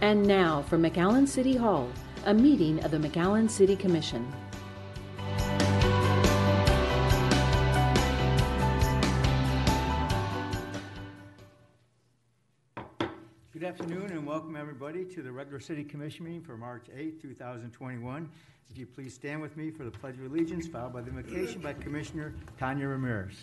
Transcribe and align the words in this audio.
And 0.00 0.24
now 0.24 0.62
from 0.62 0.84
McAllen 0.84 1.26
City 1.26 1.56
Hall, 1.56 1.88
a 2.24 2.32
meeting 2.32 2.84
of 2.84 2.92
the 2.92 2.98
McAllen 2.98 3.50
City 3.50 3.74
Commission. 3.74 4.32
Good 13.52 13.64
afternoon 13.64 14.12
and 14.12 14.24
welcome 14.24 14.54
everybody 14.54 15.04
to 15.04 15.20
the 15.20 15.32
regular 15.32 15.58
city 15.58 15.82
commission 15.82 16.26
meeting 16.26 16.42
for 16.42 16.56
March 16.56 16.86
8, 16.96 17.20
2021. 17.20 18.30
If 18.70 18.78
you 18.78 18.86
please 18.86 19.12
stand 19.12 19.42
with 19.42 19.56
me 19.56 19.72
for 19.72 19.82
the 19.82 19.90
pledge 19.90 20.14
of 20.14 20.26
allegiance 20.26 20.68
filed 20.68 20.92
by 20.92 21.00
the 21.00 21.08
invocation 21.08 21.60
by 21.60 21.72
Commissioner 21.72 22.34
Tania 22.56 22.86
Ramirez. 22.86 23.34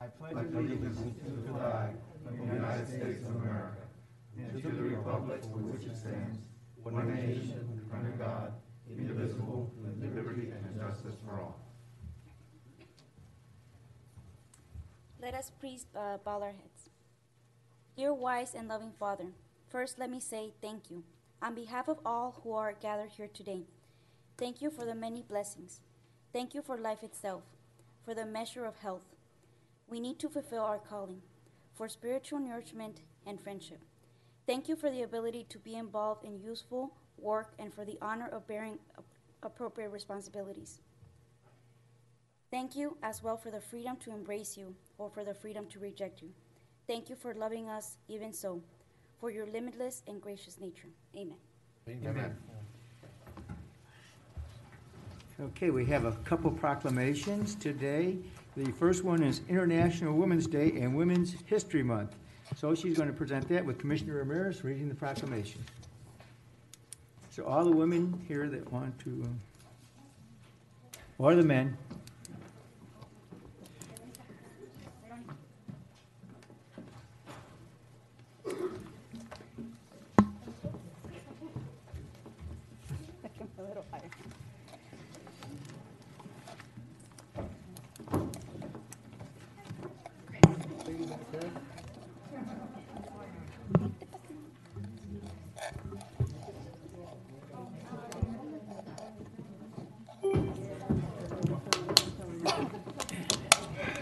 I 0.00 0.06
pledge 0.06 0.36
allegiance 0.36 1.00
to 1.00 1.30
the 1.30 1.58
flag 1.58 1.96
of 2.24 2.38
the 2.38 2.54
United 2.54 2.86
States 2.86 3.26
of 3.26 3.34
America 3.34 3.79
and 4.48 4.62
to 4.62 4.68
the 4.70 4.82
republic 4.82 5.42
for 5.42 5.58
which 5.58 5.84
it 5.84 5.96
stands, 5.96 6.38
one 6.82 7.14
nation, 7.14 7.80
under 7.92 8.10
God, 8.10 8.52
indivisible, 8.88 9.72
with 9.80 10.14
liberty 10.14 10.50
and 10.50 10.80
justice 10.80 11.16
for 11.24 11.40
all. 11.40 11.60
Let 15.20 15.34
us 15.34 15.50
please 15.60 15.86
uh, 15.94 16.16
bow 16.24 16.40
our 16.40 16.52
heads. 16.52 16.88
Dear 17.96 18.14
wise 18.14 18.54
and 18.54 18.68
loving 18.68 18.92
Father, 18.98 19.26
first 19.68 19.98
let 19.98 20.10
me 20.10 20.20
say 20.20 20.52
thank 20.62 20.90
you 20.90 21.04
on 21.42 21.54
behalf 21.54 21.88
of 21.88 21.98
all 22.04 22.40
who 22.42 22.52
are 22.52 22.72
gathered 22.72 23.10
here 23.10 23.28
today. 23.32 23.64
Thank 24.38 24.62
you 24.62 24.70
for 24.70 24.86
the 24.86 24.94
many 24.94 25.22
blessings. 25.22 25.80
Thank 26.32 26.54
you 26.54 26.62
for 26.62 26.78
life 26.78 27.02
itself, 27.02 27.42
for 28.04 28.14
the 28.14 28.24
measure 28.24 28.64
of 28.64 28.76
health. 28.76 29.14
We 29.88 30.00
need 30.00 30.18
to 30.20 30.28
fulfill 30.28 30.62
our 30.62 30.78
calling, 30.78 31.20
for 31.74 31.88
spiritual 31.88 32.38
nourishment 32.38 33.00
and 33.26 33.40
friendship. 33.40 33.80
Thank 34.50 34.68
you 34.68 34.74
for 34.74 34.90
the 34.90 35.02
ability 35.02 35.46
to 35.50 35.60
be 35.60 35.76
involved 35.76 36.24
in 36.24 36.40
useful 36.40 36.92
work 37.18 37.52
and 37.60 37.72
for 37.72 37.84
the 37.84 37.96
honor 38.02 38.26
of 38.32 38.48
bearing 38.48 38.80
appropriate 39.44 39.90
responsibilities. 39.90 40.80
Thank 42.50 42.74
you 42.74 42.96
as 43.04 43.22
well 43.22 43.36
for 43.36 43.52
the 43.52 43.60
freedom 43.60 43.96
to 43.98 44.10
embrace 44.10 44.56
you 44.56 44.74
or 44.98 45.08
for 45.08 45.22
the 45.22 45.34
freedom 45.34 45.66
to 45.66 45.78
reject 45.78 46.20
you. 46.20 46.30
Thank 46.88 47.08
you 47.08 47.14
for 47.14 47.32
loving 47.32 47.68
us 47.68 47.98
even 48.08 48.32
so, 48.32 48.60
for 49.20 49.30
your 49.30 49.46
limitless 49.46 50.02
and 50.08 50.20
gracious 50.20 50.58
nature. 50.58 50.88
Amen. 51.14 51.36
Amen. 51.88 52.36
Okay, 55.40 55.70
we 55.70 55.86
have 55.86 56.06
a 56.06 56.12
couple 56.24 56.50
proclamations 56.50 57.54
today. 57.54 58.18
The 58.56 58.72
first 58.72 59.04
one 59.04 59.22
is 59.22 59.42
International 59.48 60.12
Women's 60.12 60.48
Day 60.48 60.72
and 60.80 60.96
Women's 60.96 61.36
History 61.46 61.84
Month. 61.84 62.16
So 62.56 62.74
she's 62.74 62.96
going 62.96 63.08
to 63.08 63.14
present 63.14 63.48
that 63.48 63.64
with 63.64 63.78
Commissioner 63.78 64.14
Ramirez 64.14 64.62
reading 64.64 64.88
the 64.88 64.94
proclamation. 64.94 65.64
So 67.30 67.44
all 67.44 67.64
the 67.64 67.70
women 67.70 68.22
here 68.28 68.48
that 68.48 68.70
want 68.70 68.98
to, 69.00 69.10
um, 69.10 69.40
or 71.18 71.34
the 71.34 71.42
men, 71.42 71.76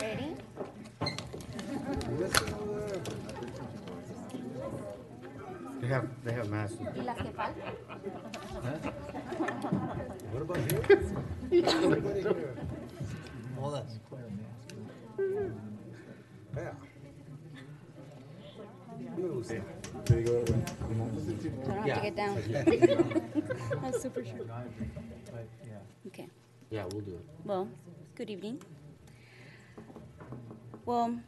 Ready? 0.00 0.34
They 5.81 5.87
have, 5.87 6.09
they 6.25 6.33
have 6.33 6.50
masks. 6.50 6.77
¿Y 6.97 7.03
las 7.03 7.17
que 7.19 7.31
faltan? 7.31 7.73
What 10.33 10.43
about 10.43 10.59
you? 10.71 10.79
All 13.61 13.71
that. 13.71 13.87
Yeah. 16.56 16.73
There 20.05 20.21
you 20.21 20.27
go. 20.27 20.44
So 20.44 20.55
I 20.55 21.75
don't 21.75 21.88
have 21.88 21.94
to 21.94 22.00
get 22.03 22.17
down. 22.17 22.34
That's 24.37 24.65
super 24.65 24.94
short. 24.94 25.05
but, 25.33 25.47
yeah. 25.66 26.06
Okay. 26.06 26.28
Yeah, 26.71 26.84
we'll 26.91 27.00
do 27.00 27.12
it. 27.12 27.25
Well, 27.44 27.69
good 28.15 28.31
evening. 28.31 28.61
Well, 30.84 31.21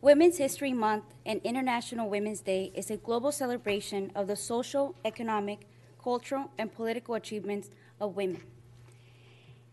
Women's 0.00 0.38
History 0.38 0.72
Month 0.72 1.04
and 1.24 1.40
International 1.44 2.08
Women's 2.08 2.40
Day 2.40 2.72
is 2.74 2.90
a 2.90 2.96
global 2.96 3.32
celebration 3.32 4.10
of 4.14 4.26
the 4.26 4.36
social, 4.36 4.94
economic, 5.04 5.66
cultural, 6.02 6.50
and 6.58 6.72
political 6.72 7.14
achievements 7.14 7.70
of 8.00 8.16
women. 8.16 8.42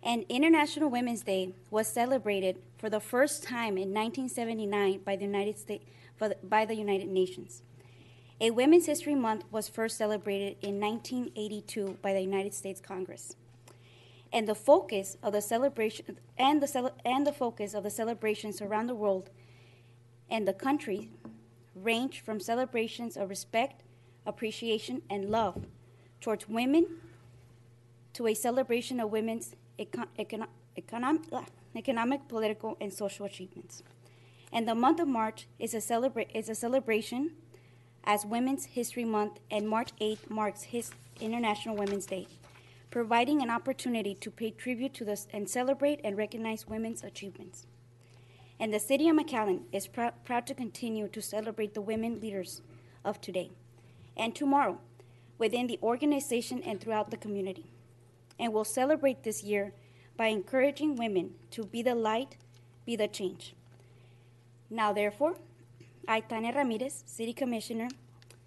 And 0.02 0.26
International 0.30 0.90
Women's 0.90 1.24
Day 1.24 1.54
was 1.72 1.88
celebrated 1.88 2.60
for 2.78 2.90
the 2.90 3.00
first 3.00 3.44
time 3.44 3.78
in 3.78 3.94
1979 3.94 5.00
by 5.00 5.16
the 5.16 5.26
United 5.26 5.58
States 5.58 5.84
by 6.44 6.66
the 6.66 6.76
United 6.76 7.08
Nations. 7.08 7.62
A 8.42 8.52
Women's 8.52 8.86
History 8.86 9.16
Month 9.16 9.44
was 9.52 9.68
first 9.68 9.98
celebrated 9.98 10.56
in 10.62 10.80
1982 10.80 11.98
by 12.02 12.14
the 12.14 12.22
United 12.22 12.54
States 12.54 12.80
Congress 12.80 13.36
and 14.32 14.48
the 14.48 14.56
focus 14.56 15.18
of 15.22 15.34
the 15.34 15.42
celebration 15.42 16.18
and 16.38 16.64
the 16.64 16.94
and 17.04 17.28
the 17.28 17.34
focus 17.34 17.74
of 17.74 17.84
the 17.84 17.90
celebrations 17.90 18.62
around 18.62 18.88
the 18.88 18.96
world 18.96 19.30
and 20.30 20.48
the 20.48 20.54
country 20.54 21.10
range 21.76 22.22
from 22.22 22.40
celebrations 22.40 23.18
of 23.18 23.30
respect, 23.30 23.84
appreciation, 24.26 25.02
and 25.10 25.30
love 25.30 25.66
towards 26.22 26.48
women 26.48 26.86
to 28.14 28.26
a 28.26 28.34
celebration 28.34 29.02
of 29.02 29.12
women's 29.12 29.54
econ- 29.78 30.08
econo- 30.18 30.48
economic, 30.78 31.24
ah, 31.34 31.46
economic, 31.76 32.26
political, 32.30 32.78
and 32.80 32.94
social 32.94 33.26
achievements. 33.26 33.84
And 34.54 34.66
the 34.66 34.76
month 34.76 35.02
of 35.02 35.10
March 35.10 35.48
is 35.60 35.74
a, 35.74 35.78
celebra- 35.78 36.34
is 36.34 36.48
a 36.48 36.56
celebration 36.56 37.32
as 38.04 38.26
Women's 38.26 38.66
History 38.66 39.06
Month, 39.06 39.40
and 39.52 39.68
March 39.68 39.92
8th 40.02 40.30
marks 40.30 40.64
his 40.64 40.92
International 41.20 41.76
Women's 41.76 42.06
Day 42.06 42.28
providing 42.92 43.42
an 43.42 43.50
opportunity 43.50 44.16
to 44.16 44.32
pay 44.32 44.52
tribute 44.52 44.94
to 44.96 45.06
this 45.06 45.28
and 45.32 45.50
celebrate 45.50 46.00
and 46.04 46.18
recognize 46.18 46.68
women's 46.68 47.04
achievements. 47.04 47.68
And 48.60 48.74
the 48.74 48.80
city 48.80 49.08
of 49.08 49.16
McAllen 49.16 49.62
is 49.72 49.88
prou- 49.88 50.14
proud 50.26 50.48
to 50.48 50.54
continue 50.54 51.08
to 51.10 51.22
celebrate 51.22 51.74
the 51.74 51.82
women 51.82 52.20
leaders 52.20 52.62
of 53.06 53.22
today 53.22 53.52
and 54.18 54.36
tomorrow 54.36 54.80
within 55.38 55.68
the 55.68 55.80
organization 55.82 56.62
and 56.64 56.82
throughout 56.82 57.12
the 57.12 57.18
community. 57.18 57.72
And 58.38 58.54
we'll 58.54 58.66
celebrate 58.66 59.24
this 59.24 59.44
year 59.44 59.74
by 60.18 60.28
encouraging 60.28 60.96
women 60.96 61.36
to 61.52 61.66
be 61.66 61.82
the 61.82 61.96
light, 61.96 62.36
be 62.86 62.96
the 62.96 63.08
change. 63.08 63.56
Now, 64.70 64.92
therefore, 64.92 65.36
I, 66.10 66.22
Tania 66.22 66.52
Ramirez, 66.52 67.04
City 67.06 67.34
Commissioner 67.34 67.88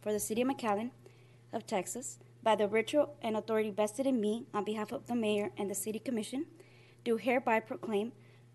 for 0.01 0.13
the 0.13 0.19
City 0.19 0.43
of 0.43 0.49
McAllen 0.49 0.91
of 1.53 1.65
Texas, 1.65 2.19
by 2.43 2.57
the 2.57 2.67
virtual 2.67 3.15
and 3.23 3.37
authority 3.37 3.71
vested 3.71 4.05
in 4.05 4.21
me 4.21 4.47
on 4.53 4.65
behalf 4.65 4.91
of 4.91 5.07
the 5.07 5.15
Mayor 5.15 5.53
and 5.57 5.71
the 5.71 5.75
City 5.77 6.01
Commission, 6.01 6.47
do 7.05 7.19
hereby 7.19 7.61
proclaim 7.61 8.11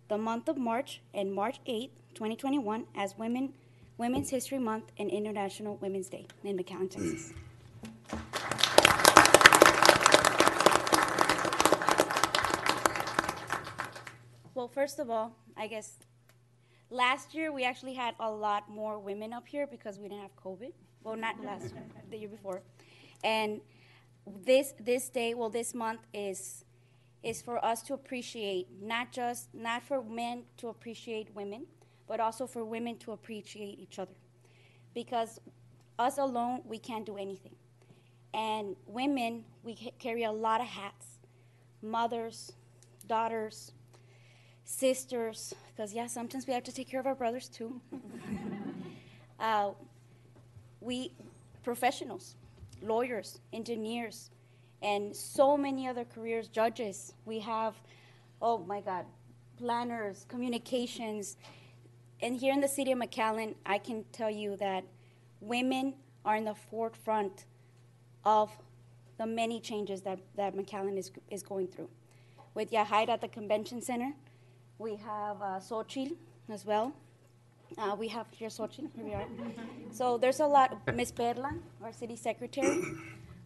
the 0.10 0.18
month 0.18 0.50
of 0.50 0.58
March 0.58 1.00
and 1.14 1.34
March 1.34 1.62
8, 1.66 1.90
2021 2.16 2.84
as 2.96 3.18
Women, 3.18 3.54
Women's 3.98 4.30
History 4.30 4.60
Month 4.60 4.92
and 5.00 5.10
International 5.10 5.78
Women's 5.78 6.10
Day 6.10 6.28
in 6.44 6.58
McAllen, 6.58 6.92
Texas. 6.92 7.32
Well, 14.54 14.68
first 14.68 15.00
of 15.00 15.10
all, 15.10 15.38
I 15.56 15.68
guess 15.68 15.94
last 16.90 17.34
year 17.34 17.52
we 17.52 17.64
actually 17.64 17.94
had 17.94 18.16
a 18.20 18.30
lot 18.30 18.70
more 18.70 19.00
women 19.00 19.34
up 19.34 19.48
here 19.48 19.68
because 19.68 19.98
we 20.00 20.08
didn't 20.08 20.22
have 20.22 20.36
COVID. 20.36 20.72
Well, 21.04 21.16
not 21.16 21.44
last 21.44 21.74
year, 21.74 21.84
the 22.10 22.18
year 22.18 22.30
before. 22.30 22.62
And 23.24 23.62
this 24.46 24.74
this 24.80 25.10
day, 25.10 25.34
well, 25.34 25.50
this 25.50 25.74
month 25.74 26.02
is 26.14 26.66
is 27.24 27.42
for 27.42 27.64
us 27.64 27.82
to 27.84 27.94
appreciate 27.94 28.68
not 28.82 29.12
just 29.12 29.54
not 29.54 29.84
for 29.84 30.04
men 30.04 30.44
to 30.58 30.68
appreciate 30.68 31.34
women, 31.36 31.66
but 32.08 32.20
also 32.20 32.48
for 32.48 32.64
women 32.64 32.98
to 32.98 33.12
appreciate 33.12 33.80
each 33.80 34.00
other, 34.00 34.16
because 34.94 35.40
us 35.98 36.18
alone 36.18 36.62
we 36.66 36.78
can't 36.78 37.06
do 37.06 37.18
anything, 37.18 37.56
and 38.34 38.76
women 38.86 39.44
we 39.64 39.76
carry 40.00 40.24
a 40.24 40.32
lot 40.32 40.62
of 40.62 40.68
hats, 40.68 41.20
mothers, 41.82 42.52
daughters, 43.08 43.72
sisters, 44.64 45.54
because 45.78 45.94
yeah, 45.94 46.08
sometimes 46.08 46.48
we 46.48 46.54
have 46.54 46.64
to 46.64 46.72
take 46.72 46.90
care 46.90 47.00
of 47.00 47.06
our 47.06 47.14
brothers 47.14 47.48
too. 47.48 47.80
uh, 49.40 49.70
we 50.82 51.12
professionals, 51.64 52.36
lawyers, 52.82 53.40
engineers, 53.54 54.32
and 54.82 55.16
so 55.16 55.56
many 55.56 55.88
other 55.88 56.04
careers, 56.04 56.48
judges. 56.48 57.14
We 57.26 57.40
have, 57.40 57.76
oh 58.42 58.58
my 58.58 58.82
God, 58.82 59.06
planners, 59.58 60.26
communications. 60.28 61.38
And 62.22 62.36
here 62.36 62.54
in 62.54 62.62
the 62.62 62.68
city 62.68 62.92
of 62.92 62.98
McAllen, 62.98 63.54
I 63.66 63.78
can 63.78 64.04
tell 64.12 64.32
you 64.32 64.56
that 64.58 64.84
women 65.42 65.94
are 66.26 66.38
in 66.38 66.46
the 66.46 66.56
forefront 66.56 67.46
of 68.26 68.50
the 69.20 69.28
many 69.28 69.60
changes 69.60 70.02
that, 70.02 70.20
that 70.36 70.56
McAllen 70.56 70.98
is, 70.98 71.12
is 71.30 71.44
going 71.44 71.68
through. 71.68 71.90
With 72.56 72.72
Yahaira 72.72 73.10
at 73.10 73.22
the 73.22 73.28
convention 73.28 73.82
center, 73.82 74.14
we 74.80 74.96
have 74.96 75.42
uh, 75.42 75.60
as 76.50 76.66
well. 76.66 76.94
Uh, 77.78 77.96
we 78.00 78.08
have 78.08 78.28
here 78.32 78.48
Xochitl, 78.50 78.90
here 78.96 79.06
we 79.06 79.14
are. 79.14 79.26
So 79.92 80.18
there's 80.18 80.40
a 80.40 80.46
lot, 80.46 80.78
Ms. 80.94 81.12
Perla, 81.12 81.54
our 81.84 81.92
city 81.92 82.16
secretary. 82.16 82.82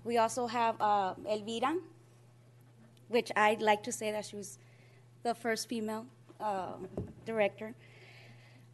We 0.04 0.18
also 0.18 0.48
have 0.48 0.80
uh, 0.80 1.16
Elvira, 1.30 1.76
which 3.08 3.32
I'd 3.36 3.62
like 3.62 3.84
to 3.84 3.92
say 3.92 4.12
that 4.12 4.26
she 4.26 4.36
was 4.36 4.60
the 5.24 5.34
first 5.34 5.68
female 5.68 6.06
uh, 6.40 6.74
director. 7.26 7.74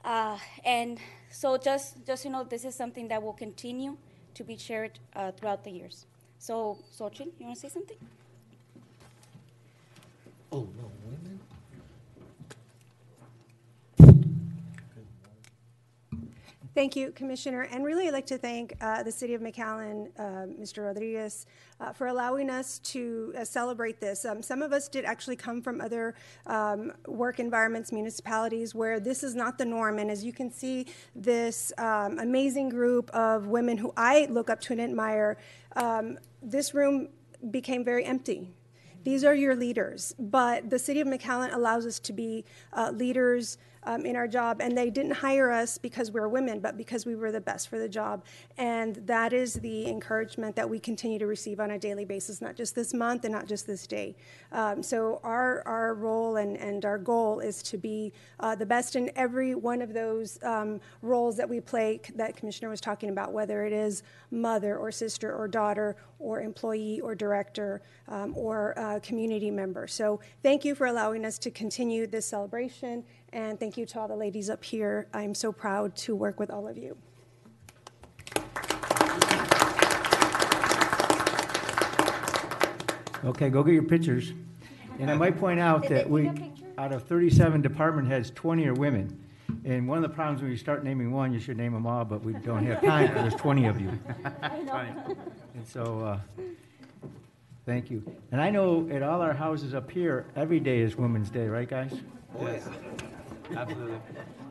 Uh, 0.04 0.38
and 0.64 1.00
so 1.30 1.58
just, 1.58 2.06
just, 2.06 2.26
you 2.26 2.32
know, 2.32 2.44
this 2.44 2.66
is 2.66 2.76
something 2.76 3.08
that 3.10 3.22
will 3.22 3.34
continue 3.34 3.98
to 4.34 4.44
be 4.44 4.58
shared 4.58 5.00
uh, 5.16 5.32
throughout 5.32 5.64
the 5.64 5.72
years. 5.72 6.06
So, 6.40 6.78
Xochitl, 6.98 7.32
you 7.40 7.46
want 7.46 7.56
to 7.56 7.62
say 7.62 7.70
something? 7.70 7.98
Oh, 10.52 10.68
no, 10.78 10.92
women? 11.04 11.40
Thank 16.78 16.96
you, 16.96 17.12
Commissioner. 17.12 17.64
And 17.72 17.84
really, 17.84 18.08
I'd 18.08 18.14
like 18.14 18.28
to 18.28 18.38
thank 18.38 18.76
uh, 18.82 19.02
the 19.02 19.12
City 19.12 19.34
of 19.34 19.42
McAllen, 19.42 20.12
uh, 20.20 20.46
Mr. 20.62 20.86
Rodriguez, 20.86 21.48
uh, 21.80 21.92
for 21.92 22.06
allowing 22.06 22.52
us 22.52 22.78
to 22.94 23.34
uh, 23.36 23.44
celebrate 23.44 24.00
this. 24.00 24.26
Um, 24.26 24.44
some 24.44 24.62
of 24.62 24.72
us 24.72 24.88
did 24.88 25.04
actually 25.04 25.38
come 25.38 25.60
from 25.60 25.82
other 25.82 26.14
um, 26.46 26.94
work 27.08 27.40
environments, 27.40 27.92
municipalities, 27.92 28.76
where 28.76 29.00
this 29.00 29.24
is 29.24 29.34
not 29.34 29.58
the 29.58 29.66
norm. 29.66 29.98
And 29.98 30.12
as 30.12 30.24
you 30.24 30.32
can 30.32 30.52
see, 30.52 30.86
this 31.16 31.74
um, 31.80 32.20
amazing 32.20 32.70
group 32.70 33.10
of 33.10 33.48
women 33.48 33.80
who 33.80 33.92
I 33.98 34.28
look 34.30 34.52
up 34.52 34.62
to 34.62 34.74
and 34.74 34.82
admire, 34.84 35.38
um, 35.76 36.20
this 36.44 36.76
room 36.76 37.10
became 37.50 37.84
very 37.84 38.06
empty. 38.06 38.54
These 39.04 39.24
are 39.24 39.34
your 39.34 39.56
leaders, 39.56 40.14
but 40.20 40.70
the 40.70 40.78
city 40.78 41.02
of 41.02 41.08
McAllen 41.08 41.56
allows 41.56 41.88
us 41.88 41.98
to 42.00 42.14
be 42.14 42.46
uh, 42.74 42.92
leaders 42.92 43.58
um, 43.88 44.06
in 44.06 44.18
our 44.18 44.28
job, 44.28 44.62
and 44.62 44.78
they 44.78 44.90
didn't 44.90 45.14
hire 45.14 45.50
us 45.50 45.78
because 45.78 46.12
we're 46.12 46.28
women, 46.28 46.60
but 46.60 46.78
because 46.78 47.06
we 47.06 47.16
were 47.16 47.32
the 47.32 47.40
best 47.40 47.70
for 47.70 47.80
the 47.80 47.88
job. 47.88 48.26
And 48.58 48.98
that 49.08 49.32
is 49.32 49.54
the 49.54 49.88
encouragement 49.88 50.58
that 50.58 50.70
we 50.70 50.78
continue 50.78 51.18
to 51.20 51.26
receive 51.26 51.62
on 51.62 51.72
a 51.72 51.80
daily 51.80 52.04
basis, 52.04 52.42
not 52.42 52.56
just 52.56 52.76
this 52.76 52.94
month 52.94 53.24
and 53.24 53.34
not 53.34 53.48
just 53.48 53.66
this 53.66 53.88
day. 53.88 54.16
Um, 54.52 54.84
so 54.84 55.22
our 55.24 55.64
our 55.66 55.94
role 55.94 56.36
and, 56.36 56.58
and 56.58 56.84
our 56.84 56.98
goal 56.98 57.40
is 57.40 57.64
to 57.64 57.78
be 57.78 58.12
uh, 58.42 58.56
the 58.56 58.66
best 58.66 58.98
in 58.98 59.10
every 59.16 59.56
one 59.56 59.82
of 59.82 59.94
those 59.94 60.38
um, 60.44 60.82
roles 61.02 61.38
that 61.38 61.50
we 61.50 61.62
play 61.62 62.02
that 62.16 62.36
Commissioner 62.36 62.70
was 62.70 62.82
talking 62.82 63.10
about, 63.10 63.32
whether 63.32 63.66
it 63.66 63.72
is 63.72 64.04
mother 64.32 64.78
or 64.78 64.92
sister 64.92 65.34
or 65.34 65.48
daughter 65.48 65.96
or 66.20 66.42
employee 66.42 67.00
or 67.02 67.16
director 67.16 67.82
um, 68.08 68.34
or 68.36 68.78
uh, 68.78 69.00
community 69.02 69.52
member. 69.52 69.88
So 69.88 70.20
thank 70.44 70.66
you 70.66 70.76
for 70.76 70.88
allowing 70.88 71.26
us 71.26 71.38
to 71.40 71.52
continue 71.52 72.08
this 72.08 72.26
celebration, 72.26 73.04
and 73.34 73.60
thank 73.60 73.78
you 73.78 73.86
to 73.86 74.00
all 74.00 74.08
the 74.08 74.16
ladies 74.16 74.50
up 74.50 74.64
here. 74.64 75.08
I'm 75.14 75.34
so 75.36 75.52
proud 75.52 75.96
to 75.98 76.16
work 76.16 76.40
with 76.40 76.50
all 76.50 76.68
of 76.68 76.78
you. 76.78 76.98
Okay, 83.26 83.50
go 83.50 83.64
get 83.64 83.74
your 83.74 83.84
pictures. 83.84 84.32
And 85.00 85.12
I 85.12 85.16
might 85.16 85.38
point 85.38 85.60
out 85.60 85.88
that 85.90 86.10
we, 86.10 86.24
take 86.24 86.32
a 86.32 86.42
picture? 86.42 86.66
out 86.78 86.94
of 86.94 87.04
37 87.04 87.62
department 87.62 88.08
heads, 88.08 88.32
20 88.32 88.68
are 88.68 88.74
women. 88.74 89.24
And 89.66 89.88
one 89.88 89.98
of 89.98 90.02
the 90.02 90.10
problems 90.10 90.42
when 90.42 90.52
you 90.52 90.58
start 90.58 90.84
naming 90.84 91.12
one, 91.12 91.34
you 91.34 91.40
should 91.40 91.58
name 91.58 91.74
them 91.74 91.86
all, 91.86 92.06
but 92.06 92.24
we 92.24 92.34
don't 92.34 92.66
have 92.66 92.82
time 92.82 93.14
there's 93.14 93.36
20 93.36 93.66
of 93.66 93.82
you. 93.82 93.92
And 95.58 95.68
so, 95.68 96.02
uh, 96.02 96.44
thank 97.66 97.90
you. 97.90 98.04
And 98.32 98.40
I 98.40 98.52
know 98.52 98.88
at 98.92 99.02
all 99.02 99.24
our 99.24 99.34
houses 99.34 99.74
up 99.74 99.90
here, 99.90 100.28
every 100.36 100.60
day 100.60 100.82
is 100.82 100.96
Women's 100.96 101.32
Day, 101.32 101.48
right, 101.48 101.68
guys? 101.68 101.96
Oh, 102.40 102.46
yeah. 102.46 102.60
Absolutely. 103.56 104.00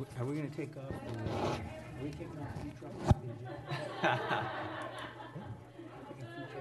Are 0.00 0.24
we 0.24 0.36
going 0.36 0.50
to 0.50 0.56
take 0.56 0.74
off? 0.78 0.88
the- 0.88 1.30
Are 1.30 2.02
we 2.02 2.10
taking 2.10 2.28
off 2.40 2.48
the 2.64 4.08
truck? 4.08 4.52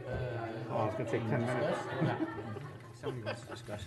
Uh, 0.09 0.71
oh, 0.71 0.86
it's 0.88 0.95
gonna 0.97 1.12
take 1.12 1.30
ten 1.30 1.41
minutes. 1.45 1.80
Somebody 3.01 3.24
wants 3.24 3.41
to 3.41 3.47
discuss. 3.50 3.81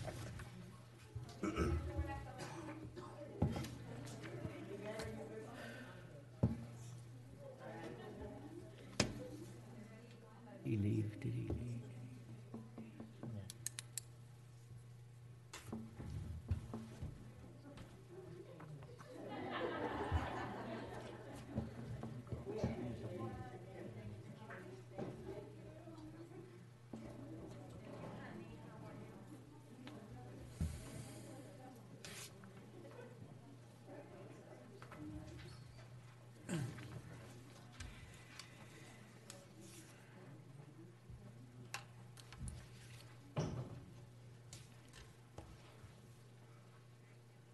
He 10.64 10.76
leave, 10.76 11.18
did 11.20 11.34
he 11.34 11.48
leave? 11.48 11.82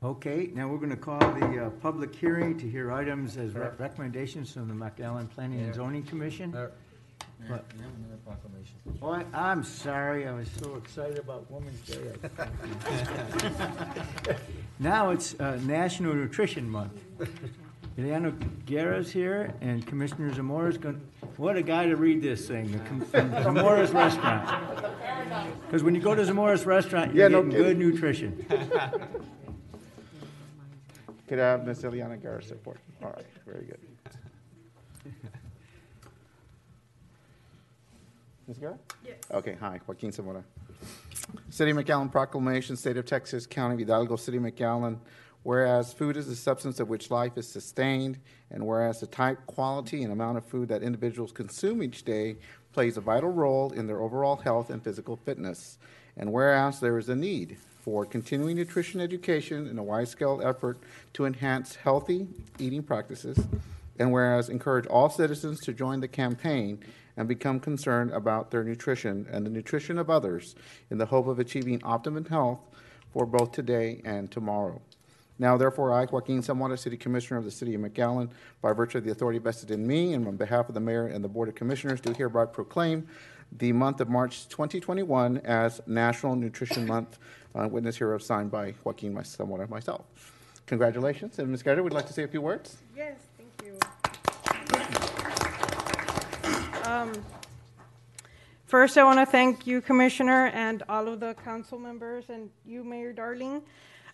Okay, 0.09 0.49
now 0.55 0.67
we're 0.69 0.79
going 0.79 0.89
to 0.89 0.97
call 0.97 1.19
the 1.19 1.67
uh, 1.67 1.71
public 1.83 2.15
hearing 2.17 2.57
to 2.57 2.67
hear 2.67 2.91
items 2.93 3.37
as 3.37 3.53
re- 3.55 3.69
recommendations 3.79 4.51
from 4.51 4.67
the 4.67 4.73
McAllen 4.73 5.29
Planning 5.29 5.61
and 5.61 5.75
Zoning 5.75 6.03
Commission. 6.03 6.51
Mayor, 6.51 6.73
Mayor, 7.39 7.51
What? 7.51 7.67
we 7.77 7.83
have 7.83 7.91
another 7.99 8.17
proclamation. 8.25 8.77
Oh, 9.03 9.11
I- 9.11 9.27
I'm 9.51 9.63
sorry, 9.63 10.27
I 10.27 10.33
was 10.33 10.49
so 10.63 10.77
excited 10.77 11.19
about 11.19 11.45
Women's 11.51 11.79
Day. 11.83 11.99
I- 12.39 14.37
Now 14.79 15.11
it's 15.11 15.39
uh, 15.41 15.59
National 15.65 16.15
Nutrition 16.15 16.71
Month. 16.71 17.05
Ileana 17.99 18.33
Guerra's 18.65 19.11
here, 19.13 19.53
and 19.61 19.87
Commissioner 19.87 20.31
Zamora's 20.33 20.79
going, 20.79 21.03
what 21.37 21.57
a 21.59 21.63
guy 21.63 21.85
to 21.87 21.97
read 21.97 22.23
this 22.23 22.49
thing, 22.49 22.73
the 22.73 22.79
com- 22.79 23.01
from 23.03 23.31
Zamora's 23.33 23.91
Restaurant. 23.91 24.49
Because 25.67 25.83
when 25.83 25.95
you 25.95 26.01
go 26.01 26.15
to 26.15 26.23
Zamora's 26.23 26.65
Restaurant, 26.65 27.15
you're 27.15 27.25
Yeah, 27.25 27.29
no 27.29 27.43
getting 27.43 27.59
good 27.63 27.79
nutrition. 27.79 28.47
Could 31.29 31.41
I 31.41 31.51
have 31.51 31.67
Ms. 31.67 31.83
Eliana 31.83 32.21
Garza 32.23 32.55
report? 32.55 32.79
All 33.03 33.11
right, 33.11 33.27
very 33.47 33.67
good. 33.67 33.79
Ms. 38.49 38.57
Guerra? 38.57 38.79
Yes. 39.05 39.19
Okay, 39.31 39.55
hi, 39.61 39.79
Joaquin 39.87 40.11
Zamora. 40.11 40.43
City 41.51 41.73
of 41.73 41.77
McAllen 41.77 42.11
proclamation, 42.11 42.77
State 42.77 42.97
of 42.97 43.05
Texas, 43.05 43.47
County 43.47 43.75
of 43.75 43.81
Hidalgo, 43.81 44.17
City 44.17 44.39
of 44.39 44.43
McAllen. 44.43 44.99
Whereas 45.43 45.93
food 45.93 46.17
is 46.17 46.27
the 46.27 46.35
substance 46.35 46.81
of 46.81 46.89
which 46.89 47.11
life 47.11 47.37
is 47.37 47.47
sustained, 47.47 48.19
and 48.51 48.67
whereas 48.67 49.01
the 49.01 49.07
type, 49.07 49.39
quality, 49.45 50.05
and 50.05 50.13
amount 50.13 50.39
of 50.39 50.47
food 50.47 50.71
that 50.71 50.83
individuals 50.83 51.31
consume 51.31 51.83
each 51.83 52.05
day 52.05 52.37
plays 52.73 52.97
a 52.97 53.03
vital 53.03 53.31
role 53.31 53.71
in 53.73 53.87
their 53.87 54.01
overall 54.01 54.37
health 54.37 54.71
and 54.71 54.83
physical 54.83 55.17
fitness. 55.17 55.79
And 56.17 56.33
whereas 56.33 56.81
there 56.81 56.97
is 56.97 57.11
a 57.11 57.15
need 57.15 57.59
for 57.89 58.05
continuing 58.05 58.55
nutrition 58.55 59.01
education 59.01 59.67
in 59.67 59.79
a 59.79 59.83
wide 59.83 60.07
scale 60.07 60.43
effort 60.45 60.77
to 61.15 61.25
enhance 61.25 61.75
healthy 61.75 62.29
eating 62.59 62.83
practices, 62.83 63.39
and 63.99 64.13
whereas 64.13 64.51
encourage 64.51 64.87
all 64.89 65.09
citizens 65.09 65.59
to 65.59 65.73
join 65.73 65.99
the 65.99 66.07
campaign 66.07 66.79
and 67.17 67.27
become 67.27 67.59
concerned 67.59 68.11
about 68.11 68.51
their 68.51 68.63
nutrition 68.63 69.27
and 69.33 69.47
the 69.47 69.51
nutrition 69.51 69.97
of 69.97 70.11
others 70.11 70.55
in 70.91 70.99
the 70.99 71.07
hope 71.07 71.27
of 71.27 71.39
achieving 71.39 71.81
optimum 71.83 72.27
health 72.27 72.61
for 73.11 73.25
both 73.25 73.53
today 73.53 74.03
and 74.05 74.31
tomorrow. 74.31 74.83
Now, 75.39 75.57
therefore, 75.57 75.95
I, 75.95 76.05
Joaquin 76.05 76.43
Zamora, 76.43 76.77
City 76.77 76.99
Commissioner 76.99 77.39
of 77.39 77.47
the 77.47 77.51
City 77.51 77.75
of 77.75 77.81
McAllen, 77.81 78.29
by 78.61 78.75
virtue 78.75 78.99
of 78.99 79.05
the 79.05 79.13
authority 79.13 79.39
vested 79.39 79.71
in 79.71 79.87
me 79.87 80.13
and 80.13 80.29
on 80.29 80.37
behalf 80.37 80.69
of 80.69 80.75
the 80.75 80.81
Mayor 80.81 81.07
and 81.07 81.25
the 81.25 81.29
Board 81.29 81.49
of 81.49 81.55
Commissioners, 81.55 82.03
do 82.03 82.13
hereby 82.13 82.45
proclaim 82.45 83.09
the 83.57 83.73
month 83.73 84.01
of 84.01 84.09
March 84.09 84.49
2021 84.49 85.39
as 85.39 85.81
National 85.87 86.37
Nutrition 86.37 86.87
Month, 86.87 87.19
uh, 87.55 87.69
witness 87.69 87.97
hereof 87.97 88.23
signed 88.23 88.51
by 88.51 88.75
Joaquin 88.85 89.15
my- 89.15 89.23
Zamora 89.23 89.69
myself. 89.69 90.05
Congratulations, 90.67 91.39
and 91.39 91.49
Ms. 91.51 91.63
Guerra, 91.63 91.83
would 91.83 91.93
you 91.93 91.97
like 91.97 92.07
to 92.07 92.13
say 92.13 92.25
a 92.25 92.29
few 92.29 92.43
words? 92.43 92.77
Yes, 92.97 93.17
thank 93.37 93.53
you. 93.65 93.79
Um, 96.91 97.13
First, 98.67 98.99
I 98.99 99.05
want 99.05 99.19
to 99.19 99.25
thank 99.25 99.67
you, 99.67 99.81
Commissioner, 99.81 100.49
and 100.49 100.83
all 100.91 101.09
of 101.09 101.21
the 101.21 101.33
council 101.43 101.79
members, 101.79 102.27
and 102.29 102.51
you, 102.67 102.85
Mayor 102.85 103.15
Darling. 103.15 103.63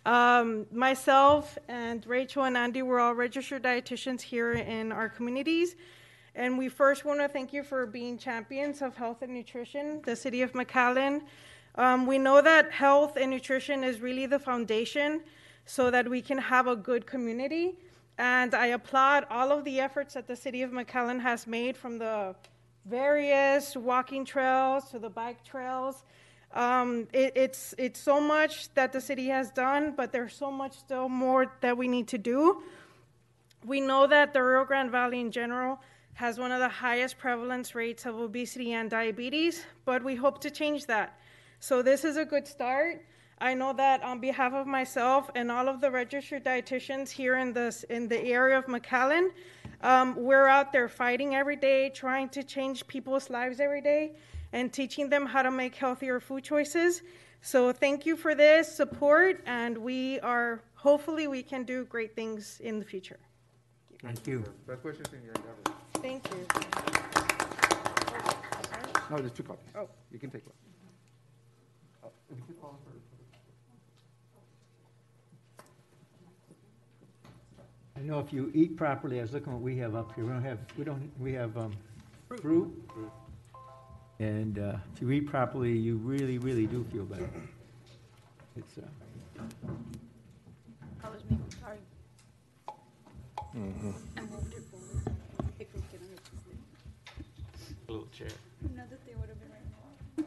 Um, 0.05 0.65
Myself 0.71 1.57
and 1.67 2.07
Rachel 2.07 2.45
and 2.45 2.55
Andy 2.55 2.81
were 2.81 3.01
all 3.01 3.13
registered 3.13 3.63
dietitians 3.63 4.21
here 4.21 4.53
in 4.53 4.93
our 4.93 5.09
communities. 5.09 5.75
And 6.35 6.57
we 6.57 6.69
first 6.69 7.03
want 7.03 7.19
to 7.19 7.27
thank 7.27 7.51
you 7.51 7.63
for 7.63 7.85
being 7.85 8.17
champions 8.17 8.81
of 8.81 8.95
health 8.95 9.21
and 9.23 9.33
nutrition, 9.33 10.01
the 10.05 10.15
city 10.15 10.41
of 10.41 10.53
McAllen. 10.53 11.23
Um, 11.77 12.05
we 12.05 12.17
know 12.17 12.41
that 12.41 12.71
health 12.71 13.17
and 13.17 13.31
nutrition 13.31 13.83
is 13.83 13.99
really 13.99 14.25
the 14.25 14.39
foundation 14.39 15.21
so 15.65 15.91
that 15.91 16.07
we 16.07 16.21
can 16.21 16.37
have 16.37 16.67
a 16.67 16.75
good 16.75 17.05
community. 17.05 17.75
And 18.17 18.55
I 18.55 18.67
applaud 18.67 19.25
all 19.29 19.51
of 19.51 19.65
the 19.65 19.79
efforts 19.79 20.13
that 20.13 20.27
the 20.27 20.35
city 20.35 20.61
of 20.61 20.71
McAllen 20.71 21.21
has 21.21 21.45
made 21.47 21.75
from 21.75 21.97
the 21.97 22.35
various 22.85 23.75
walking 23.75 24.23
trails 24.23 24.89
to 24.91 24.99
the 24.99 25.09
bike 25.09 25.43
trails. 25.43 26.03
Um, 26.53 27.07
it, 27.11 27.33
it's, 27.35 27.75
it's 27.77 27.99
so 27.99 28.21
much 28.21 28.73
that 28.75 28.93
the 28.93 29.01
city 29.01 29.27
has 29.27 29.51
done, 29.51 29.93
but 29.97 30.13
there's 30.13 30.33
so 30.33 30.49
much 30.49 30.77
still 30.77 31.09
more 31.09 31.51
that 31.59 31.77
we 31.77 31.89
need 31.89 32.07
to 32.09 32.17
do. 32.17 32.63
We 33.65 33.81
know 33.81 34.07
that 34.07 34.31
the 34.31 34.41
Rio 34.41 34.63
Grande 34.63 34.91
Valley 34.91 35.19
in 35.19 35.31
general 35.31 35.81
has 36.13 36.39
one 36.39 36.53
of 36.53 36.59
the 36.59 36.69
highest 36.69 37.17
prevalence 37.17 37.75
rates 37.75 38.05
of 38.05 38.15
obesity 38.15 38.71
and 38.71 38.89
diabetes, 38.89 39.65
but 39.83 40.01
we 40.01 40.15
hope 40.15 40.39
to 40.41 40.49
change 40.49 40.85
that. 40.85 41.19
So 41.59 41.81
this 41.81 42.03
is 42.03 42.17
a 42.17 42.25
good 42.25 42.47
start. 42.47 43.03
I 43.39 43.53
know 43.53 43.73
that 43.73 44.01
on 44.01 44.19
behalf 44.19 44.53
of 44.53 44.65
myself 44.65 45.29
and 45.35 45.51
all 45.51 45.67
of 45.67 45.81
the 45.81 45.91
registered 45.91 46.45
dietitians 46.45 47.09
here 47.09 47.37
in 47.37 47.51
this 47.51 47.83
in 47.83 48.07
the 48.07 48.19
area 48.19 48.57
of 48.57 48.65
McAllen, 48.65 49.29
um, 49.81 50.15
we're 50.15 50.47
out 50.47 50.71
there 50.71 50.87
fighting 50.87 51.35
every 51.35 51.57
day, 51.57 51.89
trying 51.89 52.29
to 52.29 52.43
change 52.43 52.87
people's 52.87 53.29
lives 53.29 53.59
every 53.59 53.81
day, 53.81 54.15
and 54.53 54.71
teaching 54.71 55.09
them 55.09 55.25
how 55.25 55.41
to 55.41 55.51
make 55.51 55.75
healthier 55.75 56.19
food 56.19 56.43
choices. 56.43 57.01
So 57.41 57.71
thank 57.71 58.05
you 58.05 58.15
for 58.15 58.33
this 58.33 58.73
support, 58.73 59.43
and 59.45 59.77
we 59.77 60.19
are 60.21 60.61
hopefully 60.75 61.27
we 61.27 61.43
can 61.43 61.63
do 61.63 61.85
great 61.85 62.15
things 62.15 62.59
in 62.63 62.79
the 62.79 62.85
future. 62.85 63.19
Thank 64.01 64.25
you. 64.27 64.43
Best 64.65 64.83
wishes 64.83 65.07
in 65.13 65.21
your 65.23 65.33
endeavors. 65.33 65.65
Thank 65.95 66.27
you. 66.31 66.47
No, 69.09 69.17
there's 69.17 69.31
two 69.31 69.43
copies. 69.43 69.65
Oh. 69.75 69.89
You 70.11 70.19
can 70.19 70.29
take 70.29 70.45
one. 70.45 70.55
I 77.97 78.01
know 78.01 78.19
if 78.19 78.33
you 78.33 78.51
eat 78.53 78.75
properly, 78.77 79.19
I 79.19 79.21
was 79.21 79.31
looking 79.33 79.53
what 79.53 79.61
we 79.61 79.77
have 79.77 79.95
up 79.95 80.13
here, 80.15 80.25
we 80.25 80.31
don't 80.31 80.43
have, 80.43 80.59
we 80.77 80.83
don't, 80.83 81.11
we 81.19 81.33
have, 81.33 81.55
um, 81.57 81.73
fruit. 82.41 82.71
And, 84.19 84.59
uh, 84.59 84.77
if 84.93 85.01
you 85.01 85.11
eat 85.11 85.27
properly, 85.27 85.71
you 85.77 85.95
really, 85.97 86.37
really 86.37 86.67
do 86.67 86.83
feel 86.91 87.05
better. 87.05 87.29
It's, 88.57 88.77
uh, 88.77 88.81
I 91.03 91.09
was 91.09 91.21
making, 91.29 91.45
sorry. 91.61 91.77
I 92.67 94.21
moved 94.21 94.53
it 94.53 94.63
forward. 94.71 95.15
If 95.59 95.73
we 95.73 95.81
can, 95.91 95.99
I 96.01 97.91
Little 97.91 98.07
chair. 98.07 98.27
Not 98.75 98.89
that 98.89 99.05
they 99.05 99.13
would 99.15 99.29
have 99.29 99.39
been 99.39 99.51
right. 99.51 100.25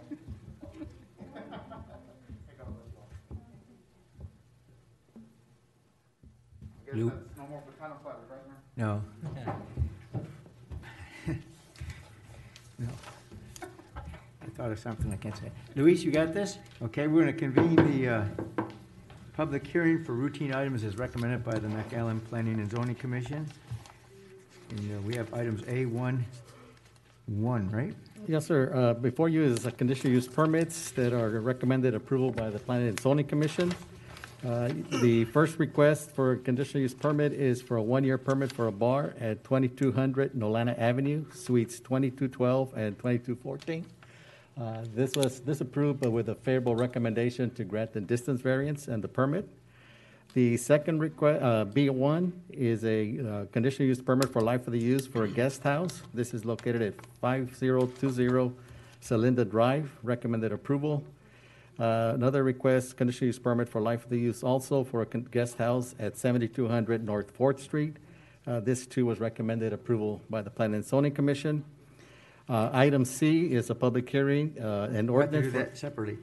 I 6.81 6.87
guess 6.87 6.95
You- 6.97 7.11
that's 7.11 7.28
no 7.81 7.89
more 7.89 7.97
potato 7.99 8.19
right, 8.31 8.47
Mayor? 8.77 8.77
no. 8.77 9.03
No. 12.81 12.87
I 13.61 14.47
thought 14.57 14.71
of 14.71 14.79
something 14.79 15.13
I 15.13 15.17
can't 15.17 15.37
say. 15.37 15.51
Luis, 15.75 16.03
you 16.05 16.13
got 16.13 16.33
this? 16.33 16.59
Okay, 16.83 17.09
we're 17.09 17.21
gonna 17.23 17.33
convene 17.33 17.75
the, 17.75 18.09
uh, 18.09 18.25
public 19.37 19.67
hearing 19.67 20.05
for 20.05 20.13
routine 20.13 20.55
items 20.55 20.85
as 20.85 20.97
recommended 20.97 21.45
by 21.45 21.59
the 21.59 21.67
McAllen 21.69 22.25
Planning 22.25 22.55
and 22.55 22.71
Zoning 22.71 22.95
Commission. 22.95 23.47
And, 24.71 24.97
uh, 24.97 25.01
we 25.03 25.15
have 25.17 25.33
items 25.35 25.63
A 25.67 25.87
one, 25.87 26.25
one, 27.27 27.69
right? 27.71 27.95
Yes, 28.29 28.47
sir. 28.47 28.71
Uh, 28.75 28.95
Before 28.95 29.29
you 29.29 29.43
is 29.43 29.67
a 29.67 29.73
conditional 29.73 30.13
use 30.13 30.29
permits 30.29 30.91
that 30.93 31.13
are 31.13 31.41
recommended 31.41 31.95
approval 31.95 32.31
by 32.31 32.49
the 32.51 32.59
Planning 32.61 32.89
and 32.89 33.01
Zoning 33.01 33.27
Commission. 33.27 33.73
Uh, 34.47 34.71
The 35.01 35.25
first 35.25 35.59
request 35.59 36.13
for 36.13 36.33
a 36.33 36.37
conditional 36.37 36.83
use 36.83 36.95
permit 36.95 37.33
is 37.33 37.61
for 37.61 37.77
a 37.77 37.83
one-year 37.83 38.19
permit 38.19 38.53
for 38.53 38.69
a 38.69 38.73
bar 38.73 39.15
at 39.19 39.43
2200 39.43 40.35
Nolana 40.35 40.79
Avenue, 40.79 41.25
Suites 41.35 41.81
2212 41.81 42.73
and 42.77 42.97
2214. 42.99 43.85
Uh, 44.57 44.85
This 44.95 45.17
was, 45.17 45.41
this 45.41 45.61
approved 45.61 46.01
but 46.01 46.13
with 46.13 46.29
a 46.29 46.37
favorable 46.37 46.77
recommendation 46.77 47.51
to 47.51 47.65
grant 47.65 47.93
the 47.93 48.01
distance 48.01 48.41
variance 48.41 48.87
and 48.87 49.03
the 49.03 49.09
permit. 49.09 49.49
The 50.35 50.57
second 50.57 51.01
request, 51.01 51.43
B1, 51.75 52.31
is 52.53 52.85
a 52.85 53.19
uh, 53.19 53.45
conditional 53.51 53.89
use 53.89 54.01
permit 54.01 54.31
for 54.31 54.41
life 54.41 54.69
of 54.69 54.73
the 54.73 54.79
use 54.79 55.05
for 55.07 55.25
a 55.25 55.29
guest 55.29 55.65
house. 55.65 56.03
This 56.15 56.33
is 56.33 56.45
located 56.45 56.83
at 56.83 56.95
5020 57.21 58.53
Celinda 59.03 59.49
Drive, 59.49 59.91
recommended 60.05 60.53
approval. 60.53 61.03
Uh, 61.79 62.13
Another 62.15 62.43
request, 62.43 62.97
conditional 62.97 63.27
use 63.27 63.39
permit 63.39 63.69
for 63.69 63.81
life 63.81 64.05
of 64.05 64.11
the 64.11 64.19
use 64.19 64.43
also 64.43 64.83
for 64.85 65.03
a 65.03 65.07
con- 65.07 65.29
guest 65.31 65.59
house 65.59 65.95
at 65.99 66.17
7200 66.17 67.05
North 67.05 67.31
Fourth 67.31 67.61
Street. 67.61 67.97
Uh, 68.47 68.61
This 68.61 68.87
too 68.87 69.07
was 69.07 69.21
recommended 69.21 69.73
approval 69.73 70.21
by 70.29 70.43
the 70.43 70.51
Planning 70.51 70.77
and 70.77 70.85
Zoning 70.85 71.13
Commission. 71.13 71.65
Uh, 72.49 72.71
Item 72.73 73.05
C 73.05 73.53
is 73.53 73.71
a 73.71 73.75
public 73.75 74.09
hearing, 74.09 74.57
uh, 74.61 74.89
an 74.93 75.07
We'll 75.13 75.21
have 75.21 75.31
to 75.31 75.43
do 75.43 75.51
for- 75.51 75.59
that 75.59 75.77
separately. 75.77 76.19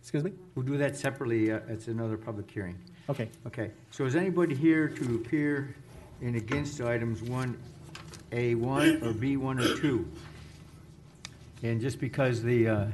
Excuse 0.00 0.22
me? 0.24 0.32
We'll 0.54 0.64
do 0.66 0.76
that 0.78 0.96
separately, 0.96 1.50
uh, 1.50 1.60
it's 1.68 1.88
another 1.88 2.16
public 2.16 2.50
hearing. 2.50 2.76
Okay. 3.10 3.28
Okay, 3.46 3.70
so 3.90 4.04
is 4.06 4.16
anybody 4.16 4.54
here 4.54 4.88
to 4.88 5.16
appear 5.16 5.74
in 6.22 6.36
against 6.36 6.80
items 6.80 7.22
one, 7.22 7.56
A 8.32 8.54
one, 8.54 9.02
or 9.02 9.12
B 9.12 9.36
one, 9.36 9.58
or 9.58 9.76
two? 9.76 10.06
And 11.62 11.80
just 11.80 11.98
because 12.00 12.42
the 12.42 12.68
uh, 12.68 12.86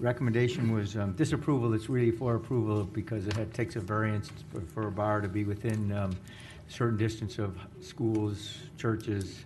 recommendation 0.00 0.72
was 0.72 0.96
um, 0.96 1.12
disapproval, 1.12 1.74
it's 1.74 1.88
really 1.88 2.10
for 2.10 2.34
approval 2.36 2.84
because 2.84 3.26
it 3.26 3.34
had, 3.36 3.52
takes 3.54 3.76
a 3.76 3.80
variance 3.80 4.30
for- 4.52 4.60
for 4.60 4.88
a 4.88 4.92
bar 4.92 5.20
to 5.20 5.28
be 5.28 5.44
within 5.44 5.92
um, 5.92 6.16
certain 6.68 6.96
distance 6.98 7.38
of 7.38 7.56
schools, 7.80 8.58
churches, 8.76 9.44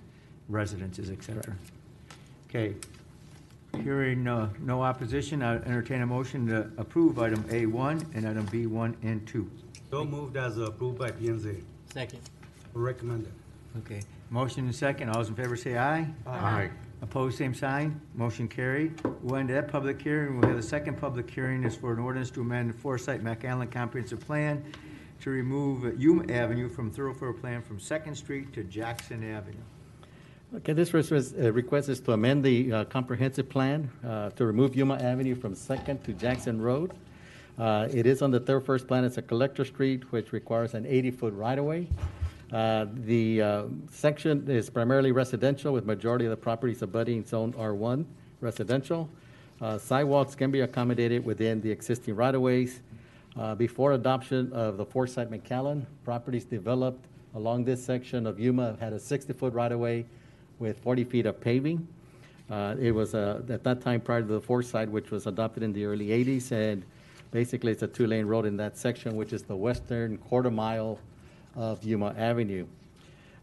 residences, 0.48 1.10
et 1.10 1.22
cetera. 1.22 1.54
Okay, 2.48 2.74
hearing 3.82 4.26
uh, 4.26 4.48
no 4.60 4.82
opposition, 4.82 5.42
I 5.42 5.56
entertain 5.56 6.02
a 6.02 6.06
motion 6.06 6.46
to 6.48 6.70
approve 6.76 7.18
item 7.18 7.44
A 7.50 7.66
one 7.66 8.04
and 8.14 8.26
item 8.28 8.46
B 8.46 8.66
one 8.66 8.96
and 9.02 9.26
two. 9.26 9.50
So 9.90 10.04
moved 10.04 10.36
as 10.36 10.58
approved 10.58 10.98
by 10.98 11.10
P 11.10 11.28
and 11.28 11.40
Z. 11.40 11.62
Second. 11.92 12.20
Recommended. 12.74 13.32
Okay, 13.78 14.02
motion 14.30 14.64
and 14.66 14.74
second, 14.74 15.08
all 15.08 15.14
those 15.16 15.28
in 15.28 15.34
favor 15.34 15.56
say 15.56 15.78
aye. 15.78 16.06
Aye. 16.26 16.70
Opposed, 17.02 17.36
same 17.36 17.52
sign, 17.52 18.00
motion 18.14 18.46
carried. 18.46 19.00
We'll 19.22 19.36
end 19.36 19.50
that 19.50 19.66
public 19.66 20.00
hearing, 20.00 20.38
we'll 20.38 20.48
have 20.48 20.56
the 20.56 20.62
second 20.62 20.98
public 20.98 21.28
hearing 21.28 21.64
is 21.64 21.74
for 21.74 21.92
an 21.92 21.98
ordinance 21.98 22.30
to 22.30 22.42
amend 22.42 22.70
the 22.70 22.74
Foresight 22.74 23.24
McAllen 23.24 23.72
Comprehensive 23.72 24.20
Plan 24.20 24.64
to 25.20 25.30
remove 25.30 26.00
Yuma 26.00 26.32
Avenue 26.32 26.68
from 26.68 26.92
thoroughfare 26.92 27.32
plan 27.32 27.60
from 27.60 27.80
Second 27.80 28.14
Street 28.14 28.52
to 28.52 28.62
Jackson 28.62 29.24
Avenue. 29.28 29.58
Okay, 30.54 30.72
this 30.74 30.94
uh, 30.94 31.52
request 31.52 31.88
is 31.88 31.98
to 32.00 32.12
amend 32.12 32.44
the 32.44 32.72
uh, 32.72 32.84
comprehensive 32.84 33.48
plan 33.48 33.90
uh, 34.06 34.30
to 34.30 34.46
remove 34.46 34.76
Yuma 34.76 34.94
Avenue 34.94 35.34
from 35.34 35.56
Second 35.56 36.04
to 36.04 36.12
Jackson 36.12 36.60
Road. 36.60 36.92
Uh, 37.58 37.88
It 37.92 38.06
is 38.06 38.22
on 38.22 38.30
the 38.30 38.38
thoroughfare 38.38 38.78
plan, 38.78 39.04
it's 39.04 39.18
a 39.18 39.22
collector 39.22 39.64
street, 39.64 40.12
which 40.12 40.32
requires 40.32 40.74
an 40.74 40.84
80-foot 40.84 41.34
right-of-way. 41.34 41.88
Uh, 42.52 42.86
The 43.06 43.40
uh, 43.40 43.64
section 43.90 44.48
is 44.48 44.68
primarily 44.68 45.10
residential, 45.10 45.72
with 45.72 45.86
majority 45.86 46.26
of 46.26 46.30
the 46.30 46.36
properties 46.36 46.82
abutting 46.82 47.24
Zone 47.24 47.54
R1 47.54 48.04
residential. 48.40 49.08
Uh, 49.60 49.78
Sidewalks 49.78 50.34
can 50.34 50.50
be 50.50 50.60
accommodated 50.60 51.24
within 51.24 51.62
the 51.62 51.70
existing 51.70 52.14
right-of-ways. 52.14 52.80
Before 53.56 53.92
adoption 53.92 54.52
of 54.52 54.76
the 54.76 54.84
Foresight 54.84 55.30
McAllen, 55.30 55.86
properties 56.04 56.44
developed 56.44 57.06
along 57.34 57.64
this 57.64 57.82
section 57.82 58.26
of 58.26 58.38
Yuma 58.38 58.76
had 58.78 58.92
a 58.92 58.98
60-foot 58.98 59.54
right-of-way 59.54 60.04
with 60.58 60.78
40 60.80 61.04
feet 61.04 61.24
of 61.24 61.40
paving. 61.40 61.88
It 62.50 62.94
was, 62.94 63.14
at 63.14 63.64
that 63.64 63.80
time, 63.80 64.02
prior 64.02 64.20
to 64.20 64.26
the 64.26 64.40
foresight, 64.40 64.90
which 64.90 65.10
was 65.10 65.26
adopted 65.26 65.62
in 65.62 65.72
the 65.72 65.86
early 65.86 66.08
80s, 66.08 66.52
and 66.52 66.84
basically, 67.30 67.72
it's 67.72 67.82
a 67.82 67.86
two-lane 67.86 68.26
road 68.26 68.44
in 68.44 68.58
that 68.58 68.76
section, 68.76 69.16
which 69.16 69.32
is 69.32 69.44
the 69.44 69.56
western 69.56 70.18
quarter 70.18 70.50
mile 70.50 70.98
of 71.56 71.82
Yuma 71.84 72.14
Avenue. 72.16 72.66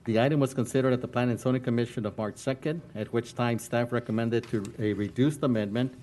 The 0.06 0.20
item 0.20 0.40
was 0.40 0.54
considered 0.54 0.94
at 0.94 1.02
the 1.02 1.08
Plan 1.08 1.30
and 1.30 1.40
Zoning 1.40 1.62
Commission 1.62 2.06
of 2.06 2.18
March 2.18 2.36
2nd, 2.36 2.82
at 2.96 3.12
which 3.14 3.36
time 3.36 3.60
staff 3.60 3.92
recommended 3.92 4.48
to 4.50 4.64
a 4.80 4.94
reduced 4.94 5.44
amendment 5.44 5.94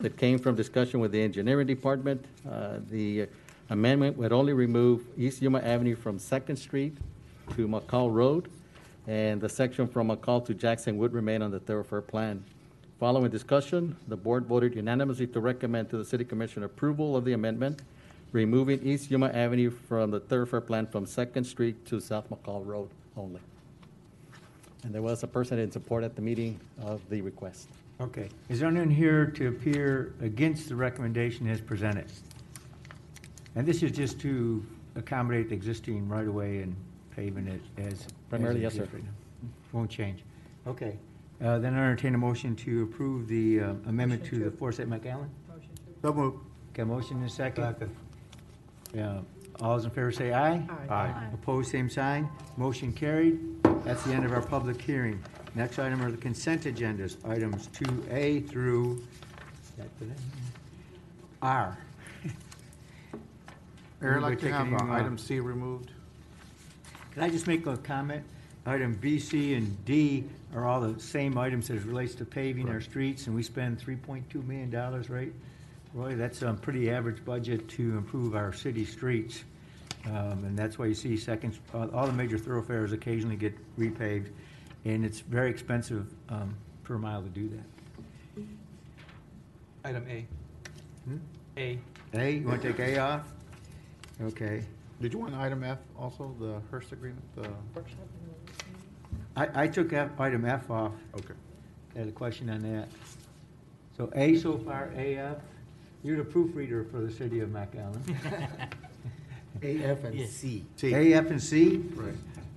that 0.00 0.16
came 0.16 0.38
from 0.38 0.54
discussion 0.54 1.00
with 1.00 1.12
the 1.12 1.22
engineering 1.22 1.66
department. 1.66 2.24
Uh, 2.48 2.80
The 2.90 3.28
amendment 3.70 4.16
would 4.18 4.32
only 4.32 4.52
remove 4.52 5.06
East 5.16 5.40
Yuma 5.40 5.60
Avenue 5.60 5.96
from 5.96 6.18
Second 6.18 6.56
Street 6.56 6.98
to 7.56 7.66
McCall 7.68 8.12
Road, 8.12 8.50
and 9.06 9.40
the 9.40 9.48
section 9.48 9.86
from 9.86 10.08
McCall 10.08 10.44
to 10.46 10.54
Jackson 10.54 10.98
would 10.98 11.12
remain 11.12 11.40
on 11.42 11.50
the 11.50 11.60
thoroughfare 11.60 12.02
plan. 12.02 12.44
Following 13.00 13.30
discussion, 13.30 13.96
the 14.08 14.16
board 14.16 14.46
voted 14.46 14.74
unanimously 14.74 15.26
to 15.28 15.40
recommend 15.40 15.90
to 15.90 15.96
the 15.96 16.04
city 16.04 16.24
commission 16.24 16.62
approval 16.64 17.16
of 17.16 17.24
the 17.24 17.32
amendment, 17.32 17.82
removing 18.38 18.84
East 18.84 19.12
Yuma 19.12 19.28
Avenue 19.28 19.70
from 19.70 20.10
the 20.10 20.18
thoroughfare 20.18 20.60
plan 20.60 20.86
from 20.88 21.06
Second 21.06 21.44
Street 21.44 21.86
to 21.86 22.00
South 22.00 22.28
McCall 22.30 22.66
Road 22.66 22.90
only. 23.16 23.40
And 24.82 24.92
there 24.92 25.02
was 25.02 25.22
a 25.22 25.28
person 25.28 25.58
in 25.60 25.70
support 25.70 26.02
at 26.02 26.16
the 26.16 26.20
meeting 26.20 26.58
of 26.82 27.00
the 27.08 27.22
request. 27.22 27.68
Okay. 28.00 28.28
Is 28.48 28.58
there 28.58 28.68
anyone 28.68 28.90
here 28.90 29.24
to 29.26 29.48
appear 29.48 30.14
against 30.20 30.68
the 30.68 30.74
recommendation 30.74 31.48
as 31.48 31.60
presented? 31.60 32.06
And 33.54 33.64
this 33.64 33.84
is 33.84 33.92
just 33.92 34.18
to 34.22 34.66
accommodate 34.96 35.48
the 35.48 35.54
existing 35.54 36.08
right-of-way 36.08 36.62
and 36.62 36.74
paving 37.14 37.46
it 37.46 37.60
as. 37.78 37.92
as 37.92 38.06
Primarily, 38.28 38.60
it 38.60 38.62
yes, 38.64 38.72
sir. 38.74 38.82
exists 38.82 38.94
right 38.94 39.04
now. 39.04 39.48
Won't 39.72 39.90
change. 39.90 40.24
Okay. 40.66 40.98
Uh, 41.40 41.60
Then 41.60 41.74
I 41.74 41.78
entertain 41.78 42.16
a 42.16 42.18
motion 42.18 42.56
to 42.56 42.82
approve 42.82 43.28
the 43.28 43.60
uh, 43.60 43.64
amendment 43.86 44.24
to 44.26 44.40
the 44.40 44.50
Foresight 44.50 44.90
McAllen. 44.90 45.28
So 46.02 46.12
moved. 46.12 46.38
Okay, 46.72 46.82
motion 46.82 47.18
and 47.18 47.26
a 47.26 47.30
second. 47.30 47.62
Second. 47.62 47.96
Yeah. 48.94 49.20
All 49.60 49.76
those 49.76 49.84
in 49.84 49.90
favor 49.90 50.12
say 50.12 50.32
aye. 50.32 50.62
Aye. 50.90 51.28
Opposed, 51.32 51.70
same 51.70 51.88
sign. 51.88 52.28
Motion 52.56 52.92
carried. 52.92 53.38
That's 53.84 54.02
the 54.04 54.12
end 54.12 54.24
of 54.24 54.32
our 54.32 54.42
public 54.42 54.80
hearing. 54.80 55.22
Next 55.54 55.78
item 55.78 56.02
are 56.02 56.10
the 56.10 56.16
consent 56.16 56.62
agendas, 56.62 57.16
items 57.28 57.68
two 57.68 58.04
A 58.10 58.40
through 58.40 59.02
R. 61.40 61.78
Mayor, 64.00 64.16
I'd 64.16 64.22
like 64.22 64.40
to 64.40 64.46
Anybody 64.46 64.50
have 64.50 64.68
take 64.70 64.80
uh, 64.80 64.84
any, 64.84 64.92
uh, 64.92 64.94
item 64.96 65.18
C 65.18 65.38
removed. 65.40 65.90
Can 67.12 67.22
I 67.22 67.30
just 67.30 67.46
make 67.46 67.66
a 67.66 67.76
comment? 67.76 68.24
Item 68.66 68.94
B, 68.94 69.18
C, 69.18 69.54
and 69.54 69.84
D 69.84 70.24
are 70.54 70.66
all 70.66 70.80
the 70.80 70.98
same 70.98 71.38
items 71.38 71.70
as 71.70 71.82
relates 71.82 72.14
to 72.16 72.24
paving 72.24 72.68
our 72.70 72.80
streets, 72.80 73.26
and 73.26 73.36
we 73.36 73.42
spend 73.42 73.78
three 73.78 73.96
point 73.96 74.28
two 74.30 74.42
million 74.42 74.70
dollars, 74.70 75.08
right? 75.10 75.32
Roy, 75.94 76.16
that's 76.16 76.42
a 76.42 76.52
pretty 76.52 76.90
average 76.90 77.24
budget 77.24 77.68
to 77.68 77.82
improve 77.96 78.34
our 78.34 78.52
city 78.52 78.84
streets. 78.84 79.44
Um, 80.06 80.44
and 80.44 80.58
that's 80.58 80.76
why 80.76 80.86
you 80.86 80.94
see 80.94 81.16
seconds, 81.16 81.60
all, 81.72 81.88
all 81.94 82.06
the 82.06 82.12
major 82.12 82.36
thoroughfares 82.36 82.92
occasionally 82.92 83.36
get 83.36 83.54
repaved, 83.78 84.28
and 84.84 85.04
it's 85.04 85.20
very 85.20 85.48
expensive, 85.48 86.12
um, 86.28 86.54
per 86.82 86.98
mile 86.98 87.22
to 87.22 87.28
do 87.28 87.48
that. 87.48 88.44
Item 89.84 90.04
A. 90.10 90.26
Hmm? 91.04 91.16
A. 91.56 91.78
A, 92.12 92.30
you 92.32 92.46
wanna 92.46 92.60
take 92.60 92.80
A 92.80 92.98
off? 92.98 93.32
Okay. 94.20 94.64
Did 95.00 95.12
you 95.12 95.20
want 95.20 95.34
item 95.34 95.62
F 95.62 95.78
also, 95.98 96.34
the 96.40 96.60
Hearst 96.70 96.92
agreement, 96.92 97.22
the? 97.36 97.48
I, 99.36 99.64
I 99.64 99.68
took 99.68 99.92
F, 99.92 100.10
item 100.18 100.44
F 100.44 100.70
off. 100.70 100.92
Okay. 101.14 101.34
I 101.94 102.00
had 102.00 102.08
a 102.08 102.12
question 102.12 102.50
on 102.50 102.60
that. 102.62 102.88
So 103.96 104.10
A 104.14 104.36
so 104.36 104.58
far, 104.58 104.90
AF, 104.96 105.38
you're 106.04 106.18
the 106.18 106.24
proofreader 106.24 106.84
for 106.84 107.00
the 107.00 107.10
city 107.10 107.40
of 107.40 107.48
McAllen. 107.48 108.00
A, 109.62 109.82
F, 109.82 110.04
and 110.04 110.28
C. 110.28 110.64
A, 110.82 111.14
F, 111.14 111.30
and 111.30 111.42
C? 111.42 111.76
Right. 111.94 112.14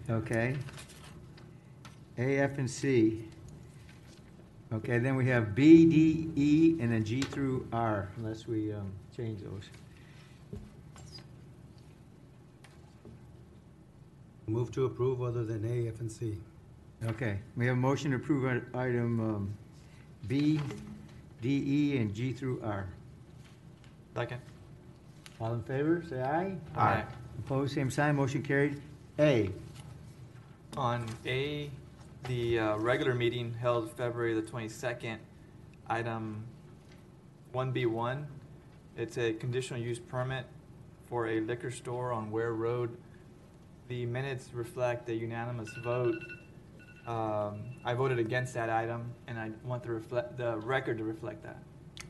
Okay. 0.10 0.56
A, 2.18 2.38
F, 2.40 2.58
and 2.58 2.70
C. 2.70 3.24
Okay, 4.74 5.00
then 5.00 5.16
we 5.16 5.26
have 5.28 5.56
B, 5.56 5.86
D, 5.86 6.30
E, 6.36 6.78
and 6.82 6.92
then 6.92 7.06
G 7.06 7.22
through 7.22 7.66
R, 7.72 8.10
unless 8.18 8.48
we, 8.48 8.74
um, 8.74 8.92
change 9.16 9.42
those. 9.42 9.64
Move 14.48 14.72
to 14.74 14.86
approve 14.86 15.22
other 15.22 15.46
than 15.46 15.64
A, 15.66 15.88
F, 15.88 16.02
and 16.02 16.12
C. 16.12 16.38
Okay, 17.06 17.40
we 17.56 17.66
have 17.68 17.78
a 17.78 17.80
motion 17.80 18.12
to 18.12 18.18
approve 18.18 18.46
i- 18.74 18.78
item, 18.80 19.20
um, 19.22 19.54
B, 20.28 20.60
D, 21.42 21.64
E, 21.94 21.98
and 21.98 22.14
G 22.14 22.34
through 22.34 22.60
R. 22.64 22.88
Second. 24.18 24.42
All 25.40 25.54
in 25.54 25.62
favor, 25.62 26.04
say 26.10 26.20
aye. 26.20 26.56
Aye. 26.76 27.04
Opposed, 27.38 27.76
same 27.76 27.92
sign, 27.92 28.16
motion 28.16 28.42
carried. 28.42 28.82
A, 29.20 29.52
On 30.76 31.06
A, 31.28 31.70
the 32.28 32.58
uh, 32.58 32.78
regular 32.78 33.14
meeting 33.14 33.54
held 33.54 33.92
February 33.92 34.34
the 34.34 34.42
twenty-second, 34.42 35.20
item 35.88 36.44
one 37.52 37.72
B 37.72 37.86
one. 37.86 38.26
It's 38.98 39.20
a 39.20 39.34
conditional 39.34 39.80
use 39.80 40.00
permit 40.00 40.48
for 41.08 41.28
a 41.28 41.40
liquor 41.42 41.70
store 41.70 42.12
on 42.12 42.32
Ware 42.32 42.54
Road. 42.54 42.98
The 43.88 44.08
minutes 44.08 44.50
reflect 44.52 45.08
a 45.10 45.14
unanimous 45.14 45.70
vote. 45.84 46.16
Um, 47.06 47.60
I 47.86 47.94
voted 47.94 48.18
against 48.18 48.56
that 48.56 48.72
item, 48.72 49.12
and 49.28 49.38
I 49.38 49.52
want 49.64 49.84
the 49.84 49.92
reflect, 49.92 50.38
the 50.40 50.58
record 50.58 50.98
to 50.98 51.04
reflect 51.04 51.44
that. 51.44 51.60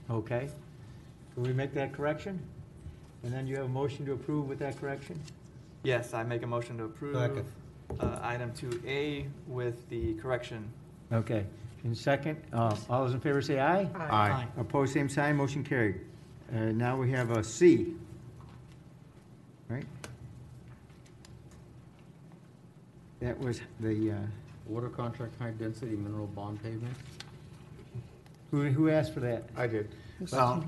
okay. 0.09 0.47
Can 1.37 1.43
we 1.45 1.53
make 1.53 1.71
that 1.75 1.93
correction? 1.93 2.39
And 3.21 3.31
then 3.31 3.45
you 3.45 3.57
have 3.57 3.65
a 3.65 3.69
motion 3.69 4.07
to 4.07 4.13
approve 4.13 4.47
with 4.49 4.57
that 4.57 4.79
correction? 4.81 5.21
Yes, 5.83 6.15
I 6.15 6.23
make 6.23 6.41
a 6.41 6.47
motion 6.47 6.79
to 6.79 6.85
approve. 6.85 7.15
Second. 7.15 7.45
Uh, 7.99 8.17
item 8.23 8.51
two 8.55 8.81
A 8.87 9.27
with 9.45 9.87
the 9.89 10.15
correction. 10.15 10.67
Okay. 11.13 11.45
In 11.83 11.93
second, 11.93 12.41
uh, 12.53 12.75
all 12.89 13.05
those 13.05 13.13
in 13.13 13.19
favor 13.19 13.39
say 13.43 13.59
aye. 13.59 13.87
Aye. 13.93 14.47
Opposed, 14.57 14.93
same 14.93 15.07
sign, 15.07 15.35
motion 15.35 15.63
carried. 15.63 16.01
Uh, 16.51 16.71
now 16.71 16.97
we 16.97 17.11
have 17.11 17.29
a 17.29 17.43
C. 17.43 17.93
Right? 19.69 19.85
That 23.19 23.37
was 23.39 23.61
the, 23.79 24.11
uh, 24.13 24.15
Water 24.65 24.89
contract, 24.89 25.39
high-density 25.39 25.95
mineral 25.97 26.25
bond 26.27 26.63
pavement. 26.63 26.95
who, 28.49 28.63
who 28.63 28.89
asked 28.89 29.13
for 29.13 29.19
that? 29.19 29.43
I 29.55 29.67
did. 29.67 29.93
Uh, 30.33 30.61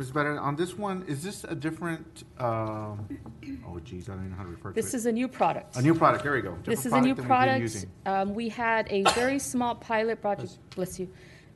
Ms. 0.00 0.12
Bennett, 0.12 0.38
on 0.38 0.56
this 0.56 0.78
one, 0.78 1.04
is 1.06 1.22
this 1.22 1.44
a 1.44 1.54
different, 1.54 2.24
um, 2.38 3.06
oh 3.68 3.78
geez, 3.84 4.08
I 4.08 4.12
don't 4.12 4.20
even 4.20 4.30
know 4.30 4.36
how 4.38 4.44
to 4.44 4.48
refer 4.48 4.62
to 4.62 4.68
it. 4.70 4.74
This 4.74 4.94
is 4.94 5.04
a 5.04 5.12
new 5.12 5.28
product. 5.28 5.76
A 5.76 5.82
new 5.82 5.94
product, 5.94 6.24
there 6.24 6.32
we 6.32 6.40
go. 6.40 6.56
This 6.64 6.86
is 6.86 6.94
a 6.94 7.00
new 7.02 7.08
than 7.08 7.08
we've 7.08 7.16
been 7.16 7.26
product. 7.26 7.86
Um, 8.06 8.34
we 8.34 8.48
had 8.48 8.86
a 8.88 9.02
very 9.12 9.38
small 9.38 9.74
pilot 9.74 10.22
project, 10.22 10.56
bless 10.74 10.98
you, 10.98 11.06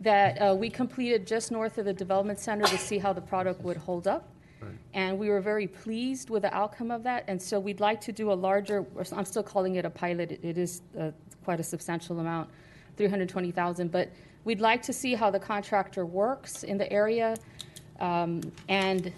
that 0.02 0.36
uh, 0.36 0.54
we 0.54 0.68
completed 0.68 1.26
just 1.26 1.52
north 1.52 1.78
of 1.78 1.86
the 1.86 1.94
development 1.94 2.38
center 2.38 2.66
to 2.66 2.76
see 2.76 2.98
how 2.98 3.14
the 3.14 3.20
product 3.22 3.62
would 3.62 3.78
hold 3.78 4.06
up. 4.06 4.28
Right. 4.60 4.72
And 4.92 5.18
we 5.18 5.30
were 5.30 5.40
very 5.40 5.66
pleased 5.66 6.28
with 6.28 6.42
the 6.42 6.54
outcome 6.54 6.90
of 6.90 7.02
that. 7.04 7.24
And 7.28 7.40
so 7.40 7.58
we'd 7.58 7.80
like 7.80 8.02
to 8.02 8.12
do 8.12 8.30
a 8.30 8.34
larger, 8.34 8.84
I'm 9.16 9.24
still 9.24 9.42
calling 9.42 9.76
it 9.76 9.86
a 9.86 9.90
pilot. 9.90 10.32
It- 10.32 10.44
It 10.44 10.58
is 10.58 10.82
uh, 11.00 11.12
quite 11.44 11.60
a 11.60 11.64
substantial 11.64 12.20
amount, 12.20 12.50
320,000. 12.98 13.90
But 13.90 14.10
we'd 14.44 14.60
like 14.60 14.82
to 14.82 14.92
see 14.92 15.14
how 15.14 15.30
the 15.30 15.40
contractor 15.40 16.04
works 16.04 16.62
in 16.62 16.76
the 16.76 16.92
area. 16.92 17.36
Um, 18.00 18.40
And 18.68 19.12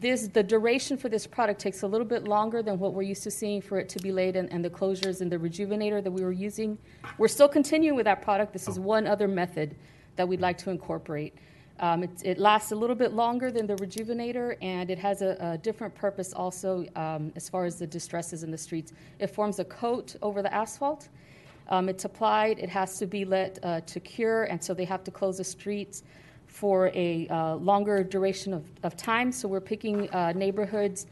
this, 0.00 0.28
the 0.28 0.42
duration 0.42 0.96
for 0.98 1.08
this 1.08 1.26
product 1.26 1.60
takes 1.60 1.82
a 1.82 1.86
little 1.86 2.06
bit 2.06 2.24
longer 2.24 2.62
than 2.62 2.78
what 2.78 2.92
we're 2.92 3.02
used 3.02 3.22
to 3.22 3.30
seeing 3.30 3.62
for 3.62 3.78
it 3.78 3.88
to 3.88 3.98
be 4.00 4.12
laid 4.12 4.36
and, 4.36 4.52
and 4.52 4.62
the 4.62 4.70
closures 4.70 5.22
and 5.22 5.32
the 5.32 5.38
rejuvenator 5.38 6.02
that 6.02 6.10
we 6.10 6.22
were 6.22 6.32
using. 6.32 6.76
We're 7.16 7.28
still 7.28 7.48
continuing 7.48 7.96
with 7.96 8.04
that 8.04 8.20
product. 8.20 8.52
This 8.52 8.68
is 8.68 8.78
one 8.78 9.06
other 9.06 9.26
method 9.26 9.76
that 10.16 10.28
we'd 10.28 10.40
like 10.40 10.58
to 10.58 10.70
incorporate. 10.70 11.34
Um, 11.80 12.02
it, 12.02 12.10
it 12.24 12.38
lasts 12.38 12.72
a 12.72 12.76
little 12.76 12.96
bit 12.96 13.12
longer 13.12 13.50
than 13.50 13.66
the 13.66 13.76
rejuvenator, 13.76 14.56
and 14.60 14.90
it 14.90 14.98
has 14.98 15.22
a, 15.22 15.36
a 15.40 15.58
different 15.58 15.94
purpose 15.94 16.32
also 16.32 16.84
um, 16.96 17.32
as 17.36 17.48
far 17.48 17.64
as 17.64 17.78
the 17.78 17.86
distresses 17.86 18.42
in 18.42 18.50
the 18.50 18.58
streets. 18.58 18.92
It 19.20 19.28
forms 19.28 19.58
a 19.58 19.64
coat 19.64 20.16
over 20.20 20.42
the 20.42 20.52
asphalt. 20.52 21.08
Um, 21.70 21.88
it's 21.88 22.04
applied, 22.04 22.58
it 22.58 22.68
has 22.68 22.98
to 22.98 23.06
be 23.06 23.24
let 23.24 23.58
uh, 23.62 23.80
to 23.82 24.00
cure, 24.00 24.44
and 24.44 24.62
so 24.62 24.74
they 24.74 24.86
have 24.86 25.04
to 25.04 25.10
close 25.10 25.36
the 25.38 25.44
streets 25.44 26.02
for 26.48 26.90
a 26.94 27.28
uh, 27.28 27.54
longer 27.54 28.02
duration 28.02 28.52
of, 28.52 28.64
of 28.82 28.96
time. 28.96 29.30
So 29.30 29.46
we're 29.46 29.60
picking 29.60 30.10
uh, 30.10 30.32
neighborhoods 30.32 31.06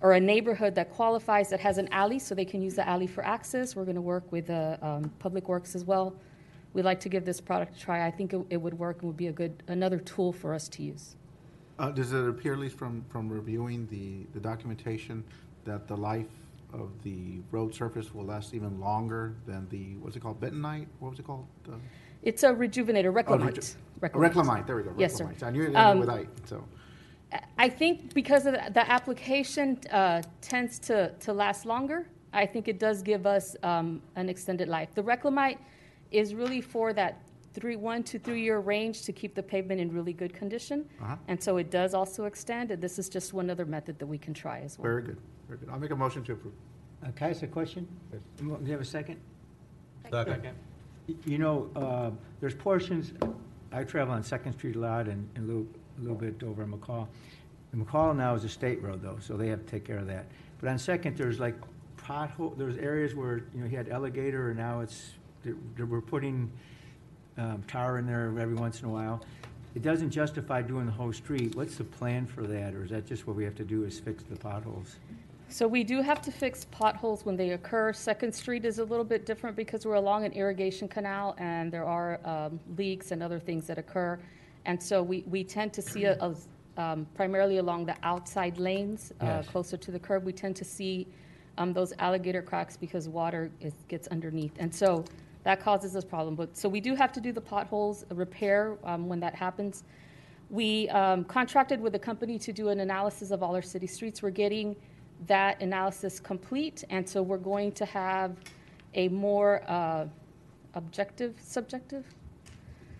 or 0.00 0.12
a 0.12 0.20
neighborhood 0.20 0.74
that 0.76 0.90
qualifies 0.90 1.48
that 1.50 1.60
has 1.60 1.78
an 1.78 1.88
alley 1.90 2.18
so 2.18 2.34
they 2.34 2.44
can 2.44 2.62
use 2.62 2.76
the 2.76 2.88
alley 2.88 3.06
for 3.06 3.24
access. 3.24 3.74
We're 3.74 3.84
going 3.84 3.96
to 3.96 4.00
work 4.00 4.30
with 4.30 4.50
uh, 4.50 4.76
um, 4.82 5.10
Public 5.18 5.48
Works 5.48 5.74
as 5.74 5.84
well. 5.84 6.14
We'd 6.74 6.84
like 6.84 7.00
to 7.00 7.08
give 7.08 7.24
this 7.24 7.40
product 7.40 7.76
a 7.76 7.80
try. 7.80 8.06
I 8.06 8.10
think 8.10 8.32
it, 8.32 8.44
it 8.50 8.56
would 8.56 8.78
work 8.78 8.98
and 9.00 9.08
would 9.08 9.16
be 9.16 9.28
a 9.28 9.32
good 9.32 9.62
another 9.68 9.98
tool 9.98 10.32
for 10.32 10.54
us 10.54 10.68
to 10.70 10.82
use. 10.82 11.16
Uh, 11.78 11.90
does 11.90 12.12
it 12.12 12.28
appear, 12.28 12.52
at 12.52 12.58
least 12.60 12.76
from, 12.76 13.04
from 13.08 13.28
reviewing 13.28 13.86
the, 13.88 14.26
the 14.32 14.40
documentation, 14.40 15.24
that 15.64 15.88
the 15.88 15.96
life, 15.96 16.26
of 16.74 16.90
the 17.02 17.40
road 17.50 17.74
surface 17.74 18.14
will 18.14 18.24
last 18.24 18.54
even 18.54 18.80
longer 18.80 19.34
than 19.46 19.66
the, 19.70 19.96
what's 20.00 20.16
it 20.16 20.20
called, 20.20 20.40
bentonite? 20.40 20.86
What 20.98 21.10
was 21.10 21.18
it 21.18 21.26
called? 21.26 21.46
Uh, 21.68 21.76
It's 22.24 22.42
a 22.42 22.48
rejuvenator, 22.48 23.06
oh, 23.06 23.10
reclamite. 23.10 23.56
reju- 23.56 24.18
Reclamite, 24.18 24.66
there 24.66 24.76
we 24.76 24.82
go. 24.82 24.92
Yes, 24.98 25.14
sir. 25.14 25.30
I 25.42 25.50
knew 25.50 25.62
it 25.64 25.74
Um, 25.74 26.00
with 26.00 26.08
"ite," 26.10 26.28
so. 26.46 26.64
I 27.58 27.68
think 27.68 28.12
because 28.14 28.46
of 28.46 28.52
the, 28.54 28.70
the 28.72 28.84
application 28.90 29.78
uh, 29.90 30.22
tends 30.40 30.78
to, 30.80 31.10
to 31.20 31.32
last 31.32 31.64
longer, 31.66 32.06
I 32.32 32.46
think 32.46 32.68
it 32.68 32.78
does 32.78 33.02
give 33.02 33.26
us 33.26 33.56
um, 33.62 34.02
an 34.16 34.28
extended 34.28 34.68
life. 34.68 34.94
The 34.94 35.02
reclamite 35.02 35.58
is 36.10 36.34
really 36.34 36.60
for 36.60 36.92
that 36.94 37.22
three, 37.54 37.76
one 37.76 38.02
to 38.04 38.18
three-year 38.18 38.58
range 38.58 39.02
to 39.02 39.12
keep 39.12 39.34
the 39.34 39.42
pavement 39.42 39.80
in 39.80 39.92
really 39.92 40.12
good 40.12 40.32
condition. 40.34 40.84
Uh-huh. 41.00 41.16
And 41.28 41.42
so 41.42 41.56
it 41.56 41.70
does 41.70 41.94
also 41.94 42.24
extend, 42.24 42.70
and 42.70 42.82
this 42.82 42.98
is 42.98 43.08
just 43.08 43.32
one 43.32 43.48
other 43.50 43.64
method 43.64 43.98
that 44.00 44.06
we 44.06 44.18
can 44.18 44.34
try 44.34 44.60
as 44.60 44.78
well. 44.78 44.84
Very 44.90 45.02
good, 45.02 45.18
very 45.48 45.58
good. 45.60 45.68
I'll 45.70 45.78
make 45.78 45.90
a 45.92 45.96
motion 45.96 46.22
to 46.24 46.32
approve. 46.32 46.54
Okay, 47.10 47.18
so 47.18 47.26
I 47.26 47.30
ask 47.30 47.42
a 47.42 47.46
question? 47.46 47.86
Do 48.38 48.58
you 48.64 48.72
have 48.72 48.80
a 48.80 48.84
second? 48.84 49.18
Second. 50.10 50.42
Y- 50.42 50.50
You 51.26 51.38
know, 51.38 51.70
uh, 51.76 52.10
there's 52.40 52.54
portions, 52.54 53.12
I 53.72 53.84
travel 53.84 54.14
on 54.14 54.22
Second 54.22 54.52
Street 54.54 54.76
a 54.76 54.78
lot 54.78 55.06
and 55.08 55.28
and 55.34 55.44
a 55.44 55.46
little, 55.52 55.66
a 55.98 56.00
little 56.00 56.16
bit 56.16 56.42
over 56.42 56.64
McCall. 56.64 57.06
And 57.72 57.86
McCall 57.86 58.16
now 58.16 58.34
is 58.34 58.44
a 58.44 58.48
state 58.48 58.82
road 58.82 59.02
though, 59.02 59.18
so 59.20 59.36
they 59.36 59.48
have 59.48 59.60
to 59.60 59.66
take 59.70 59.84
care 59.84 59.98
of 59.98 60.06
that. 60.06 60.26
But 60.60 60.70
on 60.70 60.78
Second, 60.78 61.16
there's 61.16 61.40
like 61.40 61.56
pothole, 61.98 62.56
there's 62.56 62.76
areas 62.78 63.14
where, 63.14 63.38
you 63.54 63.60
know, 63.60 63.66
you 63.66 63.76
had 63.76 63.88
alligator 63.88 64.48
and 64.50 64.58
now 64.58 64.80
it's, 64.80 65.12
they're- 65.42 65.56
they're- 65.76 65.86
we're 65.86 66.00
putting 66.00 66.50
um, 67.36 67.62
tar 67.66 67.98
in 67.98 68.06
there 68.06 68.26
every 68.38 68.54
once 68.54 68.80
in 68.80 68.86
a 68.88 68.92
while. 68.92 69.20
It 69.74 69.82
doesn't 69.82 70.10
justify 70.10 70.62
doing 70.62 70.86
the 70.86 70.92
whole 70.92 71.12
street. 71.12 71.56
What's 71.56 71.74
the 71.76 71.82
plan 71.84 72.26
for 72.26 72.46
that? 72.46 72.74
Or 72.74 72.84
is 72.84 72.90
that 72.90 73.06
just 73.06 73.26
what 73.26 73.34
we 73.34 73.42
have 73.44 73.56
to 73.56 73.64
do 73.64 73.82
is 73.84 73.98
fix 73.98 74.22
the 74.22 74.36
potholes? 74.36 74.96
So 75.54 75.68
we 75.68 75.84
do 75.84 76.02
have 76.02 76.20
to 76.22 76.32
fix 76.32 76.64
potholes 76.72 77.24
when 77.24 77.36
they 77.36 77.50
occur. 77.50 77.92
Second 77.92 78.34
Street 78.34 78.64
is 78.64 78.80
a 78.80 78.84
little 78.84 79.04
bit 79.04 79.24
different 79.24 79.54
because 79.54 79.86
we're 79.86 79.94
along 79.94 80.24
an 80.24 80.32
irrigation 80.32 80.88
canal 80.88 81.36
and 81.38 81.70
there 81.70 81.84
are 81.84 82.18
um, 82.24 82.58
leaks 82.76 83.12
and 83.12 83.22
other 83.22 83.38
things 83.38 83.68
that 83.68 83.78
occur. 83.78 84.18
And 84.64 84.82
so 84.82 85.00
we, 85.00 85.22
we 85.28 85.44
tend 85.44 85.72
to 85.74 85.80
see, 85.80 86.06
a- 86.06 86.18
a- 86.20 86.82
um, 86.82 87.06
primarily 87.14 87.58
along 87.58 87.86
the 87.86 87.94
outside 88.02 88.58
lanes, 88.58 89.12
uh, 89.20 89.26
Yes. 89.26 89.46
closer 89.46 89.76
to 89.76 89.92
the 89.92 89.98
curb, 90.00 90.24
we 90.24 90.32
tend 90.32 90.56
to 90.56 90.64
see 90.64 91.06
um, 91.56 91.72
those 91.72 91.92
alligator 92.00 92.42
cracks 92.42 92.76
because 92.76 93.08
water 93.08 93.48
is, 93.60 93.74
gets 93.86 94.08
underneath. 94.08 94.54
And 94.58 94.74
so 94.74 95.04
that 95.44 95.60
causes 95.60 95.92
this 95.92 96.04
problem. 96.04 96.34
But, 96.34 96.56
so 96.56 96.68
we 96.68 96.80
do 96.80 96.96
have 96.96 97.12
to 97.12 97.20
do 97.20 97.30
the 97.30 97.40
potholes 97.40 98.04
repair 98.10 98.76
um, 98.82 99.08
when 99.08 99.20
that 99.20 99.36
happens. 99.36 99.84
We 100.50 100.88
um, 100.88 101.22
contracted 101.22 101.80
with 101.80 101.94
a 101.94 102.00
company 102.00 102.40
to 102.40 102.52
do 102.52 102.70
an 102.70 102.80
analysis 102.80 103.30
of 103.30 103.44
all 103.44 103.54
our 103.54 103.62
city 103.62 103.86
streets. 103.86 104.20
We're 104.20 104.30
getting 104.30 104.74
that 105.26 105.60
analysis 105.62 106.20
complete, 106.20 106.84
and 106.90 107.08
so 107.08 107.22
we're 107.22 107.38
going 107.38 107.72
to 107.72 107.84
have 107.84 108.36
a 108.94 109.08
more 109.08 109.62
uh, 109.68 110.06
objective, 110.74 111.34
subjective, 111.42 112.04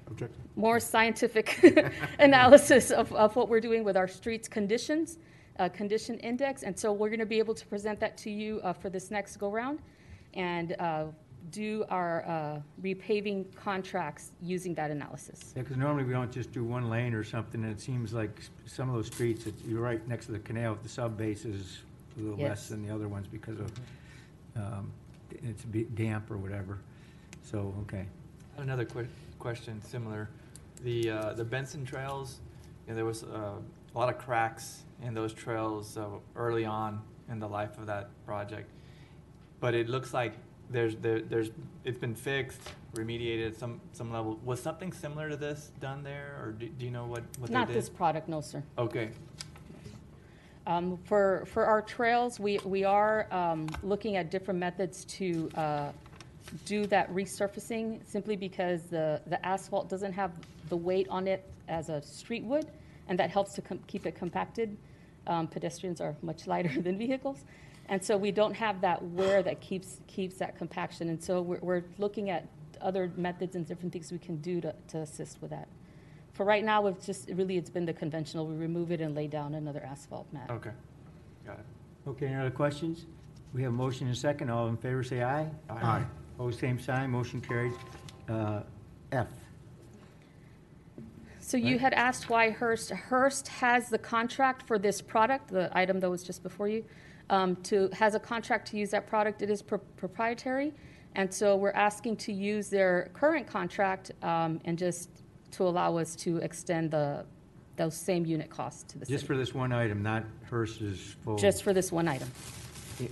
Objection. 0.06 0.42
more 0.56 0.80
scientific 0.80 1.60
analysis 2.18 2.90
of, 2.90 3.12
of 3.12 3.36
what 3.36 3.48
we're 3.48 3.60
doing 3.60 3.84
with 3.84 3.96
our 3.96 4.08
streets 4.08 4.48
conditions, 4.48 5.18
uh, 5.58 5.68
condition 5.68 6.18
index, 6.18 6.62
and 6.62 6.78
so 6.78 6.92
we're 6.92 7.08
going 7.08 7.20
to 7.20 7.26
be 7.26 7.38
able 7.38 7.54
to 7.54 7.66
present 7.66 8.00
that 8.00 8.16
to 8.18 8.30
you 8.30 8.60
uh, 8.62 8.72
for 8.72 8.90
this 8.90 9.10
next 9.10 9.36
go-round 9.36 9.80
and 10.34 10.76
uh, 10.78 11.04
do 11.50 11.84
our 11.90 12.24
uh, 12.26 12.60
repaving 12.82 13.44
contracts 13.54 14.32
using 14.42 14.74
that 14.74 14.90
analysis. 14.90 15.52
Yeah, 15.54 15.62
because 15.62 15.76
normally 15.76 16.04
we 16.04 16.12
don't 16.12 16.32
just 16.32 16.52
do 16.52 16.64
one 16.64 16.88
lane 16.88 17.14
or 17.14 17.22
something, 17.22 17.62
and 17.62 17.72
it 17.72 17.80
seems 17.80 18.12
like 18.12 18.40
some 18.66 18.88
of 18.88 18.94
those 18.94 19.06
streets, 19.06 19.44
that 19.44 19.54
you're 19.64 19.80
right 19.80 20.06
next 20.08 20.26
to 20.26 20.32
the 20.32 20.38
canal, 20.40 20.76
the 20.82 20.88
sub 20.88 21.16
base 21.16 21.44
is 21.44 21.78
a 22.16 22.20
little 22.20 22.38
less 22.38 22.68
than 22.68 22.86
the 22.86 22.94
other 22.94 23.08
ones 23.08 23.26
because 23.26 23.58
of, 23.58 23.72
um, 24.56 24.90
it's 25.30 25.64
be- 25.64 25.84
damp 25.84 26.30
or 26.30 26.36
whatever. 26.36 26.78
So, 27.42 27.74
okay. 27.82 28.06
Another 28.56 28.84
quick 28.84 29.08
question, 29.38 29.80
similar. 29.82 30.28
The, 30.82 31.10
uh, 31.10 31.32
the 31.34 31.44
Benson 31.44 31.84
trails, 31.84 32.40
you 32.86 32.92
know, 32.92 32.96
there 32.96 33.04
was, 33.04 33.24
uh, 33.24 33.52
a 33.94 33.98
lot 33.98 34.08
of 34.08 34.18
cracks 34.18 34.82
in 35.02 35.14
those 35.14 35.32
trails, 35.32 35.96
uh, 35.96 36.06
early 36.36 36.64
on 36.64 37.00
in 37.30 37.38
the 37.38 37.48
life 37.48 37.78
of 37.78 37.86
that 37.86 38.10
project. 38.26 38.70
But 39.60 39.74
it 39.74 39.88
looks 39.88 40.12
like 40.12 40.34
there's, 40.70 40.96
there, 40.96 41.20
there's, 41.20 41.50
it's 41.84 41.98
been 41.98 42.14
fixed, 42.14 42.60
remediated 42.94 43.48
at 43.48 43.56
some, 43.56 43.80
some 43.92 44.12
level. 44.12 44.38
Was 44.44 44.60
something 44.60 44.92
similar 44.92 45.28
to 45.28 45.36
this 45.36 45.72
done 45.80 46.02
there, 46.02 46.38
or 46.42 46.52
do, 46.52 46.68
do 46.68 46.84
you 46.84 46.90
know 46.90 47.06
what, 47.06 47.22
what 47.38 47.40
they 47.40 47.46
did? 47.46 47.52
Not 47.52 47.68
this 47.68 47.88
product, 47.88 48.28
no, 48.28 48.40
sir. 48.40 48.62
Okay, 48.78 49.10
Um, 50.66 50.98
For, 51.04 51.44
for 51.46 51.66
our 51.66 51.82
trails, 51.82 52.40
we, 52.40 52.58
we 52.64 52.84
are 52.84 53.26
um, 53.30 53.68
looking 53.82 54.16
at 54.16 54.30
different 54.30 54.58
methods 54.58 55.04
to 55.06 55.50
uh, 55.56 55.92
do 56.64 56.86
that 56.86 57.12
resurfacing, 57.12 58.00
simply 58.06 58.34
because 58.34 58.84
the, 58.84 59.20
the 59.26 59.44
asphalt 59.44 59.90
doesn't 59.90 60.12
have 60.12 60.32
the 60.70 60.76
weight 60.76 61.06
on 61.10 61.28
it 61.28 61.44
as 61.68 61.90
a 61.90 62.00
street 62.00 62.44
would, 62.44 62.66
and 63.08 63.18
that 63.18 63.30
helps 63.30 63.52
to 63.54 63.62
com- 63.62 63.80
keep 63.86 64.06
it 64.06 64.14
compacted. 64.14 64.74
Um, 65.26 65.48
Pedestrians 65.48 66.00
are 66.00 66.16
much 66.22 66.46
lighter 66.46 66.80
than 66.82 66.96
vehicles, 66.96 67.44
and 67.90 68.02
so 68.02 68.16
we 68.16 68.30
don't 68.30 68.54
have 68.54 68.80
that 68.80 69.02
wear 69.02 69.42
that 69.42 69.60
keeps, 69.60 70.00
keeps 70.06 70.36
that 70.36 70.56
compaction. 70.56 71.10
And 71.10 71.22
so 71.22 71.42
we're, 71.42 71.60
we're 71.60 71.84
looking 71.98 72.30
at 72.30 72.46
other 72.80 73.12
methods 73.16 73.54
and 73.54 73.66
different 73.66 73.92
things 73.92 74.10
we 74.10 74.18
can 74.18 74.36
do 74.38 74.62
to, 74.62 74.74
to 74.88 74.98
assist 74.98 75.42
with 75.42 75.50
that. 75.50 75.68
For 76.34 76.44
right 76.44 76.64
now, 76.64 76.86
it's 76.88 77.06
just, 77.06 77.30
really, 77.30 77.56
it's 77.56 77.70
been 77.70 77.86
the 77.86 77.92
conventional, 77.92 78.46
we 78.46 78.56
remove 78.56 78.90
it 78.90 79.00
and 79.00 79.14
lay 79.14 79.28
down 79.28 79.54
another 79.54 79.82
asphalt 79.84 80.26
mat. 80.32 80.50
okay, 80.50 80.70
got 81.46 81.60
it. 81.60 81.64
Okay, 82.08 82.26
any 82.26 82.34
other 82.34 82.50
questions? 82.50 83.06
We 83.54 83.62
have 83.62 83.72
a 83.72 83.76
motion 83.76 84.08
and 84.08 84.16
a 84.16 84.18
second. 84.18 84.50
All 84.50 84.66
in 84.66 84.76
favor, 84.76 85.04
say 85.04 85.22
aye. 85.22 85.48
Aye. 85.70 86.04
Opposed, 86.34 86.58
same 86.58 86.80
sign. 86.80 87.10
Motion 87.10 87.40
carried. 87.40 87.72
Uh, 88.28 88.62
F. 89.12 89.28
So 91.38 91.56
you 91.56 91.78
had 91.78 91.92
asked 91.94 92.28
why 92.28 92.50
Hearst, 92.50 92.90
Hearst 92.90 93.46
has 93.46 93.88
the 93.88 93.98
contract 93.98 94.66
for 94.66 94.76
this 94.76 95.00
product, 95.00 95.48
the 95.50 95.70
item 95.72 96.00
that 96.00 96.10
was 96.10 96.24
just 96.24 96.42
before 96.42 96.66
you, 96.66 96.84
um, 97.30 97.54
to, 97.56 97.88
has 97.92 98.16
a 98.16 98.20
contract 98.20 98.66
to 98.72 98.76
use 98.76 98.90
that 98.90 99.06
product. 99.06 99.40
It 99.40 99.50
is 99.50 99.62
pro- 99.62 99.78
proprietary. 99.78 100.72
And 101.14 101.32
so 101.32 101.54
we're 101.54 101.70
asking 101.72 102.16
to 102.16 102.32
use 102.32 102.68
their 102.68 103.10
current 103.14 103.46
contract 103.46 104.10
um, 104.22 104.60
and 104.64 104.76
just 104.76 105.13
to 105.54 105.64
allow 105.64 105.96
us 105.96 106.14
to 106.16 106.38
extend 106.38 106.90
the, 106.90 107.24
those 107.76 107.94
same 107.96 108.26
unit 108.26 108.50
costs 108.50 108.82
to 108.92 108.98
the 108.98 109.06
Just 109.06 109.20
city. 109.22 109.26
for 109.26 109.36
this 109.36 109.54
one 109.54 109.72
item, 109.72 110.02
not 110.02 110.24
Hearst's 110.50 111.14
full. 111.24 111.36
Just 111.36 111.62
for 111.62 111.72
this 111.72 111.90
one 111.92 112.08
item. 112.08 112.28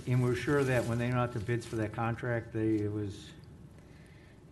And 0.07 0.23
we're 0.23 0.35
sure 0.35 0.63
that 0.63 0.85
when 0.85 0.97
they 0.97 1.05
went 1.07 1.17
out 1.17 1.33
to 1.33 1.39
bids 1.39 1.65
for 1.65 1.75
that 1.77 1.93
contract, 1.93 2.53
they, 2.53 2.75
it 2.85 2.91
was, 2.91 3.29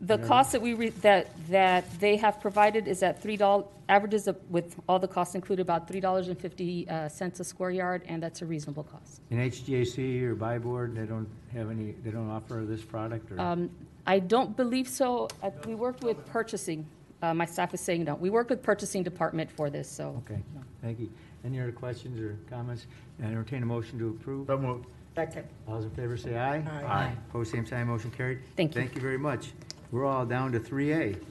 The 0.02 0.18
Yeah. 0.18 0.26
cost 0.28 0.52
that 0.54 0.62
we, 0.62 0.74
re- 0.74 0.90
that, 1.02 1.28
that 1.50 1.86
they 2.00 2.18
have 2.18 2.42
provided 2.42 2.88
is 2.88 3.04
at 3.04 3.22
three 3.22 3.38
dollars 3.38 3.68
averages 3.88 4.28
of- 4.28 4.38
with 4.50 4.76
all 4.90 4.98
the 5.00 5.08
costs 5.08 5.36
included, 5.36 5.62
about 5.62 5.86
three 5.88 6.00
dollars 6.00 6.28
and 6.30 6.38
fifty 6.40 6.88
uh, 6.90 7.08
cents 7.10 7.40
a 7.40 7.44
square 7.44 7.72
yard, 7.72 8.02
and 8.08 8.24
that's 8.24 8.42
a 8.42 8.46
reasonable 8.46 8.84
cost. 8.84 9.22
in 9.30 9.38
HGAC 9.38 10.24
or 10.24 10.34
Buy 10.34 10.58
Board, 10.58 10.96
they 10.96 11.06
don't 11.06 11.28
have 11.54 11.70
any, 11.70 11.92
they 12.04 12.10
don't 12.10 12.30
offer 12.30 12.64
this 12.66 12.82
product 12.82 13.32
or? 13.32 13.40
Um, 13.40 13.70
I 14.08 14.20
don't 14.20 14.56
believe 14.58 14.88
so. 14.90 15.28
Uh, 15.44 15.52
We 15.68 15.76
worked 15.76 16.04
with 16.04 16.18
purchasing. 16.26 16.86
Uh, 17.22 17.34
My 17.34 17.46
staff 17.46 17.74
is 17.74 17.82
saying 17.82 18.04
no. 18.04 18.16
We 18.16 18.30
worked 18.30 18.50
with 18.50 18.64
purchasing 18.64 19.04
department 19.04 19.52
for 19.52 19.70
this, 19.70 19.90
so. 19.90 20.22
Okay, 20.26 20.42
thank 20.82 21.00
you. 21.00 21.10
Any 21.46 21.60
other 21.60 21.72
questions 21.72 22.20
or 22.20 22.38
comments? 22.50 22.88
I 23.22 23.28
Entertain 23.28 23.64
a 23.64 23.66
motion 23.66 24.00
to 24.00 24.10
approve. 24.10 24.48
So 24.48 24.58
moved. 24.58 24.86
Second. 25.16 25.46
All 25.68 25.76
those 25.76 25.86
in 25.86 25.90
favor 25.92 26.18
say 26.18 26.38
aye. 26.38 26.58
Aye. 26.58 27.14
Opposed, 27.30 27.52
same 27.52 27.66
sign, 27.66 27.88
motion 27.88 28.12
carried. 28.12 28.40
Thank 28.56 28.74
you. 28.76 28.82
Thank 28.82 28.96
you 28.96 29.02
very 29.02 29.18
much. 29.18 29.52
We're 29.92 30.06
all 30.06 30.26
down 30.26 30.52
to 30.54 30.60
three 30.60 30.94
A. 30.94 31.16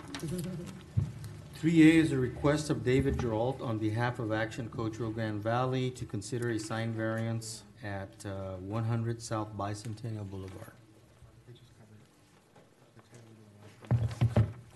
Three 1.54 1.82
A 1.90 2.00
is 2.02 2.12
a 2.12 2.16
request 2.16 2.70
of 2.70 2.82
David 2.82 3.18
Geralt 3.18 3.60
on 3.60 3.76
behalf 3.76 4.18
of 4.18 4.32
Action 4.32 4.70
Coach 4.70 4.98
Rio 4.98 5.10
Grande 5.10 5.42
Valley 5.42 5.90
to 5.90 6.06
consider 6.06 6.48
a 6.52 6.58
sign 6.58 6.94
variance 6.94 7.64
at 7.84 8.24
uh, 8.24 8.56
one 8.56 8.82
hundred 8.84 9.20
South 9.20 9.54
Bicentennial 9.58 10.28
Boulevard. 10.30 10.72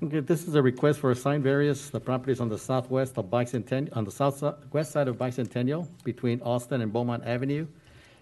Okay, 0.04 0.20
this 0.20 0.46
is 0.46 0.54
a 0.54 0.60
request 0.60 1.00
for 1.00 1.12
a 1.12 1.14
sign 1.16 1.42
variance. 1.42 1.88
The 1.88 1.98
property 1.98 2.32
is 2.32 2.38
on 2.38 2.50
the 2.50 2.58
southwest 2.58 3.16
of 3.16 3.30
Bicentennial, 3.30 3.96
on 3.96 4.04
the 4.04 4.10
southwest 4.10 4.92
side 4.92 5.08
of 5.08 5.16
Bicentennial, 5.16 5.88
between 6.04 6.42
Austin 6.42 6.82
and 6.82 6.92
Beaumont 6.92 7.24
Avenue. 7.24 7.66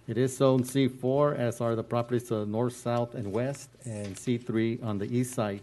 It 0.06 0.16
is 0.16 0.36
zone 0.36 0.62
C4, 0.62 1.36
as 1.36 1.60
are 1.60 1.74
the 1.74 1.82
properties 1.82 2.22
to 2.28 2.36
the 2.36 2.46
north, 2.46 2.76
south, 2.76 3.16
and 3.16 3.32
west, 3.32 3.68
and 3.84 4.14
C3 4.14 4.80
on 4.84 4.98
the 4.98 5.12
east 5.12 5.34
side. 5.34 5.60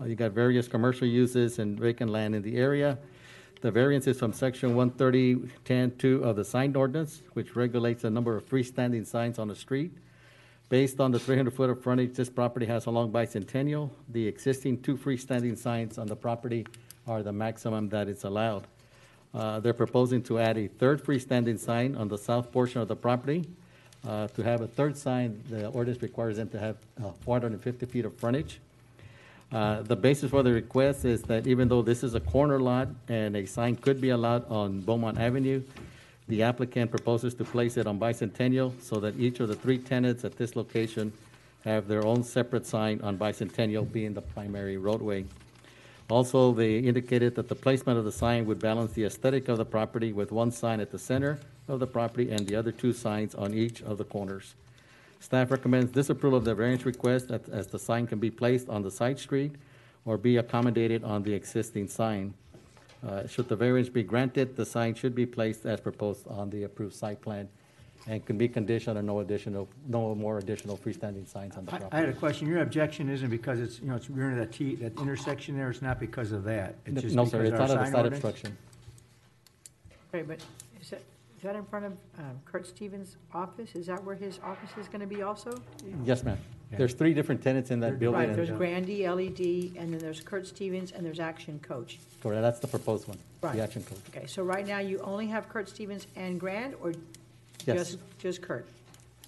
Uh, 0.00 0.06
You 0.06 0.14
got 0.14 0.30
various 0.32 0.66
commercial 0.66 1.06
uses 1.06 1.58
and 1.58 1.78
vacant 1.78 2.10
land 2.10 2.34
in 2.34 2.40
the 2.40 2.56
area. 2.56 2.96
The 3.60 3.70
variance 3.70 4.06
is 4.06 4.18
from 4.18 4.32
section 4.32 4.74
130.10.2 4.74 6.22
of 6.22 6.36
the 6.36 6.44
sign 6.46 6.74
ordinance, 6.74 7.20
which 7.34 7.54
regulates 7.54 8.00
the 8.00 8.10
number 8.10 8.34
of 8.34 8.48
freestanding 8.48 9.06
signs 9.06 9.38
on 9.38 9.48
the 9.48 9.56
street. 9.56 9.92
Based 10.70 11.00
on 11.00 11.10
the 11.10 11.18
300-foot 11.18 11.68
of 11.68 11.82
frontage 11.82 12.14
this 12.14 12.30
property 12.30 12.64
has 12.64 12.86
along 12.86 13.10
Bicentennial, 13.10 13.90
the 14.08 14.24
existing 14.24 14.80
two 14.82 14.96
freestanding 14.96 15.58
signs 15.58 15.98
on 15.98 16.06
the 16.06 16.14
property 16.14 16.64
are 17.08 17.24
the 17.24 17.32
maximum 17.32 17.88
that 17.88 18.06
is 18.06 18.22
allowed. 18.22 18.68
Uh, 19.34 19.58
They're 19.58 19.74
proposing 19.74 20.22
to 20.22 20.38
add 20.38 20.56
a 20.56 20.68
third 20.68 21.02
freestanding 21.02 21.58
sign 21.58 21.96
on 21.96 22.06
the 22.06 22.16
south 22.16 22.52
portion 22.52 22.80
of 22.80 22.86
the 22.86 22.94
property. 22.94 23.48
Uh, 24.06 24.28
To 24.28 24.44
have 24.44 24.60
a 24.60 24.68
third 24.68 24.96
sign, 24.96 25.42
the 25.50 25.66
ordinance 25.70 26.00
requires 26.04 26.36
them 26.36 26.48
to 26.50 26.58
have 26.60 26.76
uh, 27.02 27.10
450 27.22 27.86
feet 27.86 28.04
of 28.04 28.16
frontage. 28.16 28.60
Uh, 29.50 29.82
The 29.82 29.96
basis 29.96 30.30
for 30.30 30.44
the 30.44 30.52
request 30.52 31.04
is 31.04 31.22
that 31.22 31.48
even 31.48 31.66
though 31.66 31.82
this 31.82 32.04
is 32.04 32.14
a 32.14 32.20
corner 32.20 32.60
lot 32.60 32.86
and 33.08 33.34
a 33.34 33.44
sign 33.44 33.74
could 33.74 34.00
be 34.00 34.10
allowed 34.10 34.48
on 34.48 34.82
Beaumont 34.82 35.18
Avenue, 35.18 35.62
the 36.30 36.44
applicant 36.44 36.90
proposes 36.90 37.34
to 37.34 37.44
place 37.44 37.76
it 37.76 37.88
on 37.88 37.98
Bicentennial 37.98 38.72
so 38.80 39.00
that 39.00 39.18
each 39.18 39.40
of 39.40 39.48
the 39.48 39.54
three 39.54 39.78
tenants 39.78 40.24
at 40.24 40.36
this 40.36 40.54
location 40.54 41.12
have 41.64 41.88
their 41.88 42.06
own 42.06 42.22
separate 42.22 42.64
sign 42.64 43.00
on 43.02 43.18
Bicentennial 43.18 43.90
being 43.90 44.14
the 44.14 44.22
primary 44.22 44.76
roadway. 44.76 45.24
Also, 46.08 46.52
they 46.52 46.78
indicated 46.78 47.34
that 47.34 47.48
the 47.48 47.54
placement 47.54 47.98
of 47.98 48.04
the 48.04 48.12
sign 48.12 48.46
would 48.46 48.60
balance 48.60 48.92
the 48.92 49.04
aesthetic 49.04 49.48
of 49.48 49.58
the 49.58 49.64
property 49.64 50.12
with 50.12 50.32
one 50.32 50.50
sign 50.50 50.80
at 50.80 50.90
the 50.90 50.98
center 50.98 51.38
of 51.68 51.80
the 51.80 51.86
property 51.86 52.30
and 52.30 52.46
the 52.46 52.54
other 52.56 52.72
two 52.72 52.92
signs 52.92 53.34
on 53.34 53.52
each 53.52 53.82
of 53.82 53.98
the 53.98 54.04
corners. 54.04 54.54
Staff 55.18 55.50
recommends 55.50 55.92
disapproval 55.92 56.38
of 56.38 56.44
the 56.44 56.54
variance 56.54 56.86
request 56.86 57.30
as, 57.30 57.66
the 57.66 57.78
sign 57.78 58.06
can 58.06 58.18
be 58.18 58.30
placed 58.30 58.68
on 58.68 58.82
the 58.82 58.90
side 58.90 59.18
street 59.18 59.52
or 60.04 60.16
be 60.16 60.36
accommodated 60.36 61.04
on 61.04 61.22
the 61.24 61.34
existing 61.34 61.86
sign. 61.88 62.34
Uh, 63.06 63.26
Should 63.26 63.48
the 63.48 63.56
variance 63.56 63.88
be 63.88 64.02
granted, 64.02 64.56
the 64.56 64.66
sign 64.66 64.94
should 64.94 65.14
be 65.14 65.26
placed 65.26 65.64
as 65.64 65.80
proposed 65.80 66.26
on 66.28 66.50
the 66.50 66.64
approved 66.64 66.94
site 66.94 67.20
plan 67.22 67.48
and 68.06 68.24
can 68.24 68.36
be 68.38 68.48
conditioned 68.48 68.98
on 68.98 69.06
no 69.06 69.20
additional, 69.20 69.68
no 69.86 70.14
more 70.14 70.38
additional 70.38 70.76
freestanding 70.76 71.26
signs 71.28 71.56
on 71.56 71.64
the 71.66 71.72
I 71.74 71.78
property. 71.78 71.96
I 71.96 72.00
had 72.00 72.08
a 72.08 72.18
question. 72.18 72.46
Your 72.46 72.62
objection 72.62 73.08
isn't 73.10 73.30
because 73.30 73.60
it's, 73.60 73.80
you 73.80 73.88
know, 73.88 73.96
it's 73.96 74.08
near 74.08 74.34
that 74.36 74.52
T, 74.52 74.74
that 74.76 74.98
intersection 74.98 75.56
there, 75.56 75.70
it's 75.70 75.82
not 75.82 76.00
because 76.00 76.32
of 76.32 76.44
that? 76.44 76.76
It's 76.86 77.02
just 77.02 77.14
No, 77.14 77.24
sir, 77.24 77.42
because 77.42 77.52
it's 77.52 77.60
our 77.60 77.64
out 77.64 77.70
of 77.70 77.78
the 77.78 77.84
sign 77.84 77.92
side 77.92 77.98
ordinance? 78.04 78.24
obstruction. 78.24 78.58
Okay, 80.12 80.22
but 80.22 80.40
is 80.80 80.90
that, 80.90 81.02
is 81.36 81.42
that 81.42 81.56
in 81.56 81.64
front 81.64 81.86
of 81.86 81.92
um, 82.18 82.40
Kurt 82.44 82.66
Stevens' 82.66 83.16
office? 83.32 83.74
Is 83.74 83.86
that 83.86 84.02
where 84.04 84.16
his 84.16 84.40
office 84.42 84.70
is 84.78 84.88
going 84.88 85.00
to 85.00 85.06
be 85.06 85.22
also? 85.22 85.50
Yes, 86.04 86.24
ma'am. 86.24 86.38
There's 86.76 86.94
three 86.94 87.14
different 87.14 87.42
tenants 87.42 87.70
in 87.70 87.80
that 87.80 87.98
building. 87.98 88.20
Right, 88.20 88.28
and- 88.28 88.38
there's 88.38 88.50
Grandy, 88.50 89.06
LED, 89.08 89.72
and 89.76 89.92
then 89.92 89.98
there's 89.98 90.20
Kurt 90.20 90.46
Stevens, 90.46 90.92
and 90.92 91.04
there's 91.04 91.18
Action 91.20 91.58
Coach. 91.60 91.98
Correct, 92.22 92.42
that's 92.42 92.60
the 92.60 92.68
proposed 92.68 93.08
one, 93.08 93.18
Right. 93.42 93.56
the 93.56 93.62
action 93.62 93.82
coach. 93.82 93.98
Okay, 94.14 94.26
so 94.26 94.42
right 94.42 94.66
now 94.66 94.78
you 94.78 94.98
only 95.00 95.26
have 95.28 95.48
Kurt 95.48 95.68
Stevens 95.68 96.06
and 96.16 96.38
Grand, 96.38 96.74
or 96.82 96.92
Yes. 97.66 97.76
just, 97.92 97.98
just 98.18 98.42
Kurt? 98.42 98.66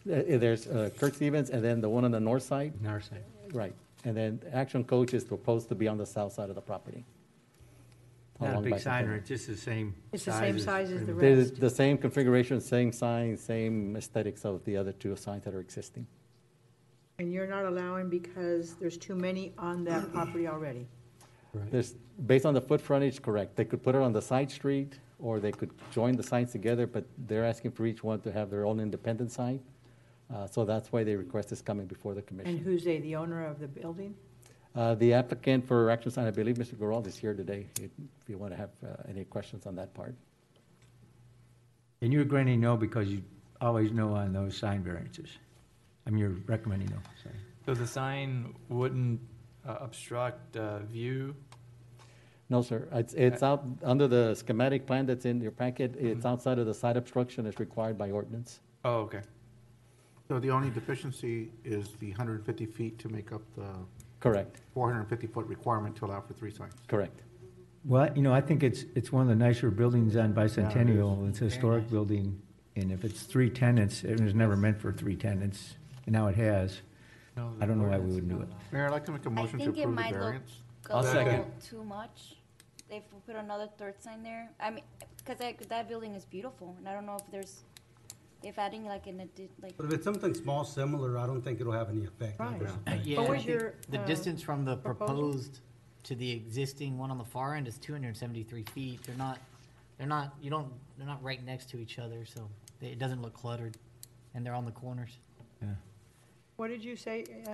Uh, 0.08 0.12
uh, 0.14 0.38
There's 0.38 0.66
uh, 0.66 0.90
Kirk 0.98 1.14
Stevens, 1.14 1.50
and 1.50 1.64
then 1.64 1.80
the 1.80 1.88
one 1.88 2.04
on 2.04 2.10
the 2.10 2.20
north 2.20 2.42
side, 2.42 2.80
North 2.82 3.04
side. 3.04 3.22
right. 3.52 3.72
And 4.04 4.16
then 4.16 4.40
Action 4.52 4.84
Coach 4.84 5.14
is 5.14 5.24
proposed 5.24 5.68
to 5.70 5.74
be 5.74 5.86
on 5.88 5.96
the 5.96 6.06
south 6.06 6.32
side 6.32 6.48
of 6.48 6.54
the 6.56 6.60
property. 6.60 7.04
Not 8.40 8.48
a 8.48 8.52
along 8.54 8.64
big 8.64 8.72
Bicentennial. 8.74 8.80
sign, 8.82 9.08
or 9.08 9.14
it's 9.14 9.28
just 9.28 9.46
the 9.46 9.56
same 9.56 9.94
It's 10.12 10.24
the 10.24 10.32
same 10.32 10.58
size 10.58 10.64
size 10.88 10.90
as 10.92 11.06
the 11.06 11.12
They're 11.14 11.36
rest? 11.36 11.60
the 11.60 11.70
same 11.70 11.96
configuration, 11.98 12.60
same 12.60 12.90
sign, 12.92 13.36
same 13.36 13.96
aesthetics 13.96 14.44
of 14.44 14.64
the 14.64 14.76
other 14.76 14.92
two 14.92 15.14
signs 15.16 15.44
that 15.44 15.54
are 15.54 15.60
existing. 15.60 16.06
And 17.22 17.32
you're 17.32 17.46
not 17.46 17.64
allowing 17.66 18.08
because 18.08 18.74
there's 18.74 18.96
too 18.96 19.14
many 19.14 19.52
on 19.56 19.84
that 19.84 20.12
property 20.12 20.48
already? 20.48 20.88
There's, 21.70 21.94
based 22.26 22.44
on 22.44 22.52
the 22.52 22.60
foot 22.60 22.80
frontage, 22.80 23.22
correct. 23.22 23.54
They 23.54 23.64
could 23.64 23.80
put 23.80 23.94
it 23.94 24.02
on 24.02 24.12
the 24.12 24.20
side 24.20 24.50
street, 24.50 24.98
or 25.20 25.38
they 25.38 25.52
could 25.52 25.70
join 25.92 26.16
the 26.16 26.22
signs 26.24 26.50
together, 26.50 26.84
but 26.84 27.04
they're 27.28 27.44
asking 27.44 27.70
for 27.72 27.86
each 27.86 28.02
one 28.02 28.18
to 28.22 28.32
have 28.32 28.50
their 28.50 28.66
own 28.66 28.80
independent 28.80 29.30
sign. 29.30 29.60
Uh, 30.34 30.48
So 30.48 30.64
that's 30.64 30.90
why 30.90 31.04
the 31.04 31.14
request 31.14 31.52
is 31.52 31.62
coming 31.62 31.86
before 31.86 32.12
the 32.14 32.22
commission. 32.22 32.50
And 32.54 32.58
commission. 32.64 32.72
who's 32.72 32.84
they, 32.84 32.98
the 32.98 33.14
owner 33.14 33.46
of 33.46 33.60
the 33.60 33.68
building? 33.68 34.16
Uh, 34.74 34.96
The 34.96 35.12
applicant 35.12 35.64
for 35.64 35.90
action 35.90 36.10
sign, 36.10 36.26
I 36.26 36.32
believe 36.32 36.56
Mr. 36.56 36.76
Gerald 36.76 37.06
is 37.06 37.16
here 37.16 37.34
today, 37.34 37.62
if 37.80 37.90
if 38.22 38.28
you 38.30 38.36
want 38.36 38.52
to 38.54 38.58
have 38.64 38.72
uh, 38.84 38.88
any 39.12 39.24
questions 39.34 39.64
on 39.66 39.76
that 39.76 39.94
part. 39.94 40.14
And 42.00 42.12
you're 42.12 42.24
granting 42.34 42.60
no 42.60 42.76
because 42.76 43.06
you 43.14 43.22
always 43.60 43.90
know 43.92 44.08
on 44.22 44.32
those 44.32 44.56
sign 44.56 44.82
variances. 44.82 45.30
I 46.06 46.10
mean, 46.10 46.18
you're 46.18 46.36
recommending 46.46 46.88
no, 46.88 46.96
sorry. 47.22 47.36
So 47.66 47.74
the 47.74 47.86
sign 47.86 48.54
wouldn't 48.68 49.20
uh, 49.66 49.76
obstruct 49.80 50.56
uh, 50.56 50.80
view? 50.80 51.34
No, 52.50 52.60
sir. 52.60 52.88
It's, 52.92 53.14
it's 53.14 53.42
out, 53.42 53.64
under 53.82 54.06
the 54.08 54.34
schematic 54.34 54.86
plan 54.86 55.06
that's 55.06 55.24
in 55.24 55.40
your 55.40 55.52
packet, 55.52 55.92
Mm-hmm. 55.96 56.06
it's 56.08 56.26
outside 56.26 56.58
of 56.58 56.66
the 56.66 56.74
site 56.74 56.96
obstruction 56.96 57.46
as 57.46 57.58
required 57.60 57.96
by 57.96 58.10
ordinance. 58.10 58.60
Oh, 58.84 58.96
okay. 59.02 59.20
So 60.28 60.38
the 60.38 60.50
only 60.50 60.70
deficiency 60.70 61.50
is 61.64 61.88
the 62.00 62.08
150 62.08 62.66
feet 62.66 62.98
to 62.98 63.08
make 63.08 63.32
up 63.32 63.42
the 63.56 63.66
Correct, 64.20 64.60
450-foot 64.76 65.46
requirement 65.46 65.96
to 65.96 66.04
allow 66.06 66.20
for 66.20 66.32
three 66.34 66.50
signs. 66.50 66.74
correct. 66.88 67.22
Well, 67.84 68.10
you 68.14 68.22
know, 68.22 68.32
I 68.32 68.40
think 68.40 68.62
it's, 68.62 68.84
it's 68.94 69.10
one 69.10 69.22
of 69.22 69.28
the 69.28 69.34
nicer 69.44 69.68
buildings 69.70 70.14
on 70.16 70.32
Bicentennial. 70.32 71.28
It's 71.28 71.40
a 71.40 71.44
historic 71.44 71.90
building, 71.90 72.40
and 72.76 72.92
if 72.92 73.04
it's 73.04 73.22
three 73.22 73.50
tenants, 73.50 74.04
it 74.04 74.20
was 74.20 74.34
never 74.34 74.56
meant 74.56 74.80
for 74.80 74.92
three 74.92 75.16
tenants, 75.16 75.74
and 76.06 76.12
now 76.12 76.26
it 76.28 76.36
has. 76.36 76.80
No, 77.36 77.52
I 77.60 77.66
don't 77.66 77.78
know 77.80 77.88
why 77.88 77.98
we 77.98 78.12
wouldn't 78.14 78.28
do 78.28 78.40
it. 78.42 78.48
Mayor, 78.72 78.86
I'd 78.86 78.92
like 78.92 79.04
to 79.06 79.12
make 79.12 79.24
a 79.24 79.28
I 79.30 79.32
motion 79.32 79.58
to 79.58 79.64
think 79.64 79.78
it 79.78 79.80
approve 79.82 79.96
the 79.96 80.02
might 80.02 80.12
look 80.12 80.20
variance. 80.20 80.52
a 80.90 80.92
I'll 80.94 81.02
little 81.02 81.12
second. 81.24 81.44
too 81.64 81.82
much 81.84 82.36
if 82.90 83.02
we 83.12 83.20
put 83.26 83.36
another 83.36 83.68
third 83.78 83.94
sign 84.02 84.22
there. 84.22 84.50
I 84.60 84.70
mean, 84.70 84.84
because 85.16 85.38
that, 85.38 85.66
that 85.68 85.88
building 85.88 86.14
is 86.14 86.24
beautiful, 86.26 86.74
and 86.78 86.86
I 86.88 86.92
don't 86.92 87.06
know 87.06 87.16
if 87.16 87.30
there's, 87.30 87.62
if 88.42 88.58
adding 88.58 88.84
like 88.84 89.06
an 89.06 89.16
addi, 89.18 89.48
like, 89.62 89.76
But 89.78 89.86
if 89.86 89.92
it's 89.94 90.04
something 90.04 90.34
small, 90.34 90.64
similar, 90.64 91.16
I 91.16 91.26
don't 91.26 91.40
think 91.40 91.60
it'll 91.60 91.72
have 91.72 91.88
any 91.88 92.04
effect. 92.04 92.38
Right. 92.38 92.60
Yeah, 93.02 93.20
What 93.20 93.28
I 93.28 93.30
was 93.32 93.38
think 93.44 93.48
your, 93.48 93.74
The 93.88 94.00
uh, 94.00 94.04
distance 94.04 94.42
from 94.42 94.64
the 94.66 94.76
proposal? 94.76 95.14
proposed 95.14 95.60
to 96.02 96.14
the 96.14 96.30
existing 96.32 96.98
one 96.98 97.10
on 97.10 97.16
the 97.16 97.24
far 97.24 97.54
end 97.54 97.66
is 97.68 97.78
two 97.78 97.92
hundred 97.92 98.08
and 98.08 98.16
seventy-three 98.16 98.64
feet. 98.74 99.00
They're 99.04 99.16
not, 99.16 99.38
they're 99.96 100.06
not, 100.08 100.34
you 100.42 100.50
don't, 100.50 100.70
they're 100.98 101.06
not 101.06 101.22
right 101.22 101.42
next 101.46 101.70
to 101.70 101.78
each 101.78 101.98
other, 101.98 102.26
so 102.26 102.46
they- 102.80 102.88
it 102.88 102.98
doesn't 102.98 103.22
look 103.22 103.32
cluttered. 103.32 103.76
And 104.34 104.44
they're 104.44 104.54
on 104.54 104.64
the 104.66 104.72
corners. 104.72 105.16
What 106.62 106.70
did 106.70 106.84
you 106.84 106.94
say, 106.94 107.24
uh, 107.48 107.50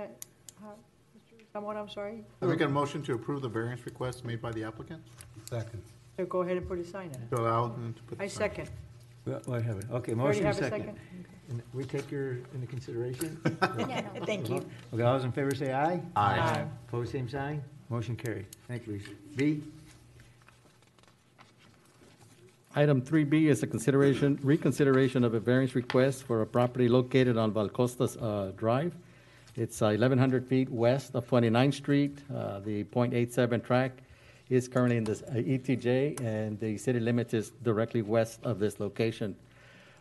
how- 0.61 0.75
Mr. 1.16 1.42
Someone, 1.51 1.79
I'm 1.79 1.88
sorry? 1.88 2.27
I 2.42 2.44
make 2.44 2.61
a 2.61 2.68
motion 2.68 3.03
to 3.05 3.14
approve 3.14 3.40
the 3.40 3.49
variance 3.49 3.87
request 3.87 4.23
made 4.23 4.42
by 4.42 4.53
the 4.53 4.64
applicant 4.64 5.01
Second. 5.49 5.83
So 6.18 6.27
go 6.27 6.42
ahead 6.42 6.59
and 6.59 6.68
put 6.68 6.79
a 6.79 6.85
sign 6.85 7.11
in. 7.14 7.27
to 7.31 7.40
allow 7.42 7.68
them 7.68 7.94
to 7.94 8.03
put 8.03 8.18
the 8.18 8.25
I 8.25 8.27
sign. 8.29 8.38
second. 8.51 8.71
Well, 9.25 9.40
what 9.47 9.62
have 9.62 9.79
it? 9.79 9.87
Okay, 9.90 10.12
You 10.12 10.21
already 10.21 10.40
motion 10.40 10.44
have 10.44 10.57
a 10.57 10.59
second. 10.59 10.81
second? 10.81 10.99
And 11.49 11.62
We 11.73 11.85
take 11.85 12.11
your 12.11 12.33
into 12.55 12.66
consideration? 12.66 13.40
yeah, 13.79 14.01
no. 14.14 14.21
Thank 14.27 14.51
you. 14.51 14.57
Okay, 14.92 15.03
all 15.03 15.14
those 15.16 15.25
in 15.25 15.33
favor 15.33 15.55
say 15.55 15.73
aye. 15.73 16.03
Aye. 16.14 16.66
Pose 16.88 17.11
same 17.11 17.31
sign. 17.31 17.62
Motion 17.88 18.14
carried. 18.14 18.44
Thank 18.66 18.87
you, 18.87 18.92
Lisa. 18.92 19.09
B, 19.37 19.62
Item 22.76 23.00
3B 23.00 23.46
is 23.46 23.62
a 23.62 23.66
consideration, 23.66 24.38
reconsideration 24.42 25.24
of 25.24 25.33
a 25.33 25.40
variance 25.40 25.74
request 25.74 26.24
for 26.24 26.42
a 26.42 26.46
property 26.46 26.87
located 26.87 27.38
on 27.38 27.50
Valcostas 27.50 28.16
uh, 28.22 28.52
Drive. 28.57 28.94
It's 29.57 29.81
uh, 29.81 29.87
1,100 29.87 30.46
feet 30.46 30.70
west 30.70 31.14
of 31.14 31.26
29th 31.28 31.74
Street. 31.74 32.18
Uh, 32.33 32.61
The 32.61 32.85
.87 32.85 33.64
track 33.64 33.92
is 34.50 34.68
currently 34.68 34.98
in 34.98 35.04
this 35.04 35.22
uh, 35.22 35.33
ETJ, 35.35 36.20
and 36.20 36.61
the 36.61 36.76
city 36.76 37.00
limit 37.00 37.33
is 37.33 37.50
directly 37.64 38.02
west 38.02 38.40
of 38.44 38.59
this 38.59 38.78
location. 38.78 39.35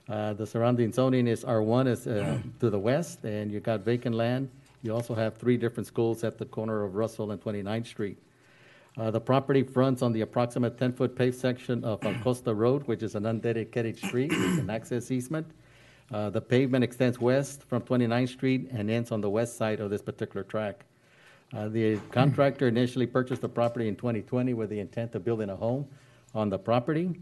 Uh, 0.10 0.34
The 0.34 0.46
surrounding 0.46 0.92
zoning 0.92 1.28
is 1.28 1.46
R1 1.46 1.88
is 1.88 2.06
uh, 2.06 2.38
to 2.60 2.70
the 2.70 2.80
west, 2.80 3.24
and 3.24 3.50
you've 3.50 3.64
got 3.64 3.80
vacant 3.86 4.14
land. 4.14 4.50
You 4.84 4.94
also 4.94 5.16
have 5.16 5.38
three 5.38 5.56
different 5.58 5.88
schools 5.88 6.26
at 6.26 6.38
the 6.38 6.46
corner 6.46 6.84
of 6.84 6.96
Russell 6.96 7.32
and 7.32 7.42
29th 7.42 7.88
Street. 7.88 8.18
Uh, 8.98 9.12
The 9.12 9.22
property 9.22 9.64
fronts 9.64 10.02
on 10.02 10.12
the 10.12 10.22
approximate 10.22 10.78
10-foot 10.78 11.16
paved 11.16 11.38
section 11.38 11.84
of 11.84 12.02
Costa 12.24 12.54
Road, 12.54 12.84
which 12.88 13.04
is 13.04 13.16
an 13.16 13.24
undedicated 13.24 13.98
street, 13.98 14.32
It's 14.34 14.60
an 14.60 14.70
access 14.70 15.12
easement. 15.12 15.48
Uh, 16.12 16.30
The 16.30 16.42
pavement 16.42 16.84
extends 16.84 17.20
west 17.20 17.64
from 17.64 17.84
29th 17.84 18.30
Street 18.30 18.70
and 18.72 18.90
ends 18.90 19.12
on 19.12 19.22
the 19.22 19.30
west 19.30 19.56
side 19.58 19.80
of 19.80 19.90
this 19.90 20.02
particular 20.02 20.44
track. 20.44 20.86
Uh, 21.54 21.70
The 21.70 21.98
contractor 22.12 22.68
initially 22.68 23.06
purchased 23.06 23.42
the 23.42 23.50
property 23.50 23.88
in 23.88 23.96
2020 23.96 24.54
with 24.56 24.70
the 24.70 24.80
intent 24.80 25.14
of 25.14 25.24
building 25.24 25.50
a 25.50 25.56
home 25.56 25.88
on 26.34 26.50
the 26.50 26.58
property. 26.58 27.20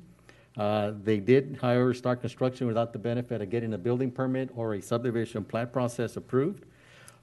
Uh, 0.56 0.94
They 1.04 1.20
did, 1.20 1.58
however, 1.62 1.94
start 1.94 2.22
construction 2.22 2.68
without 2.68 2.94
the 2.94 3.00
benefit 3.00 3.42
of 3.42 3.50
getting 3.50 3.74
a 3.74 3.78
building 3.78 4.12
permit 4.12 4.50
or 4.56 4.76
a 4.76 4.82
subdivision 4.82 5.44
plat 5.44 5.74
process 5.74 6.16
approved. 6.16 6.64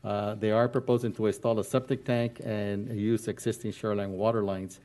Uh, 0.04 0.34
They 0.34 0.50
are 0.50 0.68
proposing 0.68 1.12
to 1.12 1.26
install 1.26 1.58
a 1.58 1.64
septic 1.64 2.04
tank 2.04 2.40
and 2.44 2.88
use 2.98 3.28
existing 3.28 3.72
Sharyland 3.72 4.10
water 4.10 4.42
lines. 4.42 4.80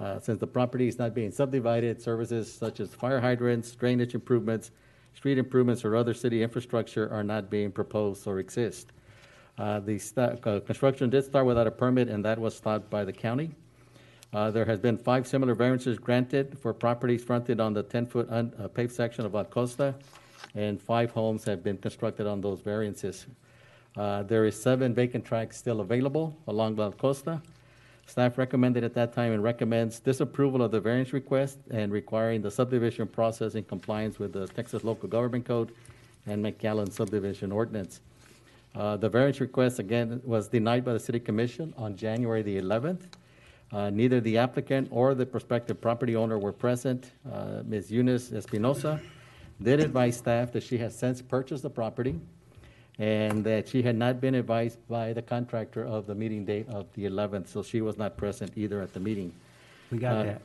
Uh, 0.00 0.18
Since 0.20 0.38
the 0.38 0.46
property 0.46 0.88
is 0.88 0.98
not 0.98 1.14
being 1.14 1.30
subdivided, 1.32 2.00
services 2.00 2.52
such 2.52 2.80
as 2.80 2.94
fire 2.94 3.20
hydrants, 3.20 3.72
drainage 3.74 4.14
improvements, 4.14 4.70
street 5.14 5.36
improvements, 5.38 5.84
or 5.84 5.96
other 5.96 6.14
city 6.14 6.42
infrastructure 6.42 7.10
are 7.12 7.24
not 7.24 7.50
being 7.50 7.70
proposed 7.72 8.26
or 8.26 8.38
exist. 8.38 8.92
Uh, 9.58 9.80
The 9.80 9.98
sta- 9.98 10.36
uh, 10.44 10.60
construction 10.60 11.10
did 11.10 11.24
start 11.24 11.44
without 11.46 11.66
a 11.66 11.70
permit, 11.70 12.08
and 12.08 12.24
that 12.24 12.38
was 12.38 12.54
stopped 12.54 12.88
by 12.88 13.04
the 13.04 13.12
county. 13.12 13.50
Uh, 14.32 14.50
There 14.50 14.64
has 14.64 14.78
been 14.80 14.96
five 14.96 15.26
similar 15.26 15.54
variances 15.54 15.98
granted 15.98 16.56
for 16.58 16.72
properties 16.72 17.22
fronted 17.22 17.60
on 17.60 17.74
the 17.74 17.82
10-foot 17.82 18.28
un- 18.30 18.54
uh, 18.58 18.68
paved 18.68 18.92
section 18.92 19.26
of 19.26 19.34
La 19.34 19.44
Costa, 19.44 19.94
and 20.54 20.80
five 20.80 21.10
homes 21.10 21.44
have 21.44 21.62
been 21.62 21.76
constructed 21.76 22.26
on 22.26 22.40
those 22.40 22.60
variances. 22.62 23.26
Uh, 23.96 24.22
There 24.22 24.44
is 24.44 24.60
seven 24.60 24.94
vacant 24.94 25.24
tracks 25.24 25.56
still 25.56 25.80
available 25.80 26.36
along 26.46 26.76
La 26.76 26.90
Costa. 26.90 27.42
Staff 28.06 28.36
recommended 28.36 28.84
at 28.84 28.94
that 28.94 29.12
time 29.12 29.32
and 29.32 29.42
recommends 29.42 30.00
disapproval 30.00 30.62
of 30.62 30.70
the 30.70 30.80
variance 30.80 31.12
request 31.12 31.58
and 31.70 31.92
requiring 31.92 32.42
the 32.42 32.50
subdivision 32.50 33.06
process 33.06 33.54
in 33.54 33.64
compliance 33.64 34.18
with 34.18 34.32
the 34.32 34.46
Texas 34.48 34.82
Local 34.82 35.08
Government 35.08 35.44
Code 35.44 35.72
and 36.26 36.44
McAllen 36.44 36.92
subdivision 36.92 37.52
ordinance. 37.52 38.00
Uh, 38.74 38.96
The 38.96 39.08
variance 39.08 39.40
request, 39.40 39.78
again, 39.78 40.20
was 40.24 40.48
denied 40.48 40.84
by 40.84 40.94
the 40.94 41.00
city 41.00 41.20
commission 41.20 41.74
on 41.76 41.96
January 41.96 42.42
the 42.42 42.58
11th. 42.58 43.02
Uh, 43.70 43.90
Neither 43.90 44.20
the 44.20 44.36
applicant 44.38 44.88
or 44.90 45.14
the 45.14 45.24
prospective 45.26 45.80
property 45.80 46.16
owner 46.16 46.38
were 46.38 46.52
present. 46.52 47.12
Uh, 47.30 47.62
Ms. 47.64 47.90
Eunice 47.90 48.32
Espinosa 48.32 49.00
did 49.62 49.80
advise 49.80 50.16
staff 50.16 50.50
that 50.52 50.62
she 50.62 50.76
has 50.78 50.98
since 50.98 51.22
purchased 51.22 51.62
the 51.62 51.70
property 51.70 52.18
and 53.02 53.42
that 53.42 53.66
she 53.68 53.82
had 53.82 53.96
not 53.96 54.20
been 54.20 54.36
advised 54.36 54.78
by 54.88 55.12
the 55.12 55.20
contractor 55.22 55.84
of 55.84 56.06
the 56.06 56.14
meeting 56.14 56.44
date 56.44 56.68
of 56.68 56.86
the 56.94 57.04
11th, 57.04 57.48
so 57.48 57.60
she 57.60 57.80
was 57.80 57.98
not 57.98 58.16
present 58.16 58.52
either 58.54 58.80
at 58.80 58.92
the 58.94 59.00
meeting. 59.00 59.32
We 59.90 59.98
got 59.98 60.18
Uh, 60.18 60.22
that. 60.22 60.42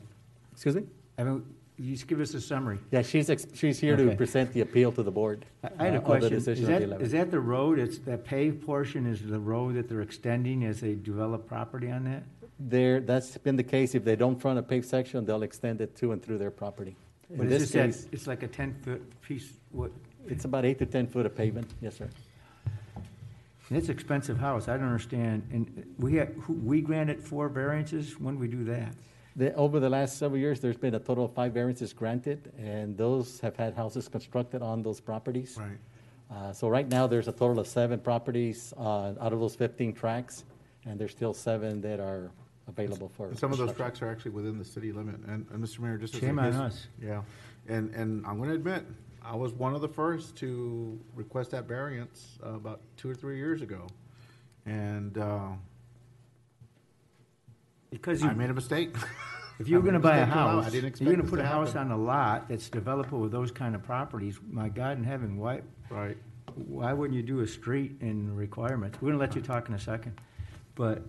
Excuse 0.54 0.76
me? 0.76 0.84
I 1.20 1.24
mean, 1.24 1.46
you 1.78 1.91
just 1.93 2.08
give 2.08 2.20
us 2.20 2.34
a 2.34 2.41
summary. 2.41 2.80
Yeah, 2.89 3.04
she's, 3.04 3.30
ex- 3.30 3.46
she's 3.54 3.78
here 3.80 3.96
to 3.96 4.08
Okay. 4.08 4.15
present 4.15 4.54
the 4.54 4.62
appeal 4.62 4.91
to 4.93 5.04
the 5.04 5.12
board. 5.12 5.46
I 5.63 5.70
I 5.78 5.84
had 5.86 5.93
uh, 5.93 5.98
a 5.98 5.98
of 5.98 6.02
the 6.02 6.06
question. 6.08 6.34
Is 6.34 6.46
decision 6.46 6.74
of 6.74 6.80
the 6.82 6.88
that, 6.88 7.00
11th. 7.00 7.02
is 7.06 7.12
that 7.12 7.30
the 7.30 7.39
road, 7.39 7.78
it's, 7.78 8.00
that 8.00 8.26
paved 8.26 8.65
portion 8.65 9.06
is 9.06 9.22
the 9.22 9.39
road 9.39 9.76
that 9.76 9.88
they're 9.88 10.02
extending 10.02 10.65
as 10.65 10.82
they 10.82 10.96
develop 10.96 11.48
property 11.48 11.91
on 11.91 12.06
that? 12.06 12.24
There, 12.60 13.00
that's 13.02 13.38
been 13.38 13.56
the 13.56 13.63
case. 13.63 13.93
If 13.93 14.04
they 14.04 14.15
don't 14.15 14.41
front 14.41 14.58
a 14.58 14.63
paved 14.63 14.86
section, 14.88 15.24
they'll 15.26 15.43
extend 15.43 15.80
it 15.82 15.96
to 15.98 16.12
and 16.12 16.24
through 16.24 16.39
their 16.39 16.50
property. 16.50 16.96
But 17.30 17.46
In 17.46 17.52
it's 17.52 17.52
this 17.52 17.62
just 17.62 17.74
that, 17.74 17.86
case, 17.86 18.08
it's 18.12 18.26
like 18.26 18.41
a 18.41 18.48
ten-foot 18.48 19.22
piece, 19.22 19.54
what, 19.72 19.91
it's 20.28 20.46
about 20.46 20.65
eight 20.65 20.80
to 20.80 20.88
10 20.88 21.06
foot 21.06 21.28
of 21.28 21.36
pavement, 21.36 21.70
yes, 21.82 21.98
sir. 21.98 22.10
And 23.69 23.77
it's 23.77 23.89
expensive 23.89 24.38
house, 24.38 24.67
I 24.67 24.77
don't 24.77 24.86
understand. 24.86 25.47
And 25.51 25.86
we 25.97 26.15
had, 26.15 26.30
who- 26.41 26.53
we 26.53 26.82
granted 26.82 27.21
four 27.21 27.49
variances, 27.49 28.19
when 28.19 28.36
did 28.36 28.41
we 28.41 28.47
do 28.47 28.63
that? 28.65 28.93
The, 29.36 29.53
over 29.56 29.80
the 29.80 29.89
last 29.89 30.17
several 30.17 30.39
years, 30.39 30.60
there's 30.62 30.77
been 30.77 30.95
a 30.95 30.99
total 30.99 31.25
of 31.25 31.34
five 31.34 31.53
variances 31.53 31.93
granted, 31.93 32.51
and 32.58 32.97
those 32.97 33.39
have 33.41 33.56
had 33.56 33.75
houses 33.75 34.08
constructed 34.08 34.62
on 34.62 34.82
those 34.82 34.99
properties. 34.99 35.58
Right. 35.60 35.77
Uh, 36.36 36.51
so 36.53 36.67
right 36.69 36.88
now, 36.89 37.06
there's 37.08 37.27
a 37.27 37.32
total 37.32 37.60
of 37.60 37.67
seven 37.67 37.99
properties, 37.99 38.73
uh, 38.77 39.13
out 39.21 39.34
of 39.34 39.39
those 39.39 39.56
fifteen 39.56 39.93
tracks, 39.93 40.43
and 40.86 40.99
there's 40.99 41.12
still 41.12 41.34
seven 41.34 41.80
that 41.82 41.99
are 41.99 42.32
available 42.67 43.10
for. 43.15 43.27
And 43.27 43.38
some 43.39 43.51
of 43.51 43.58
those 43.60 43.67
construction. 43.67 43.99
tracks 43.99 44.01
are 44.01 44.12
actually 44.12 44.32
within 44.32 44.58
the 44.58 44.65
city 44.65 44.91
limit, 44.91 45.15
and, 45.27 45.45
and 45.51 45.63
Mr. 45.63 45.80
Mayor, 45.80 45.97
just 45.97 46.15
as 46.15 46.21
a. 46.21 46.25
Shame 46.25 46.39
on 46.39 46.45
his- 46.47 46.56
us. 46.56 46.88
Yeah, 47.01 47.21
and, 47.69 47.93
and 47.93 48.25
I'm 48.25 48.39
gonna 48.39 48.56
admit, 48.56 48.86
I 49.30 49.36
was 49.36 49.52
one 49.54 49.76
of 49.76 49.82
the 49.82 49.90
first 49.90 50.38
to 50.38 50.98
request 51.13 51.52
that 51.52 51.66
variance 51.68 52.38
uh, 52.46 52.54
about 52.54 52.80
two 52.96 53.10
or 53.10 53.13
three 53.13 53.36
years 53.38 53.62
ago. 53.62 53.86
And, 54.66 55.18
uh, 55.18 55.50
Because 57.92 58.22
you, 58.22 58.30
I 58.30 58.34
made 58.34 58.50
a 58.50 58.54
mistake. 58.54 58.96
if 59.60 59.68
you're 59.68 59.82
I 59.84 59.86
gonna 59.86 60.00
buy 60.00 60.18
a 60.20 60.26
mistake. 60.26 60.36
I 60.38 60.40
house, 60.40 60.72
didn't 60.72 61.02
you're 61.02 61.12
gonna 61.12 61.24
this 61.24 61.30
put 61.30 61.38
to 61.38 61.44
a 61.44 61.46
house 61.46 61.74
happen. 61.74 61.92
on 61.92 62.00
a 62.00 62.02
lot 62.02 62.48
that's 62.48 62.70
developable 62.70 63.20
with 63.22 63.32
those 63.34 63.52
kind 63.52 63.76
of 63.76 63.84
properties, 63.84 64.40
my 64.50 64.70
God 64.70 64.98
in 64.98 65.04
heaven, 65.04 65.38
why, 65.38 65.62
Right. 65.90 66.18
why 66.56 66.94
wouldn't 66.94 67.16
you 67.18 67.24
do 67.24 67.42
a 67.42 67.48
street 67.48 67.98
in 68.00 68.34
requirements? 68.34 69.02
We're 69.02 69.10
gonna 69.10 69.20
let 69.20 69.36
you 69.36 69.42
talk 69.42 69.68
in 69.68 69.76
a 69.76 69.80
second, 69.80 70.20
but 70.76 71.04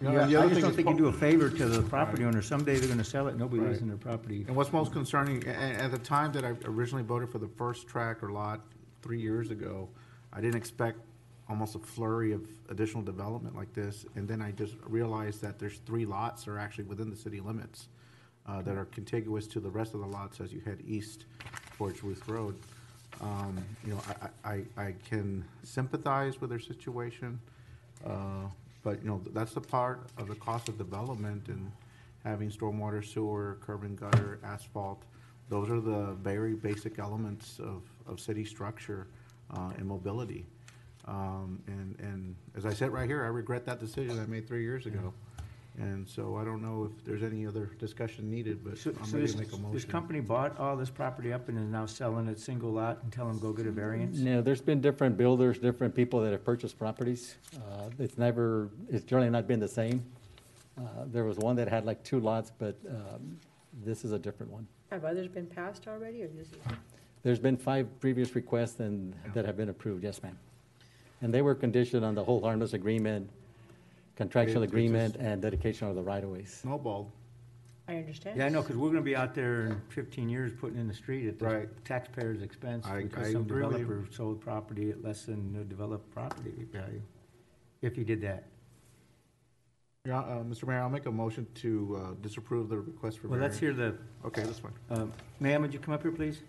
The 0.00 0.08
I 0.08 0.14
other 0.16 0.28
just 0.28 0.32
thing 0.54 0.60
don't 0.62 0.70
is 0.70 0.76
think 0.76 0.88
you 0.90 0.96
do 0.96 1.06
a 1.06 1.12
favor 1.12 1.50
to 1.50 1.66
the 1.68 1.82
property 1.82 2.24
owner. 2.24 2.40
Someday 2.42 2.76
they're 2.78 2.88
gonna 2.88 3.02
sell 3.02 3.26
it, 3.28 3.36
nobody 3.36 3.62
lives 3.62 3.80
in 3.80 3.88
their 3.88 3.96
property. 3.96 4.44
And 4.46 4.54
what's 4.56 4.72
most 4.72 4.92
concerning, 4.92 5.46
a- 5.46 5.50
a- 5.50 5.54
at 5.84 5.90
the 5.90 5.98
time 5.98 6.30
that 6.32 6.44
I 6.44 6.50
originally 6.64 7.02
voted 7.02 7.30
for 7.30 7.38
the 7.38 7.48
first 7.48 7.88
track 7.88 8.22
or 8.22 8.30
lot 8.30 8.60
three 9.02 9.20
years 9.20 9.50
ago, 9.50 9.88
I 10.32 10.40
didn't 10.40 10.56
expect 10.56 11.00
almost 11.48 11.74
a 11.74 11.80
flurry 11.80 12.32
of 12.32 12.46
additional 12.68 13.02
development 13.02 13.56
like 13.56 13.72
this. 13.74 14.06
And 14.14 14.28
then 14.28 14.40
I 14.40 14.52
just 14.52 14.74
realized 14.86 15.42
that 15.42 15.58
there's 15.58 15.78
three 15.78 16.06
lots 16.06 16.44
that 16.44 16.52
are 16.52 16.58
actually 16.58 16.84
within 16.84 17.10
the 17.10 17.16
city 17.16 17.40
limits 17.40 17.88
uh, 18.46 18.62
that 18.62 18.76
are 18.76 18.86
contiguous 18.86 19.46
to 19.48 19.60
the 19.60 19.70
rest 19.70 19.94
of 19.94 20.00
the 20.00 20.06
lots 20.06 20.40
as 20.40 20.52
you 20.52 20.60
head 20.60 20.78
east 20.86 21.26
towards 21.76 22.02
Ruth 22.04 22.26
Road. 22.28 22.54
Um, 23.20 23.56
You 23.84 23.94
know, 23.94 24.00
I- 24.08 24.28
I, 24.44 24.54
I, 24.76 24.84
I 24.88 24.94
can 25.08 25.44
sympathize 25.64 26.40
with 26.40 26.50
their 26.50 26.58
situation, 26.60 27.38
uh, 28.06 28.46
but, 28.82 29.02
you 29.02 29.08
know, 29.08 29.20
that's 29.32 29.52
the 29.54 29.60
part 29.60 30.08
of 30.18 30.28
the 30.28 30.34
cost 30.34 30.68
of 30.68 30.76
development 30.78 31.48
and 31.48 31.70
having 32.24 32.50
stormwater, 32.50 33.04
sewer, 33.04 33.58
curb 33.60 33.82
and 33.84 33.98
gutter, 33.98 34.38
asphalt. 34.44 35.02
Those 35.48 35.70
are 35.70 35.80
the 35.80 36.12
very 36.22 36.54
basic 36.54 36.98
elements 36.98 37.58
of, 37.58 37.82
of 38.06 38.20
city 38.20 38.44
structure 38.44 39.06
uh, 39.50 39.70
and 39.76 39.86
mobility. 39.86 40.46
Um, 41.06 41.60
And, 41.66 41.96
and 41.98 42.36
as 42.56 42.64
I 42.64 42.72
said 42.72 42.92
right 42.92 43.08
here, 43.08 43.24
I 43.24 43.28
regret 43.28 43.66
that 43.66 43.80
decision 43.80 44.20
I 44.20 44.26
made 44.26 44.46
three 44.46 44.62
years 44.62 44.86
ago. 44.86 45.12
And 45.82 46.08
so 46.08 46.36
I 46.36 46.44
don't 46.44 46.62
know 46.62 46.84
if 46.88 47.04
there's 47.04 47.24
any 47.24 47.44
other 47.44 47.70
discussion 47.80 48.30
needed, 48.30 48.62
but 48.62 48.78
So, 48.78 48.90
I'm 48.90 49.04
so 49.04 49.14
ready 49.14 49.22
this, 49.26 49.32
to 49.32 49.38
make 49.38 49.52
a 49.52 49.56
motion. 49.56 49.72
this 49.72 49.84
company 49.84 50.20
bought 50.20 50.56
all 50.60 50.76
this 50.76 50.90
property 50.90 51.32
up 51.32 51.48
and 51.48 51.58
is 51.58 51.68
now 51.68 51.86
selling 51.86 52.28
it 52.28 52.38
single 52.38 52.70
lot 52.70 53.00
and 53.02 53.12
tell 53.12 53.26
them 53.26 53.40
go 53.40 53.52
get 53.52 53.66
a 53.66 53.72
variance? 53.72 54.18
No, 54.18 54.40
there's 54.40 54.60
been 54.60 54.80
different 54.80 55.16
builders, 55.16 55.58
different 55.58 55.92
people 55.92 56.20
that 56.20 56.30
have 56.30 56.44
purchased 56.44 56.78
properties. 56.78 57.34
Uh, 57.56 57.90
It's 57.98 58.16
never, 58.16 58.70
it's 58.90 59.04
generally 59.04 59.30
not 59.30 59.48
been 59.48 59.58
the 59.58 59.66
same. 59.68 60.04
Uh, 60.78 60.82
There 61.06 61.24
was 61.24 61.38
one 61.38 61.56
that 61.56 61.66
had 61.68 61.84
like 61.84 62.04
two 62.04 62.20
lots, 62.20 62.52
but 62.56 62.76
um, 62.88 63.36
this 63.84 64.04
is 64.04 64.12
a 64.12 64.18
different 64.20 64.52
one. 64.52 64.68
Have 64.92 65.04
others 65.04 65.26
been 65.26 65.46
passed 65.46 65.88
already, 65.88 66.22
or 66.22 66.28
this 66.28 66.46
is? 66.46 66.58
There's 67.24 67.40
been 67.40 67.56
five 67.56 67.88
previous 67.98 68.36
requests 68.36 68.78
and, 68.78 69.14
that 69.34 69.44
have 69.46 69.56
been 69.56 69.68
approved, 69.68 70.04
yes, 70.04 70.22
ma'am. 70.22 70.38
And 71.22 71.34
they 71.34 71.42
were 71.42 71.54
conditioned 71.56 72.04
on 72.04 72.14
the 72.14 72.22
whole 72.22 72.40
harmless 72.40 72.72
agreement, 72.72 73.28
contractual 74.16 74.62
It- 74.62 74.66
it 74.66 74.68
agreement, 74.70 75.16
and 75.16 75.40
dedication 75.42 75.88
of 75.88 75.94
the 75.94 76.02
right-of-ways. 76.02 76.52
Snowballed. 76.62 77.10
I 77.88 77.96
understand. 77.96 78.36
Yeah, 78.38 78.46
I 78.46 78.48
know, 78.48 78.62
because 78.62 78.76
we're 78.76 78.90
gonna 78.90 79.02
be 79.02 79.16
out 79.16 79.34
there 79.34 79.62
in 79.66 79.80
fifteen 79.88 80.28
years 80.28 80.52
putting 80.52 80.78
in 80.78 80.86
the 80.86 80.94
street 80.94 81.26
at 81.28 81.38
the 81.38 81.44
Right. 81.46 81.84
taxpayers' 81.84 82.40
expense 82.40 82.86
I- 82.86 83.02
because 83.02 83.28
I 83.28 83.32
some 83.32 83.42
agree 83.42 83.62
with 83.64 83.72
you. 83.72 83.78
developer 83.86 84.12
sold 84.12 84.40
property 84.40 84.90
at 84.90 85.02
less 85.02 85.26
than 85.26 85.52
the 85.52 85.64
developed 85.64 86.10
property 86.12 86.64
value, 86.72 87.02
if 87.82 87.96
he 87.96 88.04
did 88.04 88.20
that. 88.20 88.44
Yeah, 90.04 90.20
uh, 90.20 90.42
Mr. 90.44 90.66
Mayor, 90.66 90.80
I'll 90.80 90.90
make 90.90 91.06
a 91.06 91.10
motion 91.12 91.46
to 91.56 91.96
uh, 91.96 92.14
disapprove 92.22 92.68
the 92.68 92.78
request 92.78 93.18
for 93.18 93.28
Well, 93.28 93.38
variance. 93.38 93.54
let's 93.54 93.60
hear 93.60 93.72
the, 93.72 93.96
Okay, 94.24 94.42
that's 94.42 94.58
fine. 94.60 94.72
um, 94.90 95.12
ma'am, 95.40 95.62
would 95.62 95.72
you 95.72 95.78
come 95.80 95.94
up 95.94 96.02
here, 96.02 96.10
please? 96.12 96.40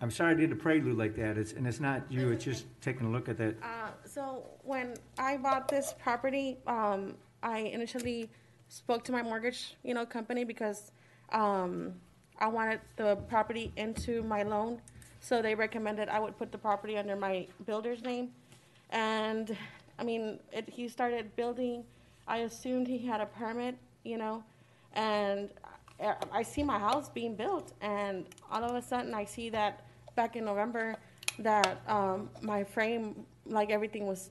I'm 0.00 0.10
sorry 0.10 0.32
I 0.32 0.34
did 0.34 0.52
a 0.52 0.56
prelude 0.56 0.96
like 0.98 1.14
that, 1.16 1.38
it's, 1.38 1.52
and 1.52 1.66
it's 1.66 1.80
not 1.80 2.10
you, 2.12 2.30
it's 2.30 2.44
just 2.44 2.66
taking 2.80 3.06
a 3.06 3.10
look 3.10 3.28
at 3.28 3.38
that. 3.38 3.56
So 4.14 4.44
when 4.62 4.94
I 5.18 5.38
bought 5.38 5.66
this 5.66 5.92
property, 6.00 6.58
um, 6.68 7.14
I 7.42 7.58
initially 7.58 8.30
spoke 8.68 9.02
to 9.06 9.12
my 9.12 9.22
mortgage, 9.22 9.74
you 9.82 9.92
know, 9.92 10.06
company 10.06 10.44
because, 10.44 10.92
um, 11.32 11.94
I 12.38 12.46
wanted 12.46 12.80
the 12.94 13.16
property 13.16 13.72
into 13.76 14.22
my 14.22 14.44
loan. 14.44 14.80
So 15.18 15.42
they 15.42 15.56
recommended 15.56 16.08
I 16.08 16.20
would 16.20 16.38
put 16.38 16.52
the 16.52 16.58
property 16.58 16.96
under 16.96 17.16
my 17.16 17.48
builder's 17.66 18.02
name. 18.02 18.30
And, 18.90 19.56
I 19.98 20.04
mean, 20.04 20.38
it, 20.52 20.68
he 20.68 20.86
started 20.86 21.34
building, 21.34 21.82
I 22.28 22.38
assumed 22.38 22.86
he 22.86 22.98
had 22.98 23.20
a 23.20 23.26
permit, 23.26 23.76
you 24.04 24.16
know, 24.16 24.44
and 24.92 25.50
I, 26.00 26.14
I 26.30 26.42
see 26.44 26.62
my 26.62 26.78
house 26.78 27.08
being 27.08 27.34
built 27.34 27.72
and 27.80 28.26
all 28.48 28.62
of 28.62 28.76
a 28.76 28.82
sudden 28.82 29.12
I 29.12 29.24
see 29.24 29.50
that 29.50 29.84
back 30.14 30.36
in 30.36 30.44
November 30.44 30.94
that, 31.40 31.82
um, 31.88 32.30
my 32.42 32.62
frame, 32.62 33.26
like 33.46 33.70
everything 33.70 34.06
was, 34.06 34.30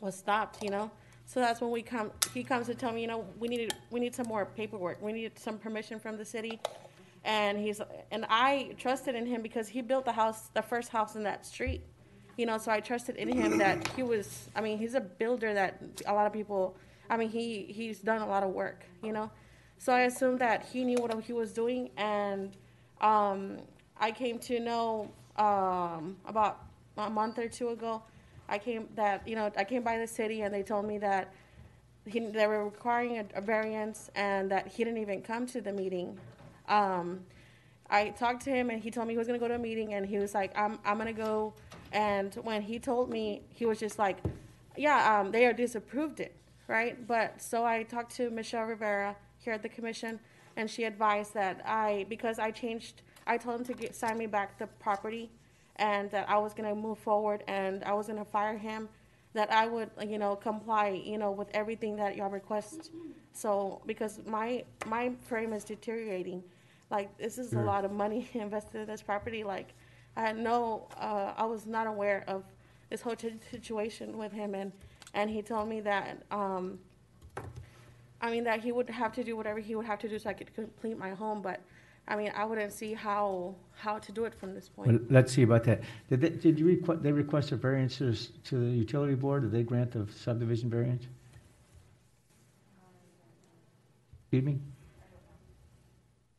was 0.00 0.14
stopped, 0.16 0.62
you 0.62 0.70
know? 0.70 0.90
So 1.26 1.40
that's 1.40 1.60
when 1.60 1.70
we 1.70 1.82
come, 1.82 2.10
he 2.34 2.42
comes 2.42 2.66
to 2.66 2.74
tell 2.74 2.92
me, 2.92 3.02
you 3.02 3.06
know, 3.06 3.24
we 3.38 3.48
need, 3.48 3.72
we 3.90 4.00
need 4.00 4.14
some 4.14 4.26
more 4.26 4.44
paperwork, 4.44 5.00
we 5.00 5.12
need 5.12 5.38
some 5.38 5.58
permission 5.58 5.98
from 5.98 6.16
the 6.16 6.24
city. 6.24 6.60
And 7.24 7.56
he's, 7.58 7.80
and 8.10 8.26
I 8.28 8.74
trusted 8.78 9.14
in 9.14 9.26
him 9.26 9.42
because 9.42 9.68
he 9.68 9.80
built 9.80 10.04
the 10.04 10.12
house, 10.12 10.48
the 10.54 10.62
first 10.62 10.90
house 10.90 11.14
in 11.14 11.22
that 11.22 11.46
street. 11.46 11.82
You 12.36 12.46
know, 12.46 12.58
so 12.58 12.72
I 12.72 12.80
trusted 12.80 13.16
in 13.16 13.28
him 13.28 13.58
that 13.58 13.86
he 13.88 14.02
was, 14.02 14.48
I 14.56 14.62
mean, 14.62 14.78
he's 14.78 14.94
a 14.94 15.00
builder 15.00 15.52
that 15.52 15.82
a 16.06 16.14
lot 16.14 16.26
of 16.26 16.32
people, 16.32 16.76
I 17.10 17.16
mean, 17.16 17.28
he, 17.28 17.64
he's 17.64 18.00
done 18.00 18.22
a 18.22 18.26
lot 18.26 18.42
of 18.42 18.50
work, 18.50 18.84
you 19.02 19.12
know? 19.12 19.30
So 19.78 19.92
I 19.92 20.02
assumed 20.02 20.38
that 20.40 20.64
he 20.64 20.82
knew 20.82 20.96
what 20.96 21.12
he 21.22 21.32
was 21.34 21.52
doing 21.52 21.90
and, 21.96 22.56
um, 23.00 23.58
I 23.98 24.10
came 24.10 24.38
to 24.40 24.58
know, 24.58 25.10
um, 25.36 26.16
about 26.26 26.64
a 26.96 27.10
month 27.10 27.38
or 27.38 27.48
two 27.48 27.68
ago, 27.68 28.02
I 28.52 28.58
came 28.58 28.86
that, 28.96 29.26
you 29.26 29.34
know, 29.34 29.50
I 29.56 29.64
came 29.64 29.82
by 29.82 29.96
the 29.96 30.06
city 30.06 30.42
and 30.42 30.52
they 30.52 30.62
told 30.62 30.84
me 30.84 30.98
that 30.98 31.32
he, 32.04 32.20
they 32.20 32.46
were 32.46 32.66
requiring 32.66 33.18
a, 33.18 33.24
a 33.34 33.40
variance 33.40 34.10
and 34.14 34.50
that 34.50 34.68
he 34.68 34.84
didn't 34.84 34.98
even 34.98 35.22
come 35.22 35.46
to 35.46 35.62
the 35.62 35.72
meeting. 35.72 36.18
Um, 36.68 37.20
I 37.88 38.10
talked 38.10 38.44
to 38.44 38.50
him 38.50 38.68
and 38.68 38.82
he 38.82 38.90
told 38.90 39.08
me 39.08 39.14
he 39.14 39.18
was 39.18 39.26
gonna 39.26 39.38
go 39.38 39.48
to 39.48 39.54
a 39.54 39.58
meeting 39.58 39.94
and 39.94 40.04
he 40.04 40.18
was 40.18 40.34
like, 40.34 40.52
I'm, 40.54 40.78
I'm 40.84 40.98
gonna 40.98 41.14
go. 41.14 41.54
And 41.92 42.34
when 42.42 42.60
he 42.60 42.78
told 42.78 43.08
me, 43.08 43.40
he 43.48 43.64
was 43.64 43.80
just 43.80 43.98
like, 43.98 44.18
yeah, 44.76 45.18
um, 45.18 45.30
they 45.30 45.46
are 45.46 45.54
disapproved 45.54 46.20
it, 46.20 46.36
right? 46.68 47.06
But, 47.06 47.40
so 47.40 47.64
I 47.64 47.84
talked 47.84 48.14
to 48.16 48.28
Michelle 48.28 48.64
Rivera 48.64 49.16
here 49.38 49.54
at 49.54 49.62
the 49.62 49.70
commission 49.70 50.20
and 50.56 50.70
she 50.70 50.84
advised 50.84 51.32
that 51.32 51.62
I, 51.64 52.04
because 52.10 52.38
I 52.38 52.50
changed, 52.50 53.00
I 53.26 53.38
told 53.38 53.60
him 53.60 53.66
to 53.66 53.72
get, 53.72 53.94
sign 53.94 54.18
me 54.18 54.26
back 54.26 54.58
the 54.58 54.66
property 54.66 55.30
and 55.76 56.10
that 56.10 56.28
I 56.28 56.38
was 56.38 56.54
gonna 56.54 56.74
move 56.74 56.98
forward 56.98 57.44
and 57.48 57.82
I 57.84 57.92
was 57.92 58.06
gonna 58.06 58.24
fire 58.24 58.56
him, 58.56 58.88
that 59.34 59.50
I 59.50 59.66
would, 59.66 59.90
you 60.06 60.18
know, 60.18 60.36
comply, 60.36 60.88
you 60.88 61.18
know, 61.18 61.30
with 61.30 61.48
everything 61.54 61.96
that 61.96 62.16
y'all 62.16 62.30
request. 62.30 62.90
So, 63.32 63.80
because 63.86 64.20
my, 64.26 64.64
my 64.86 65.12
frame 65.22 65.52
is 65.54 65.64
deteriorating, 65.64 66.42
like, 66.90 67.16
this 67.16 67.38
is 67.38 67.54
a 67.54 67.60
lot 67.60 67.86
of 67.86 67.92
money 67.92 68.28
invested 68.34 68.82
in 68.82 68.86
this 68.86 69.00
property, 69.00 69.42
like, 69.42 69.72
I 70.16 70.20
had 70.20 70.38
no, 70.38 70.86
uh, 70.98 71.32
I 71.34 71.46
was 71.46 71.66
not 71.66 71.86
aware 71.86 72.24
of 72.28 72.44
this 72.90 73.00
whole 73.00 73.16
si- 73.16 73.40
situation 73.50 74.18
with 74.18 74.32
him, 74.32 74.54
and, 74.54 74.70
and 75.14 75.30
he 75.30 75.40
told 75.40 75.66
me 75.68 75.80
that, 75.80 76.22
um, 76.30 76.78
I 78.20 78.30
mean, 78.30 78.44
that 78.44 78.60
he 78.60 78.70
would 78.70 78.90
have 78.90 79.14
to 79.14 79.24
do 79.24 79.34
whatever 79.34 79.58
he 79.58 79.74
would 79.74 79.86
have 79.86 79.98
to 80.00 80.08
do 80.08 80.18
so 80.18 80.28
I 80.28 80.34
could 80.34 80.54
complete 80.54 80.98
my 80.98 81.10
home, 81.10 81.40
but, 81.40 81.60
I 82.08 82.16
mean, 82.16 82.32
I 82.36 82.44
wouldn't 82.44 82.72
see 82.72 82.94
how, 82.94 83.54
how 83.76 83.98
to 83.98 84.12
do 84.12 84.24
it 84.24 84.34
from 84.34 84.54
this 84.54 84.70
Well, 84.76 84.86
point. 84.86 85.10
let's 85.10 85.32
see 85.32 85.42
about 85.42 85.64
that. 85.64 85.82
Did 86.10 86.20
they, 86.20 86.30
did 86.30 86.58
you 86.58 86.66
request, 86.66 87.02
they 87.02 87.12
request 87.12 87.52
a 87.52 87.56
variances 87.56 88.32
to 88.44 88.56
the 88.58 88.70
utility 88.76 89.14
board? 89.14 89.42
Did 89.42 89.52
they 89.52 89.62
grant 89.62 89.92
the 89.92 90.06
subdivision 90.12 90.68
variance? 90.68 91.06
Excuse 94.24 94.42
me? 94.44 94.58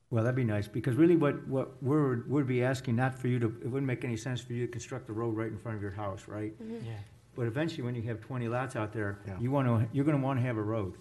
Well, 0.10 0.24
that'd 0.24 0.36
be 0.36 0.44
nice, 0.44 0.68
because 0.68 0.96
really 0.96 1.16
what, 1.16 1.48
what 1.48 1.82
we're, 1.82 2.24
would 2.28 2.46
be 2.46 2.64
asking, 2.64 2.96
not 2.98 3.18
for 3.18 3.28
you 3.30 3.40
to, 3.40 3.48
it 3.48 3.66
wouldn't 3.68 3.88
make 3.88 4.04
any 4.04 4.18
sense 4.18 4.42
for 4.42 4.54
you 4.54 4.66
to 4.68 4.72
construct 4.72 5.10
a 5.10 5.14
road 5.14 5.36
right 5.36 5.48
in 5.48 5.58
front 5.58 5.76
of 5.78 5.82
your 5.82 5.92
house, 5.92 6.28
right? 6.28 6.54
Mhm. 6.62 6.86
Yeah. 6.86 6.92
But 7.36 7.48
eventually, 7.48 7.82
when 7.82 7.96
you 7.96 8.04
have 8.04 8.22
twenty 8.22 8.48
lots 8.48 8.76
out 8.76 8.94
there, 8.94 9.18
Yeah. 9.26 9.40
you 9.40 9.50
wanna, 9.50 9.88
you're 9.92 10.06
gonna 10.06 10.20
wanna 10.20 10.42
have 10.42 10.58
a 10.58 10.62
road. 10.62 10.94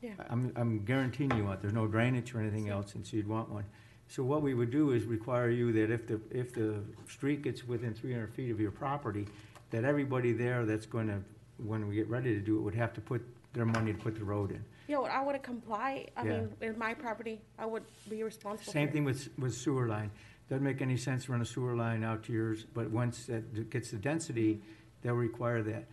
Yeah. 0.00 0.12
I'm, 0.28 0.52
I'm 0.54 0.84
guaranteeing 0.84 1.32
you 1.36 1.44
want, 1.44 1.60
there's 1.62 1.72
no 1.72 1.88
drainage 1.88 2.32
or 2.32 2.38
anything 2.40 2.68
else, 2.68 2.94
and 2.94 3.04
so 3.04 3.16
you'd 3.16 3.26
want 3.26 3.48
one. 3.50 3.64
So 4.10 4.24
what 4.24 4.42
we 4.42 4.54
would 4.54 4.72
do 4.72 4.90
is 4.90 5.04
require 5.04 5.50
you 5.50 5.70
that 5.72 5.92
if 5.92 6.08
the, 6.08 6.20
if 6.32 6.52
the 6.52 6.82
street 7.08 7.42
gets 7.42 7.64
within 7.64 7.94
three 7.94 8.12
hundred 8.12 8.34
feet 8.34 8.50
of 8.50 8.58
your 8.58 8.72
property, 8.72 9.28
that 9.70 9.84
everybody 9.84 10.32
there 10.32 10.66
that's 10.66 10.84
gonna, 10.84 11.22
when 11.58 11.86
we 11.86 11.94
get 11.94 12.08
ready 12.08 12.34
to 12.34 12.40
do 12.40 12.58
it, 12.58 12.62
would 12.62 12.74
have 12.74 12.92
to 12.94 13.00
put 13.00 13.22
their 13.52 13.64
money 13.64 13.92
to 13.92 13.98
put 14.00 14.16
the 14.16 14.24
road 14.24 14.50
in. 14.50 14.64
Yeah, 14.88 14.98
well, 14.98 15.10
I 15.12 15.22
wouldn't 15.24 15.44
comply, 15.44 16.08
I 16.16 16.24
Yeah. 16.24 16.30
mean, 16.40 16.50
in 16.60 16.76
my 16.76 16.92
property, 16.92 17.40
I 17.56 17.66
would 17.66 17.84
be 18.08 18.24
responsible 18.24 18.64
for 18.64 18.70
Same 18.72 18.88
it. 18.88 18.92
thing 18.92 19.04
with, 19.04 19.28
with 19.38 19.54
sewer 19.54 19.86
line. 19.86 20.10
Doesn't 20.48 20.64
make 20.64 20.82
any 20.82 20.96
sense 20.96 21.26
to 21.26 21.32
run 21.32 21.40
a 21.40 21.44
sewer 21.46 21.76
line 21.76 22.02
out 22.02 22.24
to 22.24 22.32
yours, 22.32 22.66
but 22.74 22.90
once 22.90 23.26
that 23.26 23.70
gets 23.70 23.92
the 23.92 23.96
density, 23.98 24.60
they'll 25.02 25.14
require 25.14 25.62
that. 25.62 25.84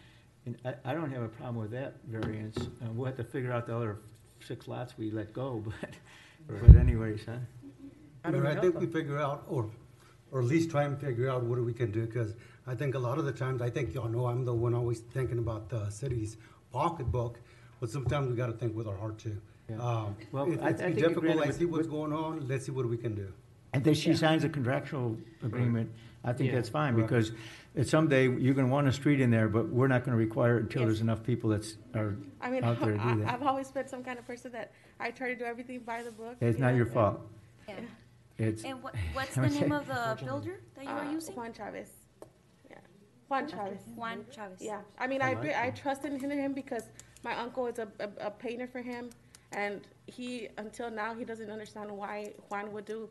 And 0.47 0.57
I, 0.65 0.73
I 0.83 0.93
don't 0.95 1.11
have 1.11 1.21
a 1.21 1.27
problem 1.27 1.57
with 1.57 1.69
that 1.71 1.97
variance. 2.07 2.57
Uh, 2.57 2.87
we'll 2.93 3.05
have 3.05 3.17
to 3.17 3.23
figure 3.23 3.51
out 3.51 3.67
the 3.67 3.75
other 3.75 3.97
six 4.39 4.67
lots 4.67 4.97
we 4.97 5.11
let 5.11 5.33
go, 5.33 5.63
but, 5.81 6.59
but 6.59 6.75
anyways, 6.75 7.25
huh? 7.27 7.33
I 8.27 8.31
mean, 8.31 8.45
I 8.45 8.55
think 8.59 8.79
we 8.79 8.85
figure 8.87 9.17
out, 9.19 9.43
or, 9.47 9.69
or 10.31 10.39
at 10.41 10.45
least 10.45 10.69
try 10.69 10.83
and 10.83 10.99
figure 10.99 11.29
out 11.29 11.43
what 11.43 11.59
we 11.63 11.73
can 11.73 11.91
do, 11.91 12.05
because 12.05 12.33
I 12.65 12.75
think 12.75 12.95
a 12.95 12.99
lot 12.99 13.17
of 13.17 13.25
the 13.25 13.31
times, 13.31 13.61
I 13.61 13.69
think 13.69 13.93
y'all 13.93 14.09
know 14.09 14.25
I'm 14.27 14.43
the 14.43 14.53
one 14.53 14.73
always 14.73 14.99
thinking 14.99 15.37
about 15.37 15.69
the 15.69 15.89
city's 15.89 16.35
pocketbook, 16.73 17.39
but 17.79 17.89
sometimes 17.89 18.27
we 18.27 18.35
gotta 18.35 18.53
think 18.53 18.75
with 18.75 18.87
our 18.87 18.97
heart 18.97 19.17
too. 19.17 19.37
Yeah. 19.69 19.77
Um, 19.81 20.15
Well, 20.31 20.51
if 20.51 20.61
I- 20.61 20.69
it's 20.69 20.81
I 20.81 20.85
think 20.85 20.95
you 20.97 21.01
difficult, 21.03 21.23
granted 21.25 21.43
I 21.43 21.47
with- 21.47 21.57
see 21.57 21.65
what's 21.65 21.83
with- 21.87 21.91
going 21.91 22.13
on, 22.13 22.47
let's 22.47 22.65
see 22.65 22.71
what 22.71 22.87
we 22.87 22.97
can 22.97 23.15
do. 23.15 23.31
And 23.73 23.83
then 23.83 23.93
she 23.93 24.13
signs 24.15 24.43
a 24.43 24.49
contractual 24.49 25.17
agreement, 25.43 25.91
I 26.23 26.33
think 26.33 26.49
Yeah. 26.49 26.55
that's 26.55 26.69
fine, 26.69 26.95
Right. 26.95 27.03
because 27.03 27.31
at 27.75 27.87
someday, 27.87 28.27
you're 28.29 28.53
gonna 28.53 28.67
want 28.67 28.87
a 28.87 28.91
street 28.91 29.21
in 29.21 29.29
there, 29.29 29.47
but 29.47 29.69
we're 29.69 29.87
not 29.87 30.03
gonna 30.03 30.17
require 30.17 30.57
it 30.57 30.63
until 30.63 30.81
Yes. 30.81 30.87
there's 30.87 31.01
enough 31.01 31.23
people 31.23 31.49
that's, 31.51 31.77
are 31.93 32.15
I 32.41 32.49
mean, 32.49 32.63
out 32.63 32.79
there 32.79 32.93
to 32.93 32.97
do 32.97 33.03
I, 33.03 33.15
that. 33.17 33.33
I've 33.33 33.43
always 33.43 33.69
been 33.71 33.87
some 33.87 34.03
kind 34.03 34.17
of 34.19 34.25
person 34.25 34.51
that 34.53 34.71
I 34.99 35.11
try 35.11 35.27
to 35.29 35.35
do 35.35 35.45
everything 35.45 35.81
by 35.85 36.01
the 36.03 36.11
book. 36.11 36.37
It's 36.41 36.57
you 36.57 36.63
not 36.63 36.71
know, 36.71 36.77
your 36.77 36.85
fault. 36.87 37.21
Yeah. 37.67 37.75
It's, 38.37 38.63
And 38.63 38.81
what, 38.83 38.95
what's 39.13 39.35
the 39.35 39.49
name 39.49 39.71
of 39.71 39.87
the 39.87 40.17
builder 40.23 40.59
that 40.75 40.83
you 40.85 40.89
are 40.91 41.05
Uh, 41.05 41.11
using? 41.11 41.35
Juan 41.35 41.53
Chavez. 41.53 41.89
Yeah, 42.69 42.77
Juan 43.29 43.47
Chavez. 43.47 43.79
Juan 43.95 44.25
Chavez. 44.31 44.61
Yeah, 44.61 44.81
I 44.99 45.07
mean, 45.07 45.21
I, 45.21 45.31
re- 45.31 45.55
I 45.55 45.71
trusted 45.71 46.13
in 46.13 46.19
him 46.31 46.53
because 46.53 46.83
my 47.23 47.35
uncle 47.35 47.67
is 47.67 47.79
a, 47.79 47.87
a, 47.99 48.27
a 48.27 48.31
painter 48.31 48.67
for 48.67 48.81
him, 48.81 49.09
and 49.53 49.81
he, 50.05 50.49
until 50.57 50.91
now, 50.91 51.13
he 51.15 51.25
doesn't 51.25 51.49
understand 51.49 51.91
why 51.91 52.33
Juan 52.49 52.71
would 52.73 52.85
do, 52.85 53.09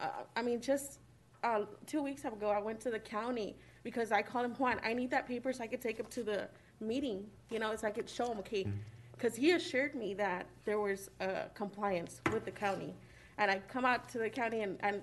uh, 0.00 0.08
I 0.34 0.42
mean, 0.42 0.60
just, 0.60 0.98
uh, 1.42 1.64
two 1.86 2.02
weeks 2.02 2.24
ago, 2.24 2.48
I 2.48 2.58
went 2.60 2.80
to 2.80 2.90
the 2.90 2.98
county 2.98 3.56
because 3.82 4.12
I 4.12 4.22
called 4.22 4.46
him, 4.46 4.54
Juan, 4.54 4.80
I 4.82 4.94
need 4.94 5.10
that 5.10 5.28
paper 5.28 5.52
so 5.52 5.62
I 5.62 5.66
could 5.66 5.82
take 5.82 5.98
him 5.98 6.06
to 6.10 6.22
the 6.22 6.48
meeting, 6.80 7.26
you 7.50 7.58
know, 7.58 7.76
so 7.76 7.86
I 7.86 7.90
could 7.90 8.08
show 8.08 8.32
him, 8.32 8.38
okay? 8.38 8.66
Because 9.12 9.36
he 9.36 9.50
assured 9.52 9.94
me 9.94 10.14
that 10.14 10.46
there 10.64 10.80
was, 10.80 11.10
uh, 11.20 11.48
compliance 11.54 12.20
with 12.32 12.44
the 12.46 12.50
county. 12.50 12.94
And 13.38 13.50
I 13.50 13.58
come 13.68 13.84
out 13.84 14.08
to 14.10 14.18
the 14.18 14.30
county 14.30 14.60
and, 14.62 14.76
and 14.80 15.00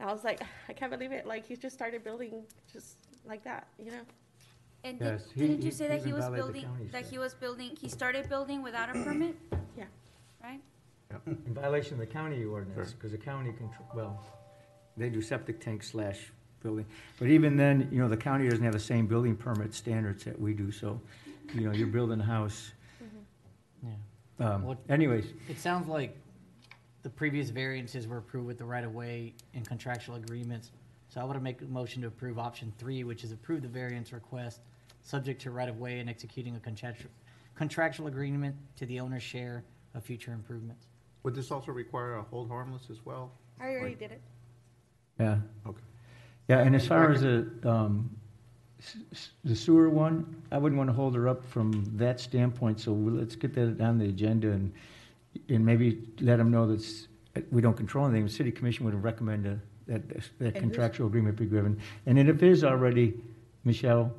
I 0.00 0.06
was 0.12 0.24
like, 0.24 0.40
I 0.68 0.72
can't 0.72 0.90
believe 0.90 1.12
it, 1.12 1.26
like, 1.26 1.46
he 1.46 1.56
just 1.56 1.74
started 1.74 2.02
building 2.02 2.42
just 2.72 2.96
like 3.26 3.44
that, 3.44 3.66
you 3.78 3.90
know? 3.90 4.00
And 4.82 4.98
Yes, 5.00 5.22
did, 5.24 5.34
he- 5.34 5.40
didn't 5.48 5.58
you 5.62 5.64
he- 5.66 5.70
say 5.70 5.88
that 5.88 5.96
he's 5.98 6.04
he 6.06 6.12
was 6.12 6.24
invalid 6.24 6.38
the 6.40 6.42
building, 6.44 6.62
county 6.64 6.84
that 6.92 6.98
stuff. 7.02 7.10
he 7.10 7.18
was 7.18 7.34
building, 7.34 7.76
he 7.80 7.88
started 7.88 8.28
building 8.28 8.62
without 8.62 8.90
a 8.90 8.92
permit, 9.04 9.34
Yeah. 9.78 9.84
right? 10.42 10.60
in 11.26 11.54
violation 11.54 11.94
of 11.94 12.00
the 12.00 12.06
county 12.06 12.44
ordinance, 12.44 12.92
because 12.92 13.12
the 13.12 13.18
county 13.18 13.52
control, 13.52 13.86
well, 13.94 14.24
they 14.96 15.08
do 15.08 15.22
septic 15.22 15.60
tank 15.60 15.84
slash 15.84 16.32
building. 16.60 16.84
But 17.20 17.28
even 17.28 17.56
then, 17.56 17.88
you 17.92 18.00
know, 18.00 18.08
the 18.08 18.16
county 18.16 18.48
doesn't 18.48 18.64
have 18.64 18.72
the 18.72 18.80
same 18.80 19.06
building 19.06 19.36
permit 19.36 19.72
standards 19.74 20.24
that 20.24 20.38
we 20.40 20.54
do, 20.54 20.72
so, 20.72 21.00
you 21.54 21.60
know, 21.60 21.72
you're 21.72 21.86
building 21.86 22.20
a 22.20 22.24
house. 22.24 22.72
Yeah. 23.82 23.90
Um, 24.54 24.64
What- 24.64 24.78
anyways, 24.88 25.26
It 25.48 25.58
sounds 25.60 25.86
like 25.88 26.16
the 27.04 27.10
previous 27.10 27.50
variances 27.50 28.08
were 28.08 28.16
approved 28.16 28.46
with 28.46 28.56
the 28.58 28.64
right-of-way 28.64 29.34
and 29.52 29.68
contractual 29.68 30.16
agreements. 30.16 30.70
So 31.10 31.20
I 31.20 31.24
want 31.24 31.36
to 31.36 31.42
make 31.42 31.60
a 31.60 31.66
motion 31.66 32.00
to 32.02 32.08
approve 32.08 32.38
option 32.38 32.72
three, 32.78 33.04
which 33.04 33.22
is 33.24 33.30
approve 33.30 33.60
the 33.62 33.68
variance 33.68 34.10
request, 34.12 34.62
subject 35.02 35.40
to 35.42 35.50
right-of-way 35.50 36.00
and 36.00 36.08
executing 36.08 36.56
a 36.56 36.60
contractual, 36.60 37.10
contractual 37.54 38.06
agreement 38.06 38.56
to 38.76 38.86
the 38.86 38.98
owner's 39.00 39.22
share 39.22 39.62
of 39.94 40.02
future 40.02 40.32
improvements. 40.32 40.86
Would 41.24 41.34
this 41.34 41.50
also 41.50 41.72
require 41.72 42.14
a 42.14 42.22
hold 42.22 42.48
harmless 42.48 42.88
as 42.90 43.04
well? 43.04 43.32
I 43.60 43.68
already 43.76 43.94
did 43.94 44.10
it. 44.10 44.22
yeah. 45.20 45.36
Okay. 45.66 45.80
Yeah, 46.48 46.60
and 46.60 46.74
as 46.74 46.86
far 46.86 47.10
as 47.12 47.20
the, 47.20 47.48
um, 47.64 48.10
s- 48.78 48.96
s- 49.12 49.30
the 49.44 49.54
sewer 49.56 49.88
one, 49.90 50.42
I 50.50 50.58
wouldn't 50.58 50.76
want 50.78 50.88
to 50.88 50.94
hold 50.94 51.14
her 51.14 51.28
up 51.28 51.44
from 51.44 51.84
that 51.96 52.18
standpoint, 52.18 52.80
so 52.80 52.92
we'll- 52.92 53.14
let's 53.14 53.36
get 53.36 53.54
that 53.54 53.80
on 53.80 53.98
the 53.98 54.08
agenda 54.08 54.50
and, 54.52 54.72
and 55.48 55.64
maybe 55.64 56.08
let 56.20 56.36
them 56.36 56.50
know 56.50 56.66
that 56.66 57.52
we 57.52 57.60
don't 57.60 57.76
control 57.76 58.06
anything. 58.06 58.24
The 58.26 58.32
city 58.32 58.50
commission 58.52 58.84
would 58.86 59.02
recommend 59.02 59.46
a- 59.46 59.60
that, 59.86 60.08
that 60.08 60.24
this- 60.38 60.60
contractual 60.60 61.06
agreement 61.06 61.36
be 61.36 61.46
given. 61.46 61.78
And 62.06 62.16
then 62.18 62.28
if 62.28 62.42
it 62.42 62.48
is 62.48 62.64
already, 62.64 63.14
Michelle, 63.64 64.12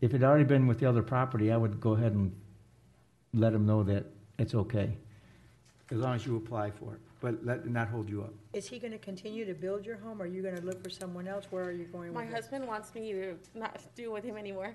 if 0.00 0.14
it 0.14 0.22
already 0.22 0.44
been 0.44 0.66
with 0.66 0.80
the 0.80 0.86
other 0.88 1.02
property, 1.02 1.52
I 1.52 1.56
would 1.56 1.80
go 1.80 1.92
ahead 1.92 2.12
and 2.12 2.32
let 3.34 3.52
them 3.52 3.66
know 3.66 3.82
that 3.84 4.06
it's 4.38 4.54
okay, 4.54 4.96
as 5.90 5.98
long 5.98 6.14
as 6.14 6.26
you 6.26 6.36
apply 6.36 6.70
for 6.70 6.94
it, 6.94 7.00
but 7.20 7.44
let, 7.44 7.66
not 7.66 7.88
hold 7.88 8.08
you 8.08 8.22
up. 8.22 8.32
Is 8.54 8.66
he 8.66 8.78
gonna 8.78 8.98
continue 8.98 9.44
to 9.44 9.54
build 9.54 9.84
your 9.84 9.96
home, 9.98 10.20
or 10.20 10.24
are 10.24 10.28
you 10.28 10.42
gonna 10.42 10.62
look 10.62 10.82
for 10.82 10.90
someone 10.90 11.28
else? 11.28 11.46
Where 11.50 11.64
are 11.64 11.72
you 11.72 11.84
going 11.84 12.12
My 12.14 12.22
with 12.22 12.30
this? 12.30 12.40
husband 12.46 12.66
wants 12.66 12.94
me 12.94 13.12
to 13.12 13.36
not 13.54 13.78
deal 13.94 14.12
with 14.12 14.24
him 14.24 14.36
anymore. 14.36 14.74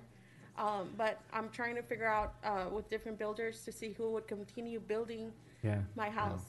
Um, 0.57 0.89
but 0.97 1.19
I'm 1.33 1.49
trying 1.49 1.75
to 1.75 1.81
figure 1.81 2.07
out, 2.07 2.35
uh, 2.45 2.67
with 2.71 2.89
different 2.89 3.17
builders 3.19 3.65
to 3.65 3.71
see 3.73 3.91
who 3.91 4.11
would 4.11 4.27
continue 4.27 4.79
building 4.79 5.33
Yeah. 5.65 5.79
my 5.95 6.09
house. 6.09 6.43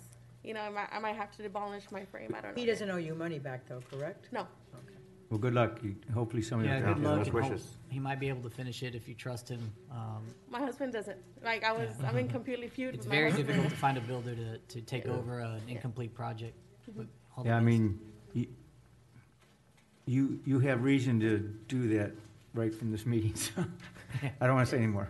You 0.45 0.55
know, 0.55 0.61
I 0.61 0.69
might, 0.69 0.89
I 0.93 0.99
might 1.01 1.17
have 1.17 1.31
to 1.37 1.43
demolish 1.43 1.85
my 1.91 2.05
frame, 2.05 2.35
I 2.37 2.41
don't 2.41 2.55
know. 2.55 2.61
He 2.61 2.67
doesn't 2.67 2.89
owe 2.89 2.99
you 2.99 3.15
money 3.15 3.39
back, 3.39 3.67
though, 3.69 3.81
correct? 3.91 4.29
No. 4.31 4.47
Well, 5.31 5.41
good 5.41 5.55
luck. 5.55 5.81
You- 5.83 5.97
Hopefully 6.15 6.41
somebody 6.43 6.69
will 6.69 6.77
Yeah, 6.79 6.87
take 6.87 6.95
good 6.95 7.03
care 7.03 7.13
of 7.13 7.19
luck. 7.19 7.27
it. 7.27 7.35
and 7.35 7.51
hope- 7.53 7.61
He 7.91 7.99
might 7.99 8.21
be 8.21 8.29
able 8.29 8.43
to 8.43 8.51
finish 8.51 8.83
it 8.85 8.95
if 8.95 9.09
you 9.09 9.15
trust 9.15 9.49
him. 9.49 9.73
Um, 9.91 10.23
My 10.49 10.61
husband 10.61 10.93
doesn't. 10.93 11.17
Like, 11.43 11.65
I 11.65 11.73
was, 11.73 11.89
I'm 12.07 12.17
in 12.19 12.29
completely 12.29 12.69
feud 12.69 12.95
It's 12.95 12.99
with 12.99 13.09
my 13.09 13.17
very 13.17 13.31
husband. 13.31 13.49
difficult 13.49 13.73
to 13.73 13.77
find 13.79 13.99
a 13.99 14.03
builder 14.03 14.37
to, 14.37 14.59
to 14.59 14.81
take 14.83 15.07
over 15.07 15.41
an 15.41 15.63
incomplete 15.67 16.15
project. 16.15 16.55
with 16.95 17.09
all 17.37 17.43
the 17.43 17.49
Yeah, 17.49 17.57
I 17.57 17.59
best. 17.59 17.65
mean, 17.67 17.99
you- 18.35 18.47
you, 20.07 20.39
you 20.45 20.61
have 20.61 20.85
reason 20.85 21.19
to 21.21 21.39
do 21.67 21.89
that 21.99 22.13
right 22.55 22.73
from 22.73 22.93
this 22.93 23.05
meeting, 23.05 23.35
so 23.35 23.65
I 24.41 24.47
don't 24.47 24.55
want 24.55 24.69
to 24.69 24.71
say 24.71 24.77
anymore. 24.79 25.09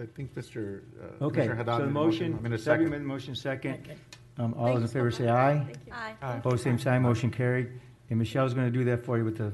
I 0.00 0.06
think 0.06 0.34
Mr. 0.34 0.82
uh, 1.00 1.24
Okay, 1.24 1.42
Commissioner 1.42 1.54
Haddad 1.56 1.74
so 1.74 1.78
the 1.78 1.86
made 1.86 1.90
a 1.90 1.92
motion, 2.04 2.36
I'm 2.38 2.46
in 2.46 2.52
a 2.52 2.56
Debbie 2.56 2.62
second. 2.62 2.90
the 2.92 2.98
motion 3.00 3.34
second. 3.34 3.74
Second. 3.84 4.00
Um, 4.38 4.54
all 4.54 4.74
those 4.74 4.82
in 4.82 4.88
favor 4.88 5.10
say 5.10 5.28
aye. 5.28 5.64
Thank 5.64 5.86
you. 5.86 5.92
Aye. 5.92 6.36
Opposed, 6.36 6.62
same 6.62 6.78
sign, 6.78 7.02
motion 7.02 7.30
carried. 7.30 7.68
And 8.08 8.18
Michelle's 8.18 8.54
going 8.54 8.72
to 8.72 8.78
do 8.78 8.84
that 8.84 9.04
for 9.04 9.18
you 9.18 9.24
with 9.24 9.36
the 9.36 9.52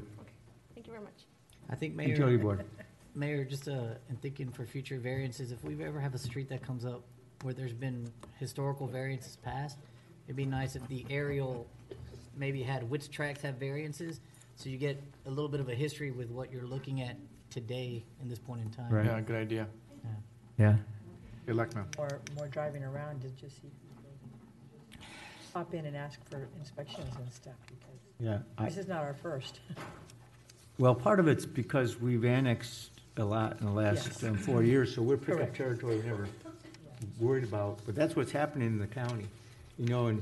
Thank 0.74 0.86
you 0.86 0.92
very 0.92 1.02
much. 1.02 1.24
I 1.70 1.74
think 1.74 1.98
utility 2.00 2.36
Mayor, 2.36 2.38
board. 2.38 2.64
Mayor, 3.14 3.44
just, 3.44 3.68
uh, 3.68 3.94
in 4.10 4.16
thinking 4.20 4.50
for 4.50 4.66
future 4.66 4.98
variances, 4.98 5.52
if 5.52 5.64
we 5.64 5.82
ever 5.82 6.00
have 6.00 6.14
a 6.14 6.18
street 6.18 6.48
that 6.50 6.62
comes 6.62 6.84
up 6.84 7.02
where 7.42 7.54
there's 7.54 7.72
been 7.72 8.10
historical 8.38 8.86
variances 8.86 9.36
passed, 9.36 9.78
it'd 10.26 10.36
be 10.36 10.44
nice 10.44 10.76
if 10.76 10.86
the 10.88 11.06
aerial 11.08 11.66
maybe 12.36 12.62
had 12.62 12.88
which 12.90 13.10
tracks 13.10 13.40
have 13.42 13.54
variances, 13.54 14.20
so 14.56 14.68
you 14.68 14.76
get 14.76 15.02
a 15.26 15.30
little 15.30 15.48
bit 15.48 15.60
of 15.60 15.68
a 15.68 15.74
history 15.74 16.10
with 16.10 16.30
what 16.30 16.52
you're 16.52 16.66
looking 16.66 17.00
at 17.00 17.16
today 17.50 18.04
in 18.20 18.28
this 18.28 18.38
point 18.38 18.60
in 18.60 18.70
time. 18.70 18.90
Right. 18.92 19.06
Yeah, 19.06 19.20
good 19.20 19.36
idea. 19.36 19.66
Yeah. 20.02 20.10
Good 20.56 21.56
luck, 21.56 21.74
ma'am. 21.74 21.86
More, 21.98 22.20
more 22.36 22.48
driving 22.48 22.84
around 22.84 23.20
to 23.22 23.28
just 23.30 23.60
see. 23.60 23.68
Pop 25.52 25.72
in 25.74 25.86
and 25.86 25.96
ask 25.96 26.18
for 26.28 26.48
inspections 26.58 27.14
and 27.16 27.32
stuff, 27.32 27.54
because 27.66 28.00
Yeah. 28.18 28.38
I- 28.58 28.64
this 28.66 28.78
is 28.78 28.88
not 28.88 29.02
our 29.02 29.14
first. 29.14 29.60
Well, 30.76 30.92
part 30.96 31.20
of 31.20 31.28
it's 31.28 31.46
because 31.46 32.00
we've 32.00 32.24
annexed 32.24 32.90
a 33.16 33.24
lot 33.24 33.60
in 33.60 33.66
the 33.66 33.70
last 33.72 34.06
Yes. 34.08 34.24
um, 34.24 34.34
four 34.36 34.64
years, 34.64 34.92
so 34.92 35.02
we're 35.02 35.16
picking 35.16 35.34
up 35.34 35.38
Correct. 35.38 35.56
territory 35.56 35.98
we 36.00 36.02
never 36.02 36.26
worried 37.20 37.44
about. 37.44 37.78
But 37.86 37.94
that's 37.94 38.16
what's 38.16 38.32
happening 38.32 38.66
in 38.66 38.78
the 38.80 38.88
county, 38.88 39.28
you 39.78 39.86
know, 39.86 40.08
and 40.08 40.20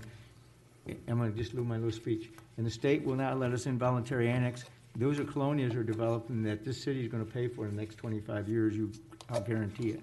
I'm 1.09 1.17
gonna 1.17 1.31
just 1.31 1.55
lose 1.55 1.67
my 1.67 1.77
little 1.77 1.91
speech. 1.91 2.29
And 2.59 2.67
the 2.67 2.71
state 2.71 3.03
will 3.03 3.15
not 3.17 3.39
let 3.39 3.53
us 3.53 3.65
involuntary 3.65 4.29
annex. 4.29 4.67
Those 4.95 5.19
are 5.19 5.25
colonias 5.25 5.75
are 5.75 5.83
developing 5.83 6.43
that 6.43 6.67
this 6.67 6.83
city 6.83 7.03
is 7.03 7.11
gonna 7.11 7.25
pay 7.25 7.49
for 7.49 7.65
in 7.65 7.75
the 7.75 7.81
next 7.81 7.95
twenty-five 7.97 8.47
years, 8.47 8.77
you, 8.77 8.93
I'll 9.31 9.41
guarantee 9.41 9.89
it. 9.93 10.03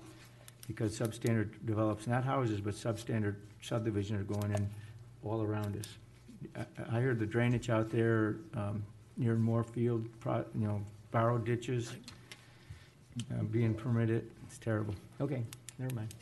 Because 0.70 0.98
substandard 0.98 1.50
develops, 1.66 2.06
not 2.06 2.24
houses, 2.24 2.62
but 2.62 2.76
substandard 2.76 3.36
subdivision 3.60 4.16
are 4.18 4.24
going 4.24 4.52
in 4.54 4.70
all 5.24 5.42
around 5.42 5.76
us. 5.76 5.98
I, 6.56 6.98
I 6.98 7.00
heard 7.02 7.20
the 7.20 7.26
drainage 7.26 7.72
out 7.72 7.90
there, 7.90 8.36
um, 8.56 8.84
near 9.18 9.36
Moorfield, 9.36 10.08
pro, 10.20 10.46
you 10.54 10.68
know, 10.68 10.80
borrow 11.10 11.40
ditches, 11.40 11.92
uh, 13.34 13.44
being 13.46 13.74
permitted, 13.74 14.30
it's 14.46 14.60
terrible. 14.60 14.94
Okay, 15.20 15.44
never 15.80 15.96
mind. 15.96 16.14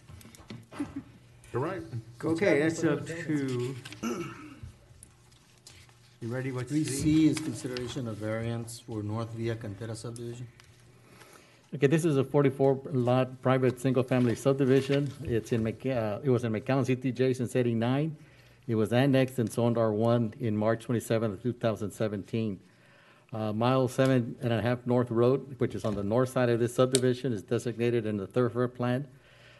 You're 1.52 1.62
right. 1.62 1.82
Okay, 2.24 2.60
that's 2.60 2.86
up 2.86 3.06
to. 3.06 3.76
You 6.22 6.28
ready, 6.30 6.54
what's 6.54 6.72
Three 6.72 6.86
C? 6.86 7.02
C 7.02 7.28
is 7.28 7.38
consideration 7.38 8.08
of 8.08 8.16
variance 8.16 8.80
for 8.80 9.04
North 9.04 9.34
Via 9.34 9.56
Cantera 9.56 9.96
subdivision. 9.96 10.48
Okay, 11.76 11.88
this 11.88 12.06
is 12.06 12.16
a 12.16 12.24
forty-four 12.24 12.80
lot 12.94 13.42
private 13.42 13.82
single-family 13.82 14.36
subdivision. 14.36 15.12
It's 15.26 15.52
in 15.52 15.68
uh, 15.68 16.22
it 16.24 16.30
was 16.30 16.46
in 16.46 16.54
McAllen 16.54 16.86
ETJ 16.86 17.36
since 17.36 17.58
eighty-nine. 17.58 18.16
It 18.68 18.76
was 18.76 18.94
annexed 18.94 19.38
and 19.38 19.52
zoned 19.52 19.78
R 19.78 19.92
one 19.92 20.34
in 20.40 20.56
March 20.56 20.86
twenty-seventh 20.86 21.34
of 21.34 21.44
two 21.44 21.52
thousand 21.52 21.92
seventeen. 21.92 22.62
Uh, 23.34 23.52
mile 23.52 23.90
seven 23.90 24.38
and 24.42 24.54
a 24.54 24.62
half 24.62 24.88
North 24.88 25.12
Road, 25.12 25.56
which 25.58 25.76
is 25.76 25.84
on 25.84 25.94
the 25.94 26.04
north 26.04 26.30
side 26.30 26.48
of 26.48 26.62
this 26.62 26.74
subdivision, 26.74 27.34
is 27.34 27.44
designated 27.44 28.06
in 28.06 28.16
the 28.16 28.28
thoroughfare 28.28 28.70
plan 28.70 29.06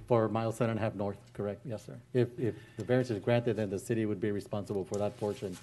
For 0.06 0.28
mile 0.30 0.50
seven 0.50 0.70
and 0.70 0.80
a 0.80 0.82
half 0.82 0.94
north, 0.94 1.18
correct, 1.34 1.60
yes, 1.66 1.84
sir. 1.84 1.98
If, 2.14 2.28
if 2.38 2.54
the 2.78 2.84
variance 2.84 3.10
is 3.10 3.22
granted, 3.22 3.56
then 3.56 3.68
the 3.68 3.78
city 3.78 4.06
would 4.06 4.20
be 4.20 4.30
responsible 4.30 4.84
for 4.84 4.96
that 4.96 5.18
portion 5.20 5.54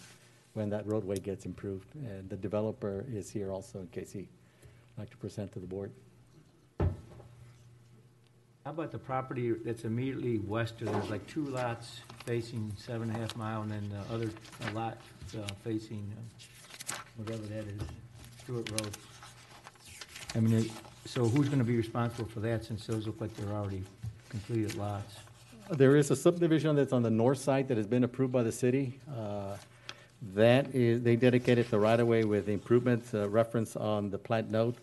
when 0.53 0.70
that 0.70 0.86
roadway 0.86 1.18
gets 1.18 1.45
improved. 1.45 1.88
And 1.95 2.30
the 2.30 2.38
developer 2.38 3.03
is 3.12 3.32
here 3.32 3.51
also 3.51 3.80
in 3.80 3.88
case 3.88 4.12
he'd 4.12 4.28
like 4.99 5.10
to 5.10 5.18
present 5.18 5.51
to 5.53 5.60
the 5.60 5.66
board. 5.66 5.91
How 8.66 8.72
about 8.72 8.91
the 8.91 8.97
property 8.97 9.51
that's 9.51 9.84
immediately 9.86 10.39
west 10.39 10.82
of, 10.82 10.91
there's 10.91 11.11
like 11.11 11.28
two 11.28 11.45
lots 11.45 11.99
facing 12.26 12.72
seven 12.76 13.09
and 13.11 13.16
a 13.16 13.20
half 13.20 13.36
mile 13.38 13.61
and 13.61 13.70
then 13.70 13.88
the 13.91 14.11
other 14.11 14.32
lot 14.74 14.97
uh, 15.38 15.41
facing 15.63 16.11
uh, 16.18 16.95
whatever 17.18 17.43
that 17.43 17.66
is, 17.68 17.80
Stewart 18.41 18.68
Road. 18.72 18.89
I 20.34 20.39
mean, 20.39 20.53
it- 20.61 20.72
so 21.05 21.28
who's 21.28 21.47
gonna 21.47 21.63
be 21.63 21.78
responsible 21.78 22.28
for 22.28 22.39
that 22.39 22.66
since 22.66 22.88
those 22.88 23.05
look 23.05 23.22
like 23.22 23.36
they're 23.36 23.53
already 23.53 23.84
completed 24.30 24.74
lots? 24.74 25.13
There 25.70 25.95
is 25.95 26.09
a 26.09 26.16
subdivision 26.16 26.76
that's 26.76 26.91
on 26.91 27.03
the 27.03 27.11
north 27.11 27.38
side 27.38 27.68
that 27.68 27.78
has 27.78 27.86
been 27.86 28.03
approved 28.03 28.34
by 28.34 28.41
the 28.41 28.51
city. 28.51 28.99
Uh, 29.16 29.57
That 30.34 30.74
is, 30.74 31.03
they 31.03 31.16
dedicated 31.16 31.70
the 31.70 31.78
right-of-way 31.78 32.24
with 32.24 32.49
improvements 32.49 33.13
uh, 33.13 33.30
reference 33.30 33.76
on 33.76 34.09
the 34.09 34.18
plat 34.18 34.49
note. 34.49 34.78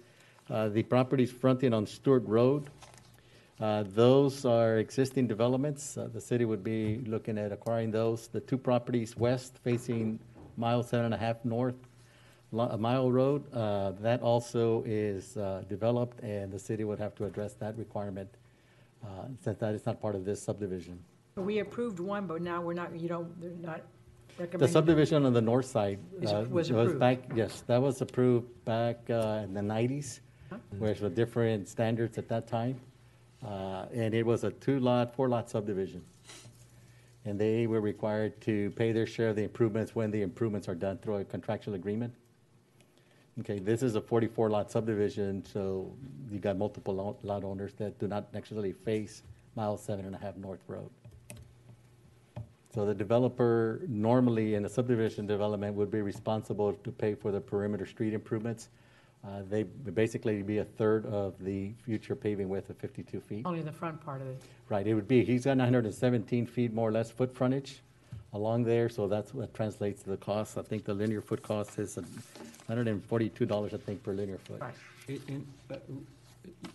Uh, 0.48 0.68
The 0.68 0.84
properties 0.84 1.32
fronting 1.32 1.74
on 1.74 1.84
Stewart 1.84 2.22
Road, 2.28 2.68
uh, 3.62 3.84
those 3.94 4.44
are 4.44 4.78
existing 4.78 5.28
developments. 5.28 5.96
Uh, 5.96 6.08
The 6.12 6.20
city 6.20 6.44
would 6.44 6.64
be 6.64 6.98
looking 7.06 7.38
at 7.38 7.52
acquiring 7.52 7.92
those. 7.92 8.26
The 8.26 8.40
two 8.40 8.58
properties 8.58 9.16
west 9.16 9.58
facing 9.62 10.18
mile 10.56 10.82
seven 10.82 11.04
and 11.06 11.14
a 11.14 11.16
half 11.26 11.44
north, 11.44 11.76
Lo- 12.50 12.68
uh, 12.72 12.76
Mile 12.76 13.10
Road, 13.10 13.42
uh, 13.54 13.92
that 14.02 14.20
also 14.20 14.82
is 14.84 15.36
uh, 15.36 15.62
developed, 15.68 16.18
and 16.24 16.50
the 16.52 16.58
city 16.58 16.82
would 16.84 16.98
have 16.98 17.14
to 17.14 17.24
address 17.24 17.54
that 17.54 17.78
requirement 17.78 18.28
uh, 19.04 19.06
since 19.40 19.58
that 19.58 19.74
is 19.74 19.86
not 19.86 20.00
part 20.00 20.14
of 20.16 20.24
this 20.24 20.42
subdivision. 20.42 20.98
We 21.36 21.60
approved 21.60 22.00
one, 22.00 22.26
but 22.26 22.42
now 22.42 22.60
we're 22.60 22.74
not, 22.74 22.88
you 23.00 23.08
don't, 23.08 23.28
they're 23.40 23.50
not 23.72 23.80
The 24.36 24.42
recommending. 24.44 24.72
subdivision 24.72 25.24
on 25.24 25.32
the 25.32 25.40
north 25.40 25.66
side. 25.66 25.98
Is- 26.20 26.32
uh, 26.32 26.44
was 26.50 26.68
approved. 26.70 26.98
back, 26.98 27.18
yes, 27.34 27.62
that 27.68 27.80
was 27.80 28.00
approved 28.02 28.48
back 28.64 28.98
uh, 29.08 29.44
in 29.46 29.54
the 29.54 29.62
nineties, 29.62 30.20
Huh? 30.50 30.58
where 30.78 30.90
it 30.90 31.00
was 31.00 31.12
different 31.12 31.68
standards 31.68 32.18
at 32.18 32.28
that 32.28 32.46
time. 32.48 32.74
Uh, 33.44 33.86
And 33.92 34.14
it 34.14 34.24
was 34.24 34.44
a 34.44 34.50
two-lot, 34.50 35.14
four-lot 35.14 35.50
subdivision. 35.50 36.02
And 37.24 37.38
they 37.38 37.66
were 37.66 37.80
required 37.80 38.40
to 38.42 38.70
pay 38.70 38.92
their 38.92 39.06
share 39.06 39.28
of 39.30 39.36
the 39.36 39.44
improvements 39.44 39.94
when 39.94 40.10
the 40.10 40.22
improvements 40.22 40.68
are 40.68 40.74
done 40.74 40.98
through 40.98 41.16
a 41.16 41.24
contractual 41.24 41.74
agreement. 41.74 42.14
Okay, 43.40 43.58
this 43.58 43.82
is 43.82 43.94
a 43.94 44.00
forty-four 44.00 44.50
lot 44.50 44.70
subdivision, 44.70 45.42
so 45.44 45.90
you 46.30 46.38
got 46.38 46.58
multiple 46.58 46.94
lo- 46.94 47.16
lot 47.22 47.44
owners 47.44 47.72
that 47.74 47.98
do 47.98 48.06
not 48.06 48.32
necessarily 48.34 48.72
face 48.72 49.22
mile 49.56 49.78
seven 49.78 50.04
and 50.04 50.14
a 50.14 50.18
half 50.18 50.36
North 50.36 50.60
Road. 50.68 50.90
So 52.74 52.84
the 52.84 52.94
developer 52.94 53.80
normally 53.88 54.54
in 54.54 54.64
a 54.64 54.68
subdivision 54.68 55.26
development 55.26 55.74
would 55.76 55.90
be 55.90 56.02
responsible 56.02 56.74
to 56.74 56.90
pay 56.90 57.14
for 57.14 57.30
the 57.30 57.40
perimeter 57.40 57.86
street 57.86 58.12
improvements. 58.12 58.68
Uh, 59.24 59.42
They 59.48 59.64
would 59.84 59.94
basically 59.94 60.42
be 60.42 60.58
a 60.58 60.64
third 60.64 61.06
of 61.06 61.38
the 61.38 61.72
future 61.84 62.16
paving 62.16 62.48
width 62.48 62.70
of 62.70 62.76
fifty-two 62.76 63.20
feet. 63.20 63.42
Only 63.46 63.62
the 63.62 63.72
front 63.72 64.00
part 64.04 64.20
of 64.20 64.26
it. 64.26 64.40
Right, 64.68 64.86
it 64.86 64.94
would 64.94 65.06
be, 65.08 65.24
he's 65.24 65.44
got 65.44 65.56
nine 65.56 65.66
hundred 65.66 65.84
and 65.84 65.94
seventeen 65.94 66.46
feet 66.46 66.72
more 66.72 66.88
or 66.88 66.92
less 66.92 67.10
foot 67.10 67.32
frontage 67.34 67.80
along 68.32 68.64
there, 68.64 68.88
so 68.88 69.06
that's 69.06 69.32
what 69.34 69.52
translates 69.54 70.02
to 70.02 70.10
the 70.10 70.16
cost. 70.16 70.56
I 70.58 70.62
think 70.62 70.84
the 70.84 70.94
linear 70.94 71.20
foot 71.20 71.42
cost 71.42 71.78
is 71.78 71.98
hundred 72.66 72.88
and 72.88 73.04
forty-two 73.04 73.46
dollars, 73.46 73.74
I 73.74 73.76
think, 73.78 74.02
per 74.02 74.12
linear 74.12 74.38
foot. 74.38 74.60
Right. 74.60 74.74
I- 75.08 75.20
in- 75.28 75.46
uh, 75.70 75.76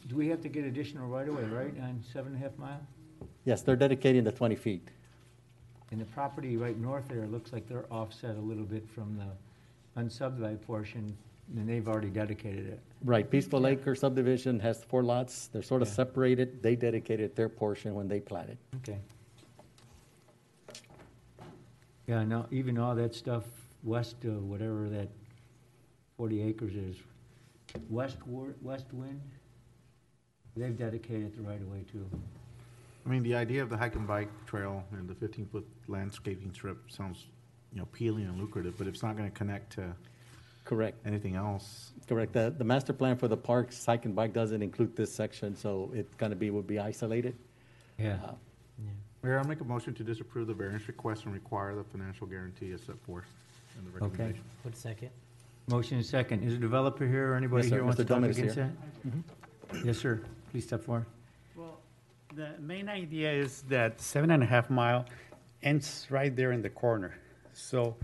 Do 0.08 0.16
we 0.16 0.28
have 0.30 0.42
to 0.42 0.48
get 0.50 0.64
additional 0.64 1.08
right 1.10 1.28
away, 1.28 1.44
right, 1.44 1.74
on 1.82 2.02
seven 2.14 2.34
and 2.34 2.42
a 2.42 2.46
half 2.48 2.58
mile? 2.58 2.80
Yes, 3.44 3.62
they're 3.62 3.76
dedicating 3.76 4.24
the 4.24 4.32
twenty 4.32 4.56
feet. 4.56 4.88
And 5.92 6.00
the 6.00 6.06
property 6.06 6.56
right 6.58 6.78
north 6.78 7.08
there, 7.10 7.26
looks 7.28 7.52
like 7.52 7.68
they're 7.68 7.86
offset 7.92 8.36
a 8.38 8.40
little 8.42 8.66
bit 8.66 8.88
from 8.90 9.18
the 9.18 10.02
unsubdivided 10.02 10.62
portion, 10.62 11.18
and 11.56 11.68
they've 11.68 11.88
already 11.88 12.10
dedicated 12.10 12.68
it. 12.68 12.80
Right, 13.04 13.30
Peaceful 13.30 13.68
Acre 13.68 13.96
subdivision 13.96 14.60
has 14.60 14.84
four 14.84 15.04
lots, 15.04 15.48
they're 15.48 15.62
sort 15.62 15.82
of 15.82 15.88
Yeah. 15.88 15.94
separated, 15.94 16.62
they 16.62 16.76
dedicated 16.76 17.36
their 17.36 17.50
portion 17.50 17.94
when 17.96 18.08
they 18.08 18.20
platted. 18.20 18.58
Okay. 18.78 19.00
Yeah, 22.08 22.24
no, 22.24 22.46
even 22.52 22.78
all 22.78 22.96
that 22.96 23.14
stuff 23.14 23.46
west, 23.84 24.24
of 24.26 24.44
whatever 24.50 24.90
that 24.90 25.10
forty 26.18 26.42
acres 26.42 26.76
is, 26.76 26.98
West 27.90 28.26
War, 28.26 28.56
West 28.62 28.94
Wind, 28.94 29.22
they've 30.56 30.78
dedicated 30.78 31.36
the 31.36 31.42
right 31.42 31.62
of 31.62 31.70
way 31.70 31.84
too. 31.92 32.10
I 33.06 33.10
mean, 33.10 33.24
the 33.24 33.36
idea 33.36 33.62
of 33.62 33.70
the 33.70 33.78
hike 33.78 33.96
and 33.96 34.08
bike 34.08 34.30
trail 34.46 34.84
and 34.92 35.08
the 35.08 35.16
fifteen-foot 35.16 35.66
landscaping 35.88 36.54
strip 36.54 36.90
sounds, 36.90 37.28
you 37.72 37.78
know, 37.78 37.84
appealing 37.84 38.26
and 38.26 38.38
lucrative, 38.40 38.78
but 38.78 38.88
it's 38.88 39.04
not 39.04 39.16
gonna 39.16 39.30
connect 39.30 39.74
to 39.74 39.94
Correct. 40.68 40.98
anything 41.06 41.36
else, 41.36 41.94
Correct. 42.10 42.34
The, 42.34 42.54
the 42.58 42.64
master 42.64 42.92
plan 42.94 43.16
for 43.18 43.28
the 43.30 43.38
parks, 43.38 43.86
hike 43.86 44.04
and 44.06 44.14
bike 44.16 44.34
doesn't 44.34 44.62
include 44.62 44.96
this 44.98 45.14
section, 45.14 45.56
so 45.56 45.90
it's 45.94 46.14
gonna 46.16 46.36
be, 46.36 46.50
would 46.52 46.68
be 46.68 46.78
isolated. 46.80 47.36
Yeah. 47.98 48.18
Uh, 48.24 48.32
Mayor, 49.24 49.40
I'll 49.40 49.46
make 49.46 49.62
a 49.62 49.64
motion 49.64 49.94
to 49.96 50.04
disapprove 50.04 50.48
the 50.48 50.54
variance 50.54 50.88
request 50.88 51.24
and 51.26 51.34
require 51.34 51.74
the 51.74 51.84
financial 51.86 52.28
guarantee 52.28 52.72
as 52.74 52.82
set 52.82 53.00
forth 53.06 53.26
in 53.78 53.86
the 53.86 53.98
Okay. 53.98 54.06
recommendation. 54.12 54.44
Put 54.64 54.74
a 54.74 54.78
second. 54.78 55.10
Motion 55.70 55.98
is 56.00 56.08
second. 56.10 56.44
Is 56.44 56.54
a 56.54 56.58
developer 56.58 57.06
here 57.08 57.32
or 57.32 57.36
anybody 57.36 57.64
Yes, 57.64 57.70
sir. 57.70 57.76
here 57.78 57.84
wants 57.84 57.98
to 57.98 58.04
Mr. 58.04 58.08
talk 58.08 58.16
Dominguez 58.16 58.38
against 58.38 58.56
here. 58.56 58.74
that? 59.74 59.86
Yes, 59.86 59.98
sir. 59.98 60.22
Please 60.52 60.64
step 60.66 60.84
forward. 60.84 61.06
Well, 61.56 61.80
the 62.36 62.52
main 62.60 62.88
idea 62.90 63.32
is 63.32 63.64
that 63.64 64.00
seven 64.00 64.32
and 64.32 64.44
a 64.44 64.46
half 64.46 64.70
mile 64.70 65.06
ends 65.64 66.08
right 66.10 66.34
there 66.34 66.52
in 66.52 66.62
the 66.62 66.70
corner. 66.70 67.18
So 67.54 67.96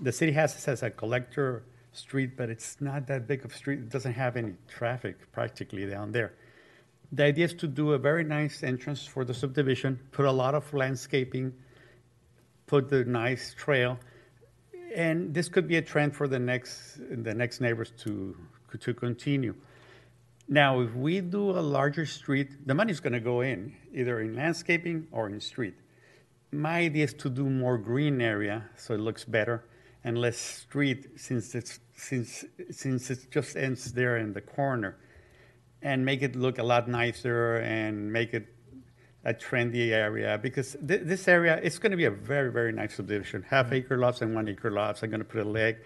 the 0.00 0.12
city 0.12 0.32
has 0.32 0.54
this 0.54 0.68
as 0.68 0.82
a 0.82 0.90
collector 0.90 1.62
street, 1.92 2.36
but 2.36 2.50
it's 2.50 2.80
not 2.80 3.06
that 3.08 3.26
big 3.26 3.44
of 3.44 3.52
a 3.52 3.54
street. 3.54 3.80
It 3.80 3.88
doesn't 3.88 4.12
have 4.12 4.36
any 4.36 4.54
traffic 4.68 5.30
practically 5.32 5.86
down 5.86 6.12
there. 6.12 6.32
The 7.12 7.24
idea 7.24 7.46
is 7.46 7.54
to 7.54 7.66
do 7.66 7.92
a 7.92 7.98
very 7.98 8.22
nice 8.22 8.62
entrance 8.62 9.04
for 9.04 9.24
the 9.24 9.34
subdivision, 9.34 9.98
put 10.12 10.26
a 10.26 10.30
lot 10.30 10.54
of 10.54 10.72
landscaping, 10.72 11.52
put 12.66 12.88
the 12.88 13.04
nice 13.04 13.52
trail, 13.54 13.98
and 14.94 15.34
this 15.34 15.48
could 15.48 15.66
be 15.66 15.76
a 15.76 15.82
trend 15.82 16.14
for 16.14 16.28
the 16.28 16.38
next, 16.38 17.00
the 17.10 17.34
next 17.34 17.60
neighbors 17.60 17.92
to, 17.98 18.36
to 18.78 18.94
continue. 18.94 19.54
Now, 20.48 20.80
if 20.80 20.94
we 20.94 21.20
do 21.20 21.50
a 21.50 21.62
larger 21.62 22.06
street, 22.06 22.66
the 22.66 22.74
money's 22.74 23.00
gonna 23.00 23.20
go 23.20 23.40
in, 23.40 23.74
either 23.92 24.20
in 24.20 24.34
landscaping 24.34 25.06
or 25.12 25.28
in 25.28 25.40
street. 25.40 25.74
My 26.52 26.78
idea 26.78 27.04
is 27.04 27.14
to 27.14 27.30
do 27.30 27.48
more 27.48 27.78
green 27.78 28.20
area, 28.20 28.64
so 28.76 28.94
it 28.94 28.98
looks 28.98 29.24
better, 29.24 29.64
and 30.04 30.18
less 30.18 30.36
street, 30.36 31.08
since 31.16 31.54
it's, 31.54 31.80
since, 31.96 32.44
since 32.70 33.10
it 33.10 33.30
just 33.30 33.56
ends 33.56 33.92
there 33.92 34.16
in 34.18 34.32
the 34.32 34.40
corner. 34.40 34.96
And 35.82 36.04
make 36.04 36.22
it 36.22 36.36
look 36.36 36.58
a 36.58 36.62
lot 36.62 36.88
nicer 36.88 37.56
and 37.56 38.12
make 38.12 38.34
it 38.34 38.46
a 39.24 39.34
trendy 39.34 39.90
area, 39.90 40.38
because 40.42 40.76
thi- 40.86 40.96
this 40.96 41.28
area, 41.28 41.60
it's 41.62 41.78
gonna 41.78 41.96
be 41.96 42.06
a 42.06 42.10
very, 42.10 42.50
very 42.50 42.72
nice 42.72 42.94
subdivision. 42.94 43.42
Half 43.42 43.66
mm-hmm. 43.66 43.74
acre 43.74 43.98
lots 43.98 44.22
and 44.22 44.34
one 44.34 44.48
acre 44.48 44.70
lots, 44.70 45.02
I'm 45.02 45.10
gonna 45.10 45.24
put 45.24 45.46
a 45.46 45.48
lake, 45.48 45.76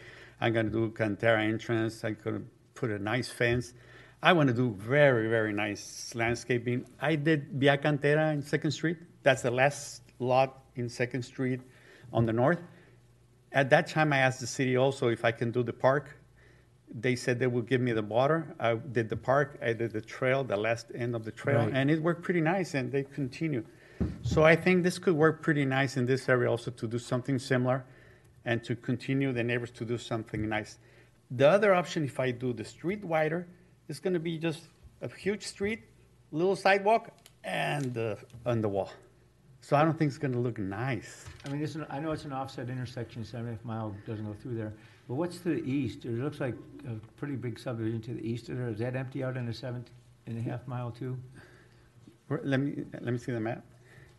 I'm 0.41 0.53
gonna 0.53 0.71
do 0.71 0.91
Cantera 0.91 1.43
entrance, 1.43 2.05
I'm 2.05 2.17
gonna 2.23 2.43
put 2.75 2.91
a 2.91 2.99
nice 2.99 3.29
fence. 3.29 3.75
I 4.23 4.33
want 4.33 4.49
to 4.49 4.55
do 4.55 4.71
very, 4.71 5.29
very 5.29 5.53
nice 5.53 6.15
landscaping. 6.15 6.87
I 6.99 7.15
did 7.15 7.49
Via 7.53 7.77
Cantera 7.77 8.33
in 8.33 8.41
Second 8.41 8.71
Street. 8.71 8.97
That's 9.23 9.43
the 9.43 9.51
last 9.51 10.01
lot 10.19 10.62
in 10.77 10.89
Second 10.89 11.23
Street 11.23 11.61
on 12.11 12.25
the 12.25 12.33
north. 12.33 12.61
At 13.55 13.71
that 13.71 13.87
time, 13.87 14.13
I 14.13 14.19
asked 14.19 14.41
the 14.41 14.49
city 14.49 14.77
also 14.77 15.09
if 15.09 15.25
I 15.25 15.31
can 15.31 15.53
do 15.53 15.63
the 15.63 15.73
park. 15.73 16.19
They 16.93 17.15
said 17.17 17.39
they 17.39 17.47
would 17.47 17.67
give 17.69 17.81
me 17.81 17.93
the 17.93 18.03
water. 18.03 18.55
I 18.59 18.75
did 18.75 19.09
the 19.09 19.17
park, 19.17 19.59
I 19.63 19.73
did 19.73 19.93
the 19.93 20.01
trail, 20.01 20.43
the 20.45 20.57
last 20.57 20.87
end 20.95 21.15
of 21.15 21.25
the 21.25 21.31
trail, 21.31 21.61
Right. 21.61 21.73
and 21.73 21.91
it 21.91 22.03
worked 22.03 22.23
pretty 22.23 22.41
nice, 22.41 22.75
and 22.75 22.91
they 22.93 23.05
continue. 23.05 23.65
So 24.23 24.43
I 24.43 24.57
think 24.57 24.83
this 24.83 24.99
could 24.99 25.15
work 25.15 25.41
pretty 25.41 25.65
nice 25.65 25.97
in 25.97 26.05
this 26.05 26.29
area 26.29 26.51
also 26.51 26.71
to 26.73 26.87
do 26.89 26.99
something 26.99 27.39
similar 27.39 27.85
and 28.45 28.63
to 28.65 28.75
continue 28.77 29.33
the 29.33 29.43
neighbors 29.43 29.71
to 29.73 29.85
do 29.85 29.99
something 29.99 30.49
nice. 30.49 30.79
The 31.31 31.49
other 31.49 31.73
option, 31.75 32.05
if 32.05 32.19
I 32.21 32.33
do 32.33 32.53
the 32.53 32.65
street 32.65 33.05
wider, 33.05 33.47
is 33.89 34.01
gonna 34.01 34.19
be 34.19 34.37
just 34.37 34.69
a 35.01 35.09
huge 35.09 35.45
street, 35.47 35.83
little 36.33 36.57
sidewalk, 36.57 37.11
and 37.45 37.95
the, 37.95 38.19
on 38.45 38.61
the 38.61 38.69
wall. 38.69 38.91
So 39.65 39.77
I 39.77 39.83
don't 39.83 39.99
think 39.99 40.11
it's 40.11 40.19
gonna 40.19 40.39
look 40.41 40.59
nice. 40.59 41.25
I 41.47 41.49
mean, 41.49 41.62
it's, 41.62 41.75
an- 41.75 41.87
I 41.89 41.99
know 41.99 42.12
it's 42.12 42.27
an 42.27 42.33
offset 42.35 42.69
intersection, 42.69 43.25
seven 43.25 43.47
and 43.47 43.55
a 43.55 43.57
half 43.57 43.65
mile 43.65 43.97
doesn't 44.07 44.27
go 44.27 44.35
through 44.43 44.57
there, 44.57 44.75
but 45.09 45.15
what's 45.15 45.39
to 45.39 45.55
the 45.55 45.65
east? 45.65 46.05
It 46.05 46.11
looks 46.11 46.39
like 46.39 46.55
a 46.87 46.97
pretty 47.17 47.35
big 47.35 47.59
subdivision 47.59 48.03
to 48.03 48.12
the 48.12 48.21
east 48.29 48.51
of 48.51 48.59
there. 48.59 48.69
Is 48.69 48.79
that 48.81 48.95
empty 48.95 49.25
out 49.25 49.39
in 49.39 49.47
the 49.47 49.55
seven 49.55 49.83
and 50.27 50.37
a 50.37 50.43
half 50.43 50.67
mile 50.69 50.91
too? 50.91 51.17
Where- 52.29 52.43
Let 52.45 52.61
me, 52.61 52.85
let 53.01 53.11
me 53.11 53.17
see 53.17 53.33
the 53.33 53.41
map. 53.41 53.65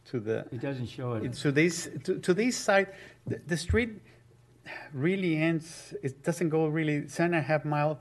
To 0.10 0.20
the, 0.20 0.48
It 0.52 0.62
doesn't 0.62 0.88
show 0.88 1.14
it. 1.14 1.34
to 1.34 1.52
this, 1.52 1.89
to, 2.06 2.18
to 2.20 2.34
this 2.34 2.58
side, 2.58 2.93
the, 3.28 3.39
the 3.46 3.58
street 3.58 4.02
really 4.93 5.38
ends, 5.38 5.93
it 6.02 6.24
doesn't 6.24 6.50
go 6.50 6.66
really, 6.66 7.08
seven 7.08 7.36
and 7.36 7.43
a 7.43 7.48
half 7.48 7.66
mile, 7.66 8.00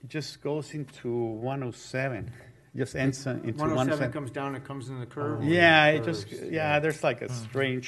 it 0.00 0.08
just 0.08 0.40
goes 0.42 0.74
into 0.74 1.12
one 1.12 1.64
oh 1.64 1.72
seven, 1.72 2.30
just 2.76 2.94
ends 2.96 3.26
uh, 3.26 3.38
into 3.44 3.58
one 3.64 3.72
oh 3.72 3.84
seven. 3.96 4.12
comes 4.12 4.30
down 4.30 4.54
and 4.54 4.64
comes 4.64 4.88
in 4.88 5.00
the 5.00 5.06
curve? 5.06 5.42
Yeah, 5.44 5.86
it 5.86 6.04
just, 6.04 6.28
Curves, 6.30 6.50
yeah, 6.50 6.78
there's 6.80 7.02
like 7.02 7.22
a 7.22 7.32
strange, 7.32 7.86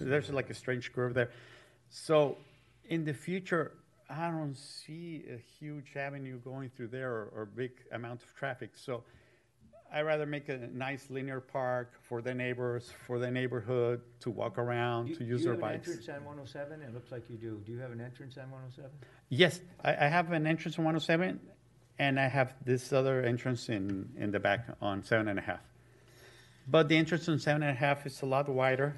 there's 0.00 0.30
like 0.30 0.50
a 0.50 0.54
strange 0.54 0.92
curve 0.92 1.14
there. 1.14 1.30
So 1.90 2.36
in 2.88 3.04
the 3.04 3.14
future, 3.14 3.72
I 4.10 4.30
don't 4.30 4.56
see 4.56 5.24
a 5.32 5.38
huge 5.58 5.96
avenue 5.96 6.38
going 6.38 6.70
through 6.70 6.88
there 6.88 7.10
or, 7.10 7.32
or 7.34 7.44
big 7.46 7.72
amount 7.92 8.22
of 8.22 8.34
traffic. 8.34 8.70
So 8.74 9.04
I'd 9.94 10.02
rather 10.02 10.24
make 10.26 10.48
a 10.48 10.56
nice 10.72 11.08
linear 11.10 11.40
park 11.40 11.92
for 12.08 12.22
the 12.22 12.32
neighbors, 12.34 12.90
for 13.06 13.18
the 13.18 13.30
neighborhood 13.30 14.00
to 14.20 14.30
walk 14.30 14.56
around, 14.58 15.06
Do 15.08 15.14
to 15.16 15.24
you- 15.24 15.30
use 15.30 15.40
do 15.42 15.44
their 15.48 15.54
you 15.54 15.60
have 15.60 15.70
an 15.70 15.76
bikes. 15.78 15.88
entrance 15.88 16.08
on 16.08 16.24
one 16.24 16.38
oh 16.40 16.44
seven? 16.46 16.82
It 16.82 16.94
looks 16.94 17.10
like 17.12 17.28
you 17.28 17.36
do. 17.36 17.60
Do 17.66 17.72
you 17.72 17.78
have 17.78 17.90
an 17.92 18.00
entrance 18.00 18.36
on 18.38 18.50
one 18.50 18.62
oh 18.66 18.70
seven? 18.74 18.90
Yes, 19.28 19.60
I, 19.84 19.90
I 19.92 20.08
have 20.08 20.32
an 20.32 20.46
entrance 20.46 20.78
on 20.78 20.84
107, 20.84 21.40
and 22.02 22.18
I 22.18 22.28
have 22.28 22.54
this 22.64 22.92
other 22.92 23.22
entrance 23.22 23.68
in, 23.68 24.08
in 24.18 24.32
the 24.32 24.40
back 24.40 24.66
on 24.80 25.04
seven 25.04 25.28
and 25.28 25.38
a 25.38 25.42
half. 25.42 25.60
But 26.68 26.88
the 26.88 26.96
entrance 26.96 27.28
on 27.28 27.38
seven 27.38 27.62
and 27.62 27.70
a 27.70 27.80
half 27.86 28.06
is 28.06 28.22
a 28.22 28.26
lot 28.26 28.48
wider, 28.48 28.96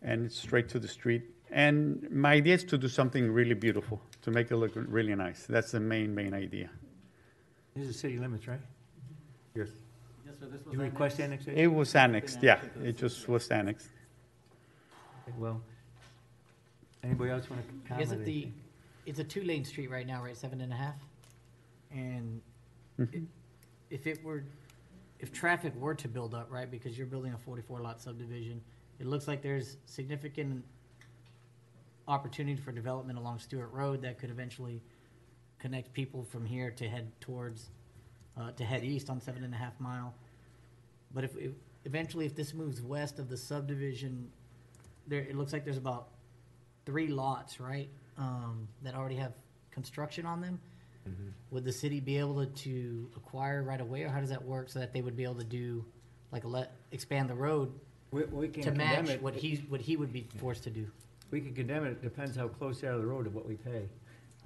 and 0.00 0.24
it's 0.26 0.36
straight 0.36 0.68
to 0.70 0.78
the 0.78 0.88
street. 0.88 1.24
And 1.50 2.08
my 2.10 2.32
idea 2.32 2.54
is 2.54 2.64
to 2.64 2.78
do 2.78 2.88
something 2.88 3.30
really 3.30 3.54
beautiful, 3.54 4.00
to 4.22 4.30
make 4.30 4.50
it 4.50 4.56
look 4.56 4.72
really 4.74 5.14
nice. 5.14 5.44
That's 5.46 5.72
the 5.72 5.80
main, 5.80 6.14
main 6.14 6.32
idea. 6.32 6.70
This 7.76 7.88
is 7.88 7.98
city 7.98 8.18
limits, 8.18 8.48
right? 8.48 8.60
Yes. 9.54 9.68
Yes, 10.24 10.34
sir, 10.40 10.46
this 10.46 10.64
was 10.64 10.74
You 10.74 10.80
request 10.80 11.20
annexation? 11.20 11.58
It 11.58 11.66
was 11.66 11.94
annexed, 11.94 12.42
yeah, 12.42 12.60
it 12.82 12.96
just 12.96 13.28
was 13.28 13.46
annexed. 13.48 13.88
Well, 15.38 15.60
anybody 17.04 17.30
else 17.30 17.48
want 17.50 17.62
to 17.62 17.68
I 17.68 17.88
comment? 17.88 18.08
guess 18.08 18.16
it 18.16 18.24
the, 18.24 18.32
anything? 18.32 18.54
it's 19.04 19.18
a 19.18 19.24
two-lane 19.24 19.64
street 19.64 19.90
right 19.90 20.06
now, 20.06 20.22
right, 20.22 20.36
seven 20.36 20.62
and 20.62 20.72
a 20.72 20.76
half? 20.76 20.94
And 21.92 22.40
i- 23.14 23.22
if 23.90 24.06
it 24.06 24.22
were, 24.24 24.44
if 25.18 25.32
traffic 25.32 25.74
were 25.76 25.94
to 25.94 26.08
build 26.08 26.34
up, 26.34 26.50
right, 26.50 26.70
because 26.70 26.96
you're 26.96 27.06
building 27.06 27.32
a 27.32 27.38
forty-four 27.38 27.80
lot 27.80 28.00
subdivision, 28.00 28.60
it 28.98 29.06
looks 29.06 29.28
like 29.28 29.42
there's 29.42 29.76
significant 29.86 30.64
opportunity 32.08 32.60
for 32.60 32.72
development 32.72 33.18
along 33.18 33.38
Stewart 33.38 33.70
Road 33.72 34.02
that 34.02 34.18
could 34.18 34.30
eventually 34.30 34.82
connect 35.58 35.92
people 35.92 36.24
from 36.24 36.44
here 36.44 36.70
to 36.72 36.88
head 36.88 37.12
towards, 37.20 37.70
uh, 38.36 38.50
to 38.52 38.64
head 38.64 38.82
east 38.84 39.08
on 39.08 39.20
seven 39.20 39.44
and 39.44 39.54
a 39.54 39.56
half 39.56 39.78
mile. 39.78 40.14
But 41.14 41.24
if, 41.24 41.36
if, 41.36 41.52
eventually 41.84 42.26
if 42.26 42.34
this 42.34 42.54
moves 42.54 42.82
west 42.82 43.18
of 43.18 43.28
the 43.28 43.36
subdivision, 43.36 44.30
there, 45.06 45.20
it 45.20 45.36
looks 45.36 45.52
like 45.52 45.64
there's 45.64 45.76
about 45.76 46.08
three 46.86 47.06
lots, 47.06 47.60
right? 47.60 47.88
Um, 48.18 48.66
that 48.82 48.94
already 48.94 49.16
have 49.16 49.32
construction 49.70 50.26
on 50.26 50.40
them. 50.40 50.58
Would 51.50 51.64
the 51.64 51.72
city 51.72 52.00
be 52.00 52.16
able 52.18 52.44
to, 52.46 52.46
to 52.46 53.10
acquire 53.16 53.62
right 53.62 53.80
away, 53.80 54.02
or 54.04 54.08
how 54.08 54.20
does 54.20 54.30
that 54.30 54.42
work, 54.42 54.70
so 54.70 54.78
that 54.78 54.92
they 54.94 55.02
would 55.02 55.16
be 55.16 55.24
able 55.24 55.34
to 55.34 55.44
do, 55.44 55.84
like, 56.30 56.44
let, 56.44 56.72
expand 56.92 57.28
the 57.28 57.34
road 57.34 57.72
We, 58.10 58.24
we 58.24 58.48
can 58.48 58.62
to 58.62 58.70
condemn 58.70 59.04
match 59.04 59.14
it. 59.14 59.22
what 59.22 59.34
he's, 59.34 59.60
what 59.68 59.80
he 59.80 59.96
would 59.96 60.12
be 60.12 60.26
forced 60.38 60.62
to 60.64 60.70
do? 60.70 60.86
We 61.30 61.40
can 61.40 61.54
condemn 61.54 61.84
it. 61.84 61.90
It 61.90 62.02
depends 62.02 62.36
how 62.36 62.48
close 62.48 62.80
they 62.80 62.88
are 62.88 62.92
to 62.92 62.98
the 62.98 63.06
road 63.06 63.26
of 63.26 63.34
what 63.34 63.46
we 63.46 63.56
pay. 63.56 63.88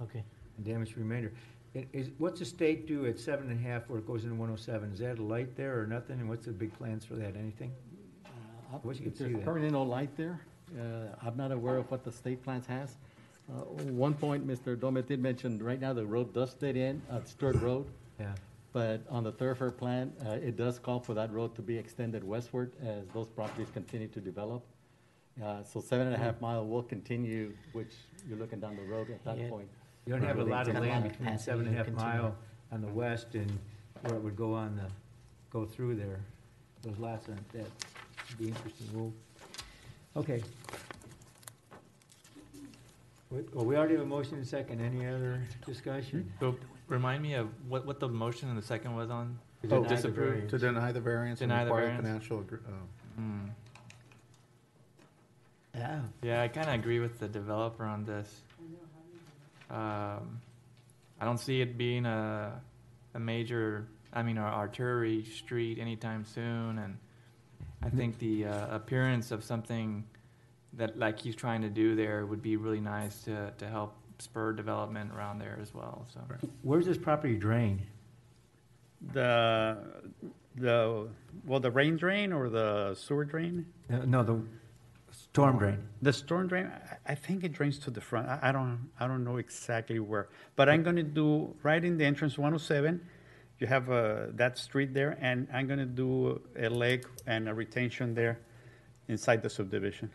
Okay. 0.01 0.23
And 0.57 0.65
damage 0.65 0.95
remainder. 0.97 1.31
It 1.73 1.87
Is, 1.93 2.09
what's 2.17 2.39
the 2.39 2.45
state 2.45 2.87
do 2.87 3.05
at 3.05 3.19
seven 3.19 3.49
and 3.51 3.59
a 3.59 3.69
half 3.69 3.87
where 3.89 3.99
it 3.99 4.07
goes 4.07 4.23
into 4.23 4.35
one 4.35 4.49
oh 4.51 4.55
seven? 4.55 4.91
Is 4.91 4.99
that 4.99 5.19
a 5.19 5.23
light 5.23 5.55
there 5.55 5.79
or 5.79 5.85
nothing? 5.87 6.19
And 6.19 6.27
what's 6.27 6.45
the 6.45 6.51
big 6.51 6.73
plans 6.77 7.05
for 7.05 7.15
that? 7.15 7.35
Anything? 7.35 7.71
Uh, 8.25 8.79
Wish 8.83 8.97
you 8.99 9.05
could 9.05 9.17
see 9.17 9.25
There's 9.25 9.35
that. 9.37 9.45
currently 9.45 9.69
no 9.69 9.83
light 9.83 10.15
there. 10.17 10.41
Uh, 10.77 11.15
I'm 11.25 11.37
not 11.37 11.51
aware 11.53 11.77
of 11.77 11.89
what 11.91 12.03
the 12.03 12.11
state 12.11 12.43
plans 12.43 12.65
has. 12.67 12.97
Uh, 13.49 13.61
One 13.93 14.13
point, 14.13 14.45
Mr. 14.47 14.75
Domet 14.75 15.07
did 15.07 15.21
mention, 15.21 15.61
right 15.63 15.79
now, 15.79 15.93
the 15.93 16.05
road 16.05 16.33
does 16.33 16.53
dead 16.53 16.75
in, 16.75 17.01
at 17.11 17.27
Stewart 17.27 17.55
Road. 17.61 17.85
Yeah. 18.19 18.33
But 18.73 19.01
on 19.09 19.23
the 19.23 19.31
thoroughfare 19.31 19.71
plan, 19.71 20.11
uh, 20.25 20.31
it 20.33 20.57
does 20.57 20.77
call 20.79 20.99
for 20.99 21.13
that 21.13 21.31
road 21.31 21.55
to 21.55 21.61
be 21.61 21.77
extended 21.77 22.23
westward 22.23 22.73
as 22.83 23.07
those 23.13 23.27
properties 23.27 23.69
continue 23.73 24.07
to 24.09 24.19
develop. 24.19 24.63
Uh, 25.43 25.63
So 25.63 25.79
seven 25.79 26.07
and 26.07 26.15
a 26.15 26.19
half 26.19 26.39
mile 26.41 26.65
will 26.65 26.83
continue, 26.83 27.53
which 27.73 27.93
you're 28.27 28.37
looking 28.37 28.59
down 28.59 28.75
the 28.75 28.83
road 28.83 29.09
at 29.09 29.23
that 29.23 29.37
Yeah. 29.37 29.49
point. 29.49 29.69
You 30.05 30.13
don't 30.13 30.23
have 30.23 30.39
a 30.39 30.43
lot 30.43 30.67
of 30.67 30.73
Got 30.73 30.81
land 30.83 31.05
of 31.05 31.11
between 31.11 31.25
capacity 31.27 31.45
seven 31.51 31.65
and 31.67 31.69
a 31.69 31.71
to 31.71 31.77
half 31.77 31.85
continue. 31.85 32.21
mile 32.23 32.35
on 32.71 32.81
the 32.81 32.87
west 32.87 33.35
and 33.35 33.51
where 34.01 34.15
it 34.15 34.21
would 34.23 34.35
go 34.35 34.53
on 34.53 34.75
the, 34.75 34.89
go 35.49 35.65
through 35.65 35.95
there. 35.95 36.19
Those 36.81 36.97
lots 36.97 37.29
aren't 37.29 37.47
that, 37.53 37.67
It'd 38.25 38.37
be 38.37 38.47
interesting 38.49 38.87
move. 38.93 39.13
Okay. 40.15 40.43
What- 43.29 43.53
Well, 43.53 43.65
we 43.65 43.75
already 43.75 43.93
have 43.95 44.03
a 44.03 44.07
motion 44.07 44.35
and 44.35 44.47
second. 44.47 44.79
Any 44.81 45.05
other 45.05 45.41
discussion? 45.65 46.31
So 46.39 46.55
remind 46.87 47.21
me 47.21 47.33
of 47.33 47.49
what, 47.69 47.85
what 47.85 47.99
the 47.99 48.07
motion 48.07 48.49
in 48.49 48.55
the 48.55 48.61
second 48.61 48.95
was 48.95 49.09
on? 49.09 49.37
To 49.63 49.67
deny 49.67 49.81
the 49.81 49.87
Disapprove? 49.89 50.27
variance. 50.27 50.51
To 50.51 50.57
deny 50.57 50.91
the 50.91 51.01
variance 51.01 51.41
and 51.41 51.49
Deny 51.49 51.63
the 51.65 51.71
require 51.71 51.85
variance? 51.87 52.05
financial, 52.05 52.41
agr- 52.43 52.61
uh, 52.67 52.71
Hmm. 53.15 53.45
Yeah. 55.75 56.01
Yeah, 56.23 56.41
I 56.41 56.47
kinda 56.47 56.71
agree 56.71 56.99
with 56.99 57.19
the 57.19 57.27
developer 57.27 57.83
on 57.83 58.05
this. 58.05 58.41
Um, 59.69 60.39
I 61.19 61.25
don't 61.25 61.39
see 61.39 61.61
it 61.61 61.77
being 61.77 62.05
a, 62.05 62.61
a 63.13 63.19
major, 63.19 63.87
I 64.13 64.23
mean, 64.23 64.37
our 64.37 64.47
artery 64.51 65.23
street 65.25 65.77
anytime 65.79 66.23
soon, 66.23 66.77
and 66.79 66.97
I 67.83 67.89
think 67.89 68.17
the, 68.19 68.45
uh, 68.45 68.75
appearance 68.75 69.31
of 69.31 69.43
something 69.43 70.05
that, 70.77 70.97
like 70.97 71.19
he's 71.19 71.35
trying 71.35 71.61
to 71.61 71.69
do 71.69 71.95
there 71.95 72.25
would 72.25 72.41
be 72.41 72.55
really 72.55 72.79
nice 72.79 73.21
to, 73.23 73.51
to 73.57 73.67
help 73.67 73.95
spur 74.19 74.53
development 74.53 75.11
around 75.15 75.39
there 75.39 75.59
as 75.61 75.73
well, 75.73 76.07
so. 76.13 76.21
Where's 76.61 76.85
this 76.85 76.97
property 76.97 77.35
drain? 77.35 77.81
The, 79.13 79.77
the, 80.55 81.07
well, 81.45 81.59
the 81.59 81.69
rain 81.71 81.97
drain 81.97 82.33
or 82.33 82.49
the 82.49 82.95
sewer 82.95 83.25
drain? 83.25 83.65
No, 83.89 84.01
No, 84.01 84.23
the 84.23 84.41
storm 85.11 85.59
drain. 85.59 85.77
The 86.01 86.13
storm 86.13 86.47
drain, 86.47 86.65
I, 86.67 87.11
I 87.11 87.15
think 87.15 87.43
it 87.43 87.53
drains 87.53 87.77
to 87.79 87.91
the 87.91 88.01
front. 88.01 88.27
I, 88.27 88.39
I 88.41 88.51
don't, 88.51 88.89
I 88.99 89.07
don't 89.07 89.23
know 89.23 89.37
exactly 89.37 89.99
where. 89.99 90.29
But 90.55 90.69
I'm 90.69 90.83
gonna 90.83 91.03
do, 91.03 91.55
right 91.63 91.83
in 91.83 91.97
the 91.97 92.05
entrance 92.05 92.37
one 92.37 92.53
oh 92.53 92.57
seven, 92.57 93.01
you 93.59 93.67
have, 93.67 93.89
uh, 93.89 94.27
that 94.33 94.57
street 94.57 94.93
there, 94.93 95.17
and 95.21 95.47
I'm 95.53 95.67
gonna 95.67 95.85
do 95.85 96.41
a 96.57 96.69
lake 96.69 97.05
and 97.25 97.49
a 97.49 97.53
retention 97.53 98.13
there 98.15 98.39
inside 99.07 99.41
the 99.43 99.49
subdivision. 99.49 100.09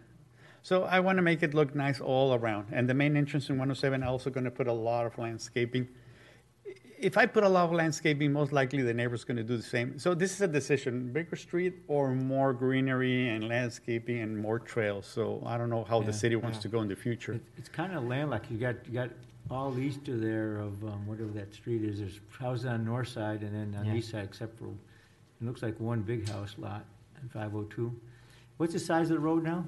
So 0.62 0.84
I 0.84 1.00
wanna 1.00 1.22
make 1.22 1.42
it 1.42 1.54
look 1.54 1.74
nice 1.74 2.00
all 2.00 2.34
around. 2.34 2.68
And 2.72 2.88
the 2.88 2.94
main 2.94 3.16
entrance 3.16 3.50
in 3.50 3.58
one 3.58 3.70
oh 3.70 3.74
seven, 3.74 4.02
I'm 4.02 4.08
also 4.10 4.30
gonna 4.30 4.50
put 4.50 4.68
a 4.68 4.72
lot 4.72 5.06
of 5.06 5.18
landscaping. 5.18 5.88
If 6.98 7.18
I 7.18 7.26
put 7.26 7.42
a 7.42 7.48
lot 7.48 7.64
of 7.64 7.72
landscaping, 7.72 8.32
most 8.32 8.52
likely 8.52 8.82
the 8.82 8.94
neighbor's 8.94 9.24
gonna 9.24 9.42
do 9.42 9.56
the 9.56 9.62
same. 9.62 9.98
So 9.98 10.14
this 10.14 10.32
is 10.32 10.40
a 10.40 10.46
decision, 10.46 11.12
bigger 11.12 11.34
street 11.34 11.82
or 11.88 12.14
more 12.14 12.52
greenery 12.52 13.28
and 13.28 13.48
landscaping 13.48 14.20
and 14.20 14.38
more 14.38 14.60
trails. 14.60 15.04
So 15.06 15.42
I 15.44 15.58
don't 15.58 15.68
know 15.68 15.82
how 15.82 15.98
Yeah, 16.00 16.06
the 16.06 16.12
city 16.12 16.36
wants 16.36 16.58
yeah. 16.58 16.62
to 16.62 16.68
go 16.68 16.80
in 16.82 16.88
the 16.88 16.94
future. 16.96 17.40
It's 17.58 17.68
kind 17.68 17.92
of 17.92 18.04
landlocked. 18.04 18.48
You 18.52 18.58
got, 18.58 18.76
you 18.86 18.92
got 18.92 19.10
all 19.50 19.76
east 19.80 20.06
of 20.06 20.20
there 20.20 20.58
of, 20.58 20.84
um, 20.84 21.04
whatever 21.08 21.30
that 21.32 21.52
street 21.52 21.82
is. 21.82 21.98
There's 21.98 22.20
houses 22.38 22.66
on 22.66 22.78
the 22.78 22.84
north 22.84 23.08
side 23.08 23.42
and 23.42 23.52
then 23.52 23.74
on 23.76 23.84
the 23.86 23.90
Yeah. 23.92 23.98
east 23.98 24.10
side, 24.10 24.22
except 24.24 24.56
for, 24.56 24.66
it 24.66 25.44
looks 25.44 25.60
like 25.60 25.78
one 25.80 26.02
big 26.02 26.28
house 26.28 26.54
lot 26.56 26.84
in 27.20 27.28
five 27.30 27.52
oh 27.56 27.64
two. 27.64 27.92
What's 28.58 28.74
the 28.74 28.78
size 28.78 29.10
of 29.10 29.16
the 29.16 29.20
road 29.20 29.42
now? 29.42 29.64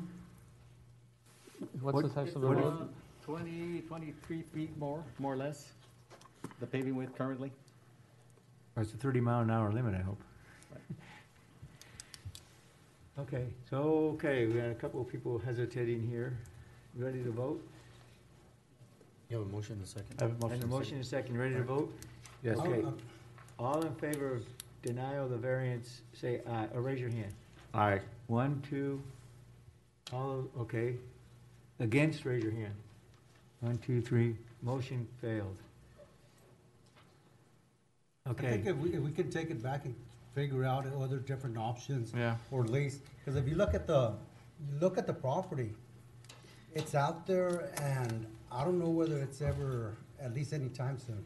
What's 1.80 2.02
the 2.02 2.08
size 2.14 2.34
of 2.34 2.42
the 2.42 2.48
what 2.48 2.58
if- 2.58 2.64
road? 2.64 2.88
Twenty, 3.24 3.80
twenty-three 3.88 4.42
feet 4.52 4.76
more, 4.78 5.02
more 5.18 5.32
or 5.32 5.36
less, 5.36 5.72
the 6.60 6.66
paving 6.66 6.94
width 6.94 7.16
currently. 7.16 7.50
Or 8.76 8.82
it's 8.82 8.92
a 8.92 8.96
thirty 8.98 9.18
mile 9.20 9.40
an 9.40 9.50
hour 9.50 9.72
limit, 9.72 9.94
I 9.94 10.02
hope. 10.02 10.20
Okay, 13.16 13.44
so, 13.70 14.10
okay, 14.14 14.46
we 14.46 14.54
got 14.54 14.70
a 14.70 14.74
couple 14.74 15.00
of 15.00 15.08
people 15.08 15.38
hesitating 15.38 16.06
here. 16.06 16.36
Ready 16.96 17.22
to 17.22 17.30
vote? 17.30 17.62
You 19.30 19.38
have 19.38 19.46
a 19.46 19.50
motion 19.50 19.76
in 19.76 19.82
a 19.82 19.86
second? 19.86 20.20
I 20.20 20.52
And 20.52 20.64
a 20.64 20.66
motion 20.66 20.98
is 20.98 21.08
second, 21.08 21.38
ready 21.38 21.54
to 21.54 21.62
vote? 21.62 21.96
Yes. 22.42 22.58
Okay. 22.58 22.84
All 23.58 23.80
in 23.86 23.94
favor 23.94 24.34
of 24.34 24.44
denial 24.82 25.24
of 25.24 25.30
the 25.30 25.36
variance, 25.36 26.02
say 26.12 26.40
aye, 26.50 26.66
or 26.74 26.82
raise 26.82 27.00
your 27.00 27.08
hand. 27.10 27.32
Aye. 27.72 28.00
One, 28.26 28.60
two, 28.68 29.00
all, 30.12 30.44
okay. 30.60 30.96
Against, 31.80 32.24
raise 32.24 32.42
your 32.42 32.52
hand. 32.52 32.74
One, 33.60 33.78
two, 33.78 34.00
three, 34.00 34.36
motion 34.62 35.06
failed. 35.20 35.56
I 38.26 38.30
Okay, 38.30 38.50
think 38.50 38.66
if 38.66 38.76
we, 38.76 38.94
if 38.94 39.02
we 39.02 39.10
can 39.10 39.30
take 39.30 39.50
it 39.50 39.62
back 39.62 39.84
and 39.84 39.94
figure 40.34 40.64
out 40.64 40.86
other 40.86 41.18
different 41.18 41.58
options. 41.58 42.12
Yeah. 42.16 42.36
Or 42.50 42.64
lease, 42.64 42.98
because 43.18 43.38
if 43.38 43.48
you 43.48 43.54
look 43.54 43.74
at 43.74 43.86
the, 43.86 44.12
you 44.60 44.80
look 44.80 44.98
at 44.98 45.06
the 45.06 45.12
property, 45.12 45.72
it's 46.74 46.94
out 46.94 47.26
there 47.26 47.70
and 47.82 48.26
I 48.50 48.64
don't 48.64 48.78
know 48.78 48.88
whether 48.88 49.18
it's 49.18 49.42
ever, 49.42 49.96
at 50.20 50.34
least 50.34 50.52
anytime 50.52 50.98
soon. 50.98 51.24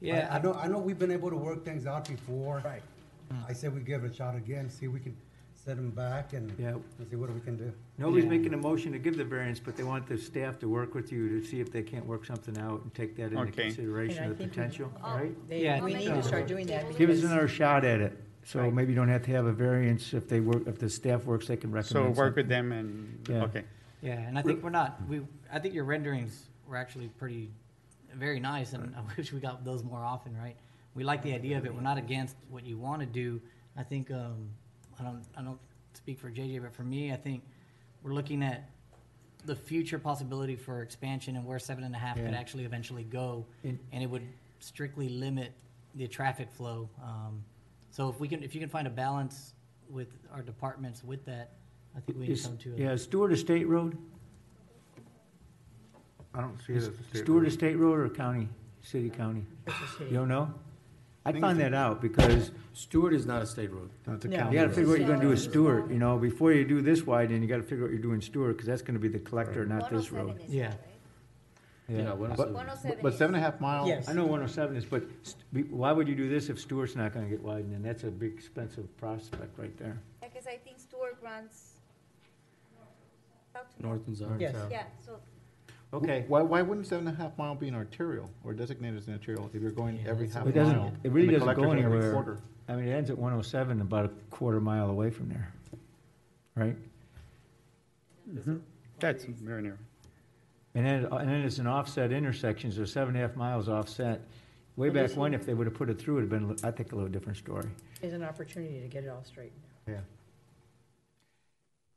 Yeah, 0.00 0.28
I, 0.30 0.36
I 0.36 0.42
know, 0.42 0.54
I 0.54 0.66
know 0.68 0.78
we've 0.78 0.98
been 0.98 1.10
able 1.10 1.30
to 1.30 1.36
work 1.36 1.64
things 1.64 1.86
out 1.86 2.08
before. 2.08 2.62
Right. 2.64 2.82
I 3.48 3.54
said 3.54 3.74
we 3.74 3.80
give 3.80 4.04
it 4.04 4.12
a 4.12 4.14
shot 4.14 4.36
again, 4.36 4.68
see 4.68 4.86
if 4.86 4.92
we 4.92 5.00
can 5.00 5.16
set 5.64 5.76
them 5.76 5.90
back 5.90 6.32
and, 6.32 6.52
yeah, 6.58 6.70
and 6.98 7.08
see 7.08 7.14
what 7.16 7.30
we 7.32 7.40
can 7.40 7.56
do. 7.56 7.72
nobody's 7.98 8.24
Yeah. 8.24 8.30
making 8.30 8.52
a 8.54 8.56
motion 8.56 8.90
to 8.92 8.98
give 8.98 9.16
the 9.16 9.24
variance, 9.24 9.60
but 9.60 9.76
they 9.76 9.84
want 9.84 10.06
the 10.08 10.18
staff 10.18 10.58
to 10.58 10.68
work 10.68 10.92
with 10.94 11.12
you 11.12 11.28
to 11.28 11.46
see 11.46 11.60
if 11.60 11.70
they 11.70 11.82
can't 11.84 12.04
work 12.04 12.24
something 12.24 12.58
out 12.58 12.82
and 12.82 12.92
take 12.94 13.14
that 13.16 13.26
into 13.26 13.38
Okay. 13.42 13.64
consideration, 13.68 14.18
And 14.24 14.26
I 14.26 14.28
the 14.30 14.34
think 14.34 14.50
we- 14.50 14.56
potential, 14.56 14.92
all 15.04 15.16
right? 15.16 15.48
They, 15.48 15.62
Yeah, 15.64 15.76
I 15.76 15.84
we 15.84 15.92
think 15.92 16.00
need 16.04 16.08
so. 16.08 16.14
to 16.16 16.22
start 16.24 16.48
doing 16.48 16.66
that 16.66 16.80
Give 16.98 17.10
us 17.10 17.16
because 17.18 17.24
another 17.24 17.46
shot 17.46 17.84
at 17.84 18.00
it, 18.00 18.18
so 18.42 18.60
Right. 18.60 18.74
maybe 18.74 18.90
you 18.92 18.96
don't 18.96 19.08
have 19.08 19.22
to 19.22 19.30
have 19.30 19.46
a 19.46 19.52
variance 19.52 20.12
if 20.14 20.28
they 20.28 20.40
work, 20.40 20.66
if 20.66 20.78
the 20.80 20.88
staff 20.90 21.24
works, 21.26 21.46
they 21.46 21.56
can 21.56 21.70
recommend. 21.70 21.86
So 21.86 21.98
recommend 22.00 22.16
work 22.16 22.26
something. 22.30 22.42
with 22.42 22.48
them 22.48 22.72
and, 22.72 23.28
Yeah. 23.28 23.44
okay. 23.44 23.64
Yeah, 24.00 24.18
and 24.18 24.36
I 24.36 24.42
think 24.42 24.64
we're 24.64 24.70
not, 24.70 25.00
we, 25.08 25.20
I 25.52 25.60
think 25.60 25.74
your 25.74 25.84
renderings 25.84 26.48
were 26.66 26.76
actually 26.76 27.06
pretty, 27.18 27.52
very 28.16 28.40
nice, 28.40 28.72
and 28.72 28.92
I 28.96 29.02
wish 29.16 29.32
we 29.32 29.38
got 29.38 29.64
those 29.64 29.84
more 29.84 30.00
often, 30.00 30.36
right? 30.36 30.56
We 30.96 31.04
like 31.04 31.22
the 31.22 31.34
idea 31.34 31.56
of 31.56 31.64
it, 31.66 31.72
we're 31.72 31.82
not 31.82 31.98
against 31.98 32.34
what 32.50 32.66
you 32.66 32.78
want 32.78 32.98
to 33.00 33.06
do. 33.06 33.40
I 33.76 33.84
think, 33.84 34.10
um, 34.10 34.50
I 35.02 35.10
don't, 35.10 35.22
I 35.36 35.42
don't 35.42 35.58
speak 35.94 36.18
for 36.18 36.30
JJ, 36.30 36.62
but 36.62 36.72
for 36.74 36.84
me, 36.84 37.12
I 37.12 37.16
think 37.16 37.42
we're 38.02 38.12
looking 38.14 38.42
at 38.42 38.68
the 39.44 39.56
future 39.56 39.98
possibility 39.98 40.54
for 40.56 40.82
expansion 40.82 41.36
and 41.36 41.44
where 41.44 41.58
seven 41.58 41.84
and 41.84 41.94
a 41.94 41.98
half 41.98 42.16
could 42.16 42.30
Yeah. 42.30 42.38
actually 42.38 42.64
eventually 42.64 43.04
go, 43.04 43.44
In- 43.64 43.78
and 43.92 44.02
it 44.02 44.06
would 44.08 44.26
strictly 44.60 45.08
limit 45.08 45.52
the 45.96 46.06
traffic 46.06 46.50
flow. 46.52 46.88
Um, 47.02 47.42
so 47.90 48.08
if 48.08 48.20
we 48.20 48.28
can, 48.28 48.42
if 48.42 48.54
you 48.54 48.60
can 48.60 48.70
find 48.70 48.86
a 48.86 48.90
balance 48.90 49.54
with 49.90 50.16
our 50.32 50.42
departments 50.42 51.02
with 51.02 51.24
that, 51.26 51.50
I 51.96 52.00
think 52.00 52.18
we 52.18 52.26
can 52.26 52.32
Is- 52.34 52.46
come 52.46 52.56
to 52.58 52.74
a. 52.74 52.76
Yeah, 52.76 52.96
Stewart 52.96 53.32
Estate 53.32 53.66
Road? 53.68 53.98
I 56.34 56.40
don't 56.40 56.58
see 56.62 56.72
it 56.72 56.76
as 56.76 56.86
a 56.88 56.92
state 56.92 57.24
Stewart 57.24 57.42
road. 57.42 57.48
Estate 57.48 57.74
Road 57.78 57.98
or 57.98 58.08
county, 58.08 58.48
city, 58.80 59.10
county? 59.10 59.44
it's 59.66 59.76
a 59.82 59.86
city. 59.98 60.04
You 60.10 60.16
don't 60.18 60.28
know? 60.28 60.54
I'd 61.24 61.40
find 61.40 61.60
that 61.60 61.72
out, 61.74 62.00
because 62.02 62.50
Stewart 62.72 63.14
is 63.14 63.26
not 63.26 63.42
a 63.42 63.46
state 63.46 63.70
road. 63.72 63.90
No, 64.06 64.14
it's 64.14 64.24
a 64.24 64.28
No. 64.28 64.36
county 64.38 64.50
you 64.52 64.56
gotta 64.56 64.68
road. 64.68 64.74
figure 64.74 64.90
what 64.90 64.98
you're 65.00 65.08
gonna 65.08 65.20
do 65.20 65.28
with 65.28 65.38
Stewart, 65.38 65.90
you 65.90 65.98
know, 65.98 66.18
before 66.18 66.52
you 66.52 66.64
do 66.64 66.80
this 66.82 67.06
wide, 67.06 67.30
then 67.30 67.42
you 67.42 67.48
gotta 67.48 67.62
figure 67.62 67.84
out 67.84 67.88
what 67.88 67.92
you're 67.92 68.02
doing 68.02 68.20
Stewart, 68.20 68.56
because 68.56 68.66
that's 68.66 68.82
gonna 68.82 68.98
be 68.98 69.08
the 69.08 69.20
collector, 69.20 69.64
not 69.64 69.88
this 69.90 70.10
road. 70.10 70.40
Yeah. 70.48 70.74
Yeah, 71.88 72.12
one 72.14 72.32
oh 72.32 72.36
seven. 72.36 72.54
But- 72.54 73.02
But 73.02 73.14
seven 73.14 73.34
and 73.34 73.44
a 73.44 73.50
half 73.50 73.60
miles. 73.60 73.88
Yes. 73.88 74.08
I 74.08 74.14
know 74.14 74.24
one 74.26 74.42
oh 74.42 74.46
seven 74.46 74.76
is, 74.76 74.84
but 74.86 75.04
st- 75.22 75.44
be- 75.52 75.62
why 75.64 75.92
would 75.92 76.08
you 76.08 76.14
do 76.14 76.28
this 76.28 76.48
if 76.48 76.58
Stewart's 76.58 76.96
not 76.96 77.12
gonna 77.12 77.28
get 77.28 77.42
widened, 77.42 77.74
and 77.74 77.84
that's 77.84 78.04
a 78.04 78.10
big 78.10 78.32
expensive 78.32 78.96
prospect 78.96 79.58
right 79.58 79.76
there. 79.76 80.00
Because 80.22 80.46
I 80.46 80.56
think 80.56 80.78
Stewart 80.78 81.18
runs. 81.22 81.68
North 83.80 84.06
and 84.06 84.16
south. 84.16 84.40
Yes. 84.40 84.56
Yeah, 84.70 84.84
so 85.04 85.20
Okay, 85.94 86.24
Why, 86.26 86.40
why 86.40 86.62
wouldn't 86.62 86.86
seven 86.86 87.06
and 87.06 87.16
a 87.18 87.20
half 87.20 87.36
mile 87.36 87.54
be 87.54 87.68
an 87.68 87.74
arterial 87.74 88.30
or 88.44 88.54
designated 88.54 88.98
as 88.98 89.08
an 89.08 89.12
arterial 89.14 89.50
if 89.52 89.60
you're 89.60 89.70
going 89.70 89.96
Yeah, 90.02 90.10
every 90.10 90.26
half 90.28 90.46
a- 90.46 90.48
it 90.48 90.56
mile? 90.56 90.64
doesn't, 90.64 90.96
it 91.04 91.12
really 91.12 91.26
and 91.28 91.36
the 91.36 91.38
doesn't 91.40 91.54
go 91.54 91.62
collector's 91.62 91.84
every 91.84 91.96
anywhere. 91.98 92.12
quarter? 92.12 92.38
I 92.68 92.76
mean, 92.76 92.88
it 92.88 92.92
ends 92.92 93.10
at 93.10 93.18
one 93.18 93.34
oh 93.34 93.42
seven, 93.42 93.80
about 93.82 94.06
a 94.06 94.08
quarter 94.30 94.58
mile 94.60 94.88
away 94.88 95.10
from 95.10 95.28
there, 95.28 95.52
right? 96.54 96.76
That's 99.00 99.24
very 99.24 99.62
near. 99.62 99.78
And 100.74 100.86
then, 100.86 101.06
uh, 101.12 101.16
and 101.16 101.28
then 101.28 101.40
it's 101.42 101.58
an 101.58 101.66
offset 101.66 102.10
intersection, 102.12 102.72
so 102.72 102.86
seven 102.86 103.14
and 103.14 103.22
a 103.22 103.28
half 103.28 103.36
miles 103.36 103.68
offset. 103.68 104.22
Way 104.76 104.88
But 104.88 104.94
back 104.94 105.08
this- 105.08 105.16
when, 105.16 105.34
if 105.34 105.44
they 105.44 105.52
would 105.52 105.66
have 105.66 105.74
put 105.74 105.90
it 105.90 105.98
through, 105.98 106.18
it'd 106.18 106.32
have 106.32 106.40
been, 106.58 106.66
I 106.66 106.70
think, 106.70 106.92
a 106.92 106.94
little 106.94 107.10
different 107.10 107.36
story. 107.36 107.68
Is 108.00 108.14
an 108.14 108.22
opportunity 108.22 108.80
to 108.80 108.88
get 108.88 109.04
it 109.04 109.08
all 109.08 109.22
straightened. 109.24 109.60
Yeah. 109.86 110.00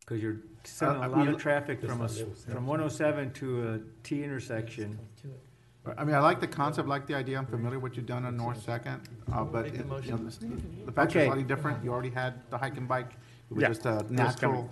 Because 0.05 0.21
you're 0.21 0.37
sending 0.63 0.97
Uh, 0.97 1.01
a 1.01 1.03
I 1.03 1.07
lot 1.07 1.17
mean, 1.19 1.27
of 1.29 1.37
traffic 1.41 1.81
from 1.81 2.01
a, 2.01 2.07
from 2.07 2.67
one 2.67 2.81
oh 2.81 2.87
seven 2.87 3.31
to 3.33 3.69
a 3.73 3.79
T 4.03 4.23
intersection. 4.23 4.97
To. 5.23 5.93
I 5.97 6.03
mean, 6.03 6.15
I 6.15 6.19
like 6.19 6.39
the 6.39 6.47
concept, 6.47 6.87
like 6.87 7.05
the 7.05 7.13
idea, 7.15 7.37
I'm 7.37 7.45
familiar 7.45 7.77
with 7.77 7.91
what 7.91 7.97
you've 7.97 8.05
done 8.07 8.25
on 8.25 8.35
North 8.37 8.63
Second, 8.63 9.01
uh, 9.31 9.43
but 9.43 9.65
Make 9.65 9.73
the 9.73 9.79
it- 9.79 10.05
you 10.05 10.11
know, 10.11 10.17
motion. 10.17 10.83
the 10.85 10.91
facts 10.91 11.15
are 11.15 11.19
Okay. 11.19 11.27
slightly 11.27 11.43
different, 11.43 11.83
you 11.83 11.91
already 11.91 12.09
had 12.09 12.41
the 12.49 12.57
hike 12.57 12.77
and 12.77 12.87
bike, 12.87 13.11
it 13.49 13.53
was 13.53 13.61
Yeah, 13.61 13.67
just 13.67 13.85
a 13.85 14.05
natural, 14.11 14.67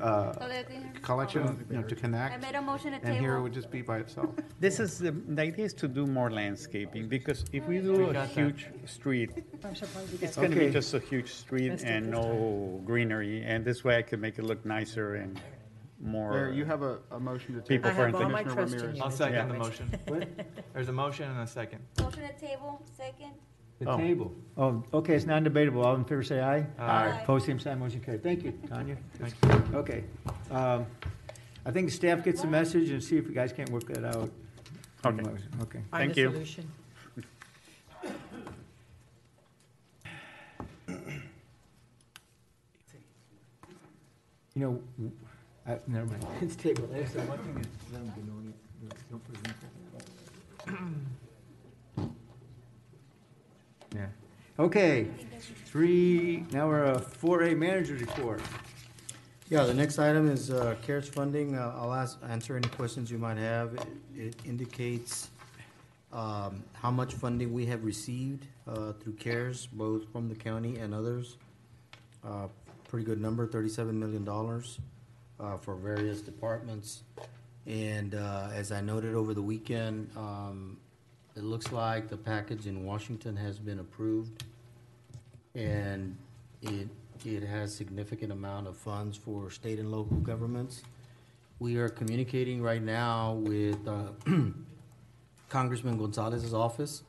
uh, 0.00 0.32
So 0.32 0.46
let 0.48 0.70
me- 0.70 0.76
collection, 1.02 1.66
you 1.70 1.76
know, 1.76 1.82
to 1.82 1.94
I 1.96 2.00
connect, 2.00 2.42
made 2.42 2.54
a 2.54 2.62
motion 2.62 2.92
to 2.92 2.96
and 2.96 3.06
here 3.08 3.14
it 3.14 3.20
table. 3.34 3.42
would 3.42 3.52
just 3.52 3.70
be 3.70 3.82
by 3.82 3.98
itself. 3.98 4.30
This 4.60 4.80
is, 4.80 4.98
the 4.98 5.12
the 5.12 5.42
idea 5.42 5.66
is 5.66 5.74
to 5.74 5.86
do 5.88 6.06
more 6.06 6.30
landscaping, 6.30 7.08
because 7.08 7.44
if 7.52 7.62
we 7.68 7.76
do 7.80 7.94
a 7.94 8.12
got 8.12 8.12
that. 8.14 8.28
huge 8.30 8.62
street, 8.86 9.30
I'm 9.64 9.74
surprised 9.74 10.12
you 10.12 10.18
it's 10.22 10.36
gonna 10.36 10.48
be 10.48 10.54
Okay. 10.66 10.70
just 10.70 10.94
a 10.94 10.98
huge 10.98 11.30
street 11.34 11.70
Let's 11.70 11.84
and 11.84 12.06
this 12.06 12.12
no 12.18 12.80
greenery, 12.86 13.42
and 13.44 13.64
this 13.66 13.84
way 13.84 13.94
I 13.98 14.02
could 14.02 14.20
make 14.20 14.38
it 14.38 14.44
look 14.44 14.64
nicer 14.64 15.16
and 15.16 15.38
more. 16.00 16.30
Mayor, 16.32 16.52
you 16.52 16.64
have 16.64 16.82
a, 16.82 16.98
a 17.10 17.20
motion 17.20 17.54
to 17.56 17.60
People 17.60 17.90
table. 17.90 18.02
I 18.02 18.06
have 18.06 18.14
all 18.14 18.30
my 18.30 18.42
Commissioner 18.44 18.54
trust 18.54 18.72
in 18.74 18.80
Ramirez. 18.80 18.96
you. 18.98 19.04
I'll 19.04 19.10
Mr. 19.10 19.24
second 19.24 19.48
the 19.48 19.58
motion. 19.66 19.86
There's 20.72 20.88
a 20.88 20.92
motion 21.04 21.30
and 21.30 21.40
a 21.40 21.46
second. 21.46 21.80
Motion 22.00 22.22
to 22.28 22.32
table, 22.48 22.82
second. 22.96 23.32
The 23.78 23.90
Oh. 23.90 23.96
table. 23.98 24.34
Oh, 24.56 24.82
okay, 24.94 25.14
it's 25.14 25.26
non-debatable. 25.26 25.82
All 25.84 25.96
in 25.96 26.04
favor, 26.04 26.22
say 26.22 26.40
aye. 26.40 26.66
Aye. 26.78 27.20
Opposed, 27.22 27.44
same 27.46 27.58
sign, 27.58 27.78
motion 27.78 28.00
carried. 28.00 28.22
Thank 28.22 28.42
you, 28.42 28.52
Tania. 28.68 28.96
Thank. 29.18 29.74
Okay. 29.74 30.04
Um, 30.50 30.86
I 31.66 31.70
think 31.72 31.90
staff 31.90 32.24
gets 32.24 32.40
the 32.40 32.46
message 32.46 32.88
and 32.90 33.02
see 33.04 33.18
if 33.18 33.26
you 33.26 33.34
guys 33.34 33.52
can't 33.52 33.68
work 33.70 33.84
that 33.88 34.04
out. 34.04 34.30
Okay. 35.04 35.20
Okay. 35.60 35.80
Find 35.90 36.10
a 36.10 36.14
Thank 36.14 36.16
you. 36.16 36.32
solution. 36.32 36.68
You 44.54 44.62
know, 44.62 44.80
w- 44.96 45.12
I, 45.66 45.78
never 45.86 46.06
mind. 46.06 46.24
It's 46.40 46.56
tabled. 46.56 46.90
That's 46.92 47.12
the 47.12 47.20
one 47.22 47.38
thing 47.38 47.54
that 47.54 47.66
let 47.92 48.04
them 48.04 48.12
be 48.16 48.22
known, 48.30 48.54
you 48.82 48.88
don't 49.10 49.24
present 49.24 49.54
it. 50.68 52.06
Yeah. 53.94 54.06
Okay, 54.58 55.06
three, 55.66 56.44
now 56.50 56.66
we're 56.66 56.84
a 56.84 56.98
four 56.98 57.42
A 57.42 57.54
manager's 57.54 58.00
report. 58.00 58.40
Yeah, 59.50 59.64
the 59.64 59.74
next 59.74 59.98
item 59.98 60.28
is 60.30 60.50
uh, 60.50 60.74
CARES 60.82 61.08
funding. 61.08 61.54
Uh, 61.56 61.74
I'll 61.76 61.92
ask, 61.92 62.18
answer 62.28 62.56
any 62.56 62.68
questions 62.68 63.10
you 63.10 63.18
might 63.18 63.36
have. 63.36 63.74
It- 63.74 63.86
It 64.18 64.34
indicates 64.46 65.28
um, 66.10 66.64
how 66.72 66.90
much 66.90 67.12
funding 67.12 67.52
we 67.52 67.66
have 67.66 67.84
received 67.84 68.46
uh, 68.66 68.92
through 68.94 69.12
CARES, 69.20 69.66
both 69.70 70.10
from 70.10 70.30
the 70.30 70.34
county 70.34 70.78
and 70.78 70.94
others. 70.94 71.36
Uh, 72.24 72.48
Pretty 72.88 73.04
good 73.04 73.20
number, 73.20 73.46
thirty-seven 73.48 73.98
million 73.98 74.24
dollars 74.24 74.78
uh, 75.40 75.56
for 75.58 75.74
various 75.74 76.20
departments. 76.22 77.02
And 77.66 78.14
uh, 78.14 78.48
as 78.54 78.70
I 78.72 78.80
noted 78.80 79.14
over 79.16 79.34
the 79.34 79.42
weekend, 79.42 80.08
um, 80.16 80.78
it 81.36 81.44
looks 81.44 81.70
like 81.70 82.08
the 82.08 82.16
package 82.16 82.66
in 82.66 82.84
Washington 82.84 83.36
has 83.36 83.58
been 83.58 83.78
approved. 83.78 84.42
And 85.54 86.16
it, 86.62 86.88
it 87.24 87.42
has 87.42 87.74
significant 87.74 88.32
amount 88.32 88.66
of 88.66 88.76
funds 88.76 89.16
for 89.16 89.50
state 89.50 89.78
and 89.78 89.90
local 89.90 90.16
governments. 90.16 90.82
We 91.58 91.76
are 91.76 91.88
communicating 91.88 92.62
right 92.62 92.82
now 92.82 93.34
with 93.34 93.86
uh, 93.86 94.12
Congressman 95.48 95.98
Gonzalez's 95.98 96.54
office, 96.54 97.02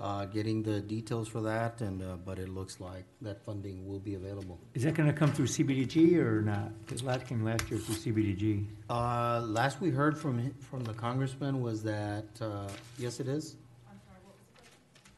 uh, 0.00 0.24
getting 0.26 0.62
the 0.62 0.80
details 0.80 1.28
for 1.28 1.40
that, 1.42 1.80
and, 1.80 2.02
uh, 2.02 2.16
but 2.24 2.38
it 2.38 2.48
looks 2.48 2.80
like 2.80 3.04
that 3.20 3.44
funding 3.44 3.86
will 3.86 4.00
be 4.00 4.14
available. 4.14 4.58
Is 4.74 4.82
that 4.82 4.94
gonna 4.94 5.12
come 5.12 5.30
through 5.32 5.46
CBDG 5.46 6.16
or 6.16 6.40
not? 6.42 6.72
Because 6.80 7.02
last 7.02 7.26
came 7.26 7.44
last 7.44 7.70
year 7.70 7.78
through 7.78 7.96
CBDG. 7.96 8.66
Uh, 8.90 9.40
last 9.42 9.80
we 9.80 9.90
heard 9.90 10.16
from, 10.18 10.38
hi- 10.42 10.50
from 10.60 10.82
the 10.84 10.94
congressman 10.94 11.60
was 11.60 11.82
that, 11.84 12.24
uh, 12.40 12.68
yes, 12.98 13.20
it 13.20 13.28
is? 13.28 13.56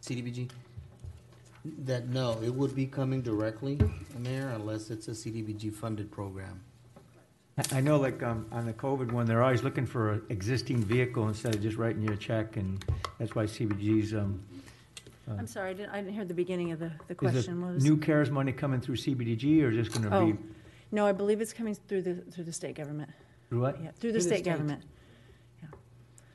CDBG? 0.03 0.51
That, 1.87 2.09
no, 2.11 2.39
it 2.43 2.55
would 2.55 2.75
be 2.75 2.85
coming 2.85 3.23
directly, 3.23 3.79
Mayor, 4.19 4.49
unless 4.51 4.91
it's 4.91 5.09
a 5.09 5.13
CDBG 5.13 5.73
funded 5.73 6.11
program. 6.11 6.61
I- 7.57 7.79
I 7.79 7.81
know 7.81 7.99
like, 7.99 8.23
um, 8.23 8.45
on 8.53 8.67
the 8.67 8.75
COVID 8.75 9.13
one, 9.13 9.25
they're 9.25 9.43
always 9.43 9.63
looking 9.63 9.87
for 9.87 10.13
an 10.13 10.23
existing 10.29 10.83
vehicle 10.83 11.27
instead 11.29 11.55
of 11.55 11.63
just 11.63 11.79
writing 11.79 12.03
you 12.03 12.13
a 12.13 12.17
check, 12.19 12.59
and 12.59 12.85
that's 13.19 13.35
why 13.35 13.45
CBDG's, 13.47 14.13
um. 14.13 14.43
Uh, 15.29 15.35
I'm 15.39 15.47
sorry, 15.47 15.71
I 15.71 15.73
didn't, 15.75 15.91
I 15.91 16.01
didn't 16.01 16.15
hear 16.15 16.25
the 16.25 16.35
beginning 16.35 16.73
of 16.73 16.79
the, 16.79 16.91
the 17.09 17.15
Is 17.15 17.19
question. 17.19 17.61
the 17.61 17.67
What 17.67 17.75
was- 17.75 17.85
new 17.85 17.97
CARES 17.97 18.31
money 18.31 18.53
coming 18.53 18.81
through 18.81 18.97
CBDG 18.97 19.63
or 19.63 19.71
just 19.73 19.93
gonna 19.93 20.17
Oh, 20.17 20.33
be, 20.33 20.39
no, 20.93 21.07
I 21.07 21.13
believe 21.13 21.41
it's 21.41 21.53
coming 21.53 21.75
through 21.75 22.03
the, 22.03 22.15
through 22.31 22.45
the 22.45 22.53
state 22.53 22.75
government. 22.77 23.11
through 23.49 23.61
what? 23.61 23.83
Yeah, 23.83 23.91
through 23.99 24.13
the 24.13 24.21
state 24.21 24.45
government. 24.45 24.83
Yeah. 25.63 25.69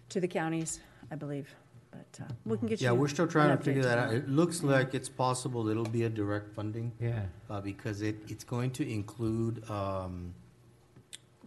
To 0.09 0.19
the 0.19 0.27
counties, 0.27 0.79
I 1.11 1.15
believe, 1.15 1.53
but, 1.91 2.19
uh, 2.21 2.33
we 2.45 2.57
can 2.57 2.67
get 2.67 2.81
you. 2.81 2.85
Yeah, 2.87 2.91
we're 2.93 3.07
still 3.07 3.27
trying 3.27 3.51
an 3.51 3.57
to 3.57 3.63
figure 3.63 3.81
update 3.81 3.85
that 3.85 3.97
out. 3.97 4.13
It 4.13 4.29
looks 4.29 4.63
like 4.63 4.93
it's 4.93 5.09
possible 5.09 5.69
it'll 5.69 5.83
be 5.85 6.03
a 6.03 6.09
direct 6.09 6.53
funding. 6.55 6.91
Yeah. 6.99 7.25
Uh, 7.49 7.61
because 7.61 8.01
it, 8.01 8.15
it's 8.27 8.43
going 8.43 8.71
to 8.71 8.91
include, 8.91 9.67
um, 9.69 10.33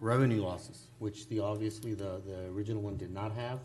revenue 0.00 0.42
losses, 0.42 0.88
which 0.98 1.28
the, 1.28 1.38
obviously, 1.38 1.94
the, 1.94 2.20
the 2.26 2.46
original 2.50 2.82
one 2.82 2.96
did 2.96 3.12
not 3.12 3.32
have. 3.32 3.60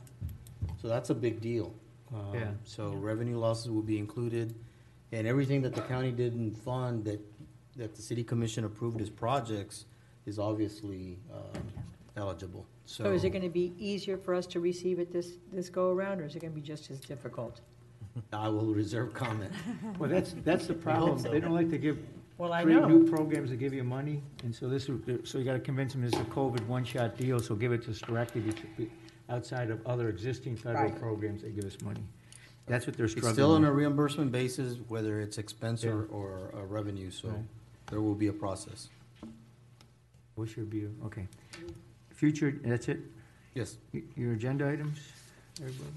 So 0.80 0.88
that's 0.88 1.10
a 1.10 1.16
big 1.16 1.42
deal. 1.42 1.74
Um, 2.14 2.34
Yeah. 2.34 2.52
So 2.64 2.94
revenue 2.94 3.38
losses 3.38 3.70
will 3.70 3.82
be 3.82 3.98
included, 3.98 4.56
and 5.12 5.28
everything 5.28 5.62
that 5.64 5.74
the 5.74 5.82
county 5.82 6.12
didn't 6.12 6.56
fund 6.58 7.06
that, 7.06 7.20
that 7.76 7.96
the 7.96 8.02
city 8.02 8.24
commission 8.24 8.64
approved 8.66 9.02
as 9.02 9.10
projects 9.10 9.86
is 10.26 10.40
obviously, 10.40 11.18
um, 11.34 11.62
eligible, 12.16 12.66
so. 12.86 13.04
So 13.06 13.12
is 13.12 13.24
it 13.24 13.30
gonna 13.30 13.50
be 13.50 13.74
easier 13.78 14.18
for 14.18 14.34
us 14.34 14.46
to 14.48 14.60
receive 14.60 15.00
it 15.00 15.12
this, 15.14 15.38
this 15.54 15.70
go-around, 15.70 16.20
or 16.22 16.26
is 16.26 16.36
it 16.36 16.40
gonna 16.40 16.54
be 16.54 16.62
just 16.62 16.90
as 16.92 17.00
difficult? 17.00 17.62
I 18.34 18.50
will 18.50 18.74
reserve 18.74 19.14
comment. 19.14 19.52
Well, 20.00 20.10
that's, 20.10 20.34
that's 20.44 20.68
the 20.68 20.74
problem. 20.74 21.22
They 21.32 21.40
don't 21.40 21.54
like 21.54 21.70
to 21.70 21.78
give, 21.78 22.00
Well, 22.38 22.54
I 22.54 22.64
create 22.64 22.82
know. 22.82 22.88
new 22.88 23.08
programs 23.10 23.50
that 23.52 23.58
give 23.58 23.74
you 23.74 23.84
money. 23.84 24.24
And 24.44 24.54
so 24.54 24.68
this, 24.68 24.90
is- 24.90 25.30
so 25.30 25.38
you 25.38 25.44
gotta 25.46 25.60
convince 25.60 25.94
them 25.94 26.02
this 26.02 26.14
is 26.14 26.20
a 26.20 26.26
COVID 26.26 26.66
one-shot 26.68 27.18
deal, 27.18 27.40
so 27.40 27.56
give 27.56 27.72
it 27.72 27.84
to 27.84 27.92
us 27.92 28.00
directly 28.00 28.42
be- 28.42 28.54
be- 28.78 28.92
outside 29.30 29.70
of 29.70 29.86
other 29.86 30.10
existing 30.10 30.56
federal 30.56 30.86
Right. 30.92 31.00
programs 31.00 31.42
that 31.42 31.56
give 31.56 31.66
us 31.66 31.80
money. 31.82 32.04
That's 32.66 32.86
what 32.86 32.96
they're 32.98 33.06
It's 33.06 33.14
struggling 33.14 33.34
still 33.34 33.52
on 33.54 33.64
a 33.64 33.70
with. 33.70 33.78
reimbursement 33.78 34.32
basis, 34.32 34.78
whether 34.90 35.22
it's 35.22 35.38
expense 35.38 35.84
or, 35.86 36.02
Yeah. 36.10 36.16
or 36.16 36.52
uh, 36.56 36.64
revenue, 36.66 37.12
so 37.12 37.30
Right. 37.30 37.44
there 37.88 38.02
will 38.02 38.16
be 38.16 38.28
a 38.28 38.34
process. 38.34 38.90
What's 40.36 40.56
your 40.56 40.66
view? 40.66 40.94
Okay. 41.06 41.28
Future, 42.12 42.52
that's 42.64 42.88
it? 42.90 43.00
Yes. 43.54 43.78
Y- 43.94 44.04
Your 44.16 44.34
agenda 44.34 44.68
items, 44.70 45.00
everybody? 45.60 45.92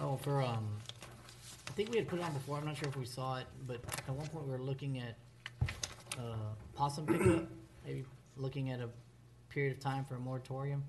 Oh, 0.00 0.16
for, 0.16 0.42
um, 0.42 0.66
I 1.68 1.70
think 1.72 1.90
we 1.90 1.98
had 1.98 2.08
put 2.08 2.18
it 2.18 2.22
on 2.24 2.32
before, 2.32 2.58
I'm 2.58 2.64
not 2.64 2.76
sure 2.76 2.88
if 2.88 2.96
we 2.96 3.04
saw 3.04 3.38
it, 3.38 3.46
but 3.66 3.76
at 4.08 4.14
one 4.14 4.26
point 4.28 4.46
we 4.46 4.50
were 4.50 4.58
looking 4.58 4.98
at, 4.98 5.16
uh, 6.18 6.34
possum 6.74 7.06
pickup, 7.06 7.46
maybe 7.84 8.04
looking 8.36 8.70
at 8.70 8.80
a 8.80 8.88
period 9.52 9.72
of 9.76 9.80
time 9.80 10.04
for 10.04 10.16
a 10.16 10.18
moratorium. 10.20 10.82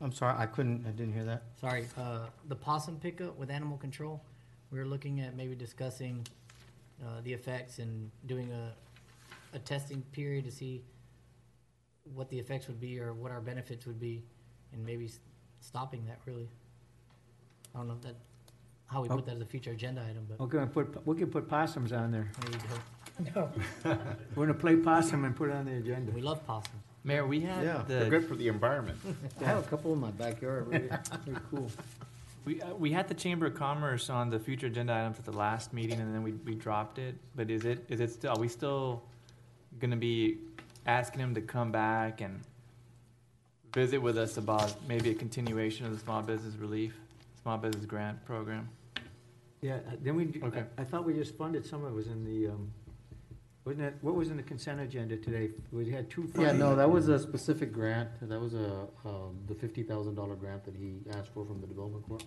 I'm 0.00 0.12
sorry, 0.12 0.34
I 0.36 0.46
couldn't, 0.46 0.84
I 0.86 0.90
didn't 0.90 1.14
hear 1.14 1.24
that. 1.24 1.42
Sorry, 1.60 1.86
uh, 1.96 2.26
the 2.48 2.56
possum 2.56 2.96
pickup 2.96 3.38
with 3.38 3.50
animal 3.50 3.78
control, 3.78 4.22
we 4.70 4.78
were 4.78 4.84
looking 4.84 5.20
at 5.20 5.36
maybe 5.36 5.54
discussing, 5.54 6.26
uh, 7.02 7.20
the 7.24 7.32
effects 7.32 7.78
and 7.78 8.10
doing 8.26 8.50
a, 8.52 8.72
a 9.56 9.58
testing 9.60 10.02
period 10.12 10.44
to 10.44 10.50
see 10.50 10.82
what 12.14 12.28
the 12.30 12.38
effects 12.38 12.66
would 12.66 12.80
be 12.80 12.98
or 13.00 13.12
what 13.12 13.30
our 13.30 13.40
benefits 13.40 13.86
would 13.86 14.00
be, 14.00 14.22
and 14.72 14.84
maybe 14.84 15.06
s- 15.06 15.20
stopping 15.60 16.04
that 16.06 16.18
really. 16.26 16.48
I 17.74 17.78
don't 17.78 17.88
know 17.88 17.94
if 17.94 18.02
that, 18.02 18.16
how 18.86 19.02
we 19.02 19.08
put 19.08 19.24
that 19.26 19.36
as 19.36 19.40
a 19.42 19.46
future 19.46 19.70
agenda 19.70 20.04
item, 20.08 20.26
but. 20.28 20.40
We're 20.52 20.66
put, 20.66 21.06
we 21.06 21.16
can 21.16 21.30
put 21.30 21.48
possums 21.48 21.92
on 21.92 22.10
there. 22.10 22.30
maybe 22.44 22.58
go- 22.58 23.28
No. 23.36 23.50
We're 24.34 24.46
gonna 24.46 24.58
play 24.58 24.74
possum 24.76 25.24
and 25.24 25.36
put 25.36 25.48
it 25.50 25.52
on 25.54 25.66
the 25.66 25.76
agenda. 25.76 26.10
We 26.12 26.22
love 26.22 26.44
possums. 26.46 26.82
Mayor, 27.04 27.26
we 27.26 27.40
had 27.40 27.64
Yeah, 27.64 27.82
they're 27.86 28.04
the, 28.04 28.10
good 28.10 28.26
for 28.28 28.36
the 28.36 28.48
environment. 28.48 28.98
I 29.40 29.44
have 29.44 29.58
a 29.58 29.68
couple 29.68 29.92
in 29.92 30.00
my 30.00 30.10
backyard, 30.12 30.68
really, 30.68 30.88
pretty 31.24 31.40
cool. 31.50 31.70
we, 32.44 32.60
uh, 32.62 32.74
we 32.74 32.92
had 32.92 33.08
the 33.08 33.14
Chamber 33.14 33.46
of 33.46 33.54
Commerce 33.54 34.08
on 34.08 34.30
the 34.30 34.38
future 34.38 34.68
agenda 34.68 34.92
items 34.94 35.18
at 35.18 35.24
the 35.24 35.32
last 35.32 35.72
meeting 35.72 36.00
and 36.00 36.14
then 36.14 36.22
we, 36.22 36.32
we 36.32 36.54
dropped 36.54 36.98
it. 36.98 37.16
But 37.34 37.50
is 37.50 37.64
it, 37.64 37.84
is 37.88 38.00
it 38.00 38.10
still, 38.12 38.32
are 38.32 38.38
we 38.38 38.48
still 38.48 39.02
gonna 39.80 39.96
be 39.96 40.38
asking 40.86 41.20
him 41.20 41.34
to 41.34 41.40
come 41.40 41.72
back 41.72 42.20
and 42.20 42.40
visit 43.74 43.98
with 43.98 44.18
us 44.18 44.36
about 44.36 44.74
maybe 44.86 45.10
a 45.10 45.14
continuation 45.14 45.86
of 45.86 45.92
the 45.92 45.98
small 45.98 46.22
business 46.22 46.54
relief, 46.56 46.94
small 47.42 47.58
business 47.58 47.84
grant 47.84 48.24
program? 48.26 48.68
Yeah, 49.60 49.78
then 50.02 50.16
we, 50.16 50.40
Okay. 50.42 50.64
I, 50.78 50.82
I 50.82 50.84
thought 50.84 51.04
we 51.04 51.14
just 51.14 51.36
funded 51.36 51.64
some 51.64 51.84
of 51.84 51.92
it 51.92 51.94
was 51.94 52.08
in 52.08 52.24
the, 52.24 52.48
um, 52.52 52.70
wasn't 53.64 53.84
it, 53.84 53.94
what 54.00 54.14
was 54.14 54.30
in 54.30 54.36
the 54.36 54.42
consent 54.42 54.80
agenda 54.80 55.16
today? 55.16 55.50
We 55.70 55.90
had 55.90 56.10
two. 56.10 56.22
Yeah, 56.22 56.32
funding- 56.48 56.58
no, 56.58 56.76
that 56.76 56.90
was 56.90 57.08
a 57.08 57.18
specific 57.18 57.72
grant, 57.72 58.08
that 58.28 58.40
was 58.40 58.54
a, 58.54 58.86
um, 59.04 59.38
the 59.46 59.54
fifty 59.54 59.82
thousand 59.82 60.14
dollar 60.16 60.34
grant 60.34 60.64
that 60.64 60.74
he 60.76 61.00
asked 61.16 61.32
for 61.32 61.44
from 61.44 61.60
the 61.60 61.66
development 61.66 62.06
court. 62.08 62.24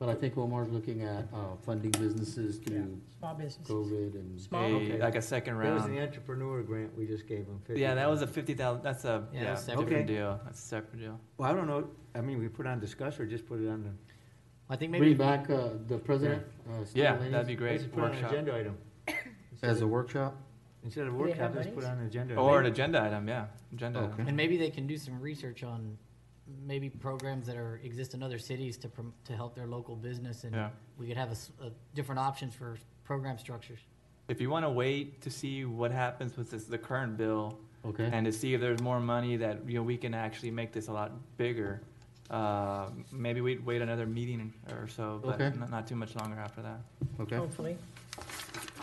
But 0.00 0.08
I 0.08 0.14
think 0.16 0.36
Omar's 0.36 0.68
looking 0.70 1.02
at, 1.02 1.28
uh, 1.32 1.54
funding 1.64 1.92
businesses 1.92 2.58
through 2.58 3.00
Small 3.20 3.34
business. 3.36 3.66
COVID 3.68 4.14
and. 4.16 4.40
Small, 4.40 4.64
A- 4.64 4.74
okay. 4.74 4.98
Like 5.00 5.14
a 5.14 5.22
second 5.22 5.56
That 5.58 5.72
was 5.72 5.84
the 5.84 5.90
round. 5.90 6.00
entrepreneur 6.02 6.62
grant 6.62 6.98
we 6.98 7.06
just 7.06 7.28
gave 7.28 7.46
them. 7.46 7.62
Yeah, 7.72 7.94
that 7.94 8.10
was 8.10 8.20
a 8.20 8.26
fifty 8.26 8.54
thousand, 8.54 8.82
that's 8.82 9.04
a, 9.04 9.28
Yeah, 9.32 9.38
yeah, 9.40 9.44
that's 9.50 9.64
separate. 9.64 9.84
different 9.84 10.04
Okay. 10.10 10.14
deal. 10.18 10.40
That's 10.44 10.58
a 10.58 10.62
separate 10.66 10.98
deal. 11.00 11.20
Well, 11.38 11.48
I 11.50 11.54
don't 11.54 11.68
know, 11.68 11.88
I 12.16 12.20
mean, 12.22 12.40
we 12.40 12.48
put 12.48 12.66
on 12.66 12.80
discuss 12.80 13.20
or 13.20 13.24
just 13.26 13.46
put 13.46 13.60
it 13.60 13.68
on 13.68 13.84
the, 13.84 13.90
I 14.68 14.74
think 14.76 14.90
maybe. 14.90 15.14
Bring 15.14 15.18
maybe, 15.18 15.38
back, 15.46 15.48
uh, 15.48 15.70
the 15.86 15.96
president, 15.98 16.42
uh, 16.68 16.84
Steve 16.84 16.96
Yeah, 17.04 17.12
Delaney 17.14 17.30
that'd 17.30 17.46
be 17.46 17.54
great, 17.54 17.78
just 17.78 17.92
put 17.92 18.00
it 18.00 18.02
on 18.02 18.10
an 18.10 18.16
workshop. 18.16 18.32
agenda 18.32 18.56
item. 18.56 18.76
As 19.70 19.80
a 19.80 19.86
workshop? 19.86 20.36
Instead 20.84 21.06
of 21.06 21.12
Do 21.14 21.18
they 21.18 21.24
workshop, 21.30 21.38
have 21.40 21.54
let's 21.56 21.68
put 21.70 21.84
it 21.84 21.86
on 21.86 21.98
an 21.98 22.06
agenda. 22.06 22.36
Or 22.36 22.60
an 22.60 22.66
agenda 22.66 23.00
item, 23.02 23.26
yeah, 23.26 23.46
agenda 23.72 24.00
item. 24.00 24.26
And 24.28 24.36
maybe 24.36 24.56
they 24.58 24.70
can 24.70 24.86
do 24.86 24.98
some 24.98 25.18
research 25.20 25.62
on 25.64 25.96
maybe 26.66 26.90
programs 26.90 27.46
that 27.46 27.56
are, 27.56 27.80
exist 27.82 28.12
in 28.12 28.22
other 28.22 28.38
cities 28.38 28.76
to, 28.78 28.88
prom- 28.88 29.14
to 29.24 29.34
help 29.34 29.54
their 29.54 29.66
local 29.66 29.96
business, 29.96 30.44
and 30.44 30.54
Yeah. 30.54 30.68
we 30.98 31.06
could 31.08 31.16
have 31.16 31.28
a, 31.28 31.32
s- 31.32 31.50
a 31.62 31.70
different 31.94 32.18
options 32.18 32.54
for 32.54 32.76
program 33.04 33.38
structures. 33.38 33.78
If 34.28 34.42
you 34.42 34.50
wanna 34.50 34.70
wait 34.70 35.22
to 35.22 35.30
see 35.30 35.64
what 35.64 35.90
happens 35.90 36.36
with 36.36 36.50
this, 36.50 36.64
the 36.64 36.76
current 36.78 37.16
bill, 37.16 37.58
Okay. 37.86 38.10
and 38.12 38.26
to 38.26 38.32
see 38.32 38.52
if 38.52 38.60
there's 38.60 38.82
more 38.82 39.00
money 39.00 39.36
that, 39.38 39.66
you 39.66 39.74
know, 39.74 39.82
we 39.82 39.96
can 39.96 40.12
actually 40.12 40.50
make 40.50 40.72
this 40.72 40.88
a 40.88 40.92
lot 40.92 41.12
bigger, 41.38 41.80
uh, 42.30 42.90
maybe 43.12 43.40
we'd 43.40 43.64
wait 43.64 43.80
another 43.80 44.06
meeting 44.06 44.52
or 44.70 44.86
so, 44.88 45.20
but 45.24 45.40
Okay. 45.40 45.58
not, 45.58 45.70
not 45.70 45.86
too 45.86 45.96
much 45.96 46.14
longer 46.16 46.38
after 46.38 46.60
that. 46.62 46.80
Okay. 47.20 47.36
Hopefully. 47.36 47.76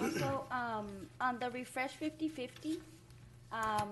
Also, 0.01 0.45
um, 0.51 0.87
on 1.19 1.37
the 1.39 1.49
refresh 1.51 1.91
fifty-fifty, 1.93 2.79
um, 3.51 3.89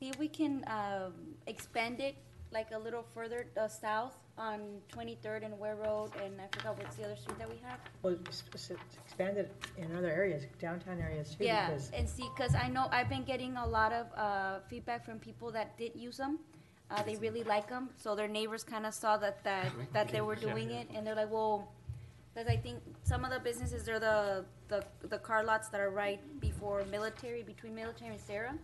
see 0.00 0.08
if 0.08 0.18
we 0.18 0.28
can, 0.28 0.64
um, 0.68 1.12
expand 1.46 2.00
it 2.00 2.16
like 2.52 2.70
a 2.72 2.78
little 2.78 3.02
further, 3.14 3.46
uh, 3.56 3.68
south 3.68 4.14
on 4.38 4.60
Twenty-third 4.88 5.42
and 5.42 5.58
Ware 5.58 5.76
Road, 5.76 6.10
and 6.22 6.40
I 6.40 6.46
forgot 6.56 6.76
what's 6.78 6.96
the 6.96 7.04
other 7.04 7.16
street 7.16 7.38
that 7.38 7.48
we 7.48 7.56
have? 7.64 7.78
Well, 8.02 8.16
s- 8.28 8.42
s- 8.54 8.70
expand 9.04 9.38
it 9.38 9.50
in 9.78 9.94
other 9.96 10.10
areas, 10.10 10.44
downtown 10.60 11.00
areas 11.00 11.34
too, 11.34 11.44
Yeah, 11.44 11.66
because 11.70 11.90
and 11.92 12.08
see, 12.08 12.28
cause 12.36 12.54
I 12.54 12.68
know 12.68 12.88
I've 12.90 13.08
been 13.08 13.24
getting 13.24 13.56
a 13.56 13.66
lot 13.66 13.92
of, 13.92 14.06
uh, 14.16 14.60
feedback 14.68 15.04
from 15.04 15.18
people 15.18 15.50
that 15.52 15.76
did 15.78 15.94
use 15.96 16.16
them. 16.18 16.38
Uh, 16.90 17.02
they 17.02 17.16
really 17.16 17.42
like 17.44 17.68
them, 17.68 17.90
so 17.96 18.14
their 18.14 18.28
neighbors 18.28 18.62
kinda 18.62 18.92
saw 18.92 19.16
that, 19.16 19.42
that, 19.42 19.66
that 19.92 20.08
they 20.08 20.20
were 20.20 20.36
doing 20.36 20.70
it, 20.70 20.86
and 20.94 21.04
they're 21.06 21.16
like, 21.16 21.30
well, 21.32 21.72
cause 22.36 22.46
I 22.48 22.56
think 22.56 22.78
some 23.02 23.24
of 23.24 23.30
the 23.30 23.40
businesses, 23.40 23.84
they're 23.84 23.98
the, 23.98 24.44
the, 24.68 24.84
the 25.08 25.18
car 25.18 25.42
lots 25.42 25.68
that 25.70 25.80
are 25.80 25.90
right 25.90 26.20
before 26.40 26.84
military, 26.90 27.42
between 27.42 27.74
military 27.74 28.10
and 28.10 28.20
Sarah, 28.20 28.54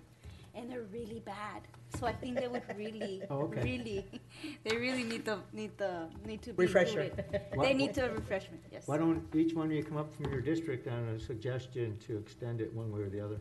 and 0.54 0.70
they're 0.70 0.86
really 0.92 1.20
bad. 1.20 1.62
So 1.98 2.06
I 2.06 2.12
think 2.12 2.38
they 2.38 2.48
would 2.48 2.62
really, 2.76 3.22
Oh, 3.30 3.42
okay. 3.44 3.62
really, 3.62 4.04
they 4.64 4.76
really 4.76 5.04
need 5.04 5.24
the, 5.24 5.38
need 5.54 5.76
the, 5.78 6.08
need 6.26 6.42
to 6.42 6.52
be 6.52 6.64
Refresher. 6.66 7.00
included. 7.02 7.40
What- 7.54 7.64
They 7.66 7.74
need 7.74 7.94
to 7.94 8.02
have 8.02 8.12
refreshment, 8.14 8.62
yes. 8.70 8.86
Why 8.86 8.98
don't 8.98 9.24
each 9.34 9.54
one 9.54 9.66
of 9.66 9.72
you 9.72 9.82
come 9.82 9.96
up 9.96 10.14
from 10.14 10.30
your 10.30 10.42
district 10.42 10.86
on 10.86 11.08
a 11.08 11.18
suggestion 11.18 11.96
to 12.06 12.18
extend 12.18 12.60
it 12.60 12.72
one 12.74 12.92
way 12.92 13.00
or 13.00 13.08
the 13.08 13.20
other? 13.20 13.38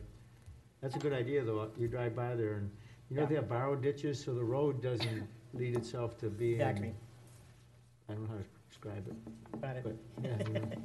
That's 0.80 0.96
a 0.96 0.98
good 0.98 1.12
idea, 1.12 1.44
though. 1.44 1.68
You 1.78 1.88
drive 1.88 2.16
by 2.16 2.34
there 2.34 2.54
and, 2.54 2.70
you 3.10 3.16
know, 3.16 3.26
they 3.26 3.34
have 3.36 3.48
borrow 3.48 3.76
ditches, 3.76 4.22
so 4.24 4.32
the 4.34 4.42
road 4.42 4.82
doesn't 4.82 5.28
lead 5.52 5.76
itself 5.76 6.18
to 6.18 6.30
being. 6.30 6.54
Exactly. 6.54 6.94
I 8.08 8.14
don't 8.14 8.22
know 8.22 8.30
how 8.30 8.38
to 8.38 8.61
describe 8.82 9.06
it, 9.08 9.60
Got 9.60 9.76
it. 9.76 9.84
but, 9.84 9.96
yeah, 10.24 10.36
you 10.48 10.54
know. 10.54 10.60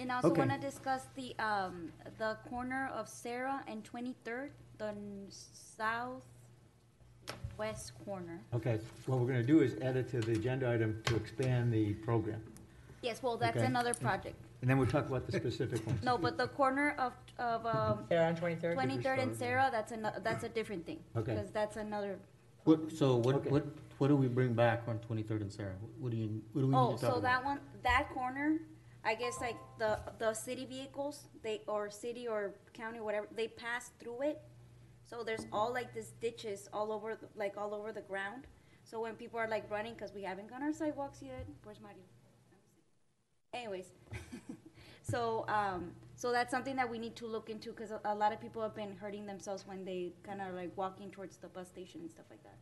And 0.00 0.10
I 0.10 0.16
also 0.16 0.30
Okay. 0.30 0.40
wanna 0.40 0.58
discuss 0.58 1.06
the, 1.14 1.36
um, 1.38 1.92
the 2.18 2.36
corner 2.50 2.88
of 2.92 3.08
Sarah 3.08 3.62
and 3.68 3.84
Twenty-third, 3.84 4.50
the 4.76 4.88
n- 4.88 5.28
southwest 5.30 6.22
corner. 8.04 8.40
Okay, 8.52 8.80
what 9.06 9.20
we're 9.20 9.28
gonna 9.28 9.44
do 9.44 9.60
is 9.60 9.76
add 9.80 9.96
it 9.96 10.08
to 10.10 10.20
the 10.20 10.32
agenda 10.32 10.68
item 10.70 11.00
to 11.06 11.14
expand 11.16 11.72
the 11.72 11.94
program. 11.94 12.42
Yes, 13.02 13.22
well, 13.22 13.36
that's 13.36 13.56
Okay. 13.56 13.66
another 13.66 13.94
project. 13.94 14.34
And 14.62 14.68
then 14.70 14.78
we'll 14.78 14.88
talk 14.88 15.06
about 15.06 15.26
the 15.26 15.32
specific 15.32 15.86
ones. 15.86 16.02
No, 16.02 16.18
but 16.18 16.36
the 16.36 16.48
corner 16.48 16.96
of, 16.98 17.12
of, 17.38 17.64
um, 17.64 18.04
Sarah 18.08 18.26
on 18.28 18.34
Twenty-third? 18.36 18.74
Twenty-third 18.74 19.18
and 19.20 19.36
Sarah, 19.36 19.68
that's 19.70 19.92
ano, 19.92 20.10
that's 20.24 20.42
a 20.42 20.48
different 20.48 20.84
thing. 20.86 20.98
Okay. 21.16 21.36
Cause 21.36 21.50
that's 21.52 21.76
another, 21.76 22.18
What, 22.64 22.90
so 22.92 23.16
what, 23.16 23.36
Okay. 23.36 23.50
what, 23.50 23.66
what 23.98 24.08
do 24.08 24.16
we 24.16 24.26
bring 24.28 24.54
back 24.54 24.82
on 24.88 24.98
Twenty-third 24.98 25.42
and 25.42 25.52
Sarah? 25.52 25.74
What 25.98 26.10
do 26.10 26.16
you, 26.16 26.42
what 26.52 26.62
do 26.62 26.66
we 26.68 26.74
need 26.74 26.78
oh, 26.80 26.86
to 26.96 27.00
talk 27.00 27.00
so 27.00 27.18
about? 27.18 27.22
that 27.22 27.44
one, 27.44 27.60
that 27.82 28.08
corner, 28.12 28.58
I 29.04 29.14
guess 29.14 29.40
like 29.40 29.56
the, 29.78 29.98
the 30.18 30.32
city 30.34 30.64
vehicles, 30.64 31.24
they, 31.42 31.60
or 31.66 31.90
city 31.90 32.26
or 32.26 32.54
county, 32.72 33.00
whatever, 33.00 33.28
they 33.34 33.48
pass 33.48 33.90
through 34.00 34.22
it. 34.22 34.40
So 35.04 35.22
there's 35.22 35.46
all 35.52 35.72
like 35.72 35.92
these 35.94 36.12
ditches 36.20 36.68
all 36.72 36.90
over, 36.90 37.14
the- 37.14 37.28
like 37.36 37.54
all 37.58 37.74
over 37.74 37.92
the 37.92 38.00
ground. 38.00 38.46
So 38.84 39.00
when 39.00 39.14
people 39.14 39.38
are 39.38 39.48
like 39.48 39.70
running, 39.70 39.94
cause 39.94 40.12
we 40.14 40.22
haven't 40.22 40.48
gone 40.48 40.62
our 40.62 40.72
sidewalks 40.72 41.20
yet, 41.22 41.46
where's 41.62 41.80
Mario? 41.80 41.98
Anyways, 43.52 43.86
so, 45.08 45.44
um, 45.48 45.92
so 46.16 46.32
that's 46.32 46.50
something 46.50 46.76
that 46.76 46.90
we 46.90 46.98
need 46.98 47.14
to 47.16 47.26
look 47.26 47.50
into, 47.50 47.72
cause 47.72 47.90
a, 47.90 48.00
a 48.06 48.14
lot 48.14 48.32
of 48.32 48.40
people 48.40 48.62
have 48.62 48.74
been 48.74 48.92
hurting 48.96 49.26
themselves 49.26 49.66
when 49.66 49.84
they 49.84 50.12
kinda 50.26 50.50
like 50.54 50.72
walking 50.76 51.10
towards 51.10 51.36
the 51.36 51.48
bus 51.48 51.68
station 51.68 52.00
and 52.00 52.10
stuff 52.10 52.26
like 52.30 52.42
that. 52.42 52.56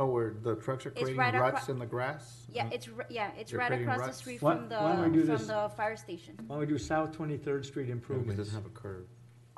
Oh, 0.00 0.06
where 0.06 0.34
the 0.42 0.54
trucks 0.56 0.86
are 0.86 0.90
creating 0.90 1.16
right 1.16 1.34
ruts 1.34 1.62
acro- 1.64 1.74
in 1.74 1.80
the 1.80 1.86
grass? 1.86 2.46
Yeah, 2.52 2.68
it's, 2.70 2.88
r- 2.96 3.06
yeah, 3.10 3.30
it's 3.36 3.50
They're 3.50 3.58
right 3.58 3.66
creating 3.68 3.88
across 3.88 4.00
the 4.02 4.06
ruts? 4.06 4.18
street 4.18 4.42
Why- 4.42 4.54
from 4.56 4.68
why 4.68 4.92
don't 4.96 5.10
we 5.10 5.18
do 5.18 5.24
the, 5.24 5.32
this? 5.32 5.46
from 5.46 5.48
the 5.48 5.68
fire 5.76 5.96
station. 5.96 6.34
Why 6.46 6.54
don't 6.56 6.60
we 6.60 6.66
do 6.66 6.78
South 6.78 7.10
Twenty-third 7.12 7.66
Street 7.66 7.90
improvements? 7.90 8.34
It 8.34 8.44
doesn't 8.44 8.54
have 8.54 8.66
a 8.66 8.74
curve. 8.74 9.06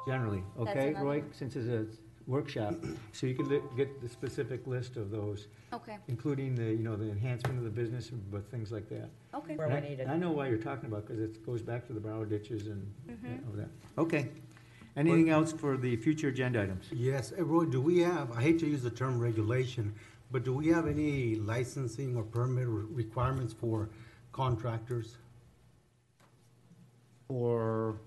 Generally, 0.06 0.42
okay, 0.60 0.88
another 0.90 1.04
Roy, 1.04 1.18
one. 1.20 1.32
since 1.34 1.56
it's 1.56 1.68
a 1.68 1.84
workshop, 2.30 2.74
so 3.12 3.26
you 3.26 3.34
can 3.34 3.48
li- 3.48 3.60
get 3.76 4.00
the 4.00 4.08
specific 4.08 4.66
list 4.66 4.96
of 4.96 5.10
those, 5.10 5.48
Okay, 5.72 5.96
including 6.08 6.54
the, 6.54 6.64
you 6.64 6.78
know, 6.84 6.96
the 6.96 7.10
enhancement 7.10 7.58
of 7.58 7.64
the 7.64 7.70
business, 7.70 8.08
but 8.08 8.48
things 8.50 8.70
like 8.72 8.88
that. 8.88 9.10
okay. 9.34 9.56
Where 9.56 9.66
And 9.66 9.74
we 9.82 9.86
I- 9.86 9.90
need 9.90 10.00
it. 10.00 10.08
I 10.08 10.16
know 10.16 10.30
why 10.30 10.48
you're 10.48 10.58
talking 10.58 10.86
about, 10.86 11.06
because 11.06 11.20
it 11.20 11.44
goes 11.44 11.60
back 11.60 11.86
to 11.88 11.92
the 11.92 12.00
borrow 12.00 12.24
ditches 12.24 12.68
and 12.68 12.82
Mhm. 13.08 13.46
all 13.46 13.52
that. 13.56 13.68
Okay. 13.98 14.28
Anything 14.96 15.28
else 15.30 15.52
for 15.52 15.76
the 15.76 15.96
future 15.96 16.28
agenda 16.28 16.62
items? 16.62 16.88
Yes, 16.92 17.32
eh, 17.36 17.42
Roy, 17.42 17.64
do 17.64 17.80
we 17.80 17.98
have, 18.00 18.32
I 18.32 18.42
hate 18.42 18.58
to 18.60 18.66
use 18.66 18.82
the 18.82 18.90
term 18.90 19.18
regulation, 19.20 19.92
but 20.32 20.44
do 20.44 20.52
we 20.54 20.68
have 20.68 20.86
any 20.86 21.36
licensing 21.36 22.16
or 22.16 22.22
permit 22.24 22.66
re- 22.68 22.84
requirements 22.90 23.52
for 23.52 23.88
contractors? 24.32 25.16
Or 27.28 27.98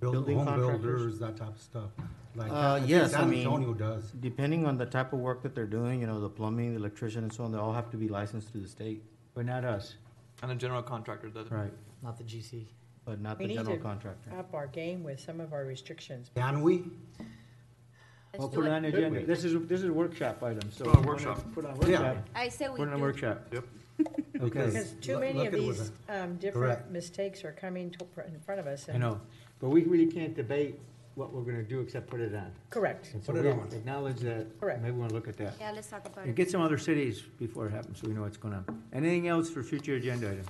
build- 0.00 0.12
building 0.12 0.36
home 0.38 0.46
contractors? 0.46 0.82
builders, 0.82 1.18
that 1.18 1.36
type 1.36 1.48
of 1.48 1.60
stuff? 1.60 1.90
Like, 2.38 2.52
Uh, 2.52 2.54
I 2.54 2.78
yes, 2.84 3.14
I 3.14 3.20
San 3.20 3.30
mean. 3.30 3.40
Antonio 3.40 3.74
does. 3.74 4.12
Depending 4.12 4.64
on 4.64 4.78
the 4.78 4.86
type 4.86 5.12
of 5.12 5.18
work 5.18 5.42
that 5.42 5.54
they're 5.56 5.66
doing, 5.66 6.00
you 6.00 6.06
know, 6.06 6.20
the 6.20 6.28
plumbing, 6.30 6.70
the 6.72 6.78
electrician 6.78 7.24
and 7.24 7.32
so 7.32 7.42
on, 7.44 7.50
they 7.52 7.58
all 7.58 7.72
have 7.72 7.90
to 7.90 7.96
be 7.96 8.08
licensed 8.08 8.50
through 8.52 8.60
the 8.62 8.68
state, 8.68 9.02
But 9.34 9.44
not 9.46 9.64
us, 9.64 9.96
And 10.42 10.50
a 10.52 10.54
general 10.54 10.82
contractor 10.82 11.28
does 11.28 11.46
it. 11.46 11.52
right? 11.52 11.72
Not 12.02 12.16
the 12.16 12.24
GC. 12.24 12.66
but 13.04 13.20
not 13.20 13.38
We 13.38 13.44
the 13.44 13.48
need 13.48 13.54
general 13.56 13.76
to 13.76 13.82
contractor. 13.82 14.30
up 14.38 14.52
our 14.54 14.66
game 14.66 15.02
with 15.02 15.18
some 15.18 15.40
of 15.40 15.52
our 15.54 15.64
restrictions. 15.64 16.30
Can 16.36 16.60
we? 16.62 16.78
Let's 16.78 18.38
Well, 18.38 18.48
do 18.48 18.56
put 18.56 18.64
it 18.66 18.68
it. 18.68 18.72
on 18.72 18.82
the 18.82 18.88
agenda. 18.88 19.24
This 19.26 19.44
is, 19.44 19.66
this 19.66 19.80
is 19.82 19.88
a 19.88 19.92
workshop 19.92 20.42
item, 20.42 20.70
so. 20.70 20.84
Put 20.84 20.96
on 20.96 21.02
we 21.02 21.08
workshop. 21.08 21.52
Put 21.54 21.64
on 21.64 21.76
Yeah. 21.90 22.00
workshop. 22.02 22.28
I 22.34 22.48
say 22.50 22.68
we 22.68 22.76
Put 22.76 22.88
it 22.88 22.90
on 22.92 22.98
do. 22.98 23.02
workshop. 23.02 23.46
Yep. 23.52 23.64
Okay, 24.38 24.44
Because 24.44 24.92
too 25.00 25.12
Look- 25.14 25.20
many 25.22 25.38
look 25.38 25.48
of 25.48 25.54
at 25.54 25.60
what 25.62 25.76
these, 25.76 25.92
um, 26.08 26.36
different 26.36 26.52
Correct. 26.76 26.90
mistakes 26.92 27.44
are 27.44 27.50
coming 27.52 27.90
to, 27.92 28.06
in 28.28 28.38
front 28.40 28.60
of 28.60 28.66
us. 28.68 28.88
I 28.88 28.92
and- 28.92 29.00
know, 29.00 29.20
but 29.58 29.70
we 29.70 29.82
really 29.84 30.06
can't 30.06 30.34
debate 30.36 30.78
what 31.18 31.32
we're 31.32 31.42
gonna 31.42 31.62
do 31.64 31.80
except 31.80 32.08
put 32.08 32.20
it 32.20 32.34
on. 32.34 32.50
Correct. 32.70 33.10
And 33.12 33.22
so 33.24 33.32
Put 33.32 33.44
it 33.44 33.54
we 33.54 33.60
on. 33.60 33.68
Acknowledge 33.72 34.20
that. 34.20 34.46
Correct. 34.60 34.80
Maybe 34.80 34.92
we 34.92 35.00
wanna 35.00 35.14
look 35.14 35.26
at 35.28 35.36
that. 35.38 35.54
Yeah, 35.60 35.72
let's 35.72 35.88
talk 35.88 36.06
about 36.06 36.24
it. 36.24 36.28
And 36.28 36.36
get 36.36 36.50
some 36.50 36.62
other 36.62 36.78
cities 36.78 37.20
before 37.38 37.66
it 37.66 37.72
happens, 37.72 38.00
so 38.00 38.06
we 38.08 38.14
know 38.14 38.22
what's 38.22 38.36
going 38.36 38.54
on. 38.54 38.64
Anything 38.92 39.26
else 39.28 39.50
for 39.50 39.62
future 39.62 39.96
agenda 39.96 40.30
item? 40.30 40.44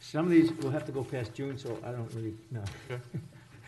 Some 0.00 0.26
of 0.26 0.30
these 0.30 0.50
will 0.52 0.70
have 0.70 0.84
to 0.86 0.92
go 0.92 1.04
past 1.04 1.34
June, 1.34 1.56
so 1.58 1.78
I 1.84 1.92
don't 1.92 2.12
really 2.14 2.34
know. 2.50 2.64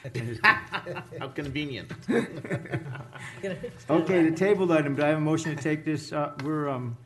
How 1.18 1.28
convenient. 1.28 1.90
Okay, 3.90 4.22
the 4.28 4.34
tabled 4.34 4.70
item, 4.72 4.94
do 4.94 5.02
I 5.02 5.08
have 5.08 5.18
a 5.18 5.20
motion 5.20 5.54
to 5.56 5.62
take 5.62 5.84
this, 5.84 6.12
uh, 6.12 6.32
we're, 6.42 6.68
um, 6.68 6.96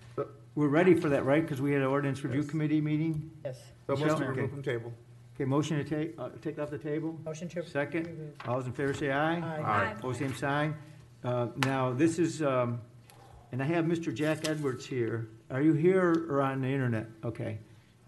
we're 0.55 0.69
ready 0.69 0.95
for 0.95 1.09
that, 1.09 1.25
right? 1.25 1.43
Because 1.43 1.61
we 1.61 1.73
had 1.73 1.83
an 1.83 1.89
ordinance 1.89 2.23
review 2.25 2.43
committee 2.43 2.81
meeting? 2.81 3.31
Yes. 3.45 3.59
So 3.87 3.95
Michelle? 3.95 4.09
motion 4.11 4.19
to 4.19 4.25
Okay. 4.31 4.37
remove 4.41 4.51
from 4.51 4.63
table. 4.63 4.93
Okay, 5.41 5.45
motion 5.45 5.77
to 5.77 5.85
take, 5.85 6.19
uh, 6.19 6.31
take 6.43 6.59
off 6.59 6.69
the 6.69 6.79
table? 6.79 7.17
Motion 7.25 7.49
to. 7.51 7.65
Second, 7.65 8.33
all 8.45 8.57
those 8.57 8.67
in 8.67 8.73
favor 8.73 8.93
say 8.93 9.13
aye. 9.13 9.37
Aye. 9.39 9.63
Aye. 9.63 9.95
Pose 10.01 10.19
same 10.19 10.35
sign. 10.35 10.75
Uh, 11.23 11.47
Now, 11.59 11.93
this 11.93 12.19
is, 12.19 12.43
um, 12.43 12.81
and 13.53 13.63
I 13.63 13.67
have 13.67 13.85
Mr. 13.85 14.13
Jack 14.13 14.49
Edwards 14.49 14.85
here. 14.85 15.29
Are 15.49 15.63
you 15.63 15.75
here 15.75 16.27
or 16.29 16.43
on 16.43 16.61
the 16.61 16.67
internet? 16.67 17.07
Okay. 17.25 17.59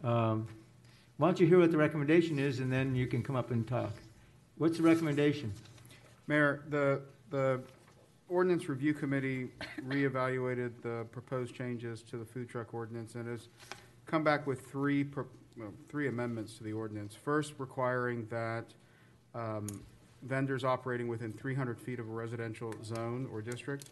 Um, 0.02 0.48
Why 1.18 1.28
don't 1.28 1.38
you 1.38 1.46
hear 1.46 1.60
what 1.60 1.70
the 1.70 1.76
recommendation 1.76 2.40
is, 2.40 2.58
and 2.58 2.72
then 2.72 2.96
you 2.96 3.06
can 3.06 3.22
come 3.22 3.36
up 3.36 3.52
and 3.52 3.64
talk. 3.64 3.92
What's 4.58 4.78
the 4.78 4.82
recommendation? 4.82 5.52
Mayor, 6.26 6.64
the, 6.68 7.02
the 7.30 7.60
ordinance 8.28 8.68
review 8.68 8.92
committee 8.92 9.50
reevaluated 9.86 10.72
the 10.82 11.06
proposed 11.12 11.54
changes 11.54 12.02
to 12.10 12.16
the 12.16 12.24
food 12.24 12.48
truck 12.48 12.74
ordinance 12.74 13.14
and 13.14 13.28
has 13.28 13.46
come 14.06 14.24
back 14.24 14.48
with 14.48 14.66
three, 14.66 15.04
pro- 15.04 15.26
well, 15.60 15.74
three 15.88 16.08
amendments 16.08 16.56
to 16.56 16.64
the 16.64 16.72
ordinance. 16.72 17.14
First, 17.14 17.54
requiring 17.58 18.26
that 18.30 18.64
um, 19.34 19.66
vendors 20.22 20.64
operating 20.64 21.06
within 21.06 21.32
three 21.32 21.54
hundred 21.54 21.78
feet 21.78 21.98
of 22.00 22.08
a 22.08 22.12
residential 22.12 22.72
zone 22.82 23.28
or 23.30 23.42
district 23.42 23.90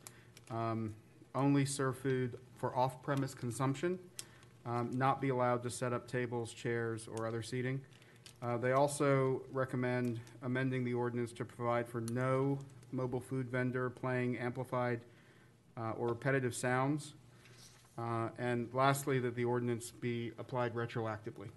um, 0.50 0.94
only 1.34 1.66
serve 1.66 1.98
food 1.98 2.38
for 2.56 2.74
off-premise 2.74 3.34
consumption, 3.34 3.98
um, 4.64 4.90
not 4.92 5.20
be 5.20 5.28
allowed 5.28 5.62
to 5.62 5.70
set 5.70 5.92
up 5.92 6.08
tables, 6.08 6.52
chairs, 6.52 7.06
or 7.06 7.26
other 7.26 7.42
seating. 7.42 7.80
Uh, 8.42 8.56
They 8.56 8.72
also 8.72 9.42
recommend 9.52 10.20
amending 10.42 10.84
the 10.84 10.94
ordinance 10.94 11.32
to 11.32 11.44
provide 11.44 11.86
for 11.86 12.00
no 12.00 12.58
mobile 12.92 13.20
food 13.20 13.48
vendor 13.50 13.90
playing 13.90 14.38
amplified 14.38 15.00
uh, 15.76 15.90
or 15.98 16.08
repetitive 16.08 16.54
sounds. 16.54 17.12
Uh, 17.98 18.28
And 18.38 18.72
lastly, 18.72 19.18
that 19.18 19.34
the 19.34 19.44
ordinance 19.44 19.90
be 19.90 20.32
applied 20.38 20.74
retroactively. 20.74 21.48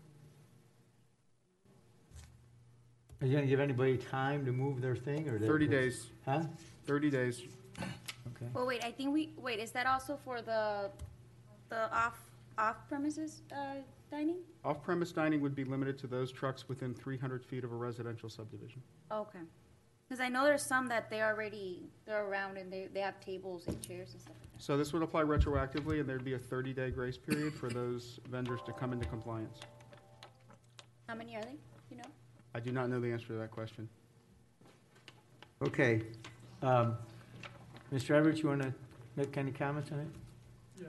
Are 3.21 3.27
you 3.27 3.35
gonna 3.35 3.45
give 3.45 3.59
anybody 3.59 3.97
time 3.97 4.43
to 4.45 4.51
move 4.51 4.81
their 4.81 4.95
thing, 4.95 5.29
or? 5.29 5.37
that- 5.37 5.45
30 5.45 5.67
days, 5.67 6.09
Huh? 6.25 6.43
30 6.85 7.11
days. 7.11 7.43
Okay. 7.79 8.49
Well, 8.53 8.65
wait, 8.65 8.83
I 8.83 8.91
think 8.91 9.13
we, 9.13 9.31
wait, 9.37 9.59
is 9.59 9.71
that 9.73 9.85
also 9.85 10.17
for 10.17 10.41
the, 10.41 10.89
the 11.69 11.93
off, 11.95 12.19
off 12.57 12.87
premises, 12.89 13.43
uh, 13.55 13.75
dining? 14.09 14.37
Off-premise 14.65 15.11
dining 15.11 15.39
would 15.41 15.53
be 15.55 15.63
limited 15.63 15.99
to 15.99 16.07
those 16.07 16.31
trucks 16.31 16.67
within 16.67 16.93
300 16.95 17.45
feet 17.45 17.63
of 17.63 17.71
a 17.71 17.75
residential 17.75 18.29
subdivision. 18.29 18.81
Okay. 19.11 19.39
Cause 20.11 20.19
I 20.19 20.27
know 20.27 20.43
there's 20.43 20.61
some 20.61 20.87
that 20.87 21.09
they 21.09 21.21
already, 21.21 21.83
they're 22.05 22.25
around 22.25 22.57
and 22.57 22.69
they, 22.69 22.89
they 22.93 22.99
have 22.99 23.21
tables 23.21 23.65
and 23.67 23.81
chairs 23.81 24.11
and 24.11 24.19
stuff 24.19 24.35
like 24.41 24.51
that. 24.51 24.61
So 24.61 24.75
this 24.75 24.91
would 24.91 25.03
apply 25.03 25.21
retroactively, 25.21 26.01
and 26.01 26.09
there'd 26.09 26.25
be 26.25 26.33
a 26.33 26.37
30-day 26.37 26.91
grace 26.91 27.17
period 27.17 27.53
for 27.53 27.69
those 27.69 28.19
vendors 28.29 28.59
to 28.65 28.73
come 28.73 28.91
into 28.91 29.07
compliance. 29.07 29.61
How 31.07 31.15
many 31.15 31.37
are 31.37 31.41
they, 31.43 31.55
you 31.89 31.95
know? 31.95 32.09
I 32.53 32.59
do 32.59 32.73
not 32.73 32.89
know 32.89 32.99
the 32.99 33.09
answer 33.09 33.27
to 33.27 33.35
that 33.35 33.51
question. 33.51 33.87
Okay. 35.65 36.01
Um, 36.61 36.97
Mr. 37.93 38.13
Edwards, 38.13 38.41
you 38.41 38.49
want 38.49 38.63
to 38.63 38.73
make 39.15 39.37
any 39.37 39.53
comments 39.53 39.93
on 39.93 39.99
it? 39.99 40.07
Yeah. 40.77 40.87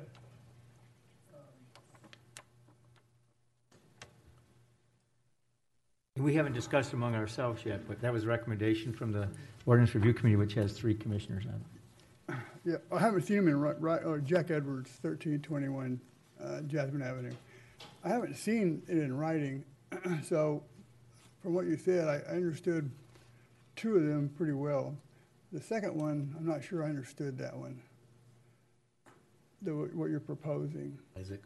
We 6.23 6.35
haven't 6.35 6.53
discussed 6.53 6.93
among 6.93 7.17
ourselves 7.17 7.65
yet, 7.67 7.81
but 7.89 8.01
that 8.01 8.13
was 8.13 8.23
a 8.23 8.29
recommendation 8.29 8.93
from 8.93 9.11
the 9.11 9.27
Ordinance 9.67 9.93
Review 9.93 10.15
Committee, 10.15 10.37
which 10.37 10.55
has 10.55 10.73
three 10.73 10.95
commissioners 10.95 11.45
on 11.47 11.55
it. 11.55 12.37
Yeah, 12.65 12.77
I 12.97 13.01
haven't 13.01 13.23
seen 13.23 13.39
him 13.39 13.49
in, 13.49 13.59
right, 13.59 13.81
right, 13.81 14.01
oh, 14.05 14.19
Jack 14.19 14.53
Edwards, 14.53 14.89
thirteen 15.03 15.41
twenty-one, 15.41 16.01
uh, 16.41 16.61
Jasmine 16.61 17.03
Avenue. 17.03 17.33
I 18.05 18.11
haven't 18.11 18.37
seen 18.37 18.83
it 18.87 18.99
in 18.99 19.17
writing, 19.17 19.65
so 20.23 20.63
from 21.43 21.55
what 21.55 21.67
you 21.67 21.77
said, 21.77 22.07
I, 22.07 22.33
I 22.33 22.37
understood 22.37 22.89
two 23.75 23.97
of 23.97 24.03
them 24.05 24.31
pretty 24.37 24.53
well. 24.53 24.95
The 25.53 25.61
second 25.61 25.97
one, 25.97 26.37
I'm 26.39 26.47
not 26.47 26.63
sure 26.63 26.85
I 26.85 26.89
understood 26.89 27.37
that 27.39 27.57
one. 27.57 27.81
The, 29.63 29.73
what 29.73 30.09
you're 30.09 30.21
proposing. 30.21 30.97
Isaac? 31.19 31.43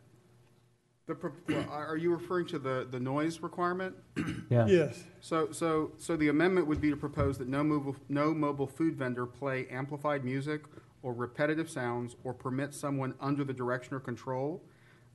The, 1.07 1.15
pro- 1.15 1.33
well, 1.49 1.65
are 1.71 1.87
are 1.87 1.97
you 1.97 2.13
referring 2.13 2.47
to 2.47 2.59
the, 2.59 2.87
the 2.91 2.99
noise 3.01 3.41
requirement? 3.41 3.95
Yeah. 4.49 4.67
Yes. 4.69 5.03
So, 5.21 5.51
so, 5.51 5.91
so 5.99 6.17
the 6.17 6.29
amendment 6.29 6.69
would 6.69 6.81
be 6.81 6.89
to 6.91 6.97
propose 6.97 7.37
that 7.39 7.49
no 7.49 7.65
mobile, 7.65 7.97
no 8.09 8.33
mobile 8.33 8.69
food 8.69 8.97
vendor 8.97 9.27
play 9.27 9.67
amplified 9.69 10.25
music 10.25 10.63
or 11.03 11.13
repetitive 11.13 11.69
sounds 11.69 12.15
or 12.23 12.33
permit 12.33 12.73
someone 12.73 13.15
under 13.21 13.43
the 13.43 13.53
direction 13.53 13.95
or 13.95 13.99
control 14.01 14.63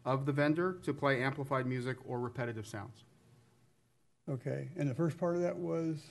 of 0.03 0.25
the 0.25 0.33
vendor 0.33 0.73
to 0.83 0.93
play 0.93 1.23
amplified 1.23 1.65
music 1.65 1.95
or 2.05 2.19
repetitive 2.19 2.67
sounds. 2.67 3.05
Okay, 4.29 4.69
and 4.77 4.89
the 4.89 4.95
first 4.95 5.17
part 5.17 5.35
of 5.37 5.41
that 5.43 5.57
was, 5.57 6.03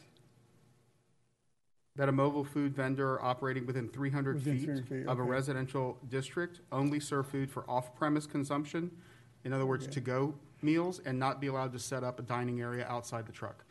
That 1.97 2.09
a 2.09 2.13
mobile 2.13 2.45
food 2.45 2.75
vendor 2.75 3.21
operating 3.23 3.67
within 3.67 3.89
300 3.89 4.37
Within 4.37 4.59
feet 4.59 4.65
300 4.65 4.89
feet, 4.89 5.07
of 5.07 5.19
a 5.19 5.23
okay. 5.23 5.31
residential 5.31 5.99
district 6.09 6.61
only 6.73 7.01
serve 7.01 7.27
food 7.29 7.51
for 7.51 7.69
off-premise 7.69 8.27
consumption, 8.27 8.91
in 9.45 9.53
other 9.53 9.67
words, 9.67 9.85
Okay. 9.85 9.95
to-go 9.95 10.35
meals, 10.63 11.01
and 11.05 11.19
not 11.19 11.41
be 11.41 11.47
allowed 11.47 11.73
to 11.73 11.79
set 11.79 12.05
up 12.05 12.19
a 12.19 12.23
dining 12.23 12.61
area 12.61 12.87
outside 12.89 13.27
the 13.27 13.33
truck. 13.33 13.65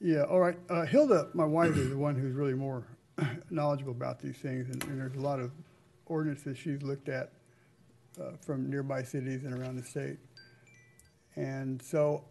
yeah, 0.00 0.22
all 0.24 0.40
right. 0.40 0.58
Uh, 0.68 0.84
Hilda, 0.84 1.28
my 1.34 1.44
wife, 1.44 1.76
is 1.76 1.88
the 1.90 1.96
one 1.96 2.14
who's 2.14 2.34
really 2.34 2.54
more 2.54 2.84
knowledgeable 3.50 3.92
about 3.92 4.20
these 4.20 4.36
things, 4.36 4.68
and, 4.68 4.82
and 4.84 5.00
there's 5.00 5.14
a 5.14 5.20
lot 5.20 5.40
of 5.40 5.50
ordinances 6.06 6.56
she's 6.58 6.82
looked 6.82 7.08
at 7.08 7.32
uh, 8.20 8.32
from 8.40 8.68
nearby 8.70 9.02
cities 9.02 9.44
and 9.44 9.54
around 9.54 9.76
the 9.76 9.82
state. 9.82 10.18
And 11.34 11.80
so, 11.82 12.24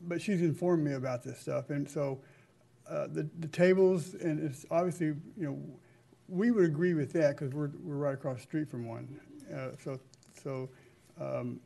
but 0.00 0.20
she's 0.22 0.40
informed 0.40 0.84
me 0.84 0.92
about 0.92 1.22
this 1.22 1.38
stuff, 1.40 1.70
and 1.70 1.88
so 1.88 2.20
uh, 2.88 3.06
the 3.08 3.28
the 3.40 3.48
tables, 3.48 4.14
and 4.14 4.40
it's 4.40 4.64
obviously, 4.70 5.06
you 5.06 5.16
know, 5.36 5.58
we 6.28 6.50
would 6.50 6.64
agree 6.64 6.94
with 6.94 7.12
that 7.12 7.36
because 7.36 7.52
we're 7.54 7.70
we're 7.82 7.96
right 7.96 8.14
across 8.14 8.36
the 8.38 8.42
street 8.42 8.70
from 8.70 8.86
one. 8.86 9.20
Uh, 9.52 9.70
so 9.82 9.98
so, 10.42 10.68
um, 11.20 11.60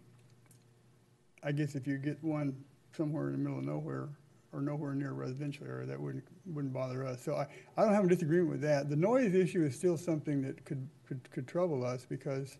I 1.42 1.52
guess 1.52 1.74
if 1.74 1.86
you 1.86 1.98
get 1.98 2.22
one 2.22 2.56
somewhere 2.96 3.26
in 3.26 3.32
the 3.32 3.38
middle 3.38 3.58
of 3.58 3.64
nowhere 3.64 4.08
or 4.52 4.60
nowhere 4.60 4.94
near 4.94 5.10
a 5.10 5.14
residential 5.14 5.66
area, 5.66 5.86
that 5.86 6.00
wouldn't 6.00 6.24
wouldn't 6.46 6.72
bother 6.72 7.04
us. 7.04 7.22
So 7.22 7.34
I, 7.34 7.46
I 7.76 7.84
don't 7.84 7.94
have 7.94 8.04
a 8.04 8.08
disagreement 8.08 8.50
with 8.50 8.60
that. 8.62 8.88
The 8.88 8.96
noise 8.96 9.34
issue 9.34 9.64
is 9.64 9.74
still 9.74 9.96
something 9.96 10.42
that 10.42 10.64
could 10.64 10.88
could, 11.06 11.30
could 11.30 11.48
trouble 11.48 11.84
us 11.84 12.06
because 12.08 12.56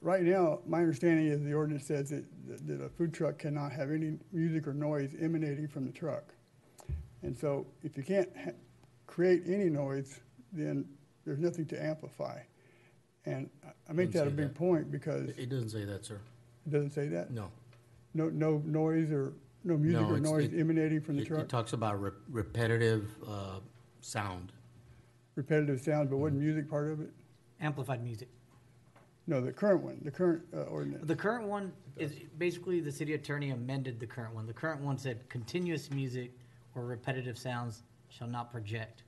right 0.00 0.22
now, 0.22 0.60
my 0.66 0.78
understanding 0.78 1.26
is 1.26 1.42
the 1.42 1.52
ordinance 1.52 1.86
says 1.86 2.10
that, 2.10 2.24
that 2.66 2.82
a 2.82 2.88
food 2.88 3.12
truck 3.12 3.38
cannot 3.38 3.72
have 3.72 3.90
any 3.90 4.18
music 4.32 4.66
or 4.66 4.74
noise 4.74 5.14
emanating 5.20 5.68
from 5.68 5.86
the 5.86 5.92
truck. 5.92 6.34
And 7.22 7.36
so 7.36 7.66
if 7.82 7.96
you 7.96 8.02
can't 8.02 8.28
create 9.06 9.42
any 9.46 9.68
noise, 9.68 10.20
then 10.52 10.84
there's 11.24 11.40
nothing 11.40 11.66
to 11.66 11.82
amplify. 11.82 12.40
And 13.26 13.50
I- 13.64 13.72
I 13.88 13.92
make 13.92 14.10
Doesn't 14.12 14.26
that 14.26 14.26
a 14.28 14.30
say 14.30 14.36
big 14.36 14.48
that. 14.48 14.54
point 14.54 14.90
because 14.90 15.28
It 15.36 15.48
doesn't 15.50 15.70
say 15.70 15.84
that, 15.84 16.04
sir. 16.04 16.18
it 16.66 16.70
doesn't 16.70 16.90
say 16.90 17.08
that? 17.08 17.30
No. 17.30 17.50
No, 18.14 18.28
no 18.30 18.58
noise 18.64 19.10
or, 19.12 19.32
no 19.64 19.76
music 19.76 20.00
No, 20.00 20.08
or 20.08 20.16
it's- 20.16 20.30
noise 20.30 20.52
it- 20.52 20.58
emanating 20.60 21.00
from 21.00 21.16
the 21.16 21.22
It- 21.22 21.26
truck? 21.26 21.40
It 21.42 21.48
talks 21.48 21.72
about 21.72 22.00
re- 22.00 22.10
repetitive, 22.30 23.14
uh, 23.26 23.60
sound. 24.00 24.52
Repetitive 25.34 25.80
sound, 25.80 26.10
but 26.10 26.16
wasn't 26.16 26.40
music 26.40 26.68
part 26.68 26.88
of 26.90 27.00
it? 27.00 27.12
Amplified 27.60 28.02
music. 28.02 28.28
No, 29.26 29.40
the 29.42 29.52
current 29.52 29.82
one, 29.82 30.00
the 30.04 30.10
current 30.10 30.42
uh, 30.54 30.62
ordinance. 30.62 31.06
The 31.06 31.14
current 31.16 31.46
one 31.46 31.72
is, 31.96 32.14
basically, 32.38 32.80
the 32.80 32.90
city 32.92 33.12
attorney 33.12 33.50
amended 33.50 34.00
the 34.00 34.06
current 34.06 34.34
one. 34.34 34.46
The 34.46 34.54
current 34.54 34.80
one 34.80 34.96
said 34.96 35.28
continuous 35.28 35.90
music 35.90 36.32
or 36.74 36.86
repetitive 36.86 37.36
sounds 37.36 37.82
shall 38.08 38.28
not 38.28 38.50
project. 38.50 39.02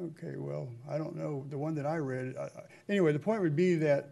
Okay, 0.00 0.36
well, 0.36 0.68
I 0.88 0.96
don't 0.96 1.14
know, 1.16 1.44
the 1.50 1.58
one 1.58 1.74
that 1.74 1.84
I 1.86 1.96
read, 1.96 2.34
I- 2.36 2.44
I- 2.44 2.64
anyway, 2.88 3.12
the 3.12 3.18
point 3.18 3.42
would 3.42 3.54
be 3.54 3.74
that 3.76 4.10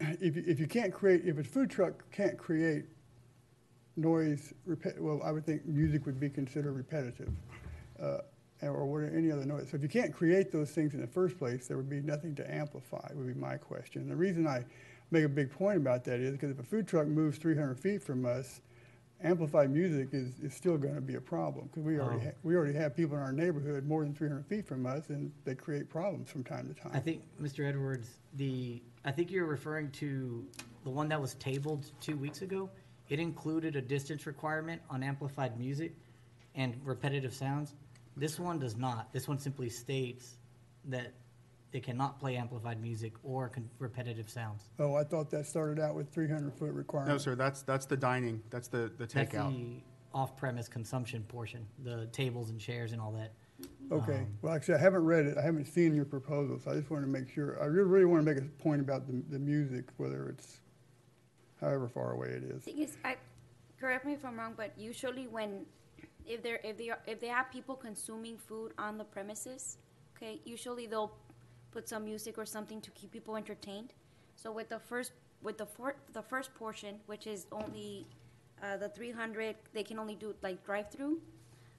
if, 0.00 0.36
you- 0.36 0.44
if 0.46 0.58
you 0.58 0.66
can't 0.66 0.92
create, 0.92 1.24
if 1.24 1.38
a 1.38 1.44
food 1.44 1.70
truck 1.70 2.10
can't 2.10 2.36
create 2.36 2.84
noise, 3.96 4.52
well, 4.98 5.22
I 5.22 5.30
would 5.30 5.44
think 5.44 5.66
music 5.66 6.04
would 6.06 6.18
be 6.18 6.28
considered 6.28 6.72
repetitive, 6.72 7.30
uh, 8.00 8.18
or 8.62 8.86
what, 8.86 9.04
any 9.12 9.30
other 9.30 9.44
noise. 9.44 9.70
So 9.70 9.76
if 9.76 9.82
you 9.82 9.88
can't 9.88 10.12
create 10.12 10.50
those 10.50 10.70
things 10.72 10.94
in 10.94 11.00
the 11.00 11.06
first 11.06 11.38
place, 11.38 11.68
there 11.68 11.76
would 11.76 11.88
be 11.90 12.00
nothing 12.00 12.34
to 12.36 12.52
amplify, 12.52 13.08
would 13.14 13.26
be 13.26 13.34
my 13.40 13.56
question. 13.56 14.08
The 14.08 14.16
reason 14.16 14.46
I 14.48 14.64
make 15.12 15.24
a 15.24 15.28
big 15.28 15.50
point 15.50 15.76
about 15.76 16.04
that 16.04 16.18
is 16.20 16.32
because 16.32 16.50
if 16.50 16.58
a 16.58 16.64
food 16.64 16.86
truck 16.88 17.06
moves 17.06 17.38
three 17.38 17.54
hundred 17.54 17.78
feet 17.78 18.02
from 18.02 18.26
us, 18.26 18.60
amplified 19.22 19.70
music 19.70 20.08
is, 20.12 20.38
is 20.40 20.54
still 20.54 20.76
gonna 20.78 21.00
be 21.00 21.16
a 21.16 21.20
problem, 21.20 21.66
because 21.66 21.82
we 21.82 21.98
already, 21.98 22.20
Oh. 22.20 22.24
ha- 22.26 22.36
we 22.42 22.54
already 22.56 22.74
have 22.74 22.94
people 22.94 23.16
in 23.16 23.22
our 23.22 23.32
neighborhood 23.32 23.84
more 23.86 24.04
than 24.04 24.14
three 24.14 24.28
hundred 24.28 24.46
feet 24.46 24.66
from 24.66 24.86
us, 24.86 25.08
and 25.10 25.32
they 25.44 25.54
create 25.54 25.88
problems 25.88 26.30
from 26.30 26.44
time 26.44 26.68
to 26.68 26.74
time. 26.80 26.92
I 26.94 27.00
think, 27.00 27.22
Mr. 27.40 27.66
Edwards, 27.68 28.08
the, 28.36 28.82
I 29.04 29.10
think 29.12 29.30
you're 29.30 29.46
referring 29.46 29.90
to 29.92 30.46
the 30.84 30.90
one 30.90 31.08
that 31.08 31.20
was 31.20 31.34
tabled 31.34 31.90
two 32.00 32.16
weeks 32.16 32.42
ago. 32.42 32.70
It 33.08 33.18
included 33.18 33.74
a 33.74 33.80
distance 33.82 34.26
requirement 34.26 34.82
on 34.90 35.02
amplified 35.02 35.58
music 35.58 35.94
and 36.54 36.74
repetitive 36.84 37.34
sounds. 37.34 37.74
This 38.16 38.38
one 38.38 38.58
does 38.58 38.76
not. 38.76 39.12
This 39.12 39.26
one 39.26 39.38
simply 39.38 39.68
states 39.70 40.36
that 40.84 41.12
they 41.70 41.80
cannot 41.80 42.18
play 42.18 42.36
amplified 42.36 42.80
music 42.80 43.12
or 43.22 43.48
con- 43.48 43.68
repetitive 43.78 44.28
sounds. 44.30 44.70
Oh, 44.78 44.94
I 44.94 45.04
thought 45.04 45.30
that 45.30 45.46
started 45.46 45.78
out 45.82 45.94
with 45.94 46.10
three 46.10 46.28
hundred 46.28 46.54
foot 46.54 46.72
requirement. 46.72 47.12
No, 47.12 47.18
sir, 47.18 47.34
that's, 47.34 47.62
that's 47.62 47.86
the 47.86 47.96
dining, 47.96 48.42
that's 48.50 48.68
the, 48.68 48.90
the 48.98 49.06
That's 49.06 49.14
takeout. 49.14 49.52
the 49.56 49.82
off-premise 50.14 50.68
consumption 50.68 51.22
portion, 51.28 51.66
the 51.84 52.06
tables 52.12 52.50
and 52.50 52.58
chairs 52.58 52.92
and 52.92 53.00
all 53.00 53.12
that. 53.12 53.32
Okay, 53.92 54.18
Um, 54.18 54.26
well, 54.42 54.54
actually, 54.54 54.76
I 54.76 54.78
haven't 54.78 55.04
read 55.04 55.26
it, 55.26 55.36
I 55.36 55.42
haven't 55.42 55.66
seen 55.66 55.94
your 55.94 56.04
proposal, 56.04 56.58
so 56.58 56.70
I 56.70 56.74
just 56.74 56.90
wanted 56.90 57.06
to 57.06 57.12
make 57.12 57.28
sure, 57.30 57.60
I 57.62 57.66
really, 57.66 57.88
really 57.88 58.04
want 58.06 58.24
to 58.24 58.34
make 58.34 58.42
a 58.42 58.46
point 58.62 58.80
about 58.80 59.06
the, 59.06 59.22
the 59.30 59.38
music, 59.38 59.84
whether 59.98 60.28
it's 60.28 60.60
however 61.60 61.88
far 61.88 62.12
away 62.12 62.28
it 62.28 62.44
is. 62.44 62.62
Thing 62.62 62.78
is, 62.78 62.96
I, 63.04 63.16
correct 63.80 64.06
me 64.06 64.12
if 64.14 64.24
I'm 64.24 64.38
wrong, 64.38 64.54
but 64.56 64.72
usually 64.78 65.26
when, 65.26 65.66
if 66.24 66.42
they're, 66.42 66.60
if 66.64 66.78
they 66.78 66.90
are, 66.90 66.98
if 67.06 67.20
they 67.20 67.28
have 67.28 67.50
people 67.50 67.74
consuming 67.74 68.38
food 68.38 68.72
on 68.78 68.96
the 68.96 69.04
premises, 69.04 69.76
okay, 70.16 70.40
usually 70.44 70.86
they'll 70.86 71.12
put 71.70 71.88
some 71.88 72.04
music 72.04 72.38
or 72.38 72.46
something 72.46 72.80
to 72.80 72.90
keep 72.92 73.12
people 73.12 73.36
entertained. 73.36 73.92
So 74.36 74.52
with 74.52 74.68
the 74.68 74.78
first, 74.78 75.12
with 75.42 75.58
the 75.58 75.66
for, 75.66 75.96
the 76.12 76.22
first 76.22 76.54
portion, 76.54 76.96
which 77.06 77.26
is 77.26 77.46
only, 77.52 78.06
uh, 78.62 78.76
the 78.76 78.88
three 78.88 79.10
hundred, 79.10 79.56
they 79.72 79.82
can 79.82 79.98
only 79.98 80.14
do 80.14 80.34
like 80.42 80.64
drive-through. 80.64 81.20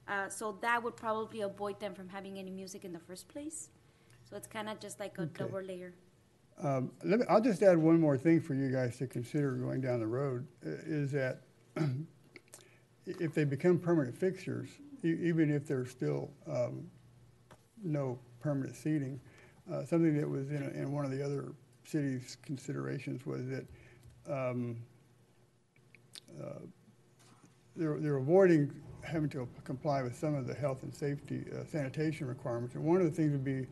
Uh, 0.08 0.28
so 0.28 0.58
that 0.60 0.82
would 0.82 0.96
probably 0.96 1.42
avoid 1.42 1.78
them 1.80 1.94
from 1.94 2.08
having 2.08 2.38
any 2.38 2.50
music 2.50 2.84
in 2.84 2.92
the 2.92 2.98
first 2.98 3.28
place. 3.28 3.68
So 4.28 4.36
it's 4.36 4.46
kinda 4.46 4.76
just 4.80 4.98
like 5.00 5.18
a 5.18 5.22
Okay. 5.22 5.44
double 5.44 5.60
layer. 5.62 5.92
Um, 6.58 6.90
let 7.04 7.20
me, 7.20 7.26
I'll 7.28 7.40
just 7.40 7.62
add 7.62 7.78
one 7.78 7.98
more 8.00 8.18
thing 8.18 8.40
for 8.40 8.54
you 8.54 8.70
guys 8.70 8.98
to 8.98 9.06
consider 9.06 9.52
going 9.52 9.80
down 9.80 10.00
the 10.00 10.06
road, 10.06 10.46
is 10.62 11.10
that 11.12 11.40
if 13.06 13.34
they 13.34 13.44
become 13.44 13.78
permanent 13.78 14.16
fixtures, 14.16 14.68
e- 15.02 15.16
even 15.22 15.50
if 15.50 15.66
there's 15.66 15.90
still, 15.90 16.30
um, 16.46 16.90
no 17.82 18.18
permanent 18.40 18.76
seating, 18.76 19.18
uh, 19.72 19.84
something 19.84 20.16
that 20.16 20.28
was 20.28 20.50
in, 20.50 20.62
in 20.74 20.92
one 20.92 21.04
of 21.04 21.10
the 21.10 21.24
other 21.24 21.52
cities' 21.84 22.36
considerations 22.42 23.24
was 23.26 23.42
that, 23.48 23.66
um, 24.28 24.76
uh, 26.40 26.60
they're, 27.76 27.98
they're 27.98 28.16
avoiding 28.16 28.72
having 29.02 29.30
to 29.30 29.48
comply 29.64 30.02
with 30.02 30.16
some 30.16 30.34
of 30.34 30.46
the 30.46 30.54
health 30.54 30.82
and 30.82 30.94
safety 30.94 31.44
uh, 31.52 31.64
sanitation 31.64 32.26
requirements. 32.26 32.74
And 32.74 32.84
one 32.84 32.98
of 32.98 33.04
the 33.04 33.10
things 33.10 33.32
would 33.32 33.44
be, 33.44 33.66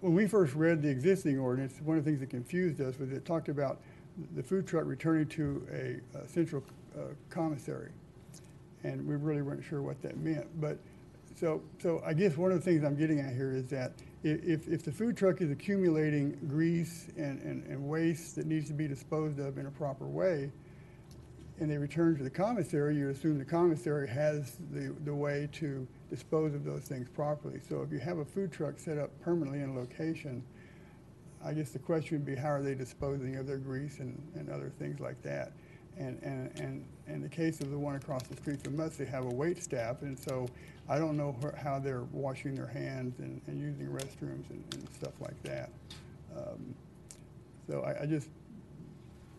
when 0.00 0.14
we 0.14 0.26
first 0.26 0.54
read 0.54 0.82
the 0.82 0.88
existing 0.88 1.38
ordinance, 1.38 1.80
one 1.82 1.98
of 1.98 2.04
the 2.04 2.10
things 2.10 2.20
that 2.20 2.30
confused 2.30 2.80
us 2.80 2.98
was 2.98 3.12
it 3.12 3.24
talked 3.24 3.48
about 3.48 3.80
the 4.36 4.42
food 4.42 4.66
truck 4.66 4.84
returning 4.86 5.26
to 5.26 5.66
a, 5.72 6.18
a 6.18 6.28
central 6.28 6.62
uh, 6.96 7.02
commissary. 7.30 7.90
And 8.84 9.06
we 9.06 9.16
really 9.16 9.42
weren't 9.42 9.64
sure 9.64 9.82
what 9.82 10.00
that 10.02 10.16
meant. 10.16 10.46
But, 10.60 10.78
so, 11.34 11.62
so 11.82 12.02
I 12.06 12.14
guess 12.14 12.36
one 12.36 12.52
of 12.52 12.58
the 12.58 12.64
things 12.64 12.84
I'm 12.84 12.96
getting 12.96 13.20
at 13.20 13.34
here 13.34 13.52
is 13.52 13.66
that 13.66 13.92
if, 14.24 14.68
if 14.68 14.82
the 14.82 14.92
food 14.92 15.16
truck 15.16 15.42
is 15.42 15.50
accumulating 15.50 16.38
grease 16.48 17.08
and, 17.16 17.40
and, 17.42 17.64
and 17.66 17.86
waste 17.86 18.36
that 18.36 18.46
needs 18.46 18.66
to 18.68 18.72
be 18.72 18.88
disposed 18.88 19.38
of 19.38 19.58
in 19.58 19.66
a 19.66 19.70
proper 19.70 20.06
way, 20.06 20.50
and 21.60 21.70
they 21.70 21.76
return 21.76 22.16
to 22.16 22.24
the 22.24 22.30
commissary, 22.30 22.96
you 22.96 23.10
assume 23.10 23.38
the 23.38 23.44
commissary 23.44 24.08
has 24.08 24.56
the, 24.72 24.94
the 25.04 25.14
way 25.14 25.48
to 25.52 25.86
dispose 26.10 26.54
of 26.54 26.64
those 26.64 26.82
things 26.82 27.08
properly. 27.08 27.60
So 27.68 27.82
if 27.82 27.92
you 27.92 27.98
have 28.00 28.18
a 28.18 28.24
food 28.24 28.50
truck 28.50 28.78
set 28.78 28.98
up 28.98 29.10
permanently 29.20 29.60
in 29.60 29.70
a 29.70 29.74
location, 29.78 30.42
I 31.44 31.52
guess 31.52 31.70
the 31.70 31.78
question 31.78 32.16
would 32.16 32.26
be, 32.26 32.34
how 32.34 32.48
are 32.48 32.62
they 32.62 32.74
disposing 32.74 33.36
of 33.36 33.46
their 33.46 33.58
grease 33.58 33.98
and, 34.00 34.20
and 34.34 34.50
other 34.50 34.72
things 34.78 34.98
like 34.98 35.20
that? 35.22 35.52
And, 35.96 36.20
and, 36.22 36.58
and 36.58 36.84
in 37.06 37.22
the 37.22 37.28
case 37.28 37.60
of 37.60 37.70
the 37.70 37.78
one 37.78 37.94
across 37.94 38.22
the 38.24 38.36
street 38.36 38.64
from 38.64 38.80
us, 38.80 38.96
they 38.96 39.04
have 39.04 39.26
a 39.26 39.32
wait 39.32 39.62
staff, 39.62 40.02
and 40.02 40.18
so 40.18 40.48
I 40.88 40.98
don't 40.98 41.16
know 41.16 41.34
wh- 41.42 41.56
how 41.58 41.78
they're 41.78 42.02
washing 42.12 42.54
their 42.54 42.66
hands 42.66 43.18
and, 43.20 43.40
and 43.46 43.60
using 43.60 43.86
restrooms 43.86 44.48
and, 44.50 44.62
and 44.74 44.88
stuff 44.94 45.12
like 45.20 45.40
that. 45.44 45.70
Um, 46.36 46.74
So 47.66 47.80
I, 47.82 48.02
I 48.02 48.06
just 48.06 48.28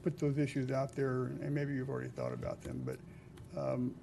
put 0.04 0.18
those 0.18 0.38
issues 0.38 0.72
out 0.72 0.96
there, 0.96 1.26
and 1.42 1.52
maybe 1.54 1.74
you've 1.74 1.90
already 1.90 2.10
thought 2.10 2.34
about 2.34 2.62
them, 2.62 2.82
but, 2.86 2.98
um, 3.60 3.94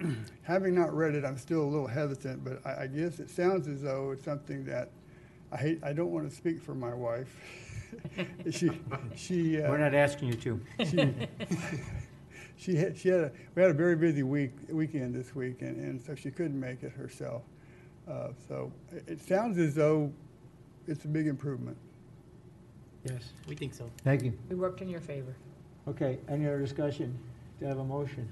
having 0.42 0.74
not 0.74 0.94
read 0.94 1.14
it, 1.14 1.24
I'm 1.24 1.36
still 1.38 1.62
a 1.62 1.70
little 1.70 1.86
hesitant, 1.86 2.44
but 2.44 2.60
I, 2.66 2.82
I 2.82 2.86
guess 2.88 3.20
it 3.20 3.30
sounds 3.30 3.68
as 3.68 3.82
though 3.82 4.10
it's 4.12 4.24
something 4.24 4.64
that, 4.64 4.88
I 5.52 5.56
hate, 5.58 5.80
I 5.84 5.92
don't 5.92 6.10
want 6.12 6.28
to 6.30 6.34
speak 6.34 6.60
for 6.62 6.74
my 6.74 6.94
wife. 6.94 7.34
She, 8.52 8.70
she. 9.16 9.60
uh, 9.60 9.68
We're 9.68 9.76
not 9.78 9.94
asking 9.94 10.28
you 10.28 10.34
to. 10.34 10.60
She, 10.88 10.96
she 12.60 12.76
had, 12.76 12.96
she 12.96 13.08
had 13.08 13.20
a, 13.20 13.32
we 13.54 13.62
had 13.62 13.70
a 13.70 13.74
very 13.74 13.96
busy 13.96 14.22
week, 14.22 14.52
weekend 14.68 15.14
this 15.14 15.34
week, 15.34 15.62
and, 15.62 15.76
and 15.78 16.00
so 16.00 16.14
she 16.14 16.30
couldn't 16.30 16.60
make 16.60 16.82
it 16.82 16.92
herself. 16.92 17.42
Uh, 18.06 18.28
so 18.48 18.70
it, 18.92 19.04
it 19.06 19.20
sounds 19.26 19.56
as 19.56 19.74
though 19.74 20.12
it's 20.86 21.04
a 21.06 21.08
big 21.08 21.26
improvement. 21.26 21.76
Yes. 23.04 23.32
We 23.48 23.54
think 23.56 23.72
so. 23.72 23.90
Thank 24.04 24.24
you. 24.24 24.34
We 24.50 24.56
worked 24.56 24.82
in 24.82 24.88
your 24.90 25.00
favor. 25.00 25.34
Okay, 25.88 26.18
any 26.28 26.46
other 26.46 26.58
discussion? 26.60 27.18
Do 27.58 27.64
I 27.66 27.68
have 27.70 27.78
a 27.78 27.84
motion? 27.84 28.28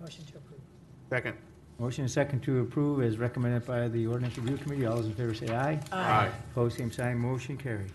Motion 0.00 0.24
to 0.24 0.38
approve. 0.38 0.60
Second. 1.08 1.36
Motion 1.78 2.02
and 2.02 2.10
second 2.10 2.40
to 2.42 2.60
approve 2.60 3.00
as 3.02 3.18
recommended 3.18 3.64
by 3.64 3.86
the 3.88 4.06
ordinance 4.06 4.36
review 4.38 4.56
committee. 4.56 4.86
All 4.86 4.96
those 4.96 5.06
in 5.06 5.14
favor 5.14 5.34
say 5.34 5.54
aye. 5.54 5.80
Aye. 5.92 6.30
Opposed, 6.50 6.78
same 6.78 6.90
sign, 6.90 7.18
motion 7.18 7.56
carried. 7.56 7.92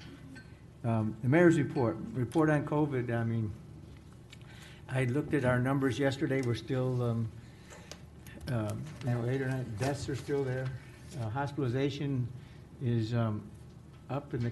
Um, 0.86 1.16
The 1.24 1.30
mayor's 1.30 1.58
report, 1.58 1.98
report 2.14 2.50
on 2.50 2.66
COVID, 2.66 3.14
I 3.14 3.24
mean, 3.26 3.52
I 4.90 5.04
looked 5.06 5.34
at 5.34 5.44
our 5.44 5.60
numbers 5.60 6.00
yesterday, 6.00 6.42
we're 6.42 6.56
still, 6.56 7.02
um, 7.04 7.30
um, 8.52 8.82
you 9.06 9.12
know, 9.12 9.30
eight 9.30 9.42
or 9.42 9.50
nine 9.50 9.66
deaths 9.80 10.08
are 10.08 10.16
still 10.16 10.44
there. 10.44 10.66
Uh, 11.22 11.30
Hospitalization 11.30 12.28
is 12.82 13.14
um, 13.14 13.42
up 14.10 14.34
in 14.34 14.44
the 14.44 14.52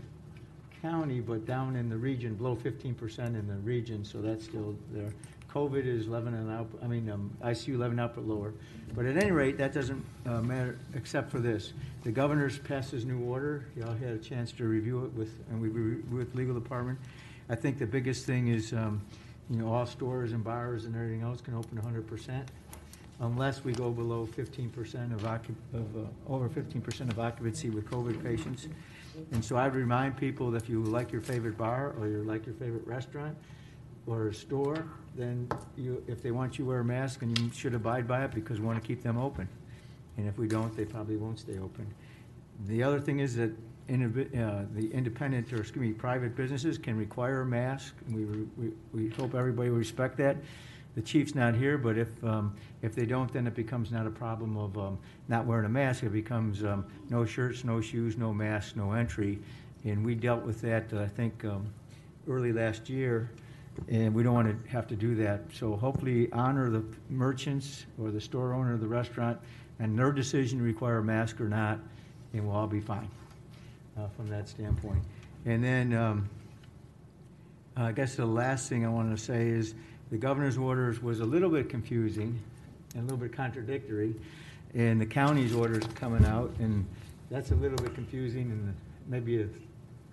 county, 0.82 1.22
but 1.22 1.46
down 1.46 1.78
in 1.78 1.90
the 1.90 1.96
region, 1.96 2.36
below 2.36 2.54
fifteen 2.56 2.94
percent 2.94 3.36
in 3.36 3.48
the 3.48 3.56
region, 3.56 4.04
so 4.04 4.22
that's 4.22 4.44
still 4.44 4.76
there. 4.92 5.12
COVID 5.54 5.86
is 5.86 6.08
eleven 6.08 6.34
and 6.34 6.52
out, 6.52 6.68
I 6.84 6.88
mean, 6.88 7.10
um, 7.10 7.32
ICU 7.42 7.76
eleven 7.76 7.98
out 7.98 8.14
but 8.16 8.28
lower. 8.28 8.54
But 8.94 9.06
at 9.06 9.16
any 9.16 9.32
rate, 9.32 9.58
that 9.58 9.74
doesn't 9.74 10.06
uh, 10.26 10.42
matter, 10.42 10.78
except 10.96 11.32
for 11.32 11.40
this. 11.40 11.72
The 12.04 12.12
governor's 12.12 12.60
passed 12.60 12.92
his 12.92 13.06
new 13.06 13.20
order, 13.22 13.68
y'all 13.78 13.94
had 13.94 14.10
a 14.10 14.18
chance 14.18 14.52
to 14.54 14.66
review 14.66 15.06
it 15.06 15.14
with, 15.14 15.32
and 15.50 15.62
we, 15.62 15.70
with 16.16 16.36
legal 16.36 16.54
department. 16.54 17.00
I 17.48 17.56
think 17.56 17.80
the 17.80 17.88
biggest 17.88 18.26
thing 18.26 18.50
is, 18.50 18.74
um, 18.74 19.02
you 19.50 19.58
know, 19.58 19.72
all 19.72 19.86
stores 19.86 20.32
and 20.32 20.44
bars 20.44 20.86
and 20.86 20.96
everything 20.96 21.22
else 21.22 21.42
can 21.42 21.54
open 21.54 21.78
hundred 21.78 22.08
percent 22.08 22.50
unless 23.20 23.64
we 23.64 23.72
go 23.72 23.92
below 23.92 24.26
fifteen 24.26 24.70
percent 24.70 25.14
of 25.14 25.24
of, 25.24 25.42
uh, 25.74 26.34
over 26.34 26.50
fifteen 26.50 26.82
percent 26.82 27.12
of 27.12 27.20
occupancy 27.20 27.70
with 27.70 27.90
COVID 27.90 28.24
patients. 28.24 28.68
And 29.32 29.44
so 29.44 29.56
I'd 29.56 29.76
remind 29.76 30.18
people 30.18 30.52
that 30.52 30.64
if 30.64 30.70
you 30.70 30.84
like 30.84 31.12
your 31.12 31.22
favorite 31.22 31.58
bar, 31.58 31.94
or 31.98 32.08
you 32.08 32.24
like 32.24 32.46
your 32.46 32.56
favorite 32.56 32.86
restaurant, 32.86 33.38
or 34.08 34.28
a 34.28 34.34
store, 34.34 34.86
then 35.16 35.48
you, 35.78 36.04
if 36.08 36.22
they 36.22 36.32
want 36.32 36.58
you 36.58 36.66
to 36.66 36.70
wear 36.70 36.80
a 36.82 36.84
mask, 36.84 37.22
and 37.22 37.40
you 37.40 37.50
should 37.54 37.74
abide 37.74 38.08
by 38.08 38.26
it, 38.26 38.32
because 38.34 38.60
we 38.60 38.66
want 38.66 38.82
to 38.82 38.86
keep 38.86 39.02
them 39.02 39.18
open. 39.18 39.48
And 40.18 40.28
if 40.28 40.38
we 40.38 40.48
don't, 40.48 40.76
they 40.76 40.84
probably 40.84 41.16
won't 41.16 41.40
stay 41.40 41.58
open. 41.60 41.88
The 42.68 42.84
other 42.84 43.00
thing 43.00 43.20
is 43.20 43.36
that 43.38 43.52
uh, 43.88 44.64
the 44.74 44.90
independent, 44.92 45.54
or 45.54 45.58
excuse 45.58 45.82
me, 45.82 45.94
private 45.94 46.36
businesses 46.36 46.78
can 46.78 46.98
require 46.98 47.42
a 47.42 47.46
mask, 47.46 47.94
and 48.08 48.16
we, 48.16 48.48
we, 48.58 48.74
we 48.94 49.10
hope 49.10 49.36
everybody 49.36 49.70
will 49.70 49.78
respect 49.78 50.18
that. 50.18 50.38
The 50.96 51.02
chief's 51.02 51.36
not 51.36 51.56
here, 51.56 51.78
but 51.78 51.98
if, 51.98 52.08
um, 52.24 52.56
if 52.82 52.96
they 52.96 53.06
don't, 53.06 53.32
then 53.32 53.46
it 53.46 53.54
becomes 53.54 53.92
not 53.92 54.08
a 54.08 54.10
problem 54.10 54.58
of, 54.58 54.78
um, 54.78 54.98
not 55.28 55.46
wearing 55.46 55.66
a 55.66 55.70
mask, 55.70 56.04
it 56.04 56.10
becomes, 56.10 56.64
um, 56.64 56.86
no 57.10 57.26
shirts, 57.26 57.64
no 57.64 57.80
shoes, 57.80 58.18
no 58.18 58.34
masks, 58.34 58.76
no 58.76 58.94
entry. 58.94 59.38
And 59.84 60.04
we 60.04 60.16
dealt 60.16 60.44
with 60.44 60.62
that, 60.62 60.92
uh, 60.92 61.02
I 61.02 61.08
think, 61.08 61.46
um, 61.46 61.68
early 62.28 62.54
last 62.54 62.90
year, 62.90 63.30
and 63.90 64.16
we 64.16 64.24
don't 64.24 64.34
want 64.34 64.64
to 64.64 64.70
have 64.70 64.88
to 64.88 64.96
do 64.96 65.16
that. 65.16 65.42
So 65.54 65.76
hopefully 65.76 66.32
honor 66.32 66.72
the 66.72 66.84
merchants 67.10 67.86
or 68.02 68.10
the 68.10 68.22
store 68.22 68.54
owner 68.54 68.74
of 68.74 68.80
the 68.80 68.88
restaurant 68.88 69.38
and 69.80 70.00
their 70.00 70.12
decision 70.12 70.58
to 70.60 70.64
require 70.64 71.00
a 71.00 71.04
mask 71.04 71.40
or 71.40 71.50
not, 71.50 71.78
and 72.34 72.48
we'll 72.48 72.56
all 72.56 72.68
be 72.68 72.80
fine 72.80 73.10
uh, 73.98 74.08
from 74.16 74.28
that 74.30 74.48
standpoint. 74.48 75.02
And 75.46 75.64
then, 75.64 75.94
um, 75.94 76.30
I 77.78 77.92
guess 77.92 78.16
the 78.16 78.26
last 78.26 78.70
thing 78.70 78.86
I 78.86 78.90
wanted 78.90 79.18
to 79.18 79.24
say 79.24 79.48
is, 79.48 79.76
the 80.12 80.18
governor's 80.18 80.58
orders 80.58 81.02
was 81.02 81.20
a 81.20 81.26
little 81.26 81.50
bit 81.50 81.68
confusing 81.70 82.40
and 82.94 83.02
a 83.02 83.04
little 83.04 83.18
bit 83.18 83.34
contradictory, 83.34 84.14
and 84.74 85.02
the 85.02 85.06
county's 85.06 85.54
orders 85.54 85.84
coming 85.96 86.26
out, 86.26 86.54
and 86.60 86.86
that's 87.30 87.52
a 87.52 87.56
little 87.56 87.78
bit 87.78 87.94
confusing 87.96 88.52
and 88.52 88.76
maybe 89.08 89.42
a 89.42 89.48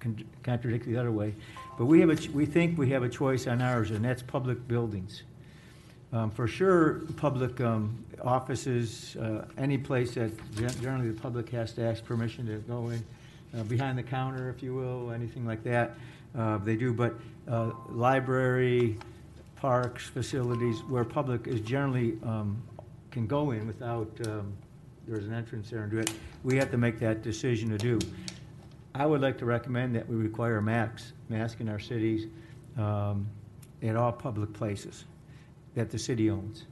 con- 0.01 0.25
contradict 0.43 0.87
the 0.87 0.97
other 0.97 1.13
way. 1.13 1.35
But 1.79 1.87
we 1.87 2.01
have 2.01 2.09
a, 2.09 2.17
ch- 2.17 2.31
we 2.31 2.47
think 2.47 2.79
we 2.79 2.89
have 2.91 3.03
a 3.03 3.09
choice 3.09 3.47
on 3.47 3.61
ours, 3.61 3.91
and 3.91 4.05
that's 4.05 4.23
public 4.23 4.67
buildings. 4.67 5.23
Um, 6.13 6.31
For 6.31 6.47
sure, 6.47 7.03
public 7.17 7.61
um, 7.61 8.05
offices, 8.23 9.17
uh, 9.17 9.45
any 9.57 9.79
place 9.79 10.15
that 10.15 10.31
gen- 10.55 10.75
generally 10.81 11.11
the 11.11 11.21
public 11.21 11.49
has 11.51 11.73
to 11.75 11.83
ask 11.83 12.05
permission 12.05 12.47
to 12.47 12.59
go 12.59 12.89
in, 12.91 13.05
uh, 13.59 13.63
behind 13.65 13.99
the 13.99 14.03
counter, 14.03 14.51
if 14.51 14.63
you 14.63 14.75
will, 14.75 15.11
anything 15.11 15.47
like 15.47 15.63
that, 15.65 15.95
uh, 16.37 16.59
they 16.59 16.77
do. 16.77 16.93
But 16.93 17.15
uh, 17.49 17.71
library, 17.89 18.99
parks, 19.57 20.07
facilities, 20.07 20.81
where 20.85 21.05
public 21.05 21.47
is 21.47 21.61
generally, 21.61 22.19
um, 22.25 22.63
can 23.11 23.27
go 23.27 23.51
in 23.51 23.67
without, 23.67 24.11
um, 24.27 24.53
there's 25.07 25.27
an 25.27 25.35
entrance 25.35 25.71
there 25.71 25.83
and 25.83 25.91
do 25.91 25.99
it, 25.99 26.13
we 26.45 26.57
have 26.57 26.71
to 26.71 26.79
make 26.79 26.99
that 26.99 27.23
decision 27.23 27.69
to 27.71 27.79
do. 27.79 27.99
I 28.95 29.07
would 29.07 29.21
like 29.21 29.39
to 29.39 29.47
recommend 29.47 29.95
that 29.97 30.09
we 30.09 30.17
require 30.17 30.61
masks, 30.61 31.13
mask, 31.29 31.43
mask 31.43 31.61
in 31.61 31.69
our 31.69 31.79
cities, 31.79 32.27
um, 32.77 33.27
at 33.83 33.97
all 33.97 34.13
public 34.13 34.53
places 34.53 35.05
that 35.75 35.91
the 35.91 35.99
city 35.99 36.31
owns 36.31 36.65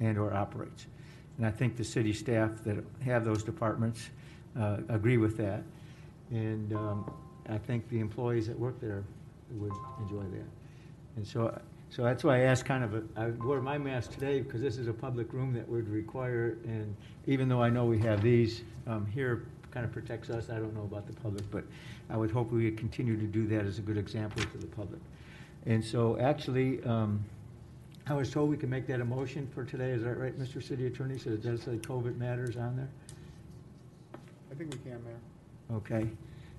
and/or 0.00 0.34
operates. 0.34 0.86
And 1.36 1.46
I 1.46 1.50
think 1.50 1.76
the 1.76 1.84
city 1.84 2.12
staff 2.12 2.50
that 2.64 2.76
have 3.04 3.24
those 3.24 3.42
departments 3.42 4.08
uh, 4.58 4.78
agree 4.88 5.18
with 5.18 5.36
that. 5.36 5.62
And 6.30 6.72
um, 6.74 7.10
I 7.48 7.58
think 7.58 7.88
the 7.88 8.00
employees 8.00 8.46
that 8.48 8.58
work 8.58 8.80
there 8.80 9.04
would 9.52 9.72
enjoy 10.00 10.22
that. 10.22 10.48
And 11.16 11.26
so, 11.26 11.58
so 11.90 12.02
that's 12.02 12.24
why 12.24 12.38
I 12.38 12.40
asked 12.40 12.64
kind 12.64 12.84
of, 12.84 12.94
a- 12.94 13.04
I 13.16 13.28
wore 13.30 13.60
my 13.60 13.78
mask 13.78 14.12
today 14.12 14.40
because 14.40 14.60
this 14.60 14.76
is 14.76 14.88
a 14.88 14.92
public 14.92 15.32
room 15.32 15.52
that 15.54 15.68
would 15.68 15.88
require, 15.88 16.58
and 16.64 16.94
even 17.26 17.48
though 17.48 17.62
I 17.62 17.70
know 17.70 17.84
we 17.84 17.98
have 18.00 18.22
these, 18.22 18.62
um, 18.86 19.06
here 19.06 19.46
kind 19.70 19.86
of 19.86 19.92
protects 19.92 20.30
us, 20.30 20.50
I 20.50 20.54
don't 20.54 20.74
know 20.74 20.82
about 20.82 21.06
the 21.06 21.12
public, 21.12 21.48
but 21.50 21.64
I 22.10 22.16
would 22.16 22.30
hope 22.30 22.50
we 22.50 22.70
continue 22.72 23.16
to 23.16 23.26
do 23.26 23.46
that 23.48 23.66
as 23.66 23.78
a 23.78 23.82
good 23.82 23.98
example 23.98 24.42
to 24.42 24.58
the 24.58 24.66
public. 24.66 25.00
And 25.66 25.84
so 25.84 26.18
actually, 26.18 26.82
um, 26.84 27.24
I 28.06 28.14
was 28.14 28.30
told 28.30 28.50
we 28.50 28.56
could 28.56 28.70
make 28.70 28.86
that 28.86 29.00
a 29.00 29.04
motion 29.04 29.48
for 29.52 29.64
today, 29.64 29.90
is 29.90 30.02
that 30.04 30.14
right, 30.18 30.38
Mr. 30.38 30.62
City 30.62 30.86
Attorney? 30.86 31.18
So 31.18 31.30
it 31.30 31.42
does 31.42 31.62
say 31.62 31.76
COVID 31.76 32.16
matters 32.16 32.56
on 32.56 32.76
there? 32.76 32.88
I 34.50 34.54
think 34.54 34.72
we 34.72 34.78
can, 34.78 35.02
Mayor. 35.04 35.18
Okay, 35.72 36.08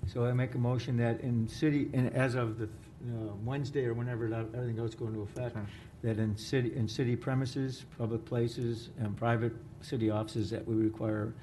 so 0.06 0.26
I 0.26 0.34
make 0.34 0.56
a 0.56 0.58
motion 0.58 0.98
that 0.98 1.22
in 1.22 1.48
city, 1.48 1.90
and 1.94 2.14
as 2.14 2.36
of 2.36 2.58
the 2.60 2.66
uh, 2.66 3.34
Wednesday 3.46 3.86
or 3.86 3.94
whenever 3.94 4.28
that- 4.30 4.48
everything 4.54 4.80
else 4.80 4.96
go 4.96 5.08
into 5.08 5.22
effect, 5.22 5.56
that 6.02 6.18
in 6.20 6.36
city, 6.36 6.76
in 6.76 6.88
city 6.88 7.16
premises, 7.16 7.86
public 7.98 8.26
places, 8.26 8.90
and 9.00 9.16
private 9.16 9.54
city 9.82 10.10
offices, 10.10 10.50
that 10.50 10.68
we 10.68 10.76
require 10.76 11.34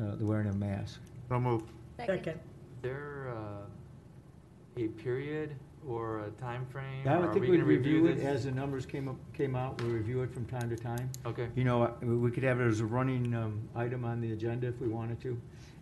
uh, 0.00 0.16
the 0.16 0.24
wearing 0.24 0.48
of 0.48 0.56
masks. 0.58 0.98
So 1.28 1.38
move. 1.38 1.62
Second. 1.98 2.34
Is 2.34 2.82
there 2.82 3.32
uh, 3.36 4.80
a 4.82 4.88
period 4.88 5.54
or 5.86 6.24
a 6.24 6.30
time 6.32 6.66
frame? 6.66 7.06
I 7.06 7.18
would 7.18 7.32
think 7.32 7.44
we 7.44 7.52
we'd 7.52 7.62
review 7.62 8.02
review 8.02 8.22
it 8.22 8.26
as 8.26 8.44
the 8.44 8.50
numbers 8.50 8.84
came 8.84 9.08
up, 9.08 9.16
came 9.32 9.54
out, 9.54 9.80
we'll 9.80 9.92
review 9.92 10.22
it 10.22 10.34
from 10.34 10.46
time 10.46 10.68
to 10.70 10.76
time. 10.76 11.08
Okay. 11.24 11.48
You 11.54 11.64
know, 11.64 11.84
uh, 11.84 11.92
we 12.02 12.30
could 12.32 12.42
have 12.42 12.60
it 12.60 12.66
as 12.66 12.80
a 12.80 12.86
running 12.86 13.32
um, 13.34 13.68
item 13.76 14.04
on 14.04 14.20
the 14.20 14.32
agenda 14.32 14.66
if 14.66 14.80
we 14.80 14.88
wanted 14.88 15.20
to. 15.20 15.40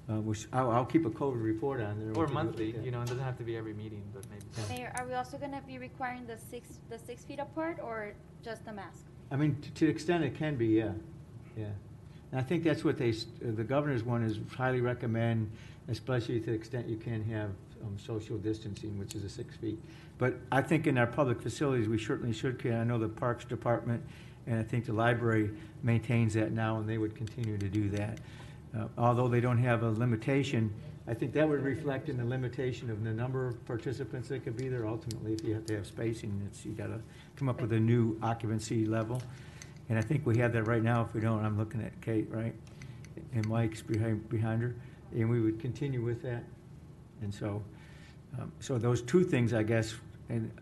Uh, 0.08 0.14
which, 0.20 0.46
I'll, 0.52 0.70
I'll 0.70 0.84
keep 0.84 1.06
a 1.06 1.10
COVID 1.10 1.40
report 1.40 1.80
on 1.80 1.98
there. 2.00 2.08
Or 2.10 2.26
can 2.26 2.28
do 2.28 2.34
monthly, 2.34 2.72
like 2.72 2.84
you 2.84 2.90
know, 2.90 3.00
it 3.02 3.06
doesn't 3.06 3.22
have 3.22 3.38
to 3.38 3.44
be 3.44 3.56
every 3.56 3.74
meeting, 3.74 4.02
but 4.12 4.24
maybe. 4.28 4.44
Mayor, 4.68 4.92
are 4.98 5.06
we 5.06 5.14
also 5.14 5.38
gonna 5.38 5.62
be 5.66 5.78
requiring 5.78 6.26
the 6.26 6.36
six, 6.36 6.80
the 6.88 6.98
six 6.98 7.22
feet 7.24 7.38
apart 7.38 7.78
or 7.80 8.12
just 8.42 8.64
the 8.64 8.72
mask? 8.72 9.04
I 9.30 9.36
mean, 9.36 9.54
t- 9.62 9.70
to 9.70 9.84
the 9.86 9.90
extent 9.90 10.24
it 10.24 10.34
can 10.34 10.56
be, 10.56 10.66
yeah, 10.68 10.90
yeah. 11.56 11.66
And 12.32 12.40
I 12.40 12.42
think 12.42 12.64
that's 12.64 12.82
what 12.82 12.98
they, 12.98 13.10
s- 13.10 13.26
uh, 13.40 13.52
the 13.54 13.62
governor's 13.62 14.02
one 14.02 14.24
is 14.24 14.40
highly 14.56 14.80
recommend, 14.80 15.48
especially 15.88 16.40
to 16.40 16.46
the 16.46 16.52
extent 16.54 16.88
you 16.88 16.96
can 16.96 17.22
have 17.30 17.50
um, 17.84 17.96
social 17.96 18.36
distancing, 18.36 18.98
which 18.98 19.14
is 19.14 19.22
a 19.22 19.28
six 19.28 19.54
feet. 19.56 19.78
But 20.18 20.34
I 20.50 20.60
think 20.60 20.88
in 20.88 20.98
our 20.98 21.06
public 21.06 21.40
facilities, 21.40 21.88
we 21.88 21.98
certainly 21.98 22.32
should, 22.32 22.58
care. 22.58 22.80
I 22.80 22.84
know 22.84 22.98
the 22.98 23.08
Parks 23.08 23.44
Department, 23.44 24.02
and 24.48 24.58
I 24.58 24.64
think 24.64 24.86
the 24.86 24.92
library 24.92 25.50
maintains 25.84 26.34
that 26.34 26.50
now, 26.50 26.78
and 26.78 26.88
they 26.88 26.98
would 26.98 27.14
continue 27.14 27.56
to 27.58 27.68
do 27.68 27.88
that. 27.90 28.18
Uh, 28.76 28.86
Although 28.96 29.28
they 29.28 29.40
don't 29.40 29.58
have 29.58 29.82
a 29.82 29.90
limitation, 29.90 30.72
I 31.08 31.14
think 31.14 31.32
that 31.32 31.48
would 31.48 31.62
reflect 31.62 32.08
in 32.08 32.16
the 32.16 32.24
limitation 32.24 32.90
of 32.90 33.02
the 33.02 33.10
number 33.10 33.48
of 33.48 33.64
participants 33.64 34.28
that 34.28 34.44
could 34.44 34.56
be 34.56 34.68
there. 34.68 34.86
Ultimately, 34.86 35.32
if 35.32 35.42
you 35.42 35.54
have 35.54 35.66
to 35.66 35.76
have 35.76 35.86
spacing, 35.86 36.40
it's, 36.46 36.64
you 36.64 36.72
gotta 36.72 37.00
come 37.36 37.48
up 37.48 37.60
with 37.60 37.72
a 37.72 37.80
new 37.80 38.18
occupancy 38.22 38.86
level. 38.86 39.20
And 39.88 39.98
I 39.98 40.02
think 40.02 40.24
we 40.24 40.38
have 40.38 40.52
that 40.52 40.64
right 40.64 40.82
now. 40.82 41.02
If 41.02 41.14
we 41.14 41.20
don't, 41.20 41.44
I'm 41.44 41.58
looking 41.58 41.82
at 41.82 42.00
Kate, 42.00 42.28
right? 42.30 42.54
And 43.34 43.48
Mike's 43.48 43.82
behind, 43.82 44.28
behind 44.28 44.62
her, 44.62 44.76
and 45.12 45.28
we 45.28 45.40
would 45.40 45.58
continue 45.58 46.00
with 46.00 46.22
that. 46.22 46.44
And 47.22 47.34
so, 47.34 47.62
um, 48.38 48.52
so 48.60 48.78
those 48.78 49.02
two 49.02 49.24
things, 49.24 49.52
I 49.52 49.64
guess, 49.64 49.94
and 50.28 50.52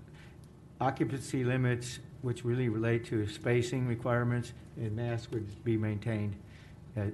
occupancy 0.80 1.44
limits, 1.44 1.98
which 2.22 2.43
really 2.43 2.70
relate 2.70 3.05
to 3.06 3.28
spacing 3.28 3.86
requirements, 3.86 4.55
and 4.76 4.97
masks 4.97 5.30
would 5.30 5.62
be 5.62 5.76
maintained 5.76 6.36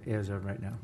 as 0.07 0.29
of 0.29 0.45
right 0.45 0.61
now. 0.61 0.75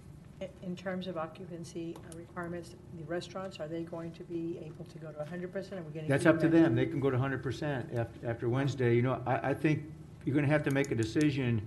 In 0.63 0.75
terms 0.75 1.07
of 1.07 1.19
occupancy 1.19 1.95
uh, 1.97 2.17
requirements, 2.17 2.75
the 2.97 3.05
restaurants, 3.05 3.61
are 3.61 3.69
they 3.69 3.83
going 3.83 4.11
to 4.13 4.23
be 4.25 4.59
able 4.65 4.87
to 4.87 4.99
go 4.99 5.13
to 5.13 5.25
hundred 5.25 5.53
percent? 5.53 5.81
Are 5.81 5.85
we 5.85 5.93
going 5.93 6.07
to? 6.07 6.11
That's 6.11 6.25
up 6.25 6.41
to 6.41 6.49
them. 6.49 6.75
They 6.75 6.87
can 6.87 6.99
go 6.99 7.11
to 7.11 7.19
hundred 7.19 7.43
percent 7.43 7.91
after, 7.95 8.27
after 8.27 8.49
Wednesday. 8.49 8.97
You 8.97 9.03
know, 9.03 9.23
I, 9.27 9.51
I 9.51 9.55
think 9.55 9.83
you're 10.25 10.35
gonna 10.35 10.47
have 10.47 10.63
to 10.65 10.71
make 10.71 10.91
a 10.93 10.95
decision. 10.95 11.61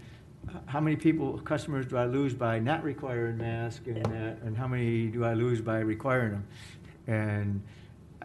How 0.65 0.81
many 0.81 0.95
people, 0.95 1.39
customers 1.39 1.85
do 1.85 1.97
I 1.97 2.05
lose 2.05 2.33
by 2.33 2.59
not 2.59 2.83
requiring 2.83 3.37
masks 3.37 3.85
and 3.85 4.05
that, 4.07 4.41
and 4.41 4.57
how 4.57 4.67
many 4.67 5.07
do 5.07 5.23
I 5.23 5.35
lose 5.35 5.61
by 5.61 5.79
requiring 5.79 6.31
them? 6.31 6.47
And 7.07 7.61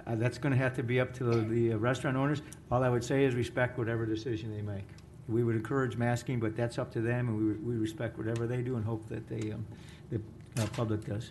uh, 0.07 0.15
that's 0.15 0.39
gonna 0.39 0.57
have 0.57 0.75
to 0.77 0.83
be 0.83 0.99
up 0.99 1.13
to 1.15 1.25
the 1.25 1.75
restaurant 1.75 2.17
owners. 2.17 2.41
All 2.71 2.83
I 2.83 2.89
would 2.89 3.05
say 3.05 3.25
is 3.25 3.35
respect 3.35 3.77
whatever 3.77 4.07
decision 4.07 4.51
they 4.51 4.63
make. 4.63 4.87
We 5.29 5.45
would 5.45 5.57
encourage 5.57 5.97
masking, 5.97 6.41
but 6.41 6.57
that's 6.57 6.79
up 6.79 6.91
to 6.95 7.01
them, 7.01 7.29
and 7.29 7.63
we, 7.63 7.75
we 7.75 7.81
respect 7.81 8.17
whatever 8.17 8.47
they 8.47 8.63
do 8.63 8.77
and 8.77 8.85
hope 8.85 9.07
that 9.09 9.29
they, 9.29 9.53
um, 9.53 9.67
the, 10.11 10.21
uh, 10.63 10.67
public 10.69 11.05
does. 11.05 11.31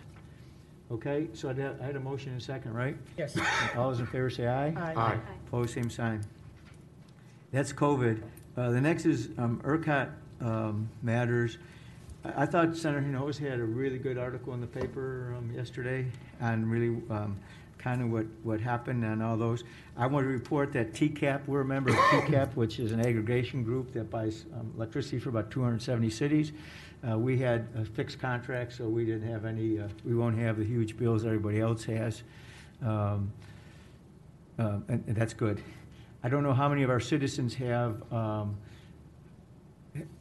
Okay, 0.90 1.28
so 1.32 1.50
I 1.50 1.54
had, 1.54 1.78
I 1.82 1.86
had 1.86 1.96
a 1.96 2.00
motion 2.00 2.32
and 2.32 2.40
a 2.40 2.44
second, 2.44 2.74
right? 2.74 2.96
Yes. 3.18 3.36
All 3.76 3.90
those 3.90 4.00
in 4.00 4.06
favor 4.06 4.30
say 4.30 4.46
aye. 4.46 4.68
Aye. 4.68 4.72
Aye. 4.76 4.94
Aye. 4.96 5.18
Opposed, 5.48 5.74
same 5.74 5.90
sign. 5.90 6.24
That's 7.52 7.72
COVID. 7.72 8.22
Uh, 8.56 8.70
the 8.70 8.80
next 8.80 9.04
is, 9.04 9.30
um, 9.36 9.60
ERCOT, 9.64 10.10
um, 10.40 10.88
matters. 11.02 11.58
I, 12.24 12.42
I 12.42 12.46
thought 12.46 12.76
Senator 12.76 13.02
Hinojosa 13.04 13.50
had 13.50 13.58
a 13.58 13.64
really 13.64 13.98
good 13.98 14.16
article 14.16 14.54
in 14.54 14.60
the 14.60 14.66
paper, 14.66 15.34
um, 15.36 15.50
yesterday 15.52 16.06
on 16.40 16.70
really, 16.70 17.02
um, 17.10 17.36
kind 17.78 18.02
of 18.02 18.10
what, 18.10 18.26
what 18.42 18.60
happened 18.60 19.04
and 19.04 19.22
all 19.22 19.36
those. 19.36 19.64
I 19.96 20.06
want 20.06 20.24
to 20.24 20.28
report 20.28 20.72
that 20.72 20.92
TCAP, 20.92 21.46
we're 21.46 21.62
a 21.62 21.64
member 21.64 21.90
of 21.90 21.96
TCAP, 21.96 22.54
which 22.54 22.78
is 22.78 22.92
an 22.92 23.00
aggregation 23.00 23.62
group 23.62 23.92
that 23.92 24.10
buys, 24.10 24.44
um, 24.54 24.72
electricity 24.76 25.18
for 25.18 25.28
about 25.28 25.50
two 25.50 25.60
hundred 25.60 25.74
and 25.74 25.82
seventy 25.82 26.10
cities. 26.10 26.52
Uh, 27.08 27.16
we 27.16 27.38
had 27.38 27.68
a 27.76 27.84
fixed 27.84 28.18
contract, 28.18 28.72
so 28.72 28.88
we 28.88 29.04
didn't 29.04 29.28
have 29.28 29.44
any, 29.44 29.78
uh, 29.78 29.86
we 30.04 30.14
won't 30.14 30.36
have 30.36 30.58
the 30.58 30.64
huge 30.64 30.96
bills 30.96 31.24
everybody 31.24 31.60
else 31.60 31.84
has. 31.84 32.22
Um, 32.82 33.32
um, 34.58 34.84
and, 34.88 35.04
and 35.06 35.16
that's 35.16 35.34
good. 35.34 35.62
I 36.24 36.28
don't 36.28 36.42
know 36.42 36.52
how 36.52 36.68
many 36.68 36.82
of 36.82 36.90
our 36.90 36.98
citizens 36.98 37.54
have, 37.54 38.02
um, 38.12 38.56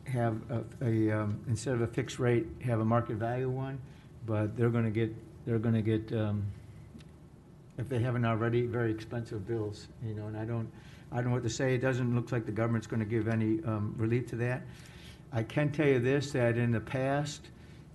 have 0.06 0.38
a, 0.52 0.64
a, 0.86 1.12
um, 1.12 1.40
instead 1.48 1.74
of 1.74 1.82
a 1.82 1.88
fixed 1.88 2.20
rate, 2.20 2.46
have 2.64 2.80
a 2.80 2.86
market 2.86 3.16
value 3.16 3.50
one, 3.50 3.80
but 4.28 4.56
they're 4.56 4.70
gonna 4.70 4.92
get, 4.92 5.12
they're 5.48 5.58
gonna 5.58 5.82
get, 5.82 6.14
um, 6.14 6.46
if 7.78 7.88
they 7.90 8.00
haven't 8.00 8.26
already, 8.26 8.66
very 8.66 8.92
expensive 8.92 9.48
bills, 9.48 9.88
you 10.04 10.14
know, 10.14 10.28
and 10.28 10.38
I 10.38 10.46
don't, 10.46 10.70
I 11.12 11.18
don't 11.18 11.26
know 11.26 11.34
what 11.34 11.44
to 11.44 11.50
say. 11.50 11.76
It 11.76 11.82
doesn't 11.82 12.16
look 12.16 12.32
like 12.32 12.46
the 12.46 12.52
government's 12.52 12.88
gonna 12.88 13.06
give 13.06 13.28
any, 13.28 13.64
um, 13.64 13.94
relief 13.98 14.28
to 14.30 14.36
that. 14.38 14.64
I 15.32 15.44
can 15.44 15.72
tell 15.72 15.88
you 15.88 16.00
this, 16.00 16.32
that 16.32 16.58
in 16.58 16.72
the 16.72 16.80
past, 16.80 17.50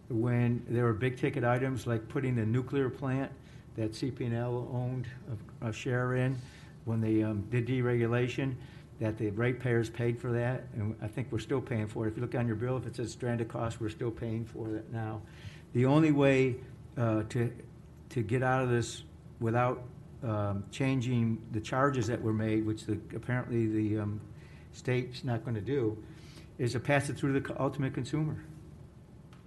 when 0.09 0.65
there 0.69 0.85
were 0.85 0.93
big-ticket 0.93 1.45
items 1.45 1.87
like 1.87 2.09
putting 2.09 2.37
the 2.37 2.45
nuclear 2.45 2.91
plant 2.91 3.33
that 3.77 3.93
CP&L 3.93 4.69
owned 4.73 5.07
a, 5.63 5.69
a 5.69 5.73
share 5.73 6.15
in, 6.17 6.37
when 6.85 7.01
they 7.01 7.23
um, 7.23 7.43
did 7.51 7.67
deregulation, 7.67 8.55
that 9.01 9.19
the 9.19 9.31
ratepayers 9.31 9.91
paid 9.91 10.21
for 10.21 10.31
that, 10.33 10.65
and 10.75 10.95
I 11.03 11.09
think 11.09 11.29
we're 11.31 11.39
still 11.39 11.61
paying 11.61 11.89
for 11.89 12.07
it. 12.07 12.11
If 12.11 12.17
you 12.17 12.23
look 12.23 12.35
on 12.35 12.47
your 12.47 12.57
bill, 12.57 12.77
if 12.77 12.87
it 12.87 12.97
says 12.97 13.11
stranded 13.11 13.49
costs, 13.49 13.81
we're 13.81 13.89
still 13.89 14.11
paying 14.11 14.45
for 14.45 14.77
it 14.77 14.93
now. 14.93 15.23
The 15.73 15.87
only 15.87 16.13
way 16.13 16.57
uh, 16.97 17.23
to, 17.31 17.53
to 18.11 18.23
get 18.23 18.43
out 18.43 18.63
of 18.63 18.71
this 18.71 19.03
without 19.43 19.83
um, 20.23 20.65
changing 20.71 21.43
the 21.51 21.61
charges 21.61 22.07
that 22.07 22.23
were 22.23 22.33
made, 22.33 22.65
which 22.65 22.85
the, 22.85 22.99
apparently 23.15 23.67
the 23.67 23.99
um, 23.99 24.21
state's 24.73 25.25
not 25.25 25.45
going 25.45 25.57
to 25.57 25.61
do, 25.61 26.03
is 26.59 26.73
to 26.73 26.81
pass 26.81 27.11
it 27.11 27.17
through 27.17 27.33
to 27.33 27.41
the 27.41 27.61
ultimate 27.61 27.93
consumer. 27.93 28.43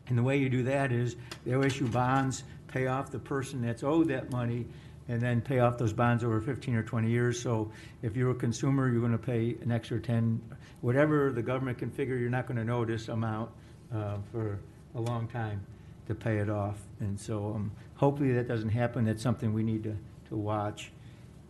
And 0.08 0.18
the 0.18 0.24
way 0.24 0.38
you 0.38 0.50
do 0.50 0.64
that 0.64 0.92
is 0.92 1.16
they'll 1.46 1.64
issue 1.64 1.88
bonds, 1.88 2.44
pay 2.68 2.88
off 2.88 3.10
the 3.10 3.20
person 3.20 3.62
that's 3.62 3.84
owed 3.84 4.10
that 4.10 4.32
money, 4.32 4.68
and 5.08 5.22
then 5.22 5.42
pay 5.42 5.60
off 5.60 5.78
those 5.78 5.94
bonds 5.94 6.24
over 6.24 6.42
fifteen 6.42 6.76
or 6.76 6.84
twenty 6.84 7.10
years. 7.10 7.42
So 7.42 7.72
if 8.02 8.16
you're 8.16 8.32
a 8.32 8.36
consumer, 8.36 8.92
you're 8.92 9.02
gonna 9.02 9.18
pay 9.18 9.56
an 9.62 9.72
extra 9.72 10.00
ten, 10.00 10.42
whatever 10.82 11.32
the 11.32 11.42
government 11.42 11.78
can 11.78 11.90
figure, 11.90 12.18
you're 12.18 12.30
not 12.30 12.48
gonna 12.48 12.66
know 12.66 12.86
this 12.86 13.08
amount, 13.08 13.50
uh, 13.94 14.18
for 14.32 14.60
a 14.96 15.02
long 15.02 15.28
time 15.28 15.66
to 16.08 16.16
pay 16.16 16.38
it 16.38 16.50
off. 16.50 16.80
And 17.00 17.20
so, 17.20 17.54
um, 17.56 17.72
hopefully 17.96 18.34
that 18.34 18.48
doesn't 18.48 18.70
happen. 18.70 19.06
That's 19.06 19.24
something 19.24 19.54
we 19.54 19.64
need 19.64 19.84
to, 19.84 19.96
to 20.30 20.36
watch. 20.36 20.92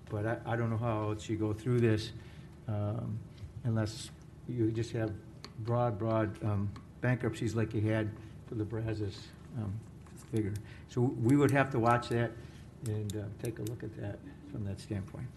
But 0.10 0.26
I, 0.26 0.38
I 0.46 0.56
don't 0.56 0.70
know 0.70 0.78
how 0.78 1.10
else 1.10 1.28
you 1.30 1.36
go 1.36 1.54
through 1.54 1.80
this, 1.80 2.12
um, 2.68 3.18
unless 3.64 4.12
you 4.48 4.72
just 4.72 4.92
have 4.92 5.12
broad, 5.60 5.98
broad, 5.98 6.42
um, 6.44 6.70
bankruptcies 7.02 7.56
like 7.56 7.74
you 7.74 7.82
had 7.82 8.10
for 8.48 8.56
the 8.56 8.64
Brazos, 8.64 9.28
um, 9.58 9.74
figure. 10.32 10.54
So 10.90 11.02
we 11.02 11.36
would 11.36 11.52
have 11.52 11.70
to 11.72 11.80
watch 11.80 12.10
that 12.10 12.32
and, 12.88 13.16
uh, 13.16 13.24
take 13.44 13.60
a 13.60 13.64
look 13.64 13.84
at 13.84 13.96
that 13.98 14.20
from 14.52 14.64
that 14.66 14.80
standpoint. 14.80 15.28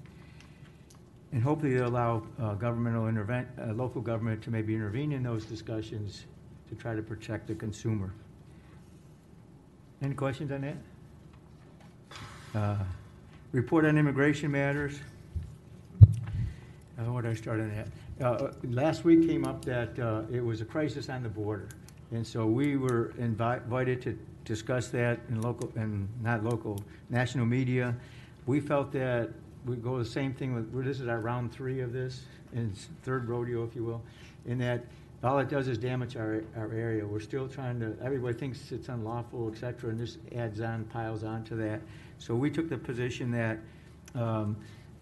And 1.33 1.43
hopefully 1.43 1.75
they'll 1.75 1.89
allow, 1.89 2.23
uh, 2.39 2.55
governmental 2.55 3.07
intervent, 3.07 3.49
uh, 3.61 3.73
local 3.73 4.01
government 4.01 4.43
to 4.43 4.51
maybe 4.51 4.75
intervene 4.75 5.13
in 5.13 5.23
those 5.23 5.45
discussions 5.45 6.27
to 6.69 6.75
try 6.75 6.95
to 6.95 7.03
protect 7.03 7.49
the 7.49 7.55
consumer. 7.55 8.13
Any 10.01 10.15
questions 10.15 10.53
on 10.53 10.61
that? 10.61 10.77
Uh, 12.55 12.77
Report 13.51 13.87
on 13.87 13.97
immigration 13.97 14.51
matters. 14.51 15.01
Uh, 16.99 17.21
did 17.21 17.31
I 17.31 17.35
start 17.35 17.61
on 17.61 17.73
that? 17.75 18.25
Uh, 18.25 18.53
Last 18.65 19.05
week 19.05 19.27
came 19.27 19.47
up 19.47 19.65
that 19.65 19.99
uh, 19.99 20.23
it 20.31 20.45
was 20.45 20.61
a 20.61 20.65
crisis 20.65 21.09
on 21.09 21.23
the 21.23 21.29
border. 21.29 21.69
And 22.13 22.27
so 22.27 22.47
we 22.47 22.77
were 22.77 23.13
invi- 23.19 23.63
invited 23.65 24.03
to 24.03 24.19
discuss 24.45 24.89
that 24.89 25.19
in 25.31 25.41
local, 25.41 25.73
and 25.77 26.09
not 26.23 26.45
local, 26.45 26.83
national 27.11 27.47
media. 27.47 27.95
We 28.47 28.61
felt 28.61 28.93
that 28.93 29.31
we 29.67 29.77
go 29.77 29.99
the 29.99 30.05
same 30.05 30.33
thing 30.33 30.55
with, 30.55 30.85
this 30.85 31.01
is 31.01 31.09
our 31.09 31.21
round 31.21 31.53
three 31.53 31.81
of 31.81 31.93
this, 31.93 32.23
and 32.55 32.71
it's 32.73 32.89
third 33.03 33.29
rodeo, 33.29 33.65
if 33.65 33.75
you 33.75 33.85
will, 33.85 34.03
in 34.47 34.59
that 34.59 34.85
all 35.25 35.39
it 35.41 35.49
does 35.49 35.67
is 35.67 35.79
damage 35.79 36.17
our, 36.17 36.45
our 36.57 36.73
area. 36.73 37.05
We're 37.05 37.21
still 37.21 37.49
trying 37.49 37.81
to, 37.81 37.97
everybody 38.03 38.35
thinks 38.35 38.71
it's 38.71 38.89
unlawful, 38.89 39.51
et 39.53 39.59
cetera, 39.59 39.91
and 39.91 39.99
this 39.99 40.19
adds 40.35 40.61
on, 40.61 40.85
piles 40.85 41.25
on 41.25 41.43
to 41.45 41.57
that. 41.57 41.81
So 42.19 42.35
we 42.35 42.51
took 42.51 42.69
the 42.69 42.79
position 42.79 43.31
that 43.33 43.59
um, 44.15 44.57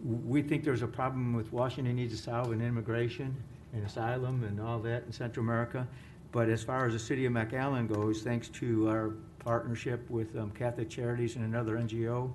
we 0.05 0.43
think 0.43 0.65
there's 0.65 0.83
a 0.83 0.87
problem 0.87 1.35
with 1.35 1.53
Washington 1.53 1.97
needs 1.97 2.17
to 2.17 2.23
solve 2.23 2.53
in 2.53 2.63
immigration 2.63 3.37
and 3.75 3.85
asylum 3.85 4.45
and 4.45 4.61
all 4.61 4.79
that 4.81 5.05
in 5.05 5.13
Central 5.13 5.45
America. 5.45 5.87
But 6.33 6.49
as 6.49 6.63
far 6.63 6.87
as 6.87 6.93
the 6.93 6.99
city 6.99 7.27
of 7.27 7.33
McAllen 7.33 7.89
goes, 7.89 8.23
thanks 8.23 8.49
to 8.49 8.89
our 8.89 9.13
partnership 9.39 10.09
with 10.11 10.35
um, 10.37 10.51
Catholic 10.51 10.89
Charities 10.89 11.37
and 11.37 11.45
another 11.45 11.77
NGO, 11.77 12.31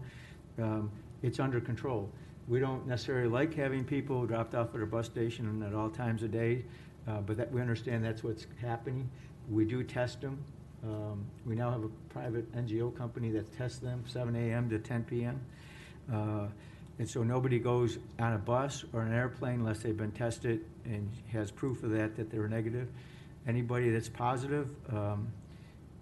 um, 0.60 0.92
it's 1.24 1.40
under 1.40 1.60
control. 1.60 2.10
We 2.48 2.60
don't 2.60 2.88
necessarily 2.88 3.30
like 3.30 3.54
having 3.54 3.84
people 3.84 4.26
dropped 4.26 4.56
off 4.56 4.74
at 4.74 4.82
a 4.82 4.86
bus 4.86 5.06
station 5.06 5.64
at 5.64 5.74
all 5.74 5.90
times 5.90 6.24
of 6.24 6.32
day, 6.32 6.66
uh, 7.08 7.22
but 7.22 7.38
that, 7.38 7.52
we 7.52 7.62
understand 7.62 8.04
that's 8.04 8.24
what's 8.24 8.46
happening. 8.62 9.10
We 9.50 9.66
do 9.66 9.84
test 9.84 10.22
them. 10.22 10.38
Um, 10.84 11.26
We 11.46 11.56
now 11.56 11.72
have 11.72 11.84
a 11.84 11.90
private 12.10 12.52
NGO 12.56 12.96
company 12.96 13.32
that 13.32 13.56
tests 13.58 13.80
them, 13.80 14.04
seven 14.08 14.36
AM 14.36 14.70
to 14.70 14.80
ten 14.80 15.04
PM. 15.04 15.40
Uh, 16.12 16.48
And 17.00 17.10
so 17.10 17.24
nobody 17.24 17.58
goes 17.58 17.98
on 18.20 18.34
a 18.34 18.38
bus 18.38 18.86
or 18.94 19.02
an 19.02 19.14
airplane 19.14 19.62
unless 19.62 19.80
they've 19.80 19.98
been 19.98 20.12
tested 20.12 20.64
and 20.86 21.10
has 21.32 21.50
proof 21.50 21.82
of 21.84 21.90
that, 21.92 22.16
that 22.16 22.30
they're 22.30 22.48
negative. 22.48 22.90
Anybody 23.48 23.90
that's 23.90 24.10
positive 24.10 24.70
um, 24.94 25.28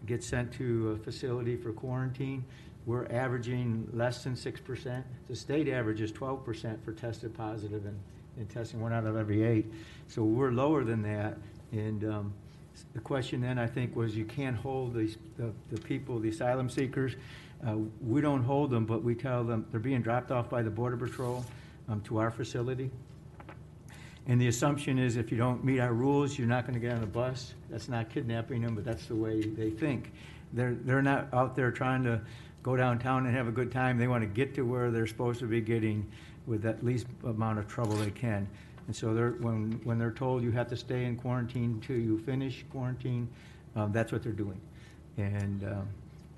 gets 0.06 0.28
sent 0.28 0.52
to 0.54 0.90
a 0.92 0.98
facility 0.98 1.56
for 1.56 1.72
quarantine. 1.72 2.44
We're 2.86 3.06
averaging 3.06 3.88
less 3.94 4.24
than 4.24 4.36
six 4.36 4.60
percent. 4.60 5.06
The 5.30 5.36
state 5.36 5.70
average 5.70 6.02
is 6.02 6.12
twelve 6.12 6.44
percent 6.44 6.84
for 6.84 6.92
tested 6.92 7.34
positive 7.34 7.86
and, 7.86 7.98
and 8.40 8.50
testing 8.50 8.80
one 8.80 8.94
out 8.94 9.06
of 9.06 9.16
every 9.16 9.44
eight. 9.44 9.66
So 10.08 10.24
we're 10.24 10.52
lower 10.52 10.84
than 10.84 11.04
that. 11.04 11.38
And 11.72 12.04
um, 12.06 12.34
the 12.94 13.02
question 13.02 13.42
then, 13.42 13.60
I 13.60 13.68
think, 13.68 13.96
was 13.96 14.16
you 14.16 14.26
can't 14.26 14.56
hold 14.56 14.96
these, 14.96 15.18
the, 15.38 15.52
the 15.70 15.80
people, 15.82 16.18
the 16.20 16.30
asylum 16.30 16.70
seekers, 16.70 17.16
Uh, 17.68 17.76
We 18.02 18.22
don't 18.22 18.44
hold 18.44 18.72
them, 18.72 18.86
but 18.86 19.04
we 19.04 19.14
tell 19.14 19.44
them, 19.44 19.66
they're 19.70 19.82
being 19.82 20.02
dropped 20.02 20.32
off 20.32 20.50
by 20.50 20.64
the 20.64 20.70
Border 20.70 20.96
Patrol 20.96 21.46
um, 21.90 22.00
to 22.02 22.18
our 22.18 22.32
facility. 22.32 22.90
And 24.28 24.40
the 24.40 24.48
assumption 24.48 24.98
is 24.98 25.18
if 25.18 25.32
you 25.32 25.38
don't 25.38 25.64
meet 25.66 25.80
our 25.80 25.94
rules, 25.94 26.38
you're 26.38 26.48
not 26.48 26.66
gonna 26.66 26.80
get 26.80 26.94
on 26.94 27.04
a 27.04 27.08
bus. 27.08 27.54
That's 27.70 27.90
not 27.90 28.10
kidnapping 28.10 28.62
them, 28.62 28.76
but 28.76 28.86
that's 28.86 29.08
the 29.08 29.16
way 29.16 29.42
they 29.42 29.72
think. 29.72 30.12
They're, 30.54 30.76
they're 30.86 31.02
not 31.02 31.28
out 31.34 31.56
there 31.56 31.72
trying 31.72 32.04
to 32.04 32.22
go 32.64 32.78
downtown 32.78 33.26
and 33.26 33.36
have 33.36 33.48
a 33.48 33.52
good 33.52 33.72
time. 33.72 33.98
They 33.98 34.08
wanna 34.08 34.28
get 34.28 34.54
to 34.56 34.62
where 34.62 34.90
they're 34.92 35.08
supposed 35.08 35.40
to 35.40 35.48
be 35.48 35.60
getting 35.62 36.06
with 36.50 36.64
that 36.64 36.84
least 36.84 37.06
amount 37.24 37.60
of 37.60 37.68
trouble 37.68 37.96
they 37.96 38.10
can. 38.10 38.48
And 38.88 38.96
so 38.96 39.14
they're, 39.14 39.32
when, 39.34 39.80
when 39.84 40.00
they're 40.00 40.12
told 40.12 40.44
you 40.44 40.52
have 40.52 40.68
to 40.70 40.76
stay 40.76 41.06
in 41.06 41.16
quarantine 41.16 41.80
until 41.80 41.98
you 41.98 42.18
finish 42.18 42.66
quarantine, 42.72 43.30
um, 43.76 43.92
that's 43.92 44.12
what 44.12 44.24
they're 44.24 44.32
doing. 44.32 44.60
And, 45.18 45.64
um, 45.64 45.88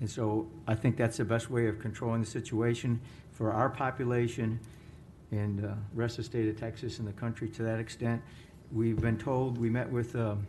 and 0.00 0.10
so 0.10 0.46
I 0.68 0.74
think 0.74 0.98
that's 0.98 1.16
the 1.16 1.24
best 1.24 1.50
way 1.50 1.66
of 1.66 1.78
controlling 1.78 2.20
the 2.20 2.26
situation 2.26 3.00
for 3.32 3.52
our 3.52 3.70
population 3.70 4.60
and 5.30 5.64
uh, 5.64 5.70
rest 5.94 6.18
of 6.18 6.24
the 6.24 6.30
state 6.30 6.48
of 6.48 6.60
Texas 6.60 6.98
and 6.98 7.08
the 7.08 7.12
country 7.12 7.48
to 7.48 7.62
that 7.62 7.80
extent. 7.80 8.20
We've 8.70 9.00
been 9.00 9.16
told, 9.16 9.56
we 9.56 9.70
met 9.70 9.90
with 9.90 10.14
um, 10.14 10.46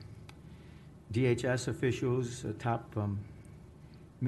DHS 1.14 1.70
officials, 1.70 2.44
uh, 2.44 2.52
top 2.60 2.86
um, 2.98 3.18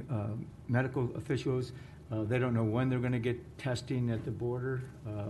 uh, 0.10 0.28
medical 0.70 1.10
officials. 1.18 1.74
Uh, 2.12 2.24
They 2.24 2.40
don't 2.40 2.54
know 2.54 2.64
when 2.64 2.90
they're 2.90 3.00
going 3.00 3.12
to 3.12 3.20
get 3.20 3.58
testing 3.58 4.12
at 4.12 4.24
the 4.26 4.32
border. 4.32 4.82
Uh, 5.08 5.30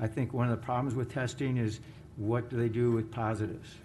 I 0.00 0.06
think 0.06 0.32
one 0.32 0.50
of 0.50 0.58
the 0.58 0.64
problems 0.64 0.94
with 0.94 1.12
testing 1.12 1.56
is 1.56 1.80
what 2.16 2.48
do 2.50 2.56
they 2.56 2.68
do 2.68 2.92
with 2.92 3.10
positives? 3.10 3.76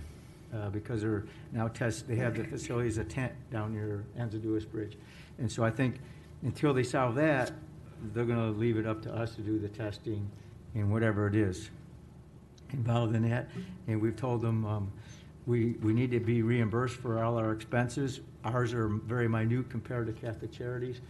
Uh, 0.53 0.69
Because 0.69 1.01
they're 1.01 1.25
now 1.51 1.67
test, 1.67 2.07
they 2.07 2.15
have 2.15 2.35
the 2.35 2.43
facilities, 2.43 2.97
a 2.97 3.03
tent 3.03 3.33
down 3.51 3.73
near 3.73 4.03
Anzaldua 4.17 4.69
Bridge. 4.71 4.97
And 5.37 5.51
so 5.51 5.63
I 5.63 5.69
think 5.69 5.95
until 6.43 6.73
they 6.73 6.83
solve 6.83 7.15
that, 7.15 7.51
they're 8.13 8.25
going 8.25 8.53
to 8.53 8.57
leave 8.57 8.77
it 8.77 8.85
up 8.85 9.01
to 9.03 9.13
us 9.13 9.35
to 9.35 9.41
do 9.41 9.59
the 9.59 9.67
testing 9.67 10.29
and 10.75 10.91
whatever 10.91 11.27
it 11.27 11.35
is 11.35 11.69
involved 12.71 13.15
in 13.15 13.27
that. 13.29 13.49
And 13.87 14.01
we've 14.01 14.15
told 14.15 14.41
them, 14.41 14.65
um, 14.65 14.91
we, 15.45 15.71
we 15.81 15.93
need 15.93 16.11
to 16.11 16.19
be 16.19 16.41
reimbursed 16.41 16.95
for 16.95 17.23
all 17.23 17.37
our 17.37 17.51
expenses. 17.51 18.21
Ours 18.45 18.73
are 18.73 18.87
very 18.87 19.27
minute 19.27 19.69
compared 19.69 20.07
to 20.07 20.13
Catholic 20.13 20.51
Charities, 20.51 21.01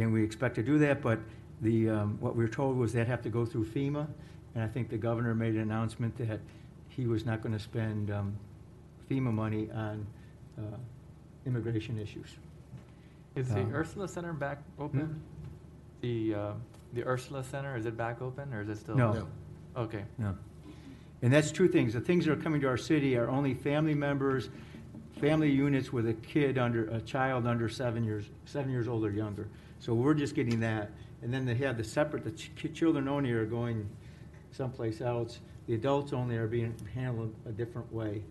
and 0.00 0.12
we 0.12 0.22
expect 0.24 0.54
to 0.56 0.62
do 0.62 0.78
that, 0.78 1.02
but 1.02 1.18
the, 1.60 1.88
um, 1.90 2.16
what 2.20 2.34
we 2.36 2.42
were 2.44 2.50
told 2.50 2.76
was 2.76 2.92
they'd 2.92 3.06
have 3.06 3.22
to 3.22 3.28
go 3.28 3.44
through 3.44 3.66
FEMA, 3.66 4.06
and 4.54 4.64
I 4.64 4.66
think 4.68 4.88
the 4.88 4.96
governor 4.96 5.34
made 5.34 5.54
an 5.54 5.60
announcement 5.60 6.16
that 6.18 6.40
he 6.88 7.06
was 7.06 7.24
not 7.26 7.42
gonna 7.42 7.58
spend, 7.58 8.10
um, 8.10 8.34
FEMA 9.10 9.32
money 9.32 9.70
on, 9.72 10.06
uh, 10.58 10.62
immigration 11.46 11.98
issues. 11.98 12.36
Is 13.36 13.48
the 13.48 13.60
Um, 13.60 13.72
Ursula 13.74 14.08
Center 14.08 14.32
back 14.32 14.62
open? 14.78 15.20
The, 16.00 16.34
uh, 16.34 16.52
the 16.94 17.06
Ursula 17.06 17.44
Center, 17.44 17.76
is 17.76 17.86
it 17.86 17.96
back 17.96 18.20
open 18.20 18.52
or 18.52 18.62
is 18.62 18.68
it 18.68 18.76
still? 18.76 18.96
No. 18.96 19.12
No. 19.12 19.26
Okay. 19.76 20.04
No. 20.18 20.34
And 21.22 21.32
that's 21.32 21.52
two 21.52 21.68
things. 21.68 21.92
The 21.92 22.00
things 22.00 22.24
that 22.24 22.32
are 22.32 22.42
coming 22.42 22.60
to 22.62 22.66
our 22.68 22.76
city 22.78 23.16
are 23.16 23.28
only 23.28 23.54
family 23.54 23.94
members, 23.94 24.48
family 25.20 25.50
units 25.50 25.92
with 25.92 26.08
a 26.08 26.14
kid 26.14 26.56
under, 26.58 26.86
a 26.88 27.00
child 27.00 27.46
under 27.46 27.68
seven 27.68 28.02
years, 28.04 28.30
seven 28.46 28.70
years 28.70 28.88
old 28.88 29.04
or 29.04 29.10
younger. 29.10 29.46
So 29.80 29.94
we're 29.94 30.14
just 30.14 30.34
getting 30.34 30.60
that. 30.60 30.92
And 31.22 31.32
then 31.34 31.44
they 31.44 31.54
have 31.56 31.76
the 31.76 31.84
separate, 31.84 32.24
the 32.24 32.30
ch- 32.30 32.52
children 32.72 33.08
only 33.08 33.32
are 33.32 33.44
going 33.44 33.88
someplace 34.52 35.00
else. 35.00 35.40
The 35.66 35.74
adults 35.74 36.12
only 36.12 36.36
are 36.36 36.46
being 36.46 36.74
handled 36.94 37.34
a 37.46 37.52
different 37.52 37.92
way. 37.92 38.22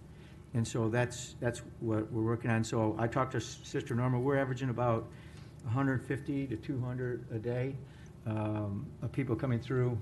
And 0.53 0.67
so 0.67 0.89
that's, 0.89 1.35
that's 1.39 1.61
what 1.79 2.11
we're 2.11 2.23
working 2.23 2.49
on. 2.49 2.63
So 2.63 2.95
I 2.97 3.07
talked 3.07 3.33
to 3.33 3.41
Sister 3.41 3.93
Norma, 3.93 4.19
we're 4.19 4.37
averaging 4.37 4.69
about 4.69 5.07
hundred 5.67 5.99
and 5.99 6.07
fifty 6.07 6.47
to 6.47 6.55
two 6.55 6.79
hundred 6.79 7.25
a 7.31 7.37
day, 7.37 7.75
um, 8.25 8.85
of 9.01 9.11
people 9.11 9.35
coming 9.35 9.59
through 9.59 9.97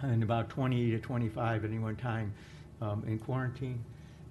and 0.00 0.22
about 0.22 0.48
20 0.48 0.90
to 0.90 0.98
25 0.98 1.64
at 1.64 1.70
any 1.70 1.78
one 1.78 1.96
time 1.96 2.32
um, 2.82 3.02
in 3.06 3.18
quarantine. 3.18 3.82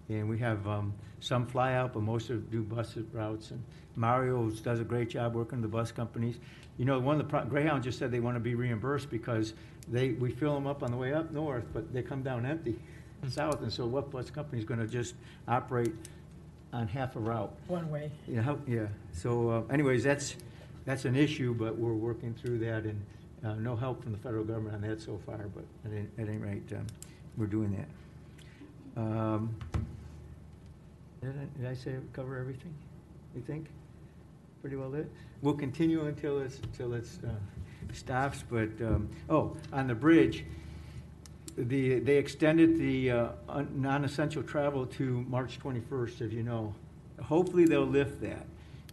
And 0.09 0.29
we 0.29 0.37
have 0.39 0.67
um, 0.67 0.93
some 1.19 1.47
fly 1.47 1.73
out, 1.73 1.93
but 1.93 2.03
most 2.03 2.29
of 2.29 2.51
do 2.51 2.61
bus 2.61 2.95
routes. 3.11 3.51
And 3.51 3.63
Mario 3.95 4.49
does 4.51 4.79
a 4.79 4.83
great 4.83 5.09
job 5.09 5.33
working 5.33 5.61
with 5.61 5.71
the 5.71 5.75
bus 5.77 5.91
companies. 5.91 6.37
You 6.77 6.85
know, 6.85 6.99
one 6.99 7.19
of 7.19 7.25
the 7.25 7.29
pro- 7.29 7.45
Greyhound 7.45 7.83
just 7.83 7.97
said 7.97 8.11
they 8.11 8.19
want 8.19 8.35
to 8.35 8.41
be 8.41 8.53
reimbursed 8.55 9.09
because 9.09 9.53
they 9.87 10.11
we 10.11 10.31
fill 10.31 10.53
them 10.53 10.67
up 10.67 10.83
on 10.83 10.91
the 10.91 10.97
way 10.97 11.13
up 11.13 11.31
north, 11.31 11.63
but 11.73 11.91
they 11.93 12.01
come 12.01 12.21
down 12.21 12.45
empty 12.45 12.75
south. 13.29 13.61
And 13.61 13.71
so, 13.71 13.85
what 13.87 14.11
bus 14.11 14.29
company 14.29 14.59
is 14.59 14.65
going 14.65 14.79
to 14.79 14.87
just 14.87 15.15
operate 15.47 15.93
on 16.73 16.87
half 16.87 17.15
a 17.15 17.19
route? 17.19 17.51
One 17.67 17.89
way. 17.89 18.11
Yeah, 18.27 18.41
how- 18.41 18.59
yeah. 18.67 18.87
So 19.13 19.49
uh, 19.49 19.73
anyways, 19.73 20.03
that's, 20.03 20.35
that's 20.85 21.05
an 21.05 21.15
issue, 21.15 21.53
but 21.53 21.77
we're 21.77 21.93
working 21.93 22.33
through 22.33 22.59
that 22.59 22.83
and 22.83 23.01
uh, 23.43 23.55
no 23.55 23.75
help 23.75 24.03
from 24.03 24.11
the 24.11 24.17
federal 24.17 24.43
government 24.43 24.75
on 24.75 24.81
that 24.81 25.01
so 25.01 25.19
far, 25.25 25.37
but 25.53 25.63
at 25.85 25.91
any, 25.91 26.07
at 26.17 26.27
any 26.27 26.37
rate, 26.37 26.63
um, 26.73 26.85
we're 27.37 27.45
doing 27.45 27.71
that. 28.95 29.01
Um, 29.01 29.55
Did 31.25 31.35
I, 31.41 31.59
did 31.59 31.71
I 31.71 31.73
say, 31.73 31.95
cover 32.13 32.37
everything, 32.37 32.71
you 33.35 33.41
think? 33.41 33.65
Pretty 34.61 34.75
well 34.75 34.91
did? 34.91 35.09
We'll 35.41 35.55
continue 35.55 36.05
until 36.05 36.39
it's, 36.39 36.59
until 36.59 36.93
it's 36.93 37.17
uh, 37.23 37.29
stops, 37.93 38.43
but, 38.47 38.69
um, 38.81 39.09
oh, 39.27 39.57
on 39.73 39.87
the 39.87 39.95
bridge, 39.95 40.45
the, 41.57 41.97
they 41.99 42.17
extended 42.17 42.77
the 42.77 43.09
uh, 43.09 43.27
non-essential 43.73 44.43
travel 44.43 44.85
to 44.85 45.25
March 45.27 45.57
21st, 45.59 46.21
as 46.21 46.31
you 46.31 46.43
know. 46.43 46.75
Hopefully, 47.23 47.65
they'll 47.65 47.87
lift 47.87 48.21
that. 48.21 48.45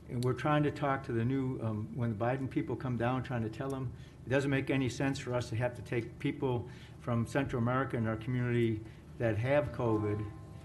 And 0.09 0.25
we're 0.25 0.33
trying 0.33 0.63
to 0.63 0.71
talk 0.71 1.05
to 1.07 1.13
the 1.13 1.25
new, 1.25 1.61
um, 1.63 1.87
when 1.95 2.17
the 2.17 2.25
Biden 2.25 2.49
people 2.49 2.77
come 2.77 2.97
down, 2.97 3.23
trying 3.23 3.43
to 3.43 3.51
tell 3.51 3.69
them, 3.69 3.93
it 4.27 4.31
doesn't 4.31 4.51
make 4.51 4.71
any 4.71 4.89
sense 4.89 5.19
for 5.19 5.35
us 5.35 5.51
to 5.51 5.57
have 5.57 5.75
to 5.75 5.83
take 5.83 6.19
people 6.19 6.67
from 7.01 7.27
Central 7.27 7.61
America 7.61 7.99
in 7.99 8.07
our 8.07 8.17
community 8.17 8.81
that 9.19 9.37
have 9.37 9.71
COVID 9.73 10.25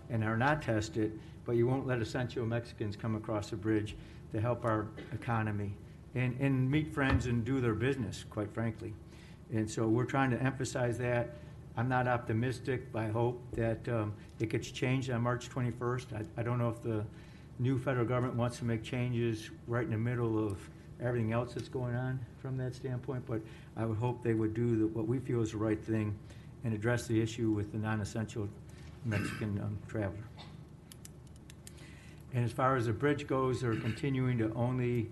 and 0.09 0.23
are 0.23 0.37
not 0.37 0.61
tested, 0.61 1.19
but 1.47 1.55
you 1.55 1.65
won't 1.65 1.87
let 1.87 1.99
essential 1.99 2.45
Mexicans 2.45 2.95
come 2.97 3.15
across 3.15 3.49
the 3.49 3.55
bridge 3.55 3.95
to 4.33 4.41
help 4.41 4.65
our 4.65 4.87
economy 5.13 5.71
and, 6.13 6.37
and 6.41 6.69
meet 6.69 6.93
friends 6.93 7.25
and 7.25 7.45
do 7.45 7.61
their 7.61 7.73
business, 7.73 8.25
quite 8.29 8.53
frankly. 8.53 8.93
And 9.53 9.69
so 9.69 9.87
we're 9.87 10.03
trying 10.05 10.29
to 10.31 10.43
emphasize 10.43 10.97
that. 10.97 11.35
I'm 11.77 11.87
not 11.87 12.05
optimistic, 12.05 12.91
but 12.91 13.03
I 13.03 13.07
hope 13.07 13.41
that 13.53 13.87
um, 13.87 14.13
it 14.39 14.49
gets 14.49 14.69
changed 14.69 15.09
on 15.09 15.21
March 15.21 15.49
21st. 15.49 16.05
I, 16.13 16.41
I 16.41 16.43
don't 16.43 16.59
know 16.59 16.69
if 16.69 16.83
the 16.83 17.05
new 17.59 17.79
federal 17.79 18.05
government 18.05 18.35
wants 18.35 18.57
to 18.57 18.65
make 18.65 18.83
changes 18.83 19.49
right 19.67 19.85
in 19.85 19.91
the 19.91 19.97
middle 19.97 20.45
of 20.45 20.59
everything 21.01 21.31
else 21.31 21.53
that's 21.53 21.69
going 21.69 21.95
on 21.95 22.19
from 22.41 22.57
that 22.57 22.75
standpoint, 22.75 23.23
but 23.25 23.39
I 23.77 23.85
would 23.85 23.97
hope 23.97 24.21
they 24.21 24.33
would 24.33 24.53
do 24.53 24.75
the- 24.75 24.87
what 24.87 25.07
we 25.07 25.19
feel 25.19 25.41
is 25.41 25.51
the 25.51 25.57
right 25.57 25.81
thing 25.81 26.13
and 26.65 26.73
address 26.73 27.07
the 27.07 27.21
issue 27.21 27.51
with 27.51 27.71
the 27.71 27.77
non-essential 27.77 28.49
Mexican 29.05 29.61
um, 29.61 29.77
traveler. 29.87 30.25
And 32.33 32.43
as 32.43 32.51
far 32.51 32.75
as 32.75 32.85
the 32.87 32.93
bridge 32.93 33.27
goes, 33.27 33.61
they're 33.61 33.75
continuing 33.75 34.37
to 34.39 34.53
only 34.53 35.07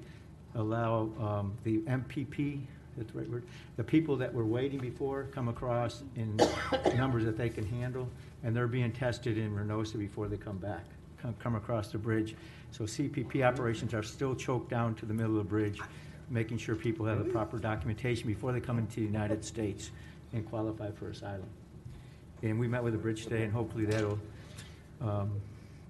allow 0.56 1.10
um, 1.20 1.54
the 1.64 1.80
MPP, 1.80 2.62
that's 2.98 3.12
the 3.12 3.20
right 3.20 3.30
word, 3.30 3.44
the 3.78 3.84
people 3.84 4.16
that 4.18 4.34
were 4.34 4.46
waiting 4.46 4.80
before 4.80 5.24
come 5.32 5.48
across 5.48 6.04
in 6.16 6.38
numbers 6.96 7.26
that 7.26 7.38
they 7.38 7.50
can 7.50 7.66
handle, 7.66 8.10
and 8.44 8.56
they're 8.56 8.68
being 8.68 8.92
tested 8.92 9.38
in 9.38 9.56
Reynosa 9.56 9.98
before 9.98 10.28
they 10.28 10.38
come 10.38 10.58
back, 10.58 10.84
come, 11.22 11.36
come 11.40 11.56
across 11.56 11.92
the 11.92 11.98
bridge. 11.98 12.36
So 12.72 12.84
CBP 12.84 13.46
operations 13.46 13.94
are 13.94 14.04
still 14.04 14.36
choked 14.36 14.70
down 14.70 14.96
to 14.96 15.06
the 15.06 15.14
middle 15.14 15.38
of 15.38 15.44
the 15.44 15.50
bridge, 15.50 15.80
making 16.30 16.58
sure 16.58 16.76
people 16.76 17.06
have 17.06 17.20
the 17.20 17.32
proper 17.32 17.58
documentation 17.58 18.28
before 18.28 18.52
they 18.52 18.60
come 18.60 18.78
into 18.78 18.96
the 18.96 19.06
United 19.06 19.44
States 19.44 19.92
and 20.34 20.48
qualify 20.50 20.92
for 20.92 21.10
asylum. 21.10 21.48
And 22.42 22.60
we 22.60 22.68
met 22.68 22.84
with 22.84 22.94
the 22.94 23.00
bridge 23.00 23.24
today, 23.24 23.44
and 23.44 23.54
hopefully 23.54 23.86
that'll, 23.86 24.20
um, 25.02 25.32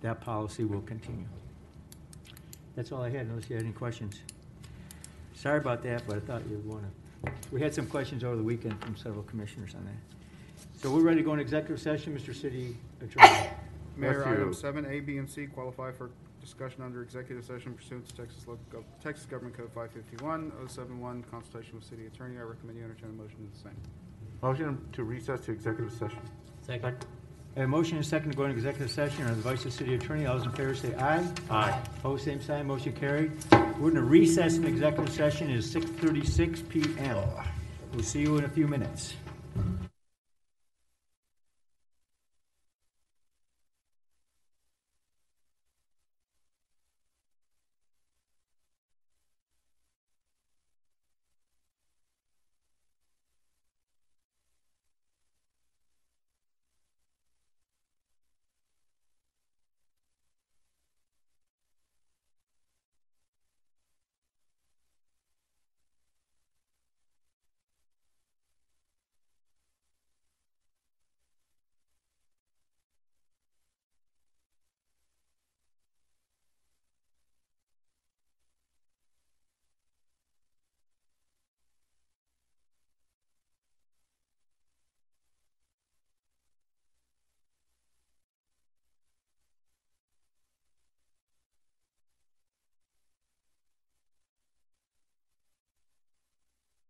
that 0.06 0.22
policy 0.22 0.64
will 0.64 0.82
continue. 0.82 1.26
That's 2.76 2.92
all 2.92 3.02
I 3.02 3.10
had, 3.10 3.26
unless 3.26 3.50
you 3.50 3.56
had 3.56 3.66
any 3.66 3.74
questions. 3.74 4.20
Sorry 5.34 5.58
about 5.58 5.82
that, 5.84 6.04
but 6.08 6.18
I 6.18 6.20
thought 6.20 6.44
you'd 6.48 6.66
want 6.66 6.84
to, 6.84 7.32
we 7.52 7.60
had 7.60 7.74
some 7.74 7.88
questions 7.88 8.24
over 8.24 8.36
the 8.36 8.44
weekend 8.44 8.80
from 8.84 8.96
several 8.96 9.24
commissioners 9.24 9.74
on 9.74 9.84
that. 9.86 10.80
So 10.80 10.92
we're 10.92 11.02
ready 11.02 11.18
to 11.18 11.24
go 11.24 11.34
in 11.34 11.40
executive 11.40 11.80
session, 11.80 12.16
Mr. 12.16 12.36
City 12.36 12.78
Attorney. 13.02 13.50
Mayor, 13.98 14.24
Bless 14.24 14.28
item 14.28 14.54
seven, 14.54 14.86
A, 14.86 15.00
B, 15.00 15.18
and 15.18 15.28
C 15.30 15.48
qualify 15.48 15.92
for 15.92 16.12
discussion 16.42 16.84
under 16.84 17.02
executive 17.02 17.44
session 17.44 17.74
pursuant 17.74 18.08
to 18.08 18.16
Texas 18.16 18.46
Local, 18.46 18.84
Texas 19.02 19.26
Government 19.26 19.58
Code 19.58 19.72
five 19.74 19.90
fifty-one, 19.92 20.52
oh 20.62 20.68
seven 20.68 21.00
one, 21.00 21.24
consultation 21.32 21.76
with 21.76 21.86
city 21.86 22.06
attorney. 22.06 22.38
I 22.38 22.42
recommend 22.42 22.78
you 22.78 22.84
entertain 22.84 23.10
a 23.10 23.14
motion 23.14 23.38
to 23.38 23.58
the 23.58 23.70
same. 23.70 23.78
Motion 24.42 24.86
to 24.92 25.04
recess 25.06 25.46
to 25.46 25.54
executive 25.54 25.94
session. 25.94 26.20
Second. 26.62 26.98
A 27.58 27.66
motion 27.66 27.96
and 27.96 28.06
second 28.06 28.32
to 28.32 28.36
go 28.38 28.44
into 28.44 28.58
executive 28.58 28.92
session 28.92 29.22
under 29.24 29.34
the 29.36 29.40
advice 29.40 29.64
of 29.64 29.72
city 29.72 29.96
attorney. 29.96 30.26
All 30.26 30.38
those 30.38 30.46
in 30.46 30.52
favor 30.52 30.76
say 30.76 30.94
aye. 30.96 31.26
Aye. 31.50 31.82
Opposed, 32.00 32.26
same 32.26 32.42
sign, 32.42 32.68
motion 32.68 32.92
carried. 32.92 33.32
We're 33.80 33.92
in 33.92 33.98
a 33.98 34.02
recess 34.02 34.58
in 34.58 34.66
executive 34.66 35.14
session. 35.14 35.50
It 35.50 35.58
is 35.58 35.72
six 35.72 35.86
thirty-six 35.86 36.62
PM. 36.64 37.18
We'll 37.94 38.04
see 38.04 38.20
you 38.20 38.38
in 38.38 38.44
a 38.44 38.50
few 38.50 38.68
minutes. 38.68 39.14